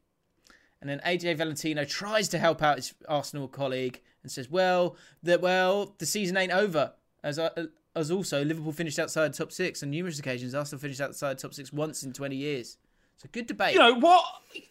And 0.80 0.88
then 0.88 1.00
AJ 1.04 1.36
Valentino 1.36 1.84
tries 1.84 2.28
to 2.28 2.38
help 2.38 2.62
out 2.62 2.76
his 2.76 2.94
Arsenal 3.08 3.48
colleague 3.48 4.00
and 4.22 4.30
says, 4.30 4.48
"Well, 4.48 4.96
that 5.24 5.40
well, 5.40 5.94
the 5.98 6.06
season 6.06 6.36
ain't 6.36 6.52
over." 6.52 6.92
As 7.24 7.38
uh, 7.38 7.66
as 7.98 8.10
also 8.10 8.44
Liverpool 8.44 8.72
finished 8.72 8.98
outside 8.98 9.34
top 9.34 9.52
six 9.52 9.82
on 9.82 9.90
numerous 9.90 10.18
occasions. 10.18 10.54
Arsenal 10.54 10.80
finished 10.80 11.00
outside 11.00 11.38
top 11.38 11.54
six 11.54 11.72
once 11.72 12.02
in 12.02 12.12
twenty 12.12 12.36
years. 12.36 12.78
It's 13.16 13.24
a 13.24 13.28
good 13.28 13.46
debate. 13.46 13.74
You 13.74 13.80
know 13.80 13.94
what? 13.94 14.24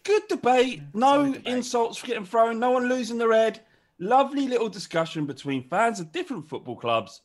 Good 0.04 0.22
debate. 0.28 0.82
No 0.94 1.34
insults 1.44 2.00
getting 2.02 2.24
thrown. 2.24 2.58
No 2.58 2.70
one 2.70 2.88
losing 2.88 3.18
their 3.18 3.32
head. 3.32 3.60
Lovely 3.98 4.48
little 4.48 4.70
discussion 4.70 5.26
between 5.26 5.68
fans 5.68 6.00
of 6.00 6.12
different 6.12 6.48
football 6.48 6.76
clubs 6.76 7.20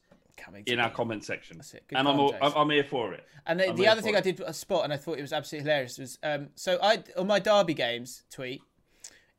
in 0.66 0.80
our 0.80 0.90
comment 0.90 1.24
section. 1.24 1.62
And 1.96 2.08
I'm, 2.08 2.20
all, 2.20 2.36
I'm 2.42 2.70
here 2.70 2.84
for 2.84 3.14
it. 3.14 3.24
And 3.46 3.60
the, 3.60 3.72
the 3.72 3.88
other 3.88 4.02
thing 4.02 4.16
it. 4.16 4.18
I 4.18 4.22
did 4.22 4.42
a 4.42 4.54
spot, 4.54 4.84
and 4.84 4.92
I 4.92 4.98
thought 4.98 5.18
it 5.18 5.22
was 5.22 5.34
absolutely 5.34 5.70
hilarious, 5.70 5.98
was 5.98 6.18
um, 6.24 6.50
so 6.56 6.80
I 6.82 7.04
on 7.18 7.28
my 7.28 7.40
Derby 7.40 7.74
games 7.74 8.24
tweet, 8.30 8.62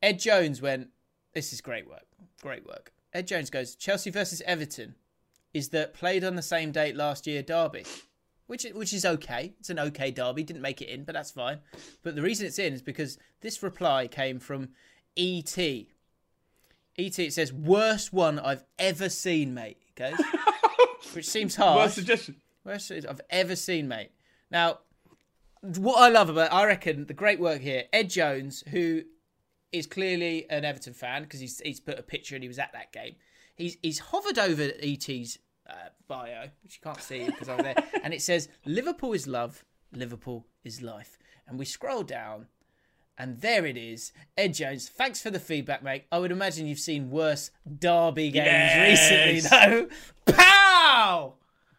Ed 0.03 0.19
Jones 0.19 0.63
went, 0.63 0.89
"This 1.33 1.53
is 1.53 1.61
great 1.61 1.89
work, 1.89 2.07
great 2.41 2.67
work." 2.67 2.93
Ed 3.13 3.27
Jones 3.27 3.51
goes, 3.51 3.75
"Chelsea 3.75 4.11
versus 4.11 4.43
Everton 4.47 4.95
is 5.55 5.71
that 5.71 5.95
played 5.95 6.25
on 6.25 6.37
the 6.37 6.43
same 6.43 6.73
date 6.73 6.97
last 6.97 7.27
year 7.27 7.43
Derby." 7.43 7.85
Which, 8.47 8.67
which 8.75 8.93
is 8.93 9.07
okay. 9.07 9.55
It's 9.59 9.71
an 9.71 9.79
okay 9.79 10.11
derby. 10.11 10.43
Didn't 10.43 10.61
make 10.61 10.83
it 10.83 10.91
in, 10.91 11.05
but 11.05 11.15
that's 11.15 11.31
fine. 11.31 11.61
But 12.03 12.15
the 12.15 12.21
reason 12.21 12.47
it's 12.47 12.59
in 12.59 12.75
is 12.75 12.83
because 12.83 13.17
this 13.41 13.63
reply 13.63 14.07
came 14.07 14.39
from 14.39 14.69
ET. 15.17 15.57
ET 15.57 15.87
it 17.19 17.33
says 17.33 17.55
worst 17.55 18.13
one 18.13 18.39
I've 18.39 18.65
ever 18.79 19.09
seen, 19.09 19.55
mate. 19.55 19.79
Goes, 19.97 20.21
which 21.15 21.27
seems 21.27 21.57
harsh. 21.57 21.79
Worst 21.79 21.95
suggestion. 21.95 22.37
Worst 22.65 22.93
I've 22.93 23.21
ever 23.31 23.57
seen, 23.57 23.89
mate. 23.89 24.11
Now, 24.51 24.81
what 25.63 26.01
I 26.01 26.09
love 26.09 26.29
about, 26.29 26.53
I 26.53 26.67
reckon, 26.67 27.07
the 27.07 27.15
great 27.15 27.41
work 27.41 27.61
here, 27.61 27.85
Ed 27.93 28.11
Jones, 28.11 28.63
who 28.69 29.03
is 29.73 29.87
clearly 29.87 30.49
an 30.51 30.65
Everton 30.65 30.95
fan 30.95 31.23
because 31.23 31.41
he's 31.41 31.61
he's 31.61 31.81
put 31.81 31.99
a 31.99 32.03
picture 32.03 32.35
and 32.35 32.45
he 32.45 32.49
was 32.49 32.59
at 32.59 32.73
that 32.73 32.93
game. 32.93 33.17
He's 33.57 33.77
he's 33.83 33.99
hovered 33.99 34.39
over 34.39 34.71
ET's 34.81 35.39
uh, 35.69 35.75
bio, 36.09 36.49
which 36.63 36.77
you 36.77 36.81
can't 36.83 37.01
see 37.03 37.25
because 37.27 37.49
I'm 37.49 37.59
there, 37.63 37.75
and 38.03 38.13
it 38.15 38.23
says 38.23 38.49
Liverpool 38.67 39.13
is 39.13 39.27
love, 39.27 39.65
Liverpool 39.93 40.47
is 40.65 40.83
life. 40.83 41.19
And 41.47 41.59
we 41.59 41.65
scroll 41.65 42.03
down, 42.03 42.47
and 43.19 43.41
there 43.41 43.67
it 43.67 43.77
is, 43.77 44.13
Ed 44.37 44.55
Jones. 44.55 44.89
Thanks 44.89 45.21
for 45.23 45.31
the 45.31 45.39
feedback, 45.41 45.83
mate. 45.83 46.05
I 46.11 46.19
would 46.19 46.33
imagine 46.33 46.67
you've 46.67 46.79
seen 46.79 47.11
worse 47.11 47.51
derby 47.79 48.31
games 48.31 48.47
Yes. 48.47 49.11
recently, 49.41 49.87
though. 50.27 50.33
Pow! 50.33 51.35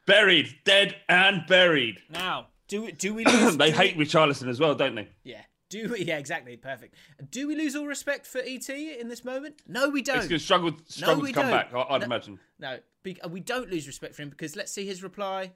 Buried, 0.06 0.56
dead 0.66 0.96
and 1.10 1.42
buried. 1.48 1.98
Now, 2.10 2.48
do 2.68 2.92
do 2.92 3.14
we 3.14 3.26
lose? 3.26 3.58
they 3.58 3.72
do 3.72 3.78
hate 3.78 3.98
we- 3.98 4.06
Richarlison 4.06 4.48
as 4.48 4.60
well, 4.60 4.76
don't 4.76 4.96
they? 4.96 5.08
Yeah. 5.24 5.42
Do 5.84 5.90
we? 5.92 6.04
Yeah, 6.06 6.18
exactly. 6.18 6.56
Perfect. 6.58 6.96
Do 7.32 7.48
we 7.48 7.56
lose 7.56 7.76
all 7.76 7.86
respect 7.88 8.26
for 8.28 8.40
ET 8.40 8.70
in 8.70 9.08
this 9.10 9.26
moment? 9.26 9.62
No, 9.68 9.90
we 9.90 10.02
don't. 10.02 10.18
It's 10.18 10.28
going 10.28 10.40
to 10.40 10.44
struggle, 10.46 10.72
struggle 10.88 11.22
we 11.24 11.30
to 11.30 11.34
come 11.34 11.50
don't. 11.50 11.52
back, 11.52 11.74
I- 11.74 11.94
I'd 11.96 12.02
No- 12.02 12.06
imagine. 12.06 12.40
No, 12.60 12.78
uh, 13.24 13.28
we 13.30 13.40
don't 13.40 13.70
lose 13.70 13.88
respect 13.88 14.16
for 14.16 14.22
him 14.22 14.30
because 14.30 14.56
let's 14.56 14.72
see 14.72 14.86
his 14.86 15.04
reply. 15.04 15.52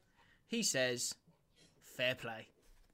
He 0.48 0.64
says, 0.64 1.14
"Fair 1.84 2.16
play." 2.16 2.48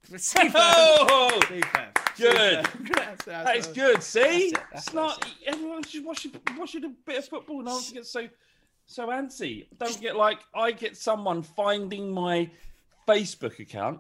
Superb. 0.18 0.52
Oh! 0.56 1.39
Superb. 1.47 1.99
Good. 2.18 2.35
That's- 2.35 3.23
that's- 3.26 3.26
That 3.26 3.56
is 3.57 3.68
good. 3.68 4.03
See, 4.03 4.22
That's 4.22 4.34
it, 4.52 4.60
it's 4.73 4.93
not. 4.93 5.26
Everyone 5.47 5.84
should 5.84 6.06
watch 6.06 6.27
watching 6.57 6.85
a 6.85 6.89
bit 6.89 7.18
of 7.18 7.26
football. 7.27 7.61
No 7.64 7.73
one 7.76 7.84
gets 7.91 8.11
so 8.11 8.27
so 8.85 9.07
antsy. 9.07 9.65
Don't 9.80 9.99
get 9.99 10.15
like 10.15 10.39
I 10.53 10.72
get 10.72 10.95
someone 10.95 11.41
finding 11.41 12.11
my 12.11 12.49
Facebook 13.07 13.60
account, 13.60 13.99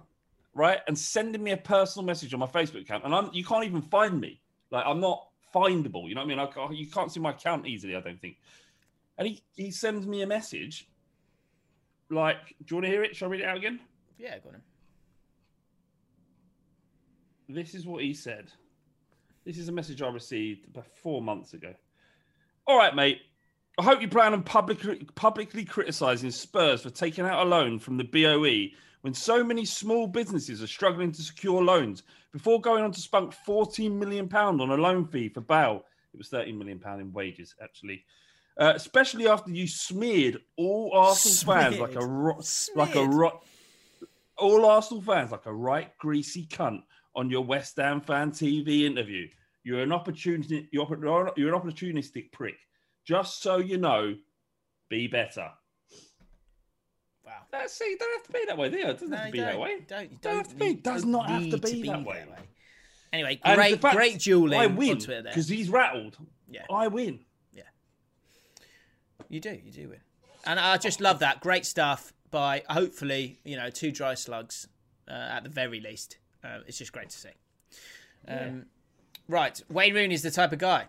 right, 0.55 0.79
and 0.87 0.97
sending 0.97 1.43
me 1.43 1.51
a 1.51 1.57
personal 1.57 2.05
message 2.05 2.33
on 2.33 2.39
my 2.39 2.47
Facebook 2.47 2.81
account, 2.81 3.03
and 3.05 3.13
I'm 3.13 3.29
you 3.33 3.45
can't 3.45 3.65
even 3.65 3.81
find 3.81 4.19
me. 4.19 4.41
Like 4.71 4.85
I'm 4.87 4.99
not 4.99 5.27
findable. 5.53 6.07
You 6.07 6.15
know 6.15 6.21
what 6.21 6.31
I 6.31 6.35
mean? 6.35 6.39
I 6.39 6.71
you 6.71 6.87
can't 6.87 7.11
see 7.11 7.19
my 7.19 7.31
account 7.31 7.67
easily. 7.67 7.95
I 7.95 7.99
don't 7.99 8.19
think. 8.19 8.37
And 9.17 9.27
he 9.27 9.43
he 9.55 9.69
sends 9.69 10.07
me 10.07 10.23
a 10.23 10.27
message. 10.27 10.87
Like, 12.09 12.55
do 12.65 12.65
you 12.69 12.75
want 12.77 12.85
to 12.85 12.91
hear 12.91 13.03
it? 13.03 13.15
Shall 13.15 13.27
I 13.27 13.31
read 13.31 13.41
it 13.41 13.47
out 13.47 13.57
again? 13.57 13.79
Yeah, 14.17 14.37
go 14.39 14.49
on. 14.49 14.61
This 17.49 17.75
is 17.75 17.85
what 17.85 18.03
he 18.03 18.13
said. 18.13 18.51
This 19.43 19.57
is 19.57 19.69
a 19.69 19.71
message 19.71 20.01
I 20.01 20.07
received 20.07 20.67
about 20.67 20.87
four 21.01 21.21
months 21.21 21.53
ago. 21.53 21.73
All 22.67 22.77
right, 22.77 22.95
mate. 22.95 23.21
I 23.77 23.83
hope 23.83 24.01
you 24.01 24.07
plan 24.07 24.33
on 24.33 24.41
publicly, 24.41 25.05
publicly 25.15 25.65
criticising 25.65 26.31
Spurs 26.31 26.81
for 26.81 26.89
taking 26.89 27.25
out 27.25 27.45
a 27.45 27.49
loan 27.49 27.77
from 27.77 27.97
the 27.97 28.05
BOE 28.05 28.75
when 29.05 29.13
so 29.13 29.43
many 29.43 29.65
small 29.65 30.07
businesses 30.07 30.63
are 30.63 30.67
struggling 30.67 31.11
to 31.11 31.21
secure 31.21 31.63
loans 31.63 32.01
before 32.33 32.59
going 32.59 32.83
on 32.83 32.91
to 32.91 32.99
spunk 32.99 33.35
£14 33.47 33.91
million 33.91 34.27
on 34.33 34.59
a 34.59 34.75
loan 34.75 35.05
fee 35.05 35.29
for 35.29 35.41
Bale. 35.41 35.85
It 36.11 36.17
was 36.17 36.29
£13 36.29 36.57
million 36.57 36.81
in 36.99 37.13
wages, 37.13 37.53
actually. 37.61 38.03
Uh, 38.59 38.73
especially 38.75 39.27
after 39.27 39.51
you 39.51 39.67
smeared 39.67 40.41
all 40.57 40.89
Arsenal 40.95 41.55
fans 41.55 41.79
like 41.79 41.93
a 41.93 42.03
ro- 42.03 42.41
like 42.75 42.89
a 42.89 42.93
Smeared. 42.93 43.13
ro- 43.13 43.41
all 44.39 44.65
Arsenal 44.65 45.03
fans 45.03 45.31
like 45.31 45.45
a 45.45 45.53
right 45.53 45.95
greasy 45.99 46.47
cunt 46.47 46.81
on 47.15 47.29
your 47.29 47.45
West 47.45 47.77
Ham 47.77 48.01
fan 48.01 48.31
TV 48.31 48.85
interview. 48.85 49.27
You're 49.63 49.83
an 49.83 49.91
opportunity. 49.91 50.67
You're, 50.71 50.87
you're 51.37 51.53
an 51.53 51.61
opportunistic 51.61 52.31
prick. 52.31 52.57
Just 53.05 53.43
so 53.43 53.57
you 53.57 53.77
know, 53.77 54.15
be 54.89 55.05
better. 55.05 55.51
Wow. 57.53 57.59
That's 57.59 57.73
see, 57.73 57.89
you 57.91 57.97
don't 57.97 58.17
have 58.19 58.25
to 58.27 58.31
be 58.33 58.45
that 58.47 58.57
way, 58.57 58.69
There. 58.69 58.89
It 58.89 58.93
doesn't 58.93 59.09
No, 59.09 59.17
have 59.17 59.25
to 59.27 59.31
be 59.31 59.39
that 59.39 59.59
way. 59.59 59.79
Don't. 59.87 60.01
You 60.11 60.17
Don't 60.21 60.21
don't 60.21 60.35
have 60.37 60.47
to 60.49 60.55
be. 60.55 60.65
need- 60.65 60.77
It 60.77 60.83
does 60.83 61.03
don't 61.03 61.25
have 61.25 61.41
to 61.43 61.57
need 61.73 61.81
be 61.81 61.87
that 61.89 62.03
way. 62.05 62.25
Anyway, 63.13 63.39
great, 63.43 63.81
fact 63.81 63.95
great 63.95 64.19
dueling 64.19 64.59
I 64.59 64.65
win 64.67 64.97
there. 64.99 65.23
because 65.23 65.47
he's 65.47 65.69
rattled. 65.69 66.17
Yeah. 66.49 66.65
I 66.69 66.87
win. 66.87 67.21
Yeah, 67.53 67.63
you 69.29 69.39
do, 69.39 69.57
you 69.63 69.71
do 69.71 69.89
win. 69.89 69.99
And 70.45 70.59
I 70.59 70.77
just 70.77 70.99
love 71.01 71.19
that. 71.19 71.39
Great 71.39 71.65
stuff 71.65 72.13
by 72.29 72.63
hopefully, 72.69 73.39
you 73.45 73.55
know, 73.55 73.69
two 73.69 73.91
dry 73.91 74.13
slugs 74.15 74.67
uh, 75.07 75.13
at 75.13 75.43
the 75.43 75.49
very 75.49 75.79
least. 75.79 76.17
Uh, 76.43 76.59
it's 76.67 76.77
just 76.77 76.91
great 76.91 77.09
to 77.09 77.17
see. 77.17 77.29
Um, 78.27 78.65
Right, 79.27 79.59
Wayne 79.69 79.95
Rooney 79.95 80.13
is 80.13 80.21
the 80.21 80.29
type 80.29 80.51
of 80.51 80.59
guy. 80.59 80.85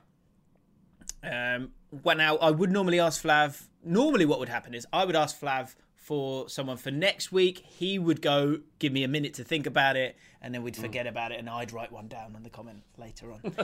Um, 1.22 1.70
well, 2.02 2.16
now 2.16 2.36
I 2.36 2.50
would 2.50 2.70
normally 2.70 3.00
ask 3.00 3.22
Flav. 3.22 3.62
Normally, 3.82 4.26
what 4.26 4.38
would 4.40 4.48
happen 4.50 4.74
is 4.74 4.86
I 4.92 5.04
would 5.06 5.16
ask 5.16 5.40
Flav 5.40 5.74
for 6.06 6.48
someone 6.48 6.76
for 6.76 6.92
next 6.92 7.32
week. 7.32 7.64
He 7.66 7.98
would 7.98 8.22
go 8.22 8.60
give 8.78 8.92
me 8.92 9.02
a 9.02 9.08
minute 9.08 9.34
to 9.34 9.44
think 9.44 9.66
about 9.66 9.96
it, 9.96 10.16
and 10.40 10.54
then 10.54 10.62
we'd 10.62 10.76
forget 10.76 11.04
about 11.08 11.32
it, 11.32 11.40
and 11.40 11.50
I'd 11.50 11.72
write 11.72 11.90
one 11.90 12.06
down 12.06 12.36
on 12.36 12.44
the 12.44 12.48
comment 12.48 12.84
later 12.96 13.32
on. 13.32 13.40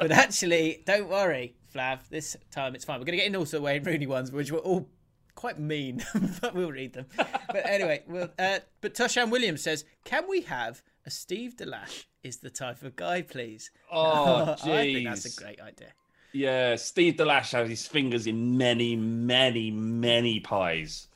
but 0.00 0.10
actually, 0.10 0.82
don't 0.86 1.10
worry, 1.10 1.56
Flav. 1.74 2.08
This 2.08 2.38
time 2.50 2.74
it's 2.74 2.86
fine. 2.86 3.00
We're 3.00 3.04
going 3.04 3.18
to 3.18 3.18
get 3.18 3.26
into 3.26 3.40
also 3.40 3.58
the 3.58 3.62
Wayne 3.64 3.82
Rooney 3.82 4.06
ones, 4.06 4.32
which 4.32 4.50
were 4.50 4.60
all 4.60 4.88
quite 5.34 5.58
mean, 5.58 6.02
but 6.40 6.54
we'll 6.54 6.72
read 6.72 6.94
them. 6.94 7.04
But 7.16 7.66
anyway, 7.66 8.02
well, 8.08 8.30
uh, 8.38 8.60
but 8.80 8.94
Toshan 8.94 9.28
Williams 9.28 9.62
says, 9.62 9.84
"Can 10.04 10.24
we 10.26 10.40
have 10.42 10.82
a 11.04 11.10
Steve 11.10 11.56
Delash 11.56 12.06
is 12.22 12.38
the 12.38 12.50
type 12.50 12.82
of 12.82 12.96
guy, 12.96 13.20
please?" 13.20 13.70
Oh, 13.92 14.56
I 14.64 14.92
think 14.92 15.06
that's 15.06 15.36
a 15.36 15.38
great 15.38 15.60
idea. 15.60 15.92
Yeah, 16.32 16.76
Steve 16.76 17.16
Delash 17.16 17.52
has 17.52 17.68
his 17.68 17.86
fingers 17.86 18.26
in 18.26 18.56
many, 18.56 18.96
many, 18.96 19.70
many 19.70 20.40
pies. 20.40 21.08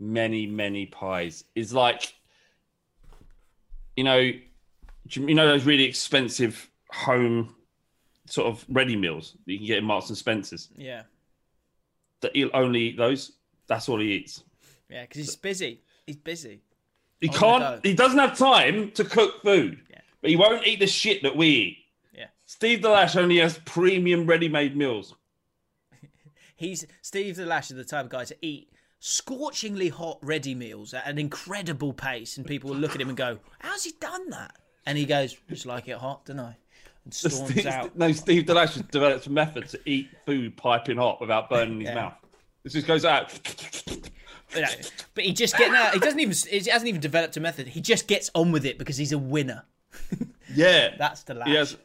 Many, 0.00 0.46
many 0.46 0.86
pies. 0.86 1.44
Is 1.54 1.72
like, 1.74 2.14
you 3.96 4.04
know, 4.04 4.18
you 4.18 5.34
know 5.34 5.46
those 5.46 5.64
really 5.64 5.84
expensive 5.84 6.70
home 6.90 7.54
sort 8.26 8.46
of 8.48 8.64
ready 8.68 8.96
meals 8.96 9.36
that 9.44 9.52
you 9.52 9.58
can 9.58 9.66
get 9.66 9.78
in 9.78 9.84
Marks 9.84 10.08
and 10.08 10.16
Spencers. 10.16 10.68
Yeah, 10.76 11.02
That 12.22 12.34
he'll 12.34 12.50
only 12.54 12.80
eat 12.80 12.96
those. 12.96 13.32
That's 13.66 13.88
all 13.88 14.00
he 14.00 14.12
eats. 14.12 14.42
yeah, 14.88 15.02
because 15.02 15.18
he's 15.18 15.36
busy. 15.36 15.82
He's 16.06 16.16
busy. 16.16 16.62
He 17.20 17.28
On 17.28 17.34
can't. 17.34 17.84
He 17.86 17.94
doesn't 17.94 18.18
have 18.18 18.38
time 18.38 18.90
to 18.92 19.04
cook 19.04 19.42
food. 19.42 19.80
Yeah. 19.90 20.00
But 20.22 20.30
he 20.30 20.36
won't 20.36 20.66
eat 20.66 20.78
the 20.80 20.86
shit 20.86 21.22
that 21.22 21.36
we 21.36 21.46
eat. 21.48 21.78
Yeah. 22.14 22.26
Steve 22.46 22.80
Delash 22.80 23.16
only 23.16 23.38
has 23.38 23.58
premium 23.64 24.26
ready-made 24.26 24.76
meals. 24.76 25.14
He's 26.56 26.86
Steve 27.02 27.36
the 27.36 27.46
Lash 27.46 27.70
is 27.70 27.76
the 27.76 27.84
type 27.84 28.06
of 28.06 28.10
guy 28.10 28.24
to 28.24 28.36
eat 28.40 28.72
scorchingly 29.00 29.88
hot 29.88 30.18
ready 30.22 30.54
meals 30.54 30.94
at 30.94 31.06
an 31.06 31.18
incredible 31.18 31.92
pace, 31.92 32.36
and 32.36 32.46
people 32.46 32.70
will 32.70 32.76
look 32.76 32.94
at 32.94 33.00
him 33.00 33.08
and 33.08 33.16
go, 33.16 33.38
"How's 33.58 33.84
he 33.84 33.92
done 33.98 34.30
that?" 34.30 34.54
And 34.86 34.96
he 34.96 35.06
goes, 35.06 35.36
"Just 35.48 35.66
like 35.66 35.88
it 35.88 35.96
hot, 35.96 36.26
don't 36.26 36.38
I?" 36.38 36.56
And 37.04 37.12
storms 37.12 37.50
Steve, 37.50 37.66
out. 37.66 37.96
No, 37.96 38.12
Steve 38.12 38.44
Delash 38.44 38.74
has 38.74 38.82
developed 38.82 39.26
a 39.26 39.30
method 39.30 39.68
to 39.70 39.80
eat 39.86 40.10
food 40.24 40.56
piping 40.56 40.98
hot 40.98 41.20
without 41.20 41.48
burning 41.48 41.80
his 41.80 41.94
mouth. 41.94 42.14
This 42.62 42.74
just 42.74 42.86
goes 42.86 43.04
out. 43.04 43.32
You 44.54 44.62
know, 44.62 44.68
but 45.14 45.24
he 45.24 45.32
just 45.32 45.56
get 45.56 45.72
no, 45.72 45.90
he 45.92 45.98
doesn't 45.98 46.20
even 46.20 46.34
he 46.50 46.70
hasn't 46.70 46.88
even 46.88 47.00
developed 47.00 47.36
a 47.36 47.40
method. 47.40 47.68
He 47.68 47.80
just 47.80 48.06
gets 48.06 48.30
on 48.34 48.52
with 48.52 48.66
it 48.66 48.78
because 48.78 48.96
he's 48.96 49.12
a 49.12 49.18
winner. 49.18 49.64
Yeah, 50.54 50.94
That's 50.98 51.22
the 51.22 51.34
Lash. 51.34 51.48
Has, 51.48 51.76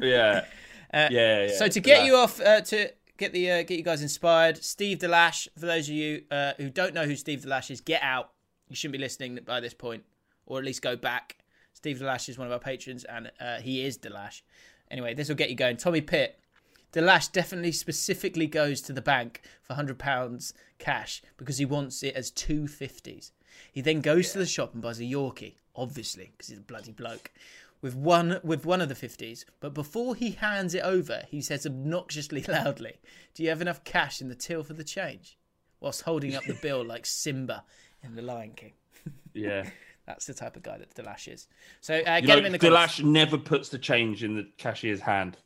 yeah, 0.00 0.44
Uh, 0.92 1.08
yeah, 1.10 1.46
yeah. 1.46 1.56
So 1.56 1.68
to 1.68 1.80
get 1.80 2.04
you 2.04 2.16
off, 2.16 2.40
uh, 2.40 2.62
to 2.62 2.90
get 3.20 3.32
the 3.32 3.50
uh, 3.50 3.62
get 3.62 3.76
you 3.76 3.84
guys 3.84 4.02
inspired, 4.02 4.64
Steve 4.64 4.98
Delash. 4.98 5.46
For 5.56 5.66
those 5.66 5.88
of 5.88 5.94
you 5.94 6.22
uh, 6.30 6.54
who 6.56 6.70
don't 6.70 6.94
know 6.94 7.04
who 7.04 7.14
Steve 7.14 7.42
Delash 7.42 7.70
is, 7.70 7.80
get 7.80 8.02
out. 8.02 8.30
You 8.68 8.74
shouldn't 8.74 8.92
be 8.92 8.98
listening 8.98 9.38
by 9.44 9.60
this 9.60 9.74
point, 9.74 10.04
or 10.46 10.58
at 10.58 10.64
least 10.64 10.80
go 10.80 10.96
back. 10.96 11.36
Steve 11.74 11.98
Delash 11.98 12.28
is 12.28 12.38
one 12.38 12.46
of 12.46 12.52
our 12.52 12.58
patrons, 12.58 13.04
and 13.04 13.30
uh, 13.38 13.58
he 13.58 13.84
is 13.84 13.98
Delash. 13.98 14.40
Anyway, 14.90 15.14
this 15.14 15.28
will 15.28 15.36
get 15.36 15.50
you 15.50 15.56
going. 15.56 15.76
Tommy 15.76 16.00
Pitt. 16.00 16.38
Delash 16.92 17.30
definitely 17.30 17.70
specifically 17.70 18.48
goes 18.48 18.80
to 18.80 18.92
the 18.92 19.02
bank 19.02 19.42
for 19.62 19.74
hundred 19.74 19.98
pounds 19.98 20.54
cash 20.78 21.22
because 21.36 21.58
he 21.58 21.64
wants 21.64 22.02
it 22.02 22.16
as 22.16 22.30
two 22.30 22.66
fifties. 22.66 23.32
He 23.70 23.82
then 23.82 24.00
goes 24.00 24.32
to 24.32 24.38
the 24.38 24.46
shop 24.46 24.72
and 24.72 24.82
buys 24.82 24.98
a 24.98 25.04
Yorkie, 25.04 25.54
obviously, 25.76 26.32
because 26.32 26.48
he's 26.48 26.58
a 26.58 26.62
bloody 26.62 26.90
bloke, 26.90 27.30
with 27.82 27.94
one 27.94 28.40
with 28.42 28.64
one 28.66 28.80
of 28.80 28.88
the 28.88 28.94
fifties. 28.94 29.44
But 29.60 29.74
before 29.74 30.14
he 30.14 30.32
hands 30.32 30.74
it 30.74 30.82
over, 30.82 31.22
he 31.28 31.40
says 31.40 31.66
obnoxiously 31.66 32.42
loudly, 32.48 33.00
"Do 33.34 33.42
you 33.42 33.48
have 33.48 33.62
enough 33.62 33.84
cash 33.84 34.20
in 34.20 34.28
the 34.28 34.34
till 34.34 34.62
for 34.64 34.74
the 34.74 34.84
change?" 34.84 35.38
Whilst 35.80 36.02
holding 36.02 36.34
up 36.34 36.44
the 36.44 36.54
bill 36.62 36.84
like 36.84 37.06
Simba 37.06 37.64
in 38.02 38.14
The 38.14 38.22
Lion 38.22 38.52
King. 38.52 38.72
Yeah. 39.32 39.68
That's 40.06 40.26
the 40.26 40.34
type 40.34 40.56
of 40.56 40.62
guy 40.64 40.76
that 40.78 40.92
Delash 40.94 41.32
is. 41.32 41.46
So 41.80 41.94
uh, 41.94 42.16
You 42.16 42.26
get 42.26 42.26
know, 42.26 42.38
him 42.38 42.46
in 42.46 42.52
the. 42.52 42.58
Delash 42.58 43.02
never 43.04 43.38
puts 43.38 43.68
the 43.68 43.78
change 43.78 44.24
in 44.24 44.34
the 44.34 44.48
cashier's 44.58 45.00
hand. 45.00 45.36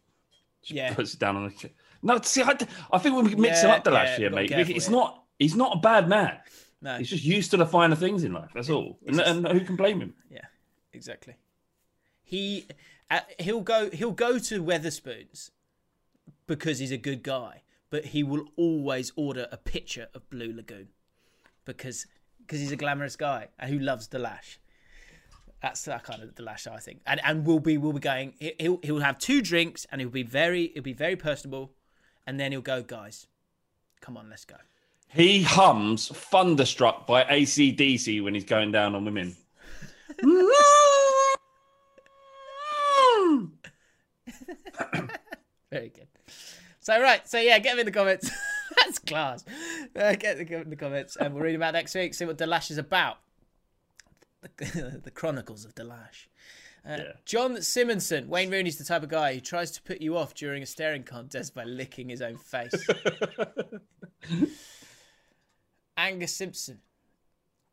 Just 0.63 0.73
Yeah. 0.73 0.95
puts 0.95 1.13
it 1.15 1.21
down 1.21 1.37
on 1.37 1.45
the. 1.49 1.71
No, 2.03 2.19
see, 2.23 2.43
I, 2.43 2.57
I 2.91 2.99
think 2.99 3.15
we're 3.15 3.23
mixing 3.37 3.69
Yeah, 3.69 3.77
up 3.77 3.85
Delash 3.85 4.05
yeah, 4.05 4.17
here, 4.17 4.31
mate. 4.31 4.51
It's 4.51 4.87
here. 4.87 4.97
not. 4.97 5.23
He's 5.39 5.55
not 5.55 5.77
a 5.77 5.81
bad 5.81 6.09
man. 6.09 6.39
No. 6.81 6.97
He's 6.99 7.11
just 7.11 7.25
used 7.25 7.51
to 7.51 7.57
the 7.57 7.67
finer 7.67 7.95
things 7.95 8.25
in 8.25 8.33
life. 8.33 8.51
That's 8.55 8.71
all. 8.71 8.99
And, 9.07 9.21
and 9.21 9.47
who 9.49 9.61
can 9.61 9.77
blame 9.77 10.01
him? 10.01 10.15
Yeah, 10.31 10.45
exactly. 10.93 11.35
He 12.35 12.67
uh, 13.13 13.21
he'll 13.39 13.61
go 13.61 13.91
he'll 13.91 14.11
go 14.11 14.41
to 14.41 14.61
Wetherspoons 14.61 15.51
because 16.49 16.81
he's 16.81 16.91
a 16.91 16.97
good 16.97 17.23
guy, 17.23 17.63
but 17.91 18.07
he 18.07 18.25
will 18.25 18.47
always 18.57 19.13
order 19.15 19.47
a 19.53 19.57
pitcher 19.57 20.09
of 20.15 20.29
Blue 20.31 20.53
Lagoon 20.53 20.89
because 21.65 22.09
because 22.41 22.59
he's 22.59 22.73
a 22.73 22.77
glamorous 22.77 23.15
guy 23.15 23.51
and 23.57 23.71
who 23.71 23.79
loves 23.79 24.09
the 24.09 24.19
lash. 24.19 24.59
That's 25.63 25.85
that 25.85 26.03
kind 26.03 26.25
of 26.25 26.35
the 26.35 26.43
lash, 26.43 26.67
I 26.67 26.79
think. 26.79 27.03
And 27.07 27.21
and 27.25 27.47
we'll 27.47 27.61
be 27.61 27.79
we'll 27.79 27.93
be 27.93 28.01
going. 28.01 28.35
he- 28.41 28.57
He'll 28.59 28.81
he'll 28.83 28.99
have 28.99 29.21
two 29.21 29.41
drinks 29.41 29.87
and 29.93 30.01
he'll 30.01 30.11
be 30.11 30.25
very 30.25 30.73
he'll 30.75 30.83
be 30.83 30.93
very 30.93 31.15
personable, 31.15 31.71
and 32.27 32.41
then 32.41 32.51
he'll 32.51 32.63
go, 32.63 32.83
guys, 32.83 33.29
come 34.01 34.17
on, 34.17 34.29
let's 34.29 34.45
go. 34.45 34.57
He 35.09 35.45
hums 35.45 36.09
Thunderstruck 36.09 37.07
by 37.07 37.23
AC/DC 37.29 38.25
when 38.25 38.35
he's 38.35 38.45
going 38.45 38.73
down 38.73 38.97
on 38.97 39.05
women. 39.05 39.37
Very 45.71 45.89
good. 45.89 46.09
So 46.81 47.01
right, 47.01 47.27
so 47.27 47.41
yeah, 47.41 47.59
get 47.59 47.73
them 47.73 47.81
in 47.81 47.87
the 47.87 47.93
comments. 47.93 48.31
That's 48.77 48.99
class. 48.99 49.45
Uh, 49.97 50.15
get 50.15 50.37
them 50.37 50.63
in 50.63 50.71
the 50.71 50.77
comments, 50.77 51.17
and 51.17 51.35
we'll 51.35 51.43
read 51.43 51.55
about 51.55 51.73
next 51.75 51.95
week. 51.95 52.15
See 52.15 52.25
what 52.25 52.39
Delash 52.39 52.71
is 52.71 52.79
about. 52.79 53.19
The, 54.43 55.01
the 55.05 55.11
Chronicles 55.11 55.65
of 55.65 55.75
Delash. 55.75 56.29
Uh, 56.87 56.99
John 57.25 57.63
Simonson, 57.63 58.29
Wayne 58.29 58.51
Rooney's 58.51 58.77
the 58.77 58.85
type 58.85 59.03
of 59.03 59.09
guy 59.09 59.35
who 59.35 59.41
tries 59.41 59.71
to 59.71 59.83
put 59.83 60.03
you 60.03 60.19
off 60.19 60.35
during 60.35 60.63
a 60.63 60.67
staring 60.67 61.03
contest 61.03 61.55
by 61.55 61.65
licking 61.65 62.11
his 62.11 62.21
own 62.21 62.37
face. 62.37 62.87
Angus 65.97 66.37
Simpson. 66.37 66.81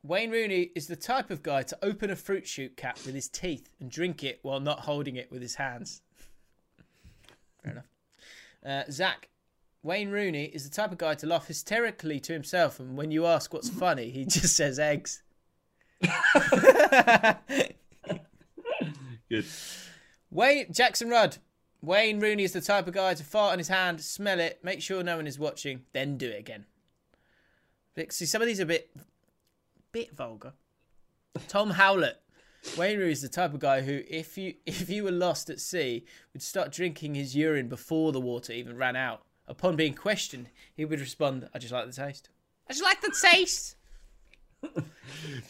Wayne 0.03 0.31
Rooney 0.31 0.71
is 0.75 0.87
the 0.87 0.95
type 0.95 1.29
of 1.29 1.43
guy 1.43 1.63
to 1.63 1.77
open 1.83 2.09
a 2.09 2.15
fruit 2.15 2.47
shoot 2.47 2.77
cap 2.77 2.97
with 3.05 3.13
his 3.13 3.27
teeth 3.27 3.69
and 3.79 3.91
drink 3.91 4.23
it 4.23 4.39
while 4.41 4.61
not 4.61 4.79
holding 4.79 5.17
it 5.17 5.29
with 5.29 5.41
his 5.41 5.55
hands. 5.55 6.01
Fair 7.63 7.71
enough. 7.73 7.87
Uh, 8.65 8.83
Zach. 8.91 9.27
Wayne 9.83 10.09
Rooney 10.09 10.45
is 10.45 10.69
the 10.69 10.75
type 10.75 10.91
of 10.91 10.99
guy 10.99 11.15
to 11.15 11.25
laugh 11.25 11.47
hysterically 11.47 12.19
to 12.19 12.33
himself, 12.33 12.79
and 12.79 12.95
when 12.95 13.09
you 13.09 13.25
ask 13.25 13.51
what's 13.51 13.69
funny, 13.69 14.11
he 14.11 14.25
just 14.29 14.55
says 14.55 14.77
eggs. 14.77 15.23
Good. 19.29 19.45
Wayne 20.29 20.71
Jackson 20.71 21.09
Rudd. 21.09 21.37
Wayne 21.81 22.19
Rooney 22.19 22.43
is 22.43 22.53
the 22.53 22.61
type 22.61 22.87
of 22.87 22.93
guy 22.93 23.15
to 23.15 23.23
fart 23.23 23.53
on 23.53 23.57
his 23.57 23.69
hand, 23.69 24.01
smell 24.01 24.39
it, 24.39 24.59
make 24.63 24.83
sure 24.83 25.01
no 25.01 25.15
one 25.15 25.25
is 25.25 25.39
watching, 25.39 25.81
then 25.93 26.15
do 26.15 26.29
it 26.29 26.39
again. 26.39 26.65
See, 28.09 28.27
some 28.27 28.41
of 28.41 28.47
these 28.47 28.59
are 28.59 28.63
a 28.63 28.67
bit, 28.67 28.91
bit 29.91 30.15
vulgar. 30.15 30.53
Tom 31.47 31.71
Howlett. 31.71 32.21
Wayne 32.77 32.99
Rooney 32.99 33.11
is 33.11 33.21
the 33.21 33.29
type 33.29 33.53
of 33.53 33.59
guy 33.59 33.81
who, 33.81 34.01
if 34.07 34.37
you 34.37 34.53
if 34.65 34.89
you 34.89 35.03
were 35.03 35.11
lost 35.11 35.49
at 35.49 35.59
sea, 35.59 36.05
would 36.33 36.41
start 36.41 36.71
drinking 36.71 37.15
his 37.15 37.35
urine 37.35 37.67
before 37.67 38.11
the 38.11 38.21
water 38.21 38.53
even 38.53 38.77
ran 38.77 38.95
out. 38.95 39.23
Upon 39.47 39.75
being 39.75 39.93
questioned, 39.93 40.49
he 40.75 40.85
would 40.85 40.99
respond, 40.99 41.49
"I 41.53 41.59
just 41.59 41.73
like 41.73 41.87
the 41.87 41.93
taste. 41.93 42.29
I 42.69 42.73
just 42.73 42.83
like 42.83 43.01
the 43.01 43.15
taste." 43.21 43.75
Do 44.61 44.83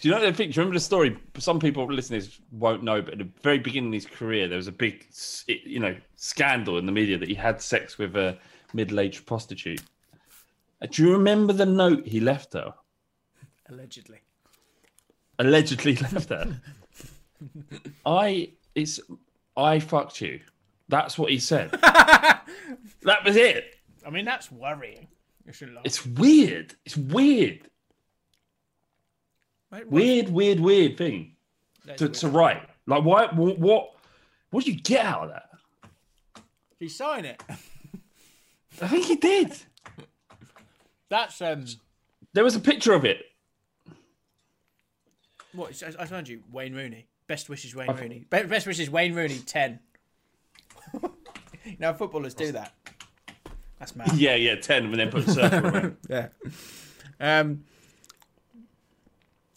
you 0.02 0.12
know 0.12 0.22
the 0.22 0.32
thing? 0.34 0.50
Do 0.50 0.56
you 0.56 0.62
remember 0.62 0.76
the 0.76 0.80
story? 0.80 1.18
Some 1.38 1.60
people 1.60 1.86
listeners 1.86 2.40
won't 2.52 2.82
know, 2.82 3.02
but 3.02 3.14
at 3.14 3.18
the 3.20 3.30
very 3.44 3.60
beginning 3.60 3.90
of 3.90 3.94
his 3.94 4.06
career, 4.06 4.48
there 4.48 4.58
was 4.58 4.68
a 4.68 4.72
big, 4.72 5.06
you 5.48 5.80
know, 5.80 5.96
scandal 6.16 6.78
in 6.78 6.86
the 6.86 6.92
media 6.94 7.18
that 7.18 7.28
he 7.28 7.36
had 7.36 7.62
sex 7.62 7.98
with 7.98 8.16
a 8.16 8.40
middle-aged 8.74 9.26
prostitute. 9.26 9.82
Uh, 10.82 10.88
Do 10.90 11.04
you 11.04 11.12
remember 11.12 11.52
the 11.52 11.66
note 11.66 12.08
he 12.08 12.22
left 12.22 12.54
her? 12.54 12.74
Allegedly. 13.70 14.20
Allegedly 15.40 15.96
left 16.14 16.30
her. 16.30 16.60
I 18.06 18.52
it's 18.76 19.00
I 19.56 19.80
fucked 19.80 20.22
you. 20.22 20.40
That's 20.88 21.18
what 21.18 21.32
he 21.32 21.40
said. 21.40 21.72
that 21.82 22.44
was 23.26 23.36
it. 23.36 23.76
I 24.06 24.10
mean, 24.10 24.26
that's 24.26 24.52
worrying. 24.52 25.08
You 25.46 25.54
should 25.54 25.74
laugh. 25.74 25.86
It's 25.86 26.06
weird. 26.06 26.76
It's 26.86 26.98
weird. 26.98 27.62
Weird, 29.88 30.30
weird, 30.30 30.60
weird 30.60 30.98
thing 30.98 31.36
to, 31.96 32.06
weird. 32.06 32.14
to 32.16 32.28
write. 32.28 32.70
Like, 32.88 33.04
why? 33.04 33.28
What? 33.28 33.58
What, 33.58 33.92
what 34.50 34.66
did 34.66 34.76
you 34.76 34.82
get 34.82 35.06
out 35.06 35.24
of 35.24 35.30
that? 35.30 35.50
Did 36.36 36.86
he 36.86 36.90
sign 36.90 37.24
it? 37.24 37.42
I 38.82 38.88
think 38.88 39.06
he 39.06 39.16
did. 39.16 39.56
That's 41.10 41.42
um. 41.42 41.66
There 42.34 42.44
was 42.44 42.56
a 42.56 42.60
picture 42.60 42.94
of 42.94 43.06
it. 43.06 43.24
What 45.54 45.82
I 45.84 46.04
I 46.04 46.06
found 46.06 46.28
you, 46.28 46.42
Wayne 46.52 46.74
Rooney. 46.74 47.08
Best 47.32 47.48
wishes, 47.48 47.74
Wayne 47.74 47.96
Rooney. 47.96 48.26
Be- 48.30 48.44
Best 48.44 48.68
wishes, 48.68 48.90
Wayne 48.90 49.14
Rooney. 49.14 49.38
Ten. 49.38 49.80
now 51.80 51.94
footballers 51.94 52.34
do 52.34 52.52
that. 52.52 52.74
That's 53.80 53.96
mad. 53.96 54.12
Yeah, 54.18 54.36
yeah, 54.36 54.56
ten, 54.56 54.88
and 54.88 54.96
then 54.96 55.10
put 55.10 55.26
a 55.26 55.32
circle 55.32 55.66
around. 55.66 55.98
yeah. 56.10 56.28
Um. 57.22 57.64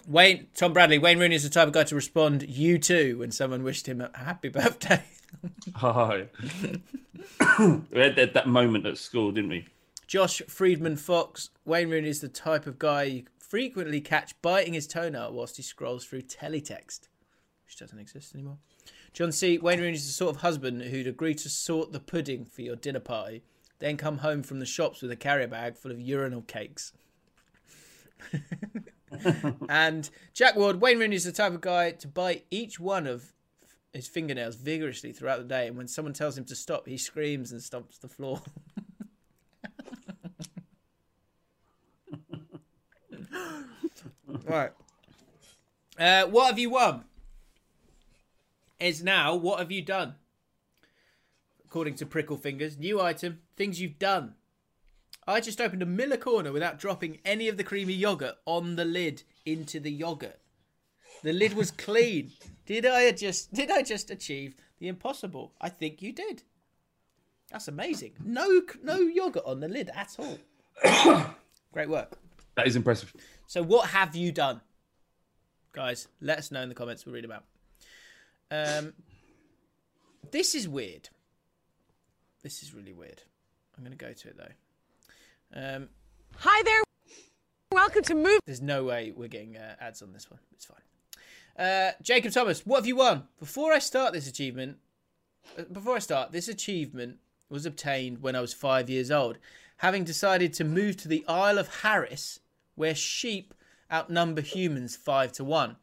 Wayne 0.07 0.47
Tom 0.55 0.73
Bradley. 0.73 0.99
Wayne 0.99 1.19
Rooney 1.19 1.35
is 1.35 1.43
the 1.43 1.51
type 1.51 1.67
of 1.67 1.73
guy 1.73 1.83
to 1.83 1.97
respond 1.97 2.45
"you 2.49 2.79
too" 2.79 3.19
when 3.19 3.33
someone 3.33 3.65
wished 3.65 3.89
him 3.89 4.01
a 4.01 4.17
happy 4.17 4.51
birthday. 4.51 5.03
Hi. 5.75 6.29
we 7.91 7.99
had 7.99 8.15
that, 8.15 8.35
that 8.35 8.47
moment 8.47 8.87
at 8.87 8.99
school, 8.99 9.33
didn't 9.33 9.51
we? 9.51 9.67
Josh 10.07 10.43
Friedman 10.47 10.95
Fox. 10.95 11.51
Wayne 11.65 11.91
Rooney 11.91 12.09
is 12.09 12.21
the 12.21 12.29
type 12.29 12.69
of 12.69 12.79
guy 12.79 13.03
you 13.03 13.25
frequently 13.41 14.01
catch 14.01 14.41
biting 14.43 14.75
his 14.75 14.87
toenail 14.87 15.33
whilst 15.33 15.57
he 15.57 15.63
scrolls 15.65 16.05
through 16.05 16.23
teletext, 16.23 17.09
which 17.75 17.81
doesn't 17.81 17.99
exist 17.99 18.35
anymore. 18.35 18.59
John 19.13 19.33
C. 19.33 19.59
Wayne 19.59 19.81
Rooney 19.81 19.95
is 19.95 20.07
the 20.07 20.13
sort 20.13 20.35
of 20.37 20.43
husband 20.43 20.83
who'd 20.83 21.09
agree 21.09 21.35
to 21.35 21.49
sort 21.49 21.93
the 21.93 22.01
pudding 22.01 22.45
for 22.45 22.63
your 22.63 22.77
dinner 22.77 23.01
party, 23.01 23.43
then 23.81 23.97
come 23.97 24.19
home 24.19 24.45
from 24.45 24.61
the 24.61 24.67
shops 24.67 25.03
with 25.03 25.11
a 25.11 25.17
carrier 25.17 25.49
bag 25.49 25.77
full 25.77 25.91
of 25.91 26.01
urinal 26.01 26.43
cakes. 26.43 26.93
and 29.69 30.09
Jack 30.33 30.55
Ward, 30.57 30.81
Wayne 30.81 31.01
Rooney 31.01 31.17
is 31.17 31.25
the 31.25 31.33
type 31.33 31.53
of 31.53 31.61
guy 31.61 31.91
to 31.91 32.07
bite 32.07 32.47
each 32.51 32.79
one 32.79 33.09
of 33.09 33.33
his 33.93 34.07
fingernails 34.07 34.55
vigorously 34.57 35.13
throughout 35.13 35.39
the 35.39 35.45
day, 35.45 35.67
and 35.67 35.77
when 35.77 35.89
someone 35.89 36.15
tells 36.15 36.39
him 36.39 36.45
to 36.45 36.55
stop, 36.55 36.87
he 36.87 36.97
screams 36.97 37.51
and 37.51 37.61
stomps 37.61 38.01
the 38.01 38.09
floor. 38.09 38.41
right. 44.45 44.71
Uh, 45.99 46.25
what 46.27 46.49
have 46.49 46.59
you 46.59 46.71
won? 46.71 47.05
Is 48.85 49.03
now 49.03 49.35
what 49.35 49.61
have 49.61 49.73
you 49.73 49.81
done? 49.81 50.17
According 51.65 51.95
to 51.95 52.05
Prickle 52.05 52.37
Fingers, 52.37 52.77
new 52.77 53.01
item, 53.01 53.39
things 53.57 53.81
you've 53.81 53.99
done. 53.99 54.35
I 55.27 55.41
just 55.41 55.59
opened 55.59 55.83
a 55.83 55.87
Müller 55.87 56.21
Corner 56.21 56.53
without 56.53 56.79
dropping 56.79 57.21
any 57.25 57.49
of 57.49 57.57
the 57.57 57.65
creamy 57.65 57.95
yogurt 57.95 58.35
on 58.45 58.77
the 58.77 58.85
lid 58.85 59.23
into 59.47 59.81
the 59.81 59.91
yogurt. 59.91 60.39
The 61.23 61.33
lid 61.33 61.55
was 61.55 61.71
clean. 61.71 62.33
Did 62.67 62.85
I 62.85 63.11
just 63.13 63.55
did 63.55 63.71
I 63.71 63.81
just 63.81 64.11
achieve 64.11 64.55
the 64.79 64.89
impossible? 64.89 65.55
I 65.63 65.71
think 65.71 66.03
you 66.03 66.13
did. 66.13 66.43
That's 67.51 67.69
amazing. 67.69 68.13
No 68.23 68.61
no 68.83 68.99
yogurt 68.99 69.45
on 69.47 69.61
the 69.61 69.69
lid 69.69 69.91
at 69.95 70.15
all. 70.19 70.39
Great 71.73 71.89
work. 71.89 72.19
That 72.57 72.67
is 72.67 72.77
impressive. 72.77 73.15
So 73.47 73.63
what 73.63 73.89
have 73.89 74.15
you 74.15 74.31
done? 74.31 74.61
Guys, 75.73 76.09
let 76.21 76.37
us 76.37 76.51
know 76.51 76.61
in 76.61 76.69
the 76.69 76.75
comments 76.75 77.07
we'll 77.07 77.15
read 77.15 77.25
about. 77.25 77.45
Um 78.55 78.93
this 80.31 80.55
is 80.55 80.69
weird. 80.69 81.09
This 82.43 82.63
is 82.63 82.75
really 82.75 82.93
weird. 82.93 83.23
I'm 83.77 83.83
gonna 83.83 83.97
go 83.97 84.13
to 84.13 84.29
it 84.29 84.37
though. 84.37 85.61
Um 85.61 85.89
Hi 86.39 86.63
there. 86.63 86.83
Welcome 87.73 88.03
to 88.05 88.15
Move. 88.15 88.41
There's 88.47 88.63
no 88.63 88.85
way 88.85 89.13
we're 89.15 89.29
getting 89.29 89.57
uh, 89.57 89.75
ads 89.81 90.03
on 90.03 90.13
this 90.13 90.31
one. 90.31 90.39
It's 90.53 90.67
fine. 90.67 91.67
Uh, 91.67 91.93
Jacob 92.03 92.33
Thomas, 92.33 92.65
what 92.65 92.79
have 92.79 92.87
you 92.87 92.97
won? 92.97 93.25
Before 93.41 93.73
I 93.73 93.79
start 93.81 94.13
this 94.13 94.29
achievement, 94.29 94.79
uh, 95.59 95.63
before 95.73 95.97
I 95.97 96.01
start, 96.01 96.31
this 96.31 96.49
achievement 96.49 97.19
was 97.49 97.67
obtained 97.67 98.23
when 98.23 98.37
I 98.37 98.41
was 98.41 98.55
five 98.55 98.89
years 98.89 99.11
old, 99.11 99.39
having 99.79 100.05
decided 100.05 100.53
to 100.55 100.65
move 100.65 100.97
to 100.99 101.09
the 101.09 101.25
Isle 101.27 101.59
of 101.59 101.83
Harris, 101.83 102.41
where 102.75 102.95
sheep 102.95 103.55
outnumber 103.93 104.43
humans 104.43 104.95
five 104.97 105.33
to 105.33 105.45
one, 105.45 105.77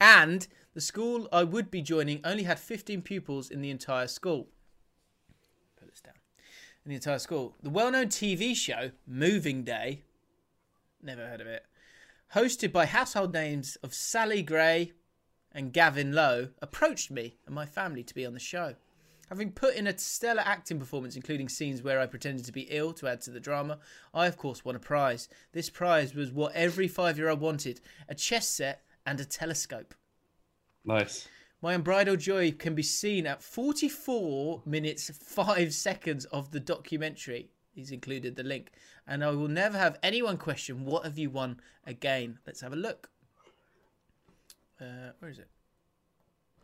and 0.00 0.46
the 0.76 0.82
school 0.82 1.26
I 1.32 1.42
would 1.42 1.70
be 1.70 1.80
joining 1.80 2.20
only 2.22 2.42
had 2.42 2.58
15 2.58 3.00
pupils 3.00 3.50
in 3.50 3.62
the 3.62 3.70
entire 3.70 4.08
school. 4.08 4.48
Put 5.80 5.88
this 5.88 6.02
down. 6.02 6.16
In 6.84 6.90
the 6.90 6.96
entire 6.96 7.18
school, 7.18 7.56
the 7.62 7.70
well-known 7.70 8.08
TV 8.08 8.54
show 8.54 8.90
Moving 9.06 9.64
Day 9.64 10.02
Never 11.02 11.26
heard 11.28 11.40
of 11.40 11.46
it. 11.46 11.64
Hosted 12.34 12.72
by 12.72 12.84
household 12.84 13.32
names 13.32 13.76
of 13.76 13.94
Sally 13.94 14.42
Gray 14.42 14.92
and 15.50 15.72
Gavin 15.72 16.12
Lowe, 16.12 16.50
approached 16.60 17.10
me 17.10 17.38
and 17.46 17.54
my 17.54 17.64
family 17.64 18.04
to 18.04 18.14
be 18.14 18.26
on 18.26 18.34
the 18.34 18.38
show. 18.38 18.74
Having 19.30 19.52
put 19.52 19.76
in 19.76 19.86
a 19.86 19.96
stellar 19.96 20.42
acting 20.44 20.78
performance, 20.78 21.16
including 21.16 21.48
scenes 21.48 21.82
where 21.82 22.00
I 22.00 22.06
pretended 22.06 22.44
to 22.44 22.52
be 22.52 22.68
ill 22.68 22.92
to 22.94 23.08
add 23.08 23.22
to 23.22 23.30
the 23.30 23.40
drama, 23.40 23.78
I 24.12 24.26
of 24.26 24.36
course 24.36 24.62
won 24.62 24.76
a 24.76 24.78
prize. 24.78 25.30
This 25.52 25.70
prize 25.70 26.14
was 26.14 26.32
what 26.32 26.52
every 26.54 26.86
five 26.86 27.16
year 27.16 27.30
old 27.30 27.40
wanted 27.40 27.80
a 28.10 28.14
chess 28.14 28.46
set 28.46 28.82
and 29.06 29.18
a 29.18 29.24
telescope. 29.24 29.94
Nice. 30.86 31.28
My 31.60 31.74
unbridled 31.74 32.20
joy 32.20 32.52
can 32.52 32.74
be 32.74 32.82
seen 32.82 33.26
at 33.26 33.42
44 33.42 34.62
minutes 34.64 35.10
5 35.10 35.74
seconds 35.74 36.24
of 36.26 36.52
the 36.52 36.60
documentary. 36.60 37.50
He's 37.74 37.90
included 37.90 38.36
the 38.36 38.44
link. 38.44 38.70
And 39.06 39.24
I 39.24 39.30
will 39.30 39.48
never 39.48 39.76
have 39.76 39.98
anyone 40.02 40.36
question 40.38 40.84
what 40.84 41.04
have 41.04 41.18
you 41.18 41.28
won 41.28 41.60
again. 41.84 42.38
Let's 42.46 42.60
have 42.60 42.72
a 42.72 42.76
look. 42.76 43.10
Uh, 44.80 45.12
where 45.18 45.30
is 45.30 45.38
it? 45.38 45.48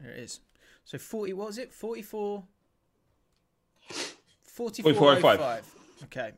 There 0.00 0.12
it 0.12 0.18
is. 0.20 0.40
So 0.84 0.98
40, 0.98 1.32
what 1.32 1.48
was 1.48 1.58
it? 1.58 1.72
44? 1.72 2.44
44.05. 4.56 5.62
Okay. 6.04 6.32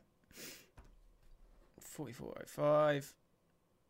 44.05. 1.97 3.13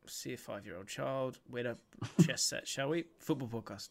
See 0.07 0.34
a 0.34 0.38
five 0.38 0.65
year 0.65 0.77
old 0.77 0.88
child 0.88 1.40
win 1.49 1.65
a 1.65 1.77
chess 2.22 2.44
set, 2.44 2.68
shall 2.68 2.90
we? 2.90 3.06
Football 3.19 3.48
podcast. 3.48 3.90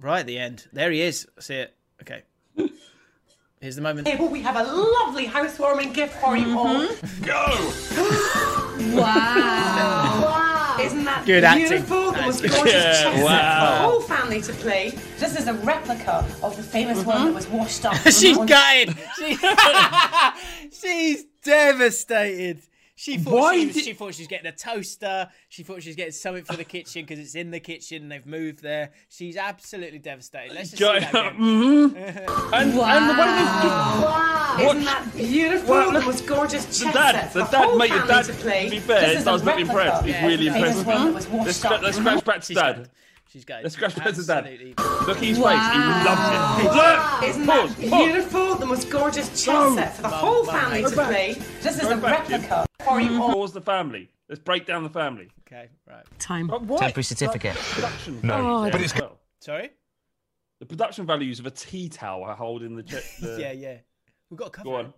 Right 0.00 0.20
at 0.20 0.26
the 0.26 0.38
end. 0.38 0.66
There 0.72 0.90
he 0.90 1.02
is. 1.02 1.26
See 1.40 1.54
it. 1.54 1.74
Okay. 2.02 2.22
Here's 3.60 3.76
the 3.76 3.82
moment. 3.82 4.06
Table, 4.06 4.28
we 4.28 4.42
have 4.42 4.56
a 4.56 4.62
lovely 4.62 5.24
housewarming 5.24 5.92
gift 5.94 6.14
for 6.20 6.36
you 6.36 6.58
all. 6.58 6.86
Mm-hmm. 6.86 7.24
Go! 7.24 8.50
Wow. 8.74 9.00
wow. 9.04 10.76
Isn't 10.80 11.04
that 11.04 11.24
Good 11.24 11.44
beautiful? 11.54 12.10
The 12.12 12.20
most 12.22 12.42
Nice. 12.42 12.54
gorgeous 12.54 12.74
Yeah, 12.74 12.82
chess 12.82 13.02
set 13.02 13.12
for 13.14 13.20
the 13.20 13.78
whole 13.78 14.00
family 14.00 14.40
to 14.42 14.52
play. 14.54 14.90
This 15.18 15.38
is 15.38 15.46
a 15.46 15.54
replica 15.54 16.26
of 16.42 16.56
the 16.56 16.62
famous 16.62 17.04
one 17.04 17.16
mm-hmm. 17.16 17.26
that 17.26 17.34
was 17.34 17.48
washed 17.48 17.84
up. 17.84 17.94
She's 18.10 18.36
on- 18.36 18.46
gutted. 18.46 18.96
She, 19.16 19.38
she's 20.72 21.24
devastated. 21.44 22.62
She 23.04 23.18
thought 23.18 23.34
Why 23.34 23.58
she, 23.58 23.66
was, 23.66 23.74
did- 23.74 23.84
she 23.84 23.92
thought 23.92 24.14
she 24.14 24.22
was 24.22 24.28
getting 24.28 24.46
a 24.46 24.52
toaster. 24.52 25.28
She 25.50 25.62
thought 25.62 25.82
she 25.82 25.90
was 25.90 25.96
getting 25.96 26.12
something 26.12 26.42
for 26.44 26.56
the 26.56 26.64
kitchen 26.64 27.02
because 27.02 27.18
it's 27.18 27.34
in 27.34 27.50
the 27.50 27.60
kitchen 27.60 28.04
and 28.04 28.10
they've 28.10 28.24
moved 28.24 28.62
there. 28.62 28.92
She's 29.10 29.36
absolutely 29.36 29.98
devastated. 29.98 30.54
Let's 30.54 30.70
just 30.70 30.80
see 30.80 31.00
that 31.00 31.12
mm-hmm. 31.34 31.96
and, 32.54 32.54
and 32.54 32.72
the 32.72 32.78
way 32.78 32.86
they 32.86 33.04
Wow. 33.04 34.56
What- 34.58 34.76
Isn't 34.76 34.84
that 34.84 35.10
beautiful? 35.14 35.68
Well, 35.68 35.92
the 35.92 36.00
most 36.00 36.26
gorgeous 36.26 36.64
chess 36.64 36.78
the 36.78 36.84
dad, 36.92 37.12
set 37.12 37.32
the 37.34 37.44
the 37.44 37.50
dad, 37.50 37.64
whole 37.66 37.76
mate, 37.76 37.90
your 37.90 38.06
dad. 38.06 38.24
to 38.24 38.32
play. 38.32 38.64
To 38.64 38.70
be 38.70 38.78
fair, 38.78 39.00
This 39.02 39.16
is 39.18 39.22
a 39.22 39.30
Dad's 39.32 39.42
not 39.44 39.60
impressed. 39.60 40.02
replica 40.02 40.06
He's 40.06 40.14
Yeah, 40.14 40.26
really 40.26 40.48
the 40.48 40.54
impressed. 40.56 40.86
one 40.86 41.04
that 41.04 41.14
was 41.14 41.28
Let's, 41.28 41.62
washed 41.64 41.82
let's 41.82 41.96
scratch 41.98 42.24
back 42.24 42.40
to 42.40 42.46
She's 42.46 42.56
dad. 42.56 42.88
Gutted. 43.24 43.32
She's 43.32 43.44
going. 43.44 43.62
Let's 43.62 43.74
scratch 43.74 43.96
back 43.96 44.14
to 44.14 44.22
dad. 44.26 44.44
Look 45.06 45.16
at 45.18 45.22
his 45.22 45.36
face. 45.38 45.38
He 45.38 45.44
loves 45.44 46.60
it. 46.62 46.68
Wow. 46.68 47.18
Look. 47.20 47.28
Isn't 47.30 47.46
Pause. 47.46 47.76
that 47.76 47.90
Pause. 47.90 48.02
beautiful? 48.12 48.54
The 48.56 48.66
most 48.66 48.90
gorgeous 48.90 49.28
chess 49.30 49.46
Go. 49.46 49.74
set 49.74 49.96
for 49.96 50.02
the 50.02 50.08
Mum, 50.08 50.18
whole 50.18 50.44
mum, 50.44 50.54
family 50.54 50.82
mate. 50.82 50.90
to 50.90 50.96
back. 50.96 51.08
play. 51.08 51.32
This 51.62 51.76
is 51.76 51.80
Go 51.82 51.92
a 51.92 51.96
back, 51.96 52.28
Jim. 52.28 52.40
replica 52.42 52.66
for 52.84 53.00
you 53.00 53.22
all. 53.22 53.32
Pause 53.32 53.52
the 53.54 53.60
family. 53.60 54.10
Let's 54.28 54.40
break 54.40 54.66
down 54.66 54.82
the 54.84 54.90
family. 54.90 55.28
Okay, 55.46 55.68
right. 55.88 56.04
Time. 56.18 56.46
But 56.46 56.62
why? 56.62 56.78
Temporary 56.78 57.04
certificate. 57.04 57.54
The 57.56 57.74
production 57.74 58.20
No, 58.22 58.36
values 58.36 58.72
but 58.72 58.80
it's 58.80 58.94
as 58.94 59.00
well. 59.00 59.18
Sorry? 59.40 59.70
The 60.60 60.66
production 60.66 61.04
values 61.06 61.40
of 61.40 61.46
a 61.46 61.50
tea 61.50 61.88
towel 61.88 62.24
holding 62.34 62.76
the. 62.76 62.82
Che- 62.84 63.02
the 63.20 63.36
Yeah, 63.40 63.52
yeah. 63.52 63.76
We've 64.30 64.38
got 64.38 64.48
a 64.48 64.50
cover. 64.50 64.68
Go 64.70 64.74
on. 64.76 64.94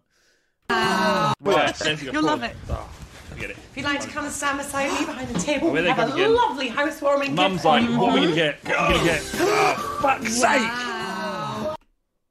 Ah. 0.71 1.33
Right, 1.41 1.75
there's 1.79 2.03
your 2.03 2.13
You'll 2.13 2.23
love 2.23 2.41
pause. 2.41 2.51
it. 2.51 2.57
Ah. 2.71 2.89
Forget 3.37 3.51
it. 3.51 3.57
If 3.71 3.77
you'd 3.77 3.85
like 3.85 4.01
to 4.01 4.09
come 4.09 4.25
and 4.25 4.33
stand 4.33 4.57
beside 4.57 4.99
me 4.99 5.05
behind 5.05 5.29
the 5.29 5.39
table, 5.39 5.69
Oh, 5.69 5.73
we 5.73 5.85
have 5.87 5.99
a 6.11 6.13
again. 6.15 6.35
lovely 6.35 6.69
housewarming 6.69 7.35
Mum's 7.35 7.53
gift 7.57 7.63
for 7.65 7.69
like, 7.69 7.89
what 7.91 8.11
are 8.11 8.15
we 8.15 8.21
gonna 8.23 8.35
get? 8.35 8.65
What 8.65 8.77
are 8.79 8.89
we 8.89 8.95
gonna 8.95 9.05
get? 9.05 9.23
Oh, 9.35 9.99
fuck's 10.01 10.41
sake! 10.41 11.77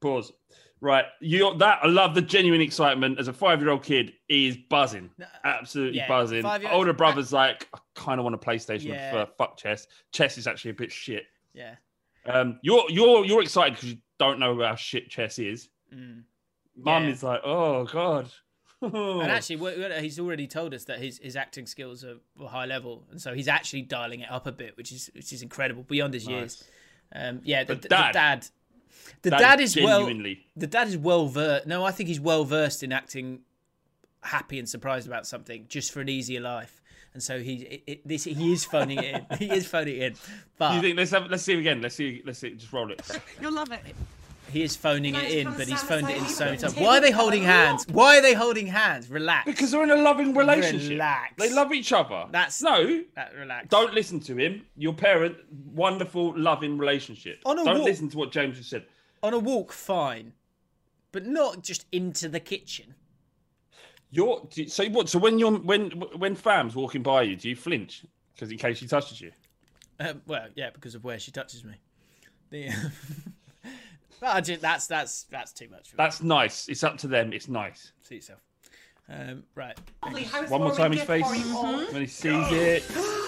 Pause. 0.01 0.31
Right, 0.81 1.05
you 1.21 1.55
that 1.59 1.79
I 1.83 1.87
love 1.87 2.15
the 2.15 2.21
genuine 2.23 2.59
excitement 2.61 3.19
as 3.19 3.27
a 3.27 3.33
five-year-old 3.33 3.83
kid. 3.83 4.13
Is 4.29 4.57
buzzing, 4.69 5.11
absolutely 5.43 5.97
yeah, 5.99 6.07
buzzing. 6.07 6.41
five-year- 6.41 6.71
Older 6.71 6.93
brother's 6.93 7.31
like, 7.31 7.67
I 7.73 7.77
kind 7.95 8.19
of 8.19 8.23
want 8.23 8.33
a 8.35 8.39
PlayStation 8.39 8.85
Yeah. 8.87 9.11
for 9.11 9.31
fuck 9.37 9.57
chess. 9.57 9.85
Chess 10.11 10.39
is 10.39 10.47
actually 10.47 10.71
a 10.71 10.75
bit 10.75 10.91
shit. 10.91 11.25
Yeah. 11.53 11.75
Um, 12.25 12.59
you're 12.63 12.83
you're 12.89 13.23
you're 13.25 13.41
excited 13.43 13.75
because 13.75 13.91
you 13.91 13.97
don't 14.17 14.39
know 14.39 14.59
how 14.63 14.73
shit 14.75 15.09
chess 15.11 15.37
is. 15.37 15.69
Mm. 15.93 16.23
Mum 16.75 17.03
Yeah. 17.03 17.09
is 17.11 17.21
like, 17.23 17.41
oh 17.43 17.85
god. 17.85 18.27
And 18.81 19.21
actually, 19.31 19.55
what- 19.57 19.77
what- 19.77 20.01
he's 20.03 20.19
already 20.19 20.47
told 20.47 20.73
us 20.73 20.83
that 20.85 20.99
his, 20.99 21.17
his 21.19 21.35
acting 21.35 21.65
skills 21.65 22.03
are, 22.03 22.17
are 22.39 22.47
high 22.49 22.65
level, 22.65 23.05
and 23.11 23.21
so 23.21 23.33
he's 23.33 23.47
actually 23.47 23.81
dialing 23.83 24.19
it 24.19 24.29
up 24.31 24.45
a 24.47 24.51
bit, 24.51 24.77
which 24.77 24.91
is 24.91 25.09
which 25.15 25.31
is 25.33 25.41
incredible 25.41 25.83
beyond 25.83 26.13
his 26.13 26.27
years. 26.27 26.63
Um, 27.13 27.41
yeah, 27.43 27.63
the, 27.63 27.75
the 27.75 27.87
Dad- 27.87 28.11
dad, 28.13 28.47
the 29.21 29.29
Dad 29.31 29.39
dad, 29.39 29.59
is 29.61 29.75
is 29.77 29.83
well, 29.83 30.05
the 30.55 30.67
dad 30.67 30.87
is 30.87 30.97
well 30.97 31.27
versed. 31.27 31.67
No, 31.67 31.83
I 31.85 31.91
think 31.91 32.09
he's 32.09 32.19
well 32.19 32.43
versed 32.43 32.83
in 32.83 32.91
acting, 32.91 33.41
happy 34.21 34.59
and 34.59 34.67
surprised 34.67 35.07
about 35.07 35.25
something, 35.25 35.65
just 35.67 35.91
for 35.91 36.01
an 36.01 36.09
easier 36.09 36.41
life. 36.41 36.81
And 37.13 37.23
so 37.23 37.39
he 37.39 37.53
it, 37.63 37.83
it, 37.87 38.07
this 38.07 38.25
he 38.25 38.51
is 38.51 38.65
phoning 38.65 38.99
it 38.99 39.23
in. 39.31 39.37
he 39.37 39.49
is 39.51 39.65
phoning 39.65 39.95
it 39.95 40.01
in, 40.03 40.13
Do 40.13 40.19
but 40.57 40.75
you 40.75 40.81
think 40.81 40.97
let's 40.97 41.11
have 41.11 41.29
let's 41.31 41.43
see 41.43 41.53
it 41.53 41.59
again. 41.59 41.81
Let's 41.81 41.95
see 41.95 42.21
let's 42.25 42.39
see 42.39 42.51
just 42.55 42.73
roll 42.73 42.91
it. 42.91 43.01
You'll 43.41 43.53
love 43.53 43.71
it. 43.71 43.79
He 44.51 44.63
is 44.63 44.75
phoning 44.75 45.13
Can 45.13 45.25
it 45.25 45.31
in. 45.31 45.47
But 45.53 45.67
he's 45.67 45.79
stand 45.79 46.05
phoned 46.05 46.09
it 46.09 46.17
in 46.17 46.25
so 46.27 46.45
you 46.45 46.49
many 46.51 46.61
times. 46.61 46.75
Why 46.75 46.97
are 46.97 47.01
they 47.01 47.11
holding 47.11 47.43
hands? 47.43 47.85
Why 47.91 48.17
are 48.17 48.21
they 48.21 48.33
holding 48.33 48.67
hands? 48.67 49.09
Relax. 49.09 49.45
Because 49.45 49.71
they're 49.71 49.83
in 49.83 49.91
a 49.91 49.95
loving 49.95 50.33
relationship. 50.35 50.91
Relax. 50.91 51.33
They 51.37 51.51
love 51.53 51.71
each 51.73 51.91
other. 51.91 52.25
That's 52.31 52.61
no. 52.61 53.03
That, 53.15 53.33
relax. 53.35 53.67
Don't 53.69 53.93
listen 53.93 54.19
to 54.21 54.35
him. 54.37 54.65
Your 54.77 54.93
parent, 54.93 55.35
wonderful, 55.73 56.33
loving 56.37 56.77
relationship. 56.77 57.39
On 57.45 57.59
a 57.59 57.63
Don't 57.65 57.79
walk- 57.79 57.85
listen 57.85 58.09
to 58.09 58.17
what 58.17 58.31
James 58.31 58.57
has 58.57 58.67
said. 58.67 58.85
on 59.23 59.33
a 59.33 59.39
walk, 59.39 59.71
fine, 59.71 60.33
but 61.11 61.25
not 61.25 61.61
just 61.63 61.85
into 61.91 62.29
the 62.29 62.39
kitchen. 62.39 62.95
You're 64.11 64.47
do- 64.51 64.67
so 64.67 64.85
what? 64.89 65.09
So 65.09 65.19
when 65.19 65.39
you're 65.39 65.51
when 65.57 65.89
when 66.17 66.35
fam's 66.35 66.75
walking 66.75 67.01
by 67.03 67.23
you, 67.23 67.35
do 67.35 67.49
you 67.49 67.55
flinch 67.55 68.05
because 68.33 68.51
in 68.51 68.57
case 68.57 68.77
she 68.77 68.87
touches 68.87 69.19
you? 69.19 69.31
Um, 69.99 70.21
well, 70.27 70.47
yeah, 70.55 70.69
because 70.71 70.93
of 70.95 71.03
where 71.03 71.19
she 71.19 71.31
touches 71.31 71.63
me. 71.63 71.73
The, 72.51 72.69
Well, 74.21 74.31
I 74.35 74.41
just, 74.41 74.61
that's 74.61 74.87
that's 74.87 75.23
that's 75.23 75.51
too 75.53 75.67
much. 75.69 75.89
For 75.89 75.95
me. 75.95 75.97
That's 75.97 76.21
nice. 76.23 76.67
It's 76.69 76.83
up 76.83 76.97
to 76.99 77.07
them. 77.07 77.33
It's 77.33 77.47
nice. 77.47 77.91
See 78.01 78.15
yourself. 78.15 78.39
Um, 79.07 79.43
right. 79.53 79.77
Lovely 80.03 80.23
One 80.47 80.61
more 80.61 80.73
time, 80.75 80.91
his 80.91 81.01
housewarming 81.01 81.25
face 81.27 81.43
gift 81.43 81.55
for 81.55 81.93
when 81.93 82.01
he 82.01 82.07
sees 82.07 82.47
it. 82.51 82.83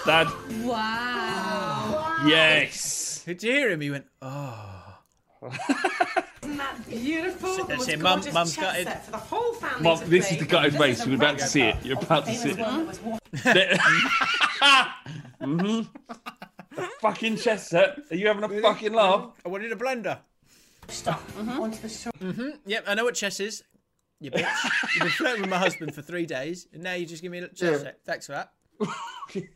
Dad. 0.05 0.27
Wow. 0.63 2.23
Yes. 2.27 3.23
Did 3.25 3.43
you 3.43 3.51
hear 3.51 3.69
him? 3.71 3.81
He 3.81 3.91
went, 3.91 4.05
oh. 4.21 4.97
Isn't 5.43 6.57
that 6.57 6.77
beautiful? 6.89 7.57
The 7.57 7.63
That's 7.65 7.77
most 7.79 7.89
it, 7.89 7.99
Mum- 7.99 8.15
gorgeous 8.19 8.33
Mum's 8.33 8.55
chess 8.55 8.63
gutted. 8.65 8.87
set 8.87 9.05
for 9.05 9.11
the 9.11 9.17
whole 9.17 9.53
family 9.53 9.83
Mum, 9.83 9.99
to 9.99 10.05
this 10.05 10.31
is 10.31 10.37
the 10.39 10.45
gutted 10.45 10.73
This 10.73 10.79
face. 10.81 10.99
is 11.01 11.05
a 11.05 11.09
You're 11.09 11.15
about 11.17 11.37
to 11.37 11.47
see 11.47 11.61
it. 11.61 11.75
You're 11.85 11.99
about 11.99 12.25
to 12.25 12.33
see 12.35 12.49
it. 12.49 12.57
one 12.57 12.77
that 12.77 12.87
was 12.87 12.99
washed 13.01 13.21
hmm 15.41 15.81
A 16.77 16.87
fucking 17.01 17.37
chess 17.37 17.69
set. 17.69 17.99
Are 18.09 18.15
you 18.15 18.27
having 18.27 18.43
a 18.43 18.61
fucking 18.61 18.93
laugh? 18.93 19.29
I 19.45 19.49
wanted 19.49 19.71
a 19.71 19.75
blender. 19.75 20.17
Up 21.07 21.21
onto 21.37 21.79
the 21.81 21.89
shore. 21.89 22.11
Mm-hmm. 22.19 22.49
Yep, 22.65 22.83
I 22.87 22.93
know 22.95 23.03
what 23.05 23.15
chess 23.15 23.39
is. 23.39 23.63
You 24.19 24.31
bitch. 24.31 24.47
You've 24.95 25.03
been 25.03 25.09
flirting 25.11 25.41
with 25.41 25.49
my 25.49 25.57
husband 25.59 25.93
for 25.93 26.01
three 26.01 26.25
days, 26.25 26.67
and 26.73 26.81
now 26.81 26.93
you 26.93 27.05
just 27.05 27.21
give 27.21 27.31
me 27.31 27.37
a 27.39 27.47
chess 27.49 27.61
Yeah. 27.61 27.77
set. 27.77 27.99
Thanks 28.05 28.25
for 28.25 28.31
that. 28.33 28.51
you 29.33 29.47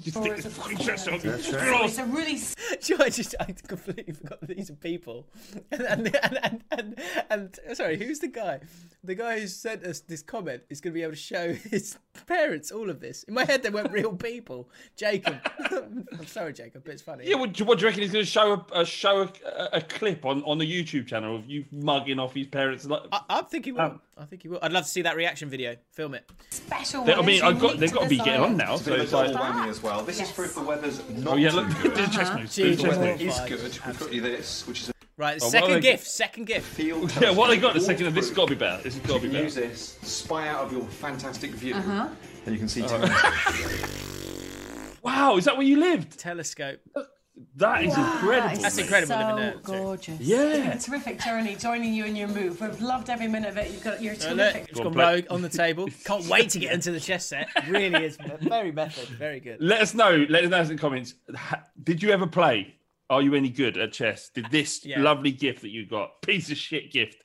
stick 0.00 0.36
the 0.36 0.50
fucking 0.50 0.78
chess 0.78 1.06
on. 1.08 1.20
It's 1.22 1.98
a 1.98 2.04
really 2.04 2.34
Do 2.82 2.92
you 2.92 2.98
know, 2.98 3.04
I 3.04 3.10
just 3.10 3.34
I 3.40 3.44
completely 3.66 4.14
forgot 4.14 4.40
that 4.40 4.56
these 4.56 4.70
are 4.70 4.74
people, 4.74 5.26
and 5.70 5.82
and, 5.82 6.16
and, 6.22 6.62
and, 6.70 7.00
and, 7.30 7.58
and 7.66 7.76
sorry, 7.76 7.98
who's 7.98 8.20
the 8.20 8.28
guy? 8.28 8.60
The 9.02 9.14
guy 9.14 9.40
who 9.40 9.46
sent 9.46 9.84
us 9.84 10.00
this 10.00 10.22
comment 10.22 10.62
is 10.68 10.80
going 10.80 10.92
to 10.92 10.94
be 10.94 11.02
able 11.02 11.12
to 11.12 11.18
show 11.18 11.52
his 11.70 11.98
parents 12.26 12.70
all 12.70 12.90
of 12.90 13.00
this. 13.00 13.22
In 13.24 13.34
my 13.34 13.44
head, 13.44 13.62
they 13.62 13.70
weren't 13.70 13.90
real 13.92 14.14
people. 14.14 14.68
Jacob, 14.96 15.36
I'm 15.70 16.26
sorry, 16.26 16.52
Jacob, 16.52 16.82
but 16.84 16.92
it's 16.92 17.02
funny. 17.02 17.26
Yeah, 17.26 17.36
what, 17.36 17.52
do- 17.52 17.64
what 17.64 17.78
do 17.78 17.82
you 17.82 17.88
reckon 17.88 18.02
he's 18.02 18.12
going 18.12 18.24
to 18.24 18.30
show 18.30 18.64
a, 18.72 18.80
a 18.80 18.84
show 18.86 19.28
a, 19.46 19.68
a, 19.74 19.80
clip 19.80 20.24
on, 20.26 20.42
on 20.44 20.58
the 20.58 20.66
YouTube 20.66 21.06
channel 21.06 21.34
of 21.36 21.46
you 21.48 21.64
mugging 21.72 22.18
off 22.18 22.34
his 22.34 22.46
parents? 22.46 22.84
Like, 22.84 23.02
I, 23.10 23.20
I 23.30 23.42
think 23.42 23.64
he 23.64 23.72
will. 23.72 23.80
Oh. 23.80 24.00
I 24.18 24.26
think 24.26 24.42
he 24.42 24.48
will. 24.48 24.58
I'd 24.60 24.72
love 24.72 24.84
to 24.84 24.90
see 24.90 25.02
that 25.02 25.16
reaction 25.16 25.48
video. 25.48 25.76
Film 25.92 26.12
it. 26.14 26.30
special 26.50 27.04
They- 27.04 27.14
I 27.14 27.22
mean, 27.22 27.42
I've 27.42 27.58
got, 27.58 27.78
they've 27.78 27.90
got 27.92 28.02
to 28.02 28.08
be 28.08 28.18
this 28.24 28.32
getting 28.32 28.42
on 28.42 28.56
now. 28.56 28.72
It's 28.74 28.82
a 28.82 28.84
So 28.84 28.90
bit 28.92 29.00
it's 29.00 29.12
a 29.12 29.16
like, 29.16 29.32
double 29.32 29.44
whammy 29.44 29.68
as 29.68 29.82
well. 29.82 30.02
This 30.02 30.20
is 30.20 30.30
proof 30.32 30.54
the 30.54 30.62
weather's 30.62 31.08
not 31.10 31.34
oh 31.34 31.36
yeah, 31.36 31.50
too 31.50 31.56
look, 31.56 31.68
good. 31.82 31.94
do 31.94 32.06
the 32.06 32.12
chess 32.12 32.34
moves. 32.34 32.54
Do 32.54 32.74
the 32.74 32.82
chess 32.82 32.96
well, 32.96 33.06
moves. 33.06 33.20
It 33.22 33.26
is 33.26 33.40
good. 33.40 33.86
We've 33.86 33.98
got 34.00 34.12
you 34.12 34.20
this, 34.20 34.66
which 34.66 34.80
is 34.82 34.88
a 34.90 34.92
Right, 35.16 35.38
the 35.38 35.44
Oh, 35.44 35.48
second 35.50 35.72
are 35.72 35.80
gift. 35.80 36.06
Second 36.06 36.46
gift. 36.46 36.66
field. 36.66 37.12
Yeah, 37.20 37.30
what 37.32 37.48
they 37.48 37.58
got? 37.58 37.74
The 37.74 37.80
second 37.80 38.06
of 38.06 38.14
this 38.14 38.28
has 38.28 38.34
got 38.36 38.48
to 38.48 38.54
be 38.54 38.58
better. 38.58 38.82
This 38.82 38.94
has 38.96 39.06
got 39.06 39.16
to 39.16 39.20
be 39.20 39.26
You 39.26 39.32
can 39.32 39.32
better. 39.32 39.44
use 39.44 39.54
this, 39.54 39.98
spy 40.02 40.48
out 40.48 40.64
of 40.64 40.72
your 40.72 40.82
fantastic 40.84 41.50
view, 41.50 41.74
Uh-huh. 41.74 42.08
and 42.46 42.54
you 42.54 42.58
can 42.58 42.68
see. 42.68 42.82
Wow, 45.02 45.36
is 45.38 45.46
that 45.46 45.56
where 45.56 45.66
you 45.66 45.78
lived? 45.78 46.18
Telescope. 46.18 46.78
That 47.56 47.84
is 47.84 47.96
Wow, 47.96 48.12
incredible. 48.14 48.62
That's 48.62 48.78
incredible 48.78 49.14
So 49.14 49.18
living 49.18 49.36
there. 49.36 49.52
too. 49.52 49.58
gorgeous. 49.62 50.20
Yeah. 50.20 50.72
It's 50.74 50.86
been 50.86 50.94
a 50.96 51.00
terrific 51.00 51.20
journey 51.20 51.56
joining 51.56 51.94
you 51.94 52.04
in 52.04 52.14
your 52.16 52.28
move. 52.28 52.60
We've 52.60 52.80
loved 52.82 53.08
every 53.10 53.28
minute 53.28 53.50
of 53.50 53.56
it. 53.56 53.70
You've 53.70 53.82
got 53.84 54.02
you're 54.02 54.14
look, 54.14 54.22
terrific. 54.36 54.68
it's 54.68 54.78
Go 54.78 54.84
gone 54.84 54.92
on, 54.92 54.98
rogue 54.98 55.24
on 55.30 55.42
the 55.42 55.48
table. 55.48 55.88
Can't 56.04 56.26
wait 56.26 56.50
to 56.50 56.58
get 56.58 56.72
into 56.72 56.90
the 56.92 57.00
chess 57.00 57.26
set. 57.26 57.48
Really 57.68 58.04
is 58.04 58.18
very 58.40 58.72
method. 58.72 59.08
Very 59.08 59.40
good. 59.40 59.56
Let 59.60 59.80
us 59.80 59.94
know. 59.94 60.26
Let 60.28 60.44
us 60.44 60.50
know 60.50 60.60
in 60.60 60.68
the 60.68 60.74
comments. 60.76 61.14
Did 61.82 62.02
you 62.02 62.10
ever 62.10 62.26
play? 62.26 62.74
Are 63.08 63.22
you 63.22 63.34
any 63.34 63.48
good 63.48 63.76
at 63.78 63.92
chess? 63.92 64.28
Did 64.28 64.46
this 64.50 64.84
Yeah. 64.84 65.00
lovely 65.00 65.32
gift 65.32 65.62
that 65.62 65.70
you 65.70 65.86
got, 65.86 66.22
piece 66.22 66.50
of 66.50 66.56
shit 66.56 66.92
gift, 66.92 67.24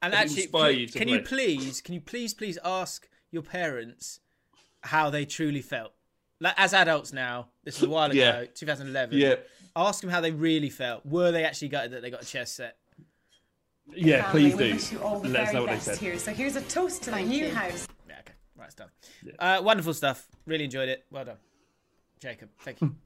And 0.00 0.14
actually, 0.14 0.42
inspire 0.44 0.70
can, 0.72 0.80
you 0.80 0.86
to 0.88 0.98
can 0.98 1.08
you 1.08 1.20
please, 1.20 1.80
can 1.80 1.94
you 1.94 2.00
please, 2.00 2.32
please 2.34 2.56
ask 2.64 3.08
your 3.30 3.42
parents 3.42 4.20
how 4.82 5.10
they 5.10 5.24
truly 5.26 5.60
felt? 5.60 5.92
Like 6.40 6.54
as 6.58 6.74
adults 6.74 7.12
now, 7.12 7.48
this 7.64 7.76
is 7.78 7.82
a 7.84 7.88
while 7.88 8.10
ago, 8.10 8.18
Yeah. 8.20 8.44
2011. 8.54 9.18
Yeah. 9.18 9.36
Ask 9.74 10.00
them 10.00 10.10
how 10.10 10.20
they 10.20 10.30
really 10.30 10.70
felt. 10.70 11.04
Were 11.06 11.32
they 11.32 11.44
actually 11.44 11.68
gutted 11.68 11.92
that 11.92 12.02
they 12.02 12.10
got 12.10 12.22
a 12.22 12.26
chess 12.26 12.52
set? 12.52 12.76
Yeah, 13.94 14.22
Family, 14.32 14.50
please 14.50 14.56
we 14.56 14.68
do. 14.68 14.74
wish 14.74 14.92
you 14.92 15.00
all 15.02 15.20
the 15.20 15.28
Let 15.28 15.42
us 15.42 15.46
very 15.48 15.54
know 15.54 15.60
what 15.62 15.68
they 15.70 15.74
best 15.76 15.84
said. 15.86 15.98
here. 15.98 16.18
So 16.18 16.32
here's 16.32 16.56
a 16.56 16.60
toast 16.62 17.02
to 17.04 17.10
the 17.12 17.20
new 17.22 17.50
house. 17.54 17.86
Yeah, 18.08 18.16
okay. 18.20 18.32
Right, 18.56 18.66
it's 18.66 18.74
done. 18.74 18.88
Uh, 19.38 19.60
wonderful 19.62 19.94
stuff. 19.94 20.26
Really 20.46 20.64
enjoyed 20.64 20.88
it. 20.88 21.04
Well 21.10 21.24
done. 21.24 21.36
Jacob, 22.20 22.50
thank 22.60 22.80
you. 22.80 22.94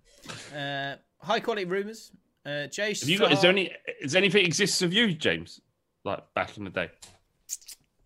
Uh, 0.54 0.96
high 1.18 1.40
quality 1.40 1.64
rumors. 1.64 2.12
Uh, 2.44 2.66
Jay. 2.66 2.92
Have 2.94 3.08
you 3.08 3.18
got? 3.18 3.32
Is 3.32 3.40
there 3.40 3.50
any? 3.50 3.72
Is 4.02 4.14
anything 4.14 4.44
exists 4.44 4.82
of 4.82 4.92
you, 4.92 5.14
James? 5.14 5.62
Like 6.04 6.22
back 6.34 6.58
in 6.58 6.64
the 6.64 6.70
day, 6.70 6.90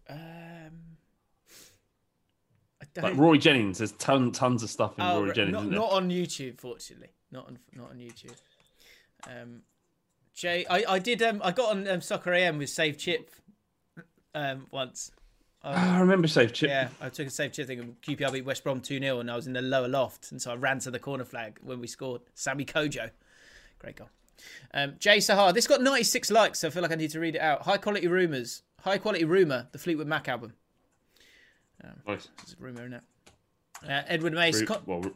Um, 0.08 0.18
I 0.18 0.20
don't. 0.20 0.72
Like 3.02 3.16
Rory 3.16 3.38
Jennings. 3.38 3.78
There's 3.78 3.92
ton, 3.92 4.30
tons 4.32 4.62
of 4.62 4.70
stuff 4.70 4.98
in 4.98 5.04
Oh, 5.04 5.24
right, 5.24 5.34
Jennings. 5.34 5.52
not, 5.52 5.64
isn't 5.64 5.78
on 5.78 6.10
YouTube, 6.10 6.60
fortunately. 6.60 7.08
Not 7.32 7.46
on 7.48 7.58
not 7.74 7.90
on 7.90 7.96
YouTube. 7.98 8.34
Um, 9.26 9.62
Jay, 10.34 10.64
I, 10.68 10.84
I 10.88 10.98
did. 10.98 11.22
Um, 11.22 11.40
I 11.44 11.50
got 11.52 11.70
on 11.70 11.88
um, 11.88 12.00
Soccer 12.00 12.32
AM 12.32 12.58
with 12.58 12.70
Save 12.70 12.98
Chip 12.98 13.30
um, 14.34 14.66
once. 14.70 15.10
Ah, 15.62 15.96
I 15.96 16.00
remember 16.00 16.28
Save 16.28 16.52
Chip. 16.52 16.68
Yeah, 16.68 16.88
I 17.00 17.08
took 17.08 17.26
a 17.26 17.30
Save 17.30 17.52
Chip 17.52 17.66
thing 17.66 17.80
and 17.80 18.00
QPR 18.02 18.32
beat 18.32 18.44
West 18.44 18.62
Brom 18.64 18.80
2 18.80 18.98
0, 19.00 19.20
and 19.20 19.30
I 19.30 19.36
was 19.36 19.46
in 19.46 19.54
the 19.54 19.62
lower 19.62 19.88
loft, 19.88 20.30
and 20.30 20.40
so 20.40 20.52
I 20.52 20.56
ran 20.56 20.78
to 20.80 20.90
the 20.90 20.98
corner 20.98 21.24
flag 21.24 21.58
when 21.62 21.80
we 21.80 21.86
scored. 21.86 22.20
Sammy 22.34 22.64
Koejoe. 22.64 23.10
Great 23.78 23.96
goal. 23.96 24.10
Um, 24.74 24.94
Jay 24.98 25.18
Sahar, 25.18 25.54
this 25.54 25.66
got 25.66 25.80
96 25.80 26.30
likes, 26.30 26.58
so 26.58 26.68
I 26.68 26.70
feel 26.70 26.82
like 26.82 26.92
I 26.92 26.96
need 26.96 27.10
to 27.10 27.20
read 27.20 27.36
it 27.36 27.40
out. 27.40 27.62
High 27.62 27.78
quality 27.78 28.08
rumours. 28.08 28.62
High 28.80 28.98
quality 28.98 29.24
rumour, 29.24 29.68
the 29.72 29.78
Fleetwood 29.78 30.06
Mac 30.06 30.28
album. 30.28 30.52
Um, 31.82 31.90
Nice. 32.06 32.28
It's 32.42 32.52
a 32.52 32.56
rumour, 32.62 32.82
isn't 32.82 32.94
it? 32.94 33.02
Uh, 33.88 34.02
Edward 34.06 34.32
Mace. 34.34 34.60
Ru- 34.60 34.76
well, 34.86 35.00
ru- 35.00 35.14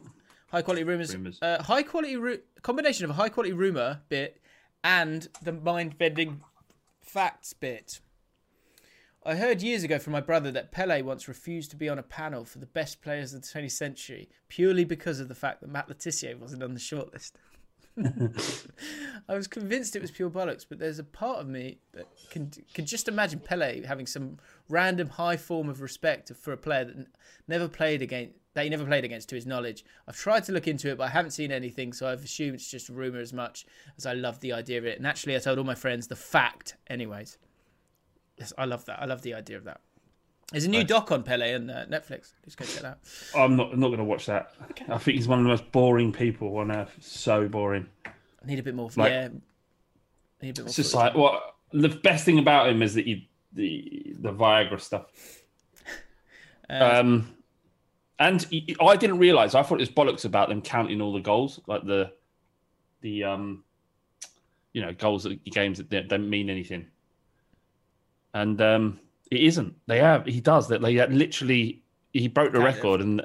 high 0.51 0.61
quality 0.61 0.83
rumours. 0.83 1.13
Rumours. 1.13 1.39
Uh, 1.41 1.61
high 1.63 1.83
quality 1.83 2.17
ru- 2.17 2.41
combination 2.61 3.05
of 3.05 3.11
a 3.11 3.13
high 3.13 3.29
quality 3.29 3.53
rumour 3.53 4.01
bit 4.09 4.41
and 4.83 5.27
the 5.41 5.51
mind 5.51 5.97
bending 5.97 6.41
facts 7.01 7.53
bit. 7.53 7.99
I 9.25 9.35
heard 9.35 9.61
years 9.61 9.83
ago 9.83 9.99
from 9.99 10.13
my 10.13 10.21
brother 10.21 10.49
that 10.51 10.71
Pele 10.71 11.01
once 11.01 11.27
refused 11.27 11.71
to 11.71 11.75
be 11.77 11.89
on 11.89 11.99
a 11.99 12.03
panel 12.03 12.45
for 12.45 12.59
the 12.59 12.65
best 12.65 13.01
players 13.01 13.33
of 13.33 13.41
the 13.41 13.47
20th 13.47 13.71
century 13.71 14.29
purely 14.47 14.85
because 14.85 15.19
of 15.19 15.27
the 15.27 15.35
fact 15.35 15.59
that 15.61 15.69
Matt 15.69 15.89
Le 15.89 15.95
Tissier 15.95 16.37
wasn't 16.39 16.63
on 16.63 16.73
the 16.73 16.79
shortlist. 16.79 17.33
I 19.29 19.35
was 19.35 19.47
convinced 19.47 19.95
it 19.95 20.01
was 20.01 20.11
pure 20.11 20.29
bollocks, 20.29 20.65
but 20.67 20.79
there's 20.79 20.99
a 20.99 21.03
part 21.03 21.39
of 21.39 21.47
me 21.47 21.79
that 21.93 22.07
can 22.29 22.51
can 22.73 22.85
just 22.85 23.07
imagine 23.07 23.39
Pele 23.39 23.83
having 23.83 24.05
some 24.07 24.37
random 24.67 25.09
high 25.09 25.37
form 25.37 25.69
of 25.69 25.81
respect 25.81 26.31
for 26.35 26.51
a 26.51 26.57
player 26.57 26.85
that 26.85 27.07
never 27.47 27.67
played 27.67 28.01
against 28.01 28.35
that 28.53 28.63
he 28.63 28.69
never 28.69 28.85
played 28.85 29.05
against 29.05 29.29
to 29.29 29.35
his 29.35 29.45
knowledge. 29.45 29.85
I've 30.07 30.17
tried 30.17 30.43
to 30.45 30.51
look 30.51 30.67
into 30.67 30.89
it, 30.89 30.97
but 30.97 31.05
I 31.05 31.09
haven't 31.09 31.31
seen 31.31 31.51
anything, 31.51 31.93
so 31.93 32.07
I've 32.07 32.23
assumed 32.23 32.55
it's 32.55 32.71
just 32.71 32.89
a 32.89 32.93
rumor 32.93 33.19
as 33.19 33.31
much 33.31 33.65
as 33.97 34.05
I 34.05 34.13
love 34.13 34.39
the 34.39 34.53
idea 34.53 34.79
of 34.79 34.85
it. 34.85 34.97
And 34.97 35.05
actually, 35.05 35.35
I 35.35 35.39
told 35.39 35.59
all 35.59 35.63
my 35.63 35.75
friends 35.75 36.07
the 36.07 36.15
fact, 36.15 36.75
anyways. 36.87 37.37
Yes, 38.37 38.53
I 38.57 38.65
love 38.65 38.85
that. 38.85 39.01
I 39.01 39.05
love 39.05 39.21
the 39.21 39.33
idea 39.33 39.57
of 39.57 39.65
that. 39.65 39.81
There's 40.51 40.65
a 40.65 40.69
new 40.69 40.79
Nice. 40.79 40.87
doc 40.87 41.11
on 41.11 41.21
Pele 41.23 41.53
on 41.53 41.69
uh, 41.69 41.85
Netflix. 41.89 42.33
Just 42.43 42.57
go 42.57 42.65
check 42.65 42.81
that 42.81 42.85
out. 42.85 42.97
I'm 43.35 43.55
not. 43.55 43.71
I'm 43.73 43.79
not 43.79 43.87
going 43.87 43.99
to 43.99 44.03
watch 44.03 44.25
that. 44.25 44.53
I 44.89 44.97
think 44.97 45.15
he's 45.17 45.27
one 45.27 45.37
of 45.39 45.43
the 45.43 45.49
most 45.49 45.71
boring 45.71 46.11
people 46.11 46.57
on 46.57 46.71
earth. 46.71 46.95
So 47.01 47.47
boring. 47.47 47.87
I 48.05 48.11
need 48.45 48.57
a 48.59 48.63
bit 48.63 48.73
more. 48.75 48.89
Like- 48.95 49.11
yeah. 49.11 49.27
Need 50.41 50.49
a 50.49 50.53
bit 50.53 50.57
more. 50.59 50.67
It's 50.67 50.75
just 50.75 50.95
like 50.95 51.13
what 51.13 51.55
the 51.71 51.89
best 51.89 52.25
thing 52.25 52.39
about 52.39 52.67
him 52.69 52.81
is 52.81 52.95
that 52.95 53.05
he 53.05 53.29
the 53.53 54.15
the 54.19 54.33
Viagra 54.33 54.79
stuff. 54.81 55.05
um, 56.69 57.35
and 58.17 58.41
he, 58.43 58.75
I 58.81 58.95
didn't 58.95 59.19
realize. 59.19 59.53
I 59.53 59.61
thought 59.61 59.75
it 59.81 59.87
was 59.87 59.89
bollocks 59.89 60.25
about 60.25 60.49
them 60.49 60.61
counting 60.61 60.99
all 61.01 61.13
the 61.13 61.19
goals, 61.19 61.59
like 61.67 61.85
the 61.85 62.11
the 63.01 63.23
um, 63.23 63.63
you 64.73 64.81
know, 64.81 64.93
goals 64.93 65.25
at 65.27 65.43
games 65.45 65.77
that 65.77 65.89
don't- 65.89 66.07
don't 66.07 66.29
mean 66.29 66.49
anything. 66.49 66.87
And 68.33 68.59
um, 68.61 68.99
it 69.31 69.41
isn't. 69.41 69.75
They 69.87 69.99
have. 69.99 70.25
He 70.25 70.41
does 70.41 70.67
that. 70.69 70.81
They 70.81 71.05
literally. 71.07 71.81
He 72.13 72.27
broke 72.27 72.53
the 72.53 72.59
record, 72.59 73.01
and 73.01 73.21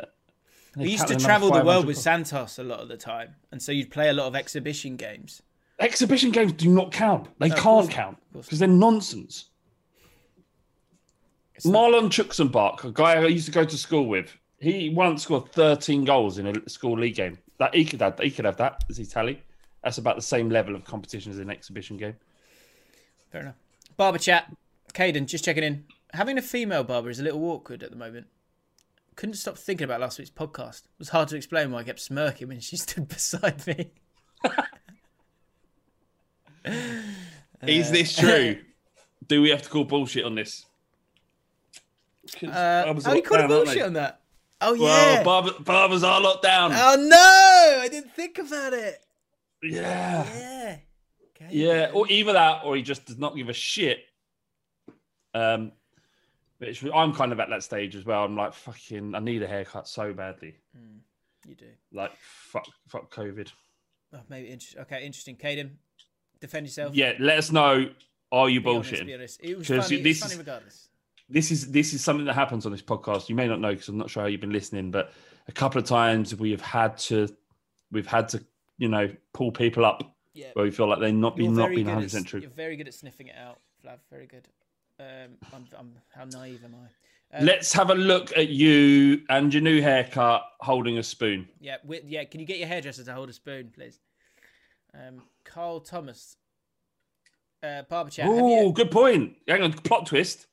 We 0.76 0.90
used 0.90 1.08
to 1.08 1.16
travel 1.16 1.50
the 1.50 1.64
world 1.64 1.86
with 1.86 1.96
Santos 1.96 2.58
a 2.58 2.62
lot 2.64 2.80
of 2.80 2.88
the 2.88 2.96
time, 2.96 3.36
and 3.50 3.62
so 3.62 3.72
you'd 3.72 3.90
play 3.90 4.08
a 4.08 4.12
lot 4.12 4.26
of 4.26 4.36
exhibition 4.36 4.96
games. 4.96 5.42
Exhibition 5.80 6.30
games 6.30 6.52
do 6.52 6.68
not 6.68 6.92
count. 6.92 7.28
They 7.38 7.48
No, 7.48 7.54
can't 7.56 7.90
count 7.90 8.18
because 8.32 8.58
they're 8.58 8.68
nonsense. 8.68 9.46
Marlon 11.64 12.08
Chuxenbach, 12.10 12.84
a 12.84 12.90
guy 12.90 13.14
I 13.14 13.26
used 13.26 13.46
to 13.46 13.52
go 13.52 13.64
to 13.64 13.76
school 13.76 14.06
with, 14.06 14.36
he 14.58 14.90
once 14.90 15.22
scored 15.22 15.52
13 15.52 16.04
goals 16.04 16.38
in 16.38 16.46
a 16.46 16.68
school 16.68 16.98
league 16.98 17.14
game. 17.14 17.38
That 17.58 17.74
he 17.74 17.84
could 17.84 18.00
have, 18.00 18.18
he 18.18 18.30
could 18.30 18.44
have 18.44 18.56
that 18.56 18.84
as 18.90 18.96
his 18.96 19.08
tally. 19.08 19.40
That's 19.82 19.98
about 19.98 20.16
the 20.16 20.22
same 20.22 20.48
level 20.50 20.74
of 20.74 20.84
competition 20.84 21.30
as 21.30 21.38
an 21.38 21.50
exhibition 21.50 21.96
game. 21.96 22.16
Fair 23.30 23.42
enough. 23.42 23.54
Barber 23.96 24.18
chat. 24.18 24.52
Caden, 24.92 25.26
just 25.26 25.44
checking 25.44 25.62
in. 25.62 25.84
Having 26.14 26.38
a 26.38 26.42
female 26.42 26.84
barber 26.84 27.10
is 27.10 27.18
a 27.18 27.22
little 27.24 27.44
awkward 27.44 27.82
at 27.82 27.90
the 27.90 27.96
moment. 27.96 28.28
Couldn't 29.16 29.34
stop 29.34 29.58
thinking 29.58 29.84
about 29.84 30.00
last 30.00 30.18
week's 30.18 30.30
podcast. 30.30 30.84
It 30.84 30.98
was 30.98 31.08
hard 31.08 31.28
to 31.28 31.36
explain 31.36 31.70
why 31.70 31.80
I 31.80 31.84
kept 31.84 32.00
smirking 32.00 32.48
when 32.48 32.60
she 32.60 32.76
stood 32.78 33.08
beside 33.08 33.66
me. 33.66 33.90
Is 37.66 37.90
this 37.90 38.16
true? 38.16 38.58
Do 39.26 39.42
we 39.42 39.50
have 39.50 39.62
to 39.62 39.68
call 39.68 39.84
bullshit 39.84 40.24
on 40.24 40.34
this? 40.34 40.66
Uh, 42.42 42.48
barbers 42.84 43.06
are 43.06 43.10
you 43.10 43.16
locked 43.16 43.26
called 43.28 43.40
it 43.40 43.42
down, 43.42 43.50
aren't 43.52 43.64
bullshit 43.66 43.82
on 43.82 43.92
that? 43.94 44.20
Oh, 44.60 44.76
Well, 44.78 45.14
yeah. 45.14 45.22
barber, 45.24 45.50
barbers 45.60 46.02
are 46.04 46.20
locked 46.20 46.42
down. 46.42 46.72
Oh, 46.74 46.96
no! 46.96 47.80
I 47.82 47.88
didn't 47.88 48.12
think 48.14 48.38
about 48.38 48.72
it. 48.72 49.04
Yeah. 49.62 50.26
Yeah. 50.32 50.76
Yeah, 51.50 51.90
or 51.92 52.06
either 52.08 52.32
that, 52.32 52.62
or 52.64 52.76
he 52.76 52.82
just 52.82 53.04
does 53.04 53.18
not 53.18 53.36
give 53.36 53.48
a 53.48 53.52
shit. 53.52 53.98
Um, 55.34 55.72
it's, 56.68 56.82
I'm 56.94 57.12
kind 57.14 57.32
of 57.32 57.40
at 57.40 57.48
that 57.50 57.62
stage 57.62 57.96
as 57.96 58.04
well. 58.04 58.24
I'm 58.24 58.36
like, 58.36 58.52
fucking, 58.54 59.14
I 59.14 59.18
need 59.20 59.42
a 59.42 59.46
haircut 59.46 59.88
so 59.88 60.12
badly. 60.12 60.56
Mm, 60.76 60.98
you 61.48 61.54
do. 61.54 61.66
Like, 61.92 62.12
fuck, 62.16 62.66
fuck 62.88 63.12
COVID. 63.14 63.48
Oh, 64.12 64.20
maybe 64.28 64.50
inter- 64.50 64.80
okay, 64.82 65.04
interesting. 65.04 65.36
Caden, 65.36 65.70
defend 66.40 66.66
yourself. 66.66 66.94
Yeah, 66.94 67.14
let 67.18 67.38
us 67.38 67.50
know. 67.50 67.88
Are 68.32 68.48
you 68.48 68.60
Be 68.60 68.70
honest, 68.70 69.06
be 69.06 69.14
honest. 69.14 69.40
It 69.42 69.56
was 69.58 69.68
funny, 69.68 70.02
This 70.02 70.20
funny 70.20 70.32
is, 70.32 70.38
regardless. 70.38 70.88
this 71.28 71.50
is 71.52 71.70
this 71.70 71.92
is 71.94 72.02
something 72.02 72.26
that 72.26 72.34
happens 72.34 72.66
on 72.66 72.72
this 72.72 72.82
podcast. 72.82 73.28
You 73.28 73.34
may 73.36 73.46
not 73.46 73.60
know 73.60 73.70
because 73.72 73.88
I'm 73.88 73.98
not 73.98 74.10
sure 74.10 74.22
how 74.24 74.28
you've 74.28 74.40
been 74.40 74.52
listening, 74.52 74.90
but 74.90 75.12
a 75.46 75.52
couple 75.52 75.80
of 75.80 75.86
times 75.86 76.34
we 76.34 76.50
have 76.50 76.60
had 76.60 76.96
to, 76.98 77.28
we've 77.92 78.06
had 78.06 78.28
to, 78.30 78.44
you 78.78 78.88
know, 78.88 79.08
pull 79.32 79.52
people 79.52 79.84
up 79.84 80.16
Yeah. 80.32 80.48
where 80.54 80.64
we 80.64 80.72
feel 80.72 80.88
like 80.88 80.98
they're 80.98 81.12
not 81.12 81.36
being 81.36 81.54
not 81.54 81.68
being 81.70 81.84
good 81.84 81.90
100 81.90 82.04
percent 82.06 82.26
true. 82.26 82.40
You're 82.40 82.50
very 82.50 82.76
good 82.76 82.88
at 82.88 82.94
sniffing 82.94 83.28
it 83.28 83.36
out, 83.36 83.60
Flav. 83.84 83.98
Very 84.10 84.26
good. 84.26 84.48
Um, 85.00 85.06
I'm, 85.52 85.66
I'm, 85.78 85.92
how 86.14 86.24
naive 86.24 86.64
am 86.64 86.74
I? 86.74 87.36
Um, 87.38 87.44
Let's 87.46 87.72
have 87.72 87.90
a 87.90 87.94
look 87.94 88.36
at 88.36 88.48
you 88.48 89.22
and 89.28 89.52
your 89.52 89.62
new 89.62 89.82
haircut 89.82 90.42
holding 90.60 90.98
a 90.98 91.02
spoon. 91.02 91.48
Yeah, 91.60 91.76
yeah. 92.06 92.24
Can 92.24 92.40
you 92.40 92.46
get 92.46 92.58
your 92.58 92.68
hairdresser 92.68 93.04
to 93.04 93.12
hold 93.12 93.28
a 93.28 93.32
spoon, 93.32 93.72
please? 93.74 93.98
Um, 94.94 95.22
Carl 95.44 95.80
Thomas, 95.80 96.36
uh, 97.62 97.82
barber 97.88 98.10
chat. 98.10 98.26
Oh, 98.28 98.66
you- 98.66 98.72
good 98.72 98.90
point. 98.92 99.34
Hang 99.48 99.62
on, 99.62 99.72
plot 99.72 100.06
twist. 100.06 100.46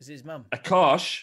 Is 0.00 0.08
it 0.08 0.12
his 0.12 0.24
mum? 0.24 0.46
Akash, 0.52 1.22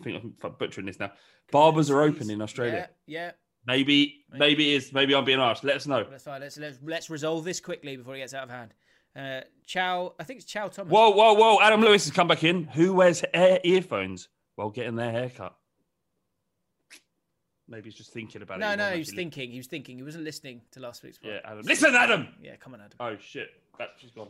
I 0.00 0.04
think 0.04 0.22
I'm 0.44 0.52
butchering 0.58 0.86
this 0.86 1.00
now. 1.00 1.12
Barbers 1.50 1.90
are 1.90 2.00
open 2.02 2.30
in 2.30 2.40
Australia. 2.40 2.88
Yeah, 3.06 3.22
yeah. 3.22 3.30
Maybe, 3.66 4.24
maybe 4.32 4.72
it 4.72 4.76
is. 4.76 4.92
Maybe 4.92 5.14
I'm 5.14 5.24
being 5.24 5.40
asked. 5.40 5.64
Let 5.64 5.76
us 5.76 5.86
know. 5.86 6.04
That's 6.08 6.24
fine. 6.24 6.40
Let's 6.40 6.56
let's 6.56 6.78
let's 6.82 7.10
resolve 7.10 7.44
this 7.44 7.60
quickly 7.60 7.96
before 7.96 8.14
it 8.14 8.18
gets 8.18 8.32
out 8.32 8.44
of 8.44 8.50
hand. 8.50 8.72
Uh, 9.16 9.40
Chow, 9.66 10.14
I 10.18 10.24
think 10.24 10.40
it's 10.40 10.46
Chow 10.50 10.68
Thomas. 10.68 10.90
Whoa, 10.90 11.10
whoa, 11.10 11.34
whoa! 11.34 11.60
Adam 11.60 11.80
Lewis 11.80 12.04
has 12.04 12.12
come 12.12 12.28
back 12.28 12.44
in. 12.44 12.64
Who 12.64 12.94
wears 12.94 13.24
ear- 13.34 13.60
earphones 13.64 14.28
while 14.54 14.70
getting 14.70 14.94
their 14.96 15.10
haircut? 15.10 15.56
Maybe 17.68 17.84
he's 17.84 17.94
just 17.94 18.12
thinking 18.12 18.42
about 18.42 18.58
it. 18.58 18.60
No, 18.60 18.74
no, 18.74 18.90
he 18.92 18.98
was 18.98 19.12
thinking. 19.12 19.50
He 19.50 19.58
was 19.58 19.66
thinking. 19.68 19.96
He 19.96 20.02
wasn't 20.02 20.24
listening 20.24 20.62
to 20.72 20.80
last 20.80 21.02
week's. 21.02 21.18
Yeah. 21.22 21.38
Adam. 21.44 21.62
Listen, 21.64 21.94
Adam. 21.94 22.28
Yeah, 22.42 22.56
come 22.56 22.74
on, 22.74 22.80
Adam. 22.80 22.96
Oh 22.98 23.16
shit! 23.20 23.48
Battery's 23.78 24.12
gone. 24.12 24.28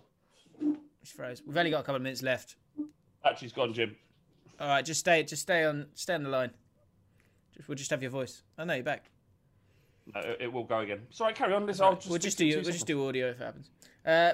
He's 1.01 1.11
froze. 1.11 1.43
We've 1.47 1.57
only 1.57 1.71
got 1.71 1.81
a 1.81 1.83
couple 1.83 1.97
of 1.97 2.03
minutes 2.03 2.23
left. 2.23 2.57
Battery's 3.23 3.53
gone, 3.53 3.73
Jim. 3.73 3.97
All 4.59 4.69
right, 4.69 4.85
just 4.85 5.01
stay, 5.01 5.23
just 5.23 5.43
stay 5.43 5.65
on, 5.65 5.87
stay 5.95 6.15
on 6.15 6.23
the 6.23 6.29
line. 6.29 6.51
Just, 7.57 7.67
we'll 7.69 7.77
just 7.77 7.91
have 7.91 8.03
your 8.03 8.11
voice. 8.11 8.43
Oh 8.59 8.65
no, 8.65 8.75
you're 8.75 8.83
back. 8.85 9.11
No, 10.15 10.21
it, 10.21 10.39
it 10.41 10.53
will 10.53 10.65
go 10.65 10.81
again. 10.81 11.01
Sorry, 11.11 11.33
carry 11.33 11.55
on. 11.55 11.65
Listen, 11.67 11.85
I'll 11.87 11.97
just 11.97 12.09
we'll 12.09 12.19
just 12.19 12.37
do 12.37 12.45
you 12.45 12.57
we'll 12.57 12.65
just 12.65 12.87
do 12.87 13.07
audio 13.09 13.31
if 13.31 13.41
it 13.41 13.45
happens. 13.45 13.71
Uh, 14.05 14.33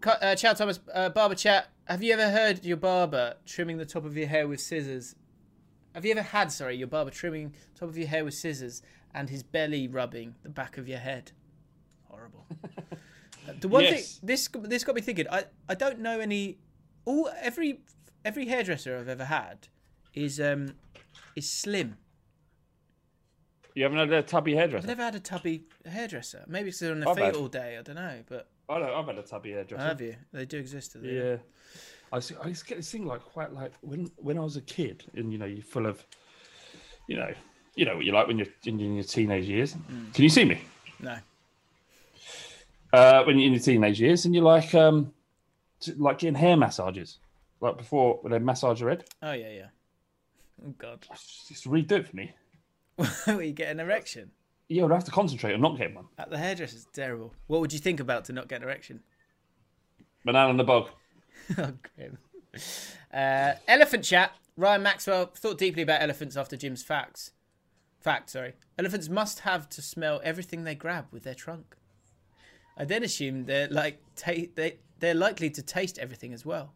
Cu- 0.00 0.10
uh, 0.10 0.34
Chow 0.34 0.52
Thomas, 0.54 0.80
uh, 0.92 1.08
barber 1.08 1.34
chat. 1.34 1.68
Have 1.86 2.02
you 2.02 2.12
ever 2.14 2.30
heard 2.30 2.64
your 2.64 2.76
barber 2.76 3.34
trimming 3.46 3.76
the 3.78 3.84
top 3.86 4.04
of 4.04 4.16
your 4.16 4.26
hair 4.26 4.48
with 4.48 4.60
scissors? 4.60 5.14
Have 5.94 6.04
you 6.04 6.10
ever 6.12 6.22
had, 6.22 6.50
sorry, 6.50 6.76
your 6.76 6.88
barber 6.88 7.10
trimming 7.10 7.54
top 7.78 7.88
of 7.88 7.96
your 7.96 8.08
hair 8.08 8.24
with 8.24 8.34
scissors 8.34 8.82
and 9.14 9.30
his 9.30 9.42
belly 9.42 9.86
rubbing 9.86 10.34
the 10.42 10.48
back 10.48 10.76
of 10.78 10.88
your 10.88 10.98
head? 10.98 11.30
Horrible. 12.10 12.46
Uh, 13.46 13.52
the 13.60 13.68
one 13.68 13.84
Yes. 13.84 14.18
thing 14.18 14.26
this 14.26 14.48
this 14.48 14.82
got 14.84 14.94
me 14.96 15.00
thinking. 15.00 15.26
I 15.30 15.44
I 15.68 15.74
don't 15.74 16.00
know 16.00 16.18
any. 16.20 16.58
All 17.04 17.30
every 17.40 17.80
every 18.24 18.46
hairdresser 18.46 18.96
I've 18.96 19.08
ever 19.08 19.26
had 19.26 19.68
is 20.14 20.40
um 20.40 20.74
is 21.36 21.48
slim. 21.48 21.96
You 23.74 23.82
haven't 23.84 23.98
had 23.98 24.12
a 24.12 24.22
tubby 24.22 24.54
hairdresser. 24.54 24.84
I've 24.84 24.88
never 24.88 25.02
had 25.02 25.14
a 25.14 25.20
tubby 25.20 25.64
hairdresser. 25.84 26.44
Maybe 26.48 26.68
it's 26.70 26.78
they're 26.78 26.92
on 26.92 27.00
their 27.00 27.08
I've 27.08 27.16
feet 27.16 27.24
had. 27.24 27.36
all 27.36 27.48
day. 27.48 27.76
I 27.78 27.82
don't 27.82 27.96
know, 27.96 28.20
but 28.28 28.48
I 28.68 28.78
know, 28.78 28.94
I've 28.94 29.06
had 29.06 29.18
a 29.18 29.22
tubby 29.22 29.52
hairdresser. 29.52 29.82
have 29.84 30.00
you? 30.00 30.16
They 30.32 30.46
do 30.46 30.58
exist. 30.58 30.94
Do 30.94 31.00
they? 31.00 31.12
Yeah. 31.12 31.36
I 32.12 32.16
used, 32.16 32.28
to, 32.28 32.40
I 32.42 32.46
used 32.46 32.62
to 32.62 32.68
get 32.68 32.76
this 32.78 32.90
thing 32.90 33.06
like 33.06 33.22
quite 33.22 33.52
like 33.52 33.72
when 33.80 34.10
when 34.16 34.38
I 34.38 34.42
was 34.42 34.56
a 34.56 34.60
kid 34.60 35.04
and 35.14 35.32
you 35.32 35.38
know 35.38 35.46
you're 35.46 35.62
full 35.62 35.86
of 35.86 36.04
you 37.08 37.16
know 37.16 37.32
you 37.74 37.84
know 37.84 37.96
what 37.96 38.04
you 38.04 38.12
like 38.12 38.28
when 38.28 38.38
you're 38.38 38.46
in, 38.66 38.78
your 38.78 39.04
teenage 39.04 39.46
years. 39.46 39.74
Mm. 39.74 40.14
Can 40.14 40.22
you 40.22 40.28
see 40.30 40.44
me? 40.44 40.60
No. 41.00 41.16
uh, 42.92 43.24
when 43.24 43.38
you're 43.38 43.48
in 43.48 43.52
your 43.54 43.62
teenage 43.62 44.00
years, 44.00 44.24
and 44.24 44.34
you're 44.34 44.44
like 44.44 44.74
um, 44.74 45.12
like 45.96 46.18
getting 46.18 46.36
hair 46.36 46.56
massages, 46.56 47.18
like 47.60 47.76
before 47.76 48.18
when 48.22 48.32
they 48.32 48.38
massage 48.38 48.80
your 48.80 48.90
head. 48.90 49.04
Oh 49.22 49.32
yeah, 49.32 49.50
yeah. 49.50 49.66
Oh 50.64 50.74
god. 50.78 51.04
Just 51.48 51.64
redo 51.68 51.92
it 51.92 52.08
for 52.08 52.16
me. 52.16 52.32
Where 53.24 53.42
you 53.42 53.52
get 53.52 53.72
an 53.72 53.80
erection 53.80 54.30
Yeah, 54.74 54.86
I'd 54.86 54.90
have 54.90 55.04
to 55.04 55.12
concentrate 55.12 55.54
on 55.54 55.60
not 55.60 55.78
getting 55.78 55.94
one. 55.94 56.06
at 56.18 56.30
the 56.30 56.36
hairdresser's 56.36 56.88
terrible. 56.92 57.32
What 57.46 57.60
would 57.60 57.72
you 57.72 57.78
think 57.78 58.00
about 58.00 58.24
to 58.24 58.32
not 58.32 58.48
get 58.48 58.56
an 58.56 58.64
erection? 58.64 59.04
Banana 60.24 60.50
in 60.50 60.56
the 60.56 60.64
bog. 60.64 60.88
oh, 61.58 61.72
grim. 61.94 62.18
Uh, 63.12 63.52
elephant 63.68 64.02
chat. 64.02 64.32
Ryan 64.56 64.82
Maxwell 64.82 65.26
thought 65.26 65.58
deeply 65.58 65.82
about 65.82 66.02
elephants 66.02 66.36
after 66.36 66.56
Jim's 66.56 66.82
facts. 66.82 67.30
Fact, 68.00 68.30
sorry. 68.30 68.54
Elephants 68.76 69.08
must 69.08 69.40
have 69.40 69.68
to 69.68 69.80
smell 69.80 70.20
everything 70.24 70.64
they 70.64 70.74
grab 70.74 71.06
with 71.12 71.22
their 71.22 71.34
trunk. 71.34 71.76
I 72.76 72.84
then 72.84 73.04
assumed 73.04 73.46
they're 73.46 73.68
like 73.68 74.00
ta- 74.16 74.50
they 74.56 74.78
they're 74.98 75.14
likely 75.14 75.50
to 75.50 75.62
taste 75.62 76.00
everything 76.00 76.32
as 76.32 76.44
well. 76.44 76.74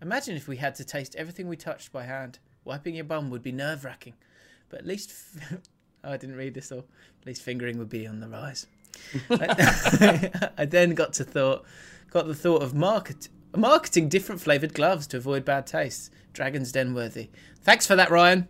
Imagine 0.00 0.34
if 0.34 0.48
we 0.48 0.56
had 0.56 0.74
to 0.76 0.84
taste 0.84 1.14
everything 1.16 1.46
we 1.46 1.56
touched 1.56 1.92
by 1.92 2.04
hand. 2.04 2.38
Wiping 2.64 2.94
your 2.94 3.04
bum 3.04 3.28
would 3.28 3.42
be 3.42 3.52
nerve 3.52 3.84
wracking, 3.84 4.14
but 4.70 4.78
at 4.80 4.86
least 4.86 5.10
f- 5.42 5.58
oh, 6.08 6.12
I 6.14 6.16
didn't 6.16 6.36
read 6.36 6.54
this 6.54 6.72
all. 6.72 6.86
At 7.20 7.26
least 7.26 7.42
fingering 7.42 7.78
would 7.78 7.88
be 7.88 8.06
on 8.06 8.20
the 8.20 8.28
rise. 8.28 8.66
I, 9.30 10.50
I 10.58 10.64
then 10.64 10.94
got 10.94 11.12
to 11.14 11.24
thought, 11.24 11.64
got 12.10 12.26
the 12.26 12.34
thought 12.34 12.62
of 12.62 12.74
market 12.74 13.28
marketing 13.56 14.08
different 14.08 14.40
flavored 14.40 14.74
gloves 14.74 15.06
to 15.08 15.16
avoid 15.16 15.44
bad 15.44 15.66
tastes. 15.66 16.10
Dragon's 16.32 16.72
Den 16.72 16.94
worthy. 16.94 17.30
Thanks 17.62 17.86
for 17.86 17.96
that, 17.96 18.10
Ryan. 18.10 18.48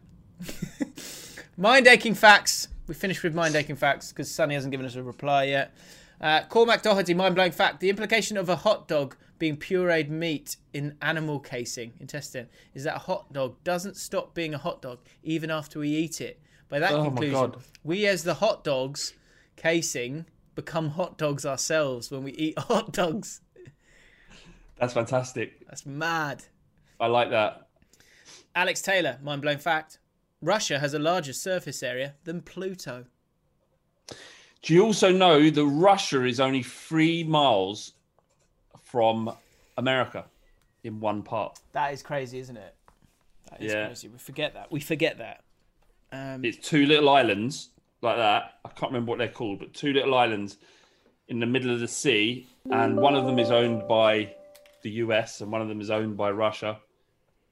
mind 1.56 1.86
aching 1.86 2.14
facts. 2.14 2.68
We 2.86 2.94
finished 2.94 3.22
with 3.22 3.34
mind 3.34 3.54
aching 3.54 3.76
facts 3.76 4.10
because 4.10 4.30
Sunny 4.30 4.54
hasn't 4.54 4.70
given 4.70 4.86
us 4.86 4.96
a 4.96 5.02
reply 5.02 5.44
yet. 5.44 5.74
Uh, 6.20 6.42
Cormac 6.48 6.82
Doherty, 6.82 7.14
mind 7.14 7.34
blowing 7.36 7.52
fact. 7.52 7.80
The 7.80 7.90
implication 7.90 8.36
of 8.36 8.48
a 8.48 8.56
hot 8.56 8.88
dog 8.88 9.16
being 9.38 9.56
pureed 9.56 10.08
meat 10.08 10.56
in 10.72 10.96
animal 11.00 11.38
casing, 11.38 11.92
intestine, 12.00 12.48
is 12.74 12.84
that 12.84 12.96
a 12.96 13.00
hot 13.00 13.32
dog 13.32 13.56
doesn't 13.62 13.96
stop 13.96 14.34
being 14.34 14.52
a 14.52 14.58
hot 14.58 14.82
dog 14.82 14.98
even 15.22 15.50
after 15.50 15.78
we 15.78 15.90
eat 15.90 16.20
it. 16.20 16.40
By 16.68 16.78
that 16.80 16.92
Oh 16.92 16.98
my 17.04 17.06
conclusion, 17.08 17.32
God. 17.50 17.56
we 17.84 18.06
as 18.06 18.24
the 18.24 18.34
hot 18.34 18.62
dogs 18.64 19.14
casing 19.56 20.26
become 20.54 20.90
hot 20.90 21.16
dogs 21.18 21.46
ourselves 21.46 22.10
when 22.10 22.22
we 22.24 22.32
eat 22.32 22.58
hot 22.58 22.92
dogs. 22.92 23.40
That's 24.76 24.92
fantastic. 24.92 25.66
That's 25.66 25.86
mad. 25.86 26.44
I 27.00 27.06
like 27.06 27.30
that. 27.30 27.68
Alex 28.54 28.82
Taylor, 28.82 29.18
mind 29.22 29.42
blowing 29.42 29.58
fact. 29.58 29.98
Russia 30.40 30.78
has 30.78 30.94
a 30.94 30.98
larger 30.98 31.32
surface 31.32 31.82
area 31.82 32.14
than 32.24 32.40
Pluto. 32.42 33.06
Do 34.62 34.74
you 34.74 34.84
also 34.84 35.12
know 35.12 35.50
that 35.50 35.64
Russia 35.64 36.24
is 36.24 36.38
only 36.40 36.62
three 36.62 37.24
miles 37.24 37.94
from 38.82 39.32
America 39.76 40.24
in 40.84 41.00
one 41.00 41.22
part? 41.22 41.58
That 41.72 41.92
is 41.92 42.02
crazy, 42.02 42.38
isn't 42.40 42.56
it? 42.56 42.74
That 43.50 43.62
is 43.62 43.72
Yeah. 43.72 43.86
crazy. 43.86 44.08
We 44.08 44.18
forget 44.18 44.54
that. 44.54 44.70
We 44.70 44.80
forget 44.80 45.18
that. 45.18 45.42
Um, 46.12 46.44
It's 46.44 46.58
two 46.66 46.86
little 46.86 47.08
islands 47.08 47.70
like 48.02 48.16
that. 48.16 48.54
I 48.64 48.68
can't 48.70 48.92
remember 48.92 49.10
what 49.10 49.18
they're 49.18 49.28
called, 49.28 49.58
but 49.60 49.74
two 49.74 49.92
little 49.92 50.14
islands 50.16 50.56
in 51.28 51.40
the 51.40 51.46
middle 51.46 51.70
of 51.72 51.80
the 51.80 51.88
sea, 51.88 52.46
and 52.70 52.96
one 52.96 53.14
of 53.14 53.26
them 53.26 53.38
is 53.38 53.50
owned 53.50 53.86
by 53.88 54.34
the 54.82 54.90
US, 55.04 55.40
and 55.40 55.52
one 55.52 55.60
of 55.60 55.68
them 55.68 55.80
is 55.80 55.90
owned 55.90 56.16
by 56.16 56.30
Russia, 56.30 56.78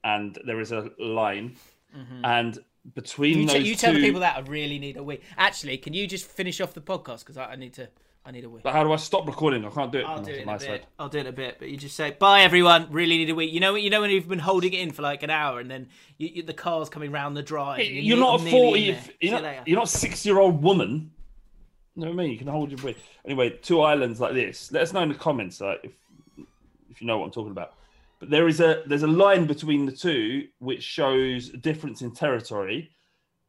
and 0.03 0.37
there 0.45 0.59
is 0.59 0.71
a 0.71 0.89
line, 0.99 1.55
Mhm. 1.95 2.21
and 2.23 2.59
between 2.95 3.39
you, 3.41 3.45
those 3.47 3.55
t- 3.57 3.69
you 3.69 3.75
tell 3.75 3.93
the 3.93 3.99
people 4.01 4.21
that 4.21 4.37
I 4.37 4.39
really 4.41 4.79
need 4.79 4.97
a 4.97 5.03
wee. 5.03 5.19
Actually, 5.37 5.77
can 5.77 5.93
you 5.93 6.07
just 6.07 6.25
finish 6.25 6.59
off 6.61 6.73
the 6.73 6.81
podcast 6.81 7.19
because 7.19 7.37
I, 7.37 7.51
I 7.51 7.55
need 7.55 7.73
to. 7.73 7.89
I 8.27 8.31
need 8.31 8.43
a 8.43 8.49
wee. 8.49 8.59
But 8.61 8.73
how 8.73 8.83
do 8.83 8.91
I 8.91 8.97
stop 8.97 9.25
recording? 9.25 9.63
I 9.63 9.69
can't 9.69 9.89
do 9.89 9.99
it. 9.99 10.05
I'll 10.05 10.21
do 10.21 10.31
it 10.31 10.39
in 10.39 10.45
my 10.45 10.55
a 10.55 10.59
bit. 10.59 10.67
side. 10.67 10.85
I'll 10.99 11.07
do 11.07 11.19
it 11.19 11.21
in 11.21 11.27
a 11.27 11.31
bit. 11.31 11.55
But 11.59 11.69
you 11.69 11.77
just 11.77 11.95
say 11.95 12.11
bye, 12.11 12.41
everyone. 12.41 12.91
Really 12.91 13.17
need 13.19 13.29
a 13.29 13.35
wee. 13.35 13.45
You 13.45 13.61
know, 13.61 13.75
you 13.75 13.89
know 13.89 14.01
when 14.01 14.09
you've 14.09 14.27
been 14.27 14.37
holding 14.37 14.73
it 14.73 14.79
in 14.81 14.91
for 14.91 15.01
like 15.01 15.23
an 15.23 15.29
hour, 15.29 15.61
and 15.61 15.71
then 15.71 15.87
you, 16.17 16.27
you, 16.33 16.43
the 16.43 16.53
car's 16.53 16.89
coming 16.89 17.13
round 17.13 17.37
the 17.37 17.41
drive. 17.41 17.79
and 17.79 17.87
You're 17.89 18.17
not 18.17 18.41
a 18.41 18.51
forty. 18.51 18.91
there. 18.91 18.95
If, 18.95 19.05
See 19.05 19.13
you're 19.21 19.41
not. 19.41 19.67
You're 19.67 19.77
not 19.77 19.85
a 19.85 19.97
six-year-old 19.97 20.61
woman. 20.61 21.11
You 21.95 22.01
know 22.01 22.07
what 22.07 22.13
I 22.15 22.17
mean? 22.17 22.31
You 22.31 22.37
can 22.37 22.47
hold 22.47 22.69
your 22.69 22.79
breath. 22.79 22.97
Anyway, 23.23 23.49
two 23.61 23.81
islands 23.81 24.19
like 24.19 24.33
this. 24.33 24.73
Let 24.73 24.83
us 24.83 24.91
know 24.91 25.01
in 25.03 25.09
the 25.09 25.15
comments 25.15 25.61
like, 25.61 25.79
if 25.83 25.91
if 26.91 26.99
you 26.99 27.07
know 27.07 27.19
what 27.19 27.25
I'm 27.27 27.31
talking 27.31 27.51
about. 27.51 27.75
But 28.19 28.29
there 28.29 28.49
is 28.49 28.59
a 28.59 28.83
there's 28.87 29.03
a 29.03 29.07
line 29.07 29.45
between 29.47 29.85
the 29.85 29.93
two 29.93 30.49
which 30.59 30.83
shows 30.83 31.49
a 31.53 31.57
difference 31.57 32.01
in 32.01 32.11
territory. 32.11 32.91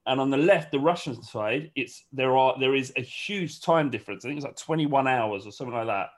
And 0.09 0.21
on 0.21 0.31
the 0.31 0.39
left, 0.39 0.73
the 0.73 0.81
Russian 0.81 1.23
side, 1.23 1.71
it's 1.77 2.07
there 2.13 2.35
are 2.37 2.59
there 2.59 2.75
is 2.75 2.93
a 2.97 3.03
huge 3.03 3.61
time 3.61 3.91
difference. 3.91 4.25
I 4.25 4.29
think 4.29 4.39
it's 4.39 4.47
like 4.47 4.57
21 4.57 5.07
hours 5.07 5.47
or 5.47 5.53
something 5.53 5.75
like 5.75 5.87
that 5.87 6.09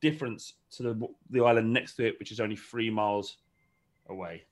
difference 0.00 0.54
to 0.72 0.82
the 0.82 1.08
the 1.30 1.44
island 1.44 1.72
next 1.72 1.94
to 1.96 2.06
it, 2.06 2.18
which 2.18 2.32
is 2.32 2.40
only 2.40 2.56
three 2.56 2.90
miles 2.90 3.38
away. 4.08 4.42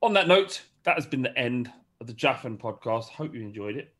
On 0.00 0.12
that 0.12 0.28
note, 0.28 0.62
that 0.84 0.94
has 0.94 1.06
been 1.06 1.22
the 1.22 1.36
end 1.36 1.72
of 2.00 2.06
the 2.06 2.12
Jaffin 2.12 2.56
podcast. 2.56 3.08
Hope 3.08 3.34
you 3.34 3.40
enjoyed 3.40 3.76
it. 3.76 3.92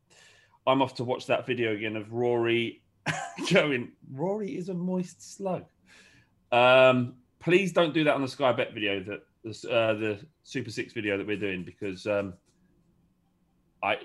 I'm 0.66 0.80
off 0.80 0.94
to 0.94 1.04
watch 1.04 1.26
that 1.26 1.44
video 1.44 1.74
again 1.74 1.96
of 1.96 2.12
Rory 2.12 2.82
going, 3.52 3.92
Rory 4.12 4.56
is 4.56 4.68
a 4.68 4.74
moist 4.74 5.36
slug. 5.36 5.64
Um, 6.52 7.14
please 7.40 7.72
don't 7.72 7.92
do 7.92 8.04
that 8.04 8.14
on 8.14 8.22
the 8.22 8.28
Sky 8.28 8.52
Bet 8.52 8.72
video, 8.72 9.02
that 9.02 9.22
uh, 9.68 9.94
the 9.94 10.20
Super 10.42 10.70
Six 10.70 10.92
video 10.92 11.18
that 11.18 11.26
we're 11.26 11.36
doing, 11.36 11.64
because 11.64 12.06
um, 12.06 12.34
I 13.84 13.98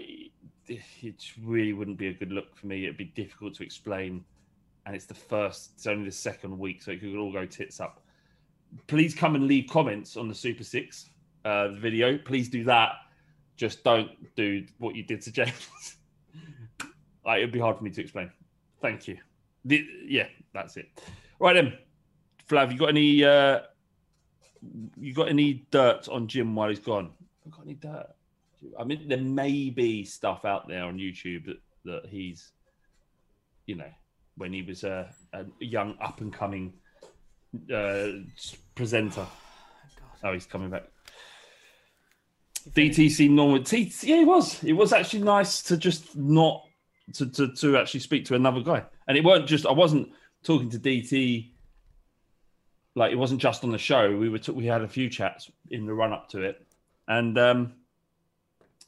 it 0.68 1.31
really 1.43 1.73
wouldn't 1.73 1.97
be 1.97 2.07
a 2.07 2.14
good 2.14 2.31
look 2.31 2.56
for 2.56 2.68
me. 2.68 2.84
It'd 2.84 2.97
be 2.97 3.06
difficult 3.06 3.56
to 3.56 3.64
explain, 3.64 4.23
and 4.85 4.95
it's 4.95 5.06
the 5.06 5.15
first, 5.15 5.72
it's 5.76 5.88
only 5.88 6.06
the 6.06 6.11
second 6.11 6.57
week, 6.60 6.84
so 6.84 6.91
it 6.91 6.99
could 6.99 7.15
all 7.15 7.31
go 7.31 7.45
tits 7.45 7.80
up. 7.80 8.01
Please 8.88 9.15
come 9.15 9.35
and 9.35 9.47
leave 9.47 9.68
comments 9.69 10.15
on 10.15 10.27
the 10.27 10.35
Super 10.35 10.64
Six 10.64 11.10
uh, 11.45 11.69
video. 11.69 12.18
Please 12.18 12.49
do 12.49 12.64
that. 12.65 12.91
Just 13.56 13.84
don't 13.84 14.11
do 14.35 14.65
what 14.77 14.95
you 14.95 15.03
did 15.03 15.22
to 15.23 15.31
James. 15.39 15.95
like, 17.26 17.39
it'd 17.39 17.51
be 17.51 17.60
hard 17.60 17.77
for 17.77 17.84
me 17.84 17.89
to 17.91 18.01
explain. 18.01 18.30
Thank 18.81 19.07
you. 19.07 19.18
The, 19.65 19.85
yeah, 20.06 20.27
that's 20.53 20.77
it. 20.77 20.88
Right 21.39 21.53
then, 21.53 21.77
Flav, 22.47 22.72
you 22.72 22.77
got 22.77 22.89
any? 22.89 23.23
Uh, 23.23 23.61
you 24.99 25.14
got 25.14 25.30
any 25.30 25.65
dirt 25.72 26.07
on 26.10 26.27
Jim 26.27 26.53
while 26.53 26.69
he's 26.69 26.80
gone? 26.80 27.11
I 27.45 27.49
got 27.49 27.65
any 27.65 27.76
dirt? 27.76 28.07
I 28.80 28.84
mean, 28.84 29.07
there 29.07 29.18
may 29.18 29.69
be 29.69 30.03
stuff 30.03 30.45
out 30.45 30.68
there 30.68 30.84
on 30.84 30.98
YouTube 30.98 31.45
that, 31.45 31.57
that 31.86 32.10
he's, 32.10 32.52
you 33.65 33.76
know, 33.76 33.91
when 34.36 34.53
he 34.53 34.61
was 34.61 34.84
a, 34.84 35.14
a 35.34 35.45
young 35.60 35.98
up 36.02 36.22
and 36.22 36.34
coming 36.34 36.73
uh, 37.73 38.07
presenter. 38.76 39.26
Oh, 40.23 40.34
he's 40.34 40.45
coming 40.45 40.69
back. 40.69 40.84
DTC 42.72 43.30
Norwood. 43.30 43.65
T- 43.65 43.91
yeah, 44.03 44.22
it 44.22 44.27
was. 44.27 44.64
It 44.64 44.73
was 44.73 44.94
actually 44.94 45.23
nice 45.23 45.61
to 45.64 45.77
just 45.77 46.15
not 46.15 46.64
to, 47.14 47.26
to 47.31 47.53
to 47.53 47.77
actually 47.77 48.02
speak 48.02 48.26
to 48.26 48.36
another 48.36 48.61
guy, 48.61 48.84
and 49.07 49.18
it 49.18 49.23
weren't 49.23 49.48
just. 49.48 49.65
I 49.65 49.72
wasn't 49.72 50.10
talking 50.44 50.69
to 50.72 50.80
DT. 50.80 51.52
Like 52.95 53.11
it 53.11 53.15
wasn't 53.15 53.41
just 53.41 53.64
on 53.64 53.72
the 53.72 53.77
show. 53.77 54.15
We 54.15 54.30
were 54.30 54.40
t- 54.40 54.52
we 54.52 54.65
had 54.65 54.81
a 54.81 54.88
few 54.88 55.10
chats 55.10 55.49
in 55.72 55.86
the 55.86 55.94
run 55.94 56.11
up 56.11 56.30
to 56.30 56.41
it, 56.41 56.65
and 57.07 57.38
um, 57.38 57.73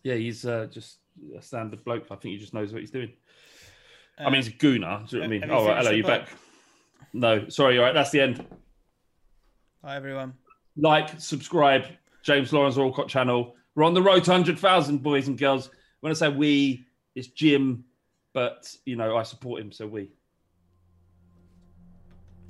yeah, 0.04 0.16
he's 0.16 0.46
uh, 0.46 0.68
just 0.72 0.98
a 1.38 1.42
standard 1.42 1.84
bloke. 1.84 2.06
I 2.12 2.16
think 2.16 2.34
he 2.34 2.38
just 2.38 2.54
knows 2.54 2.72
what 2.74 2.82
he's 2.82 2.92
doing. 2.92 3.12
I 4.20 4.26
mean, 4.26 4.36
he's 4.36 4.48
a 4.48 4.52
gooner. 4.52 5.08
Do 5.10 5.18
you 5.18 5.22
know 5.24 5.24
what 5.24 5.24
I 5.24 5.28
mean? 5.28 5.44
Oh, 5.50 5.66
finished 5.66 5.78
hello, 5.78 5.92
you 5.92 6.04
back? 6.04 6.30
No, 7.14 7.48
sorry. 7.50 7.78
All 7.80 7.84
right, 7.86 7.94
that's 7.94 8.12
the 8.12 8.22
end. 8.22 8.46
Hi 9.84 9.96
everyone. 9.96 10.34
Like, 10.78 11.20
subscribe, 11.20 11.86
James 12.24 12.54
Lawrence 12.54 12.78
Allcott 12.78 13.08
channel. 13.08 13.56
We're 13.76 13.84
on 13.84 13.94
the 13.94 14.02
road 14.02 14.24
to 14.26 14.32
100,000, 14.32 15.02
boys 15.02 15.28
and 15.28 15.38
girls. 15.38 15.70
When 16.02 16.12
I 16.12 16.14
say 16.14 16.30
we, 16.30 16.86
it's 17.16 17.28
Jim, 17.28 17.84
but, 18.34 18.74
you 18.86 18.96
know, 18.96 19.18
I 19.18 19.24
support 19.24 19.62
him, 19.62 19.72
so 19.72 19.88
we. 19.88 20.10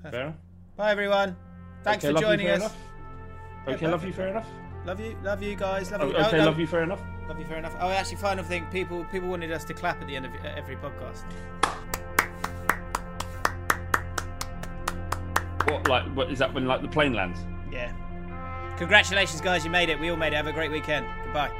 Fair? 0.10 0.34
Bye 0.78 0.92
everyone. 0.92 1.36
Thanks 1.84 2.04
Okay, 2.04 2.14
for 2.14 2.20
joining 2.22 2.48
us. 2.48 2.60
enough? 2.60 2.78
Okay, 3.68 3.88
love 3.88 4.04
you, 4.04 4.14
fair 4.14 4.30
enough? 4.30 4.48
Love 4.86 5.00
you, 5.00 5.16
love 5.24 5.44
you 5.44 5.56
guys. 5.56 5.92
Love 5.92 6.02
Oh, 6.02 6.08
you. 6.08 6.16
okay, 6.16 6.38
no. 6.40 6.46
love 6.46 6.60
you, 6.60 6.68
fair 6.68 6.84
enough? 6.84 7.02
Love 7.32 7.40
you, 7.40 7.46
fair 7.46 7.60
enough. 7.60 7.78
Oh, 7.80 7.88
actually, 7.88 8.18
final 8.18 8.44
thing. 8.44 8.66
People, 8.72 9.06
people 9.06 9.30
wanted 9.30 9.54
us 9.54 9.64
to 9.64 9.74
clap 9.74 10.02
at 10.02 10.08
the 10.08 10.18
end 10.18 10.26
of 10.26 10.34
every 10.44 10.76
podcast. 10.76 11.24
What, 15.66 15.88
like, 15.88 16.14
what 16.14 16.30
is 16.30 16.40
that 16.40 16.54
when, 16.54 16.66
like, 16.66 16.82
the 16.82 16.90
plane 16.90 17.14
lands? 17.14 17.40
Yeah. 17.72 17.94
Congratulations, 18.78 19.40
guys! 19.40 19.64
You 19.64 19.72
made 19.72 19.88
it. 19.88 19.98
We 19.98 20.10
all 20.10 20.18
made 20.18 20.34
it. 20.34 20.36
Have 20.36 20.48
a 20.48 20.52
great 20.52 20.72
weekend. 20.72 21.06
Goodbye. 21.24 21.52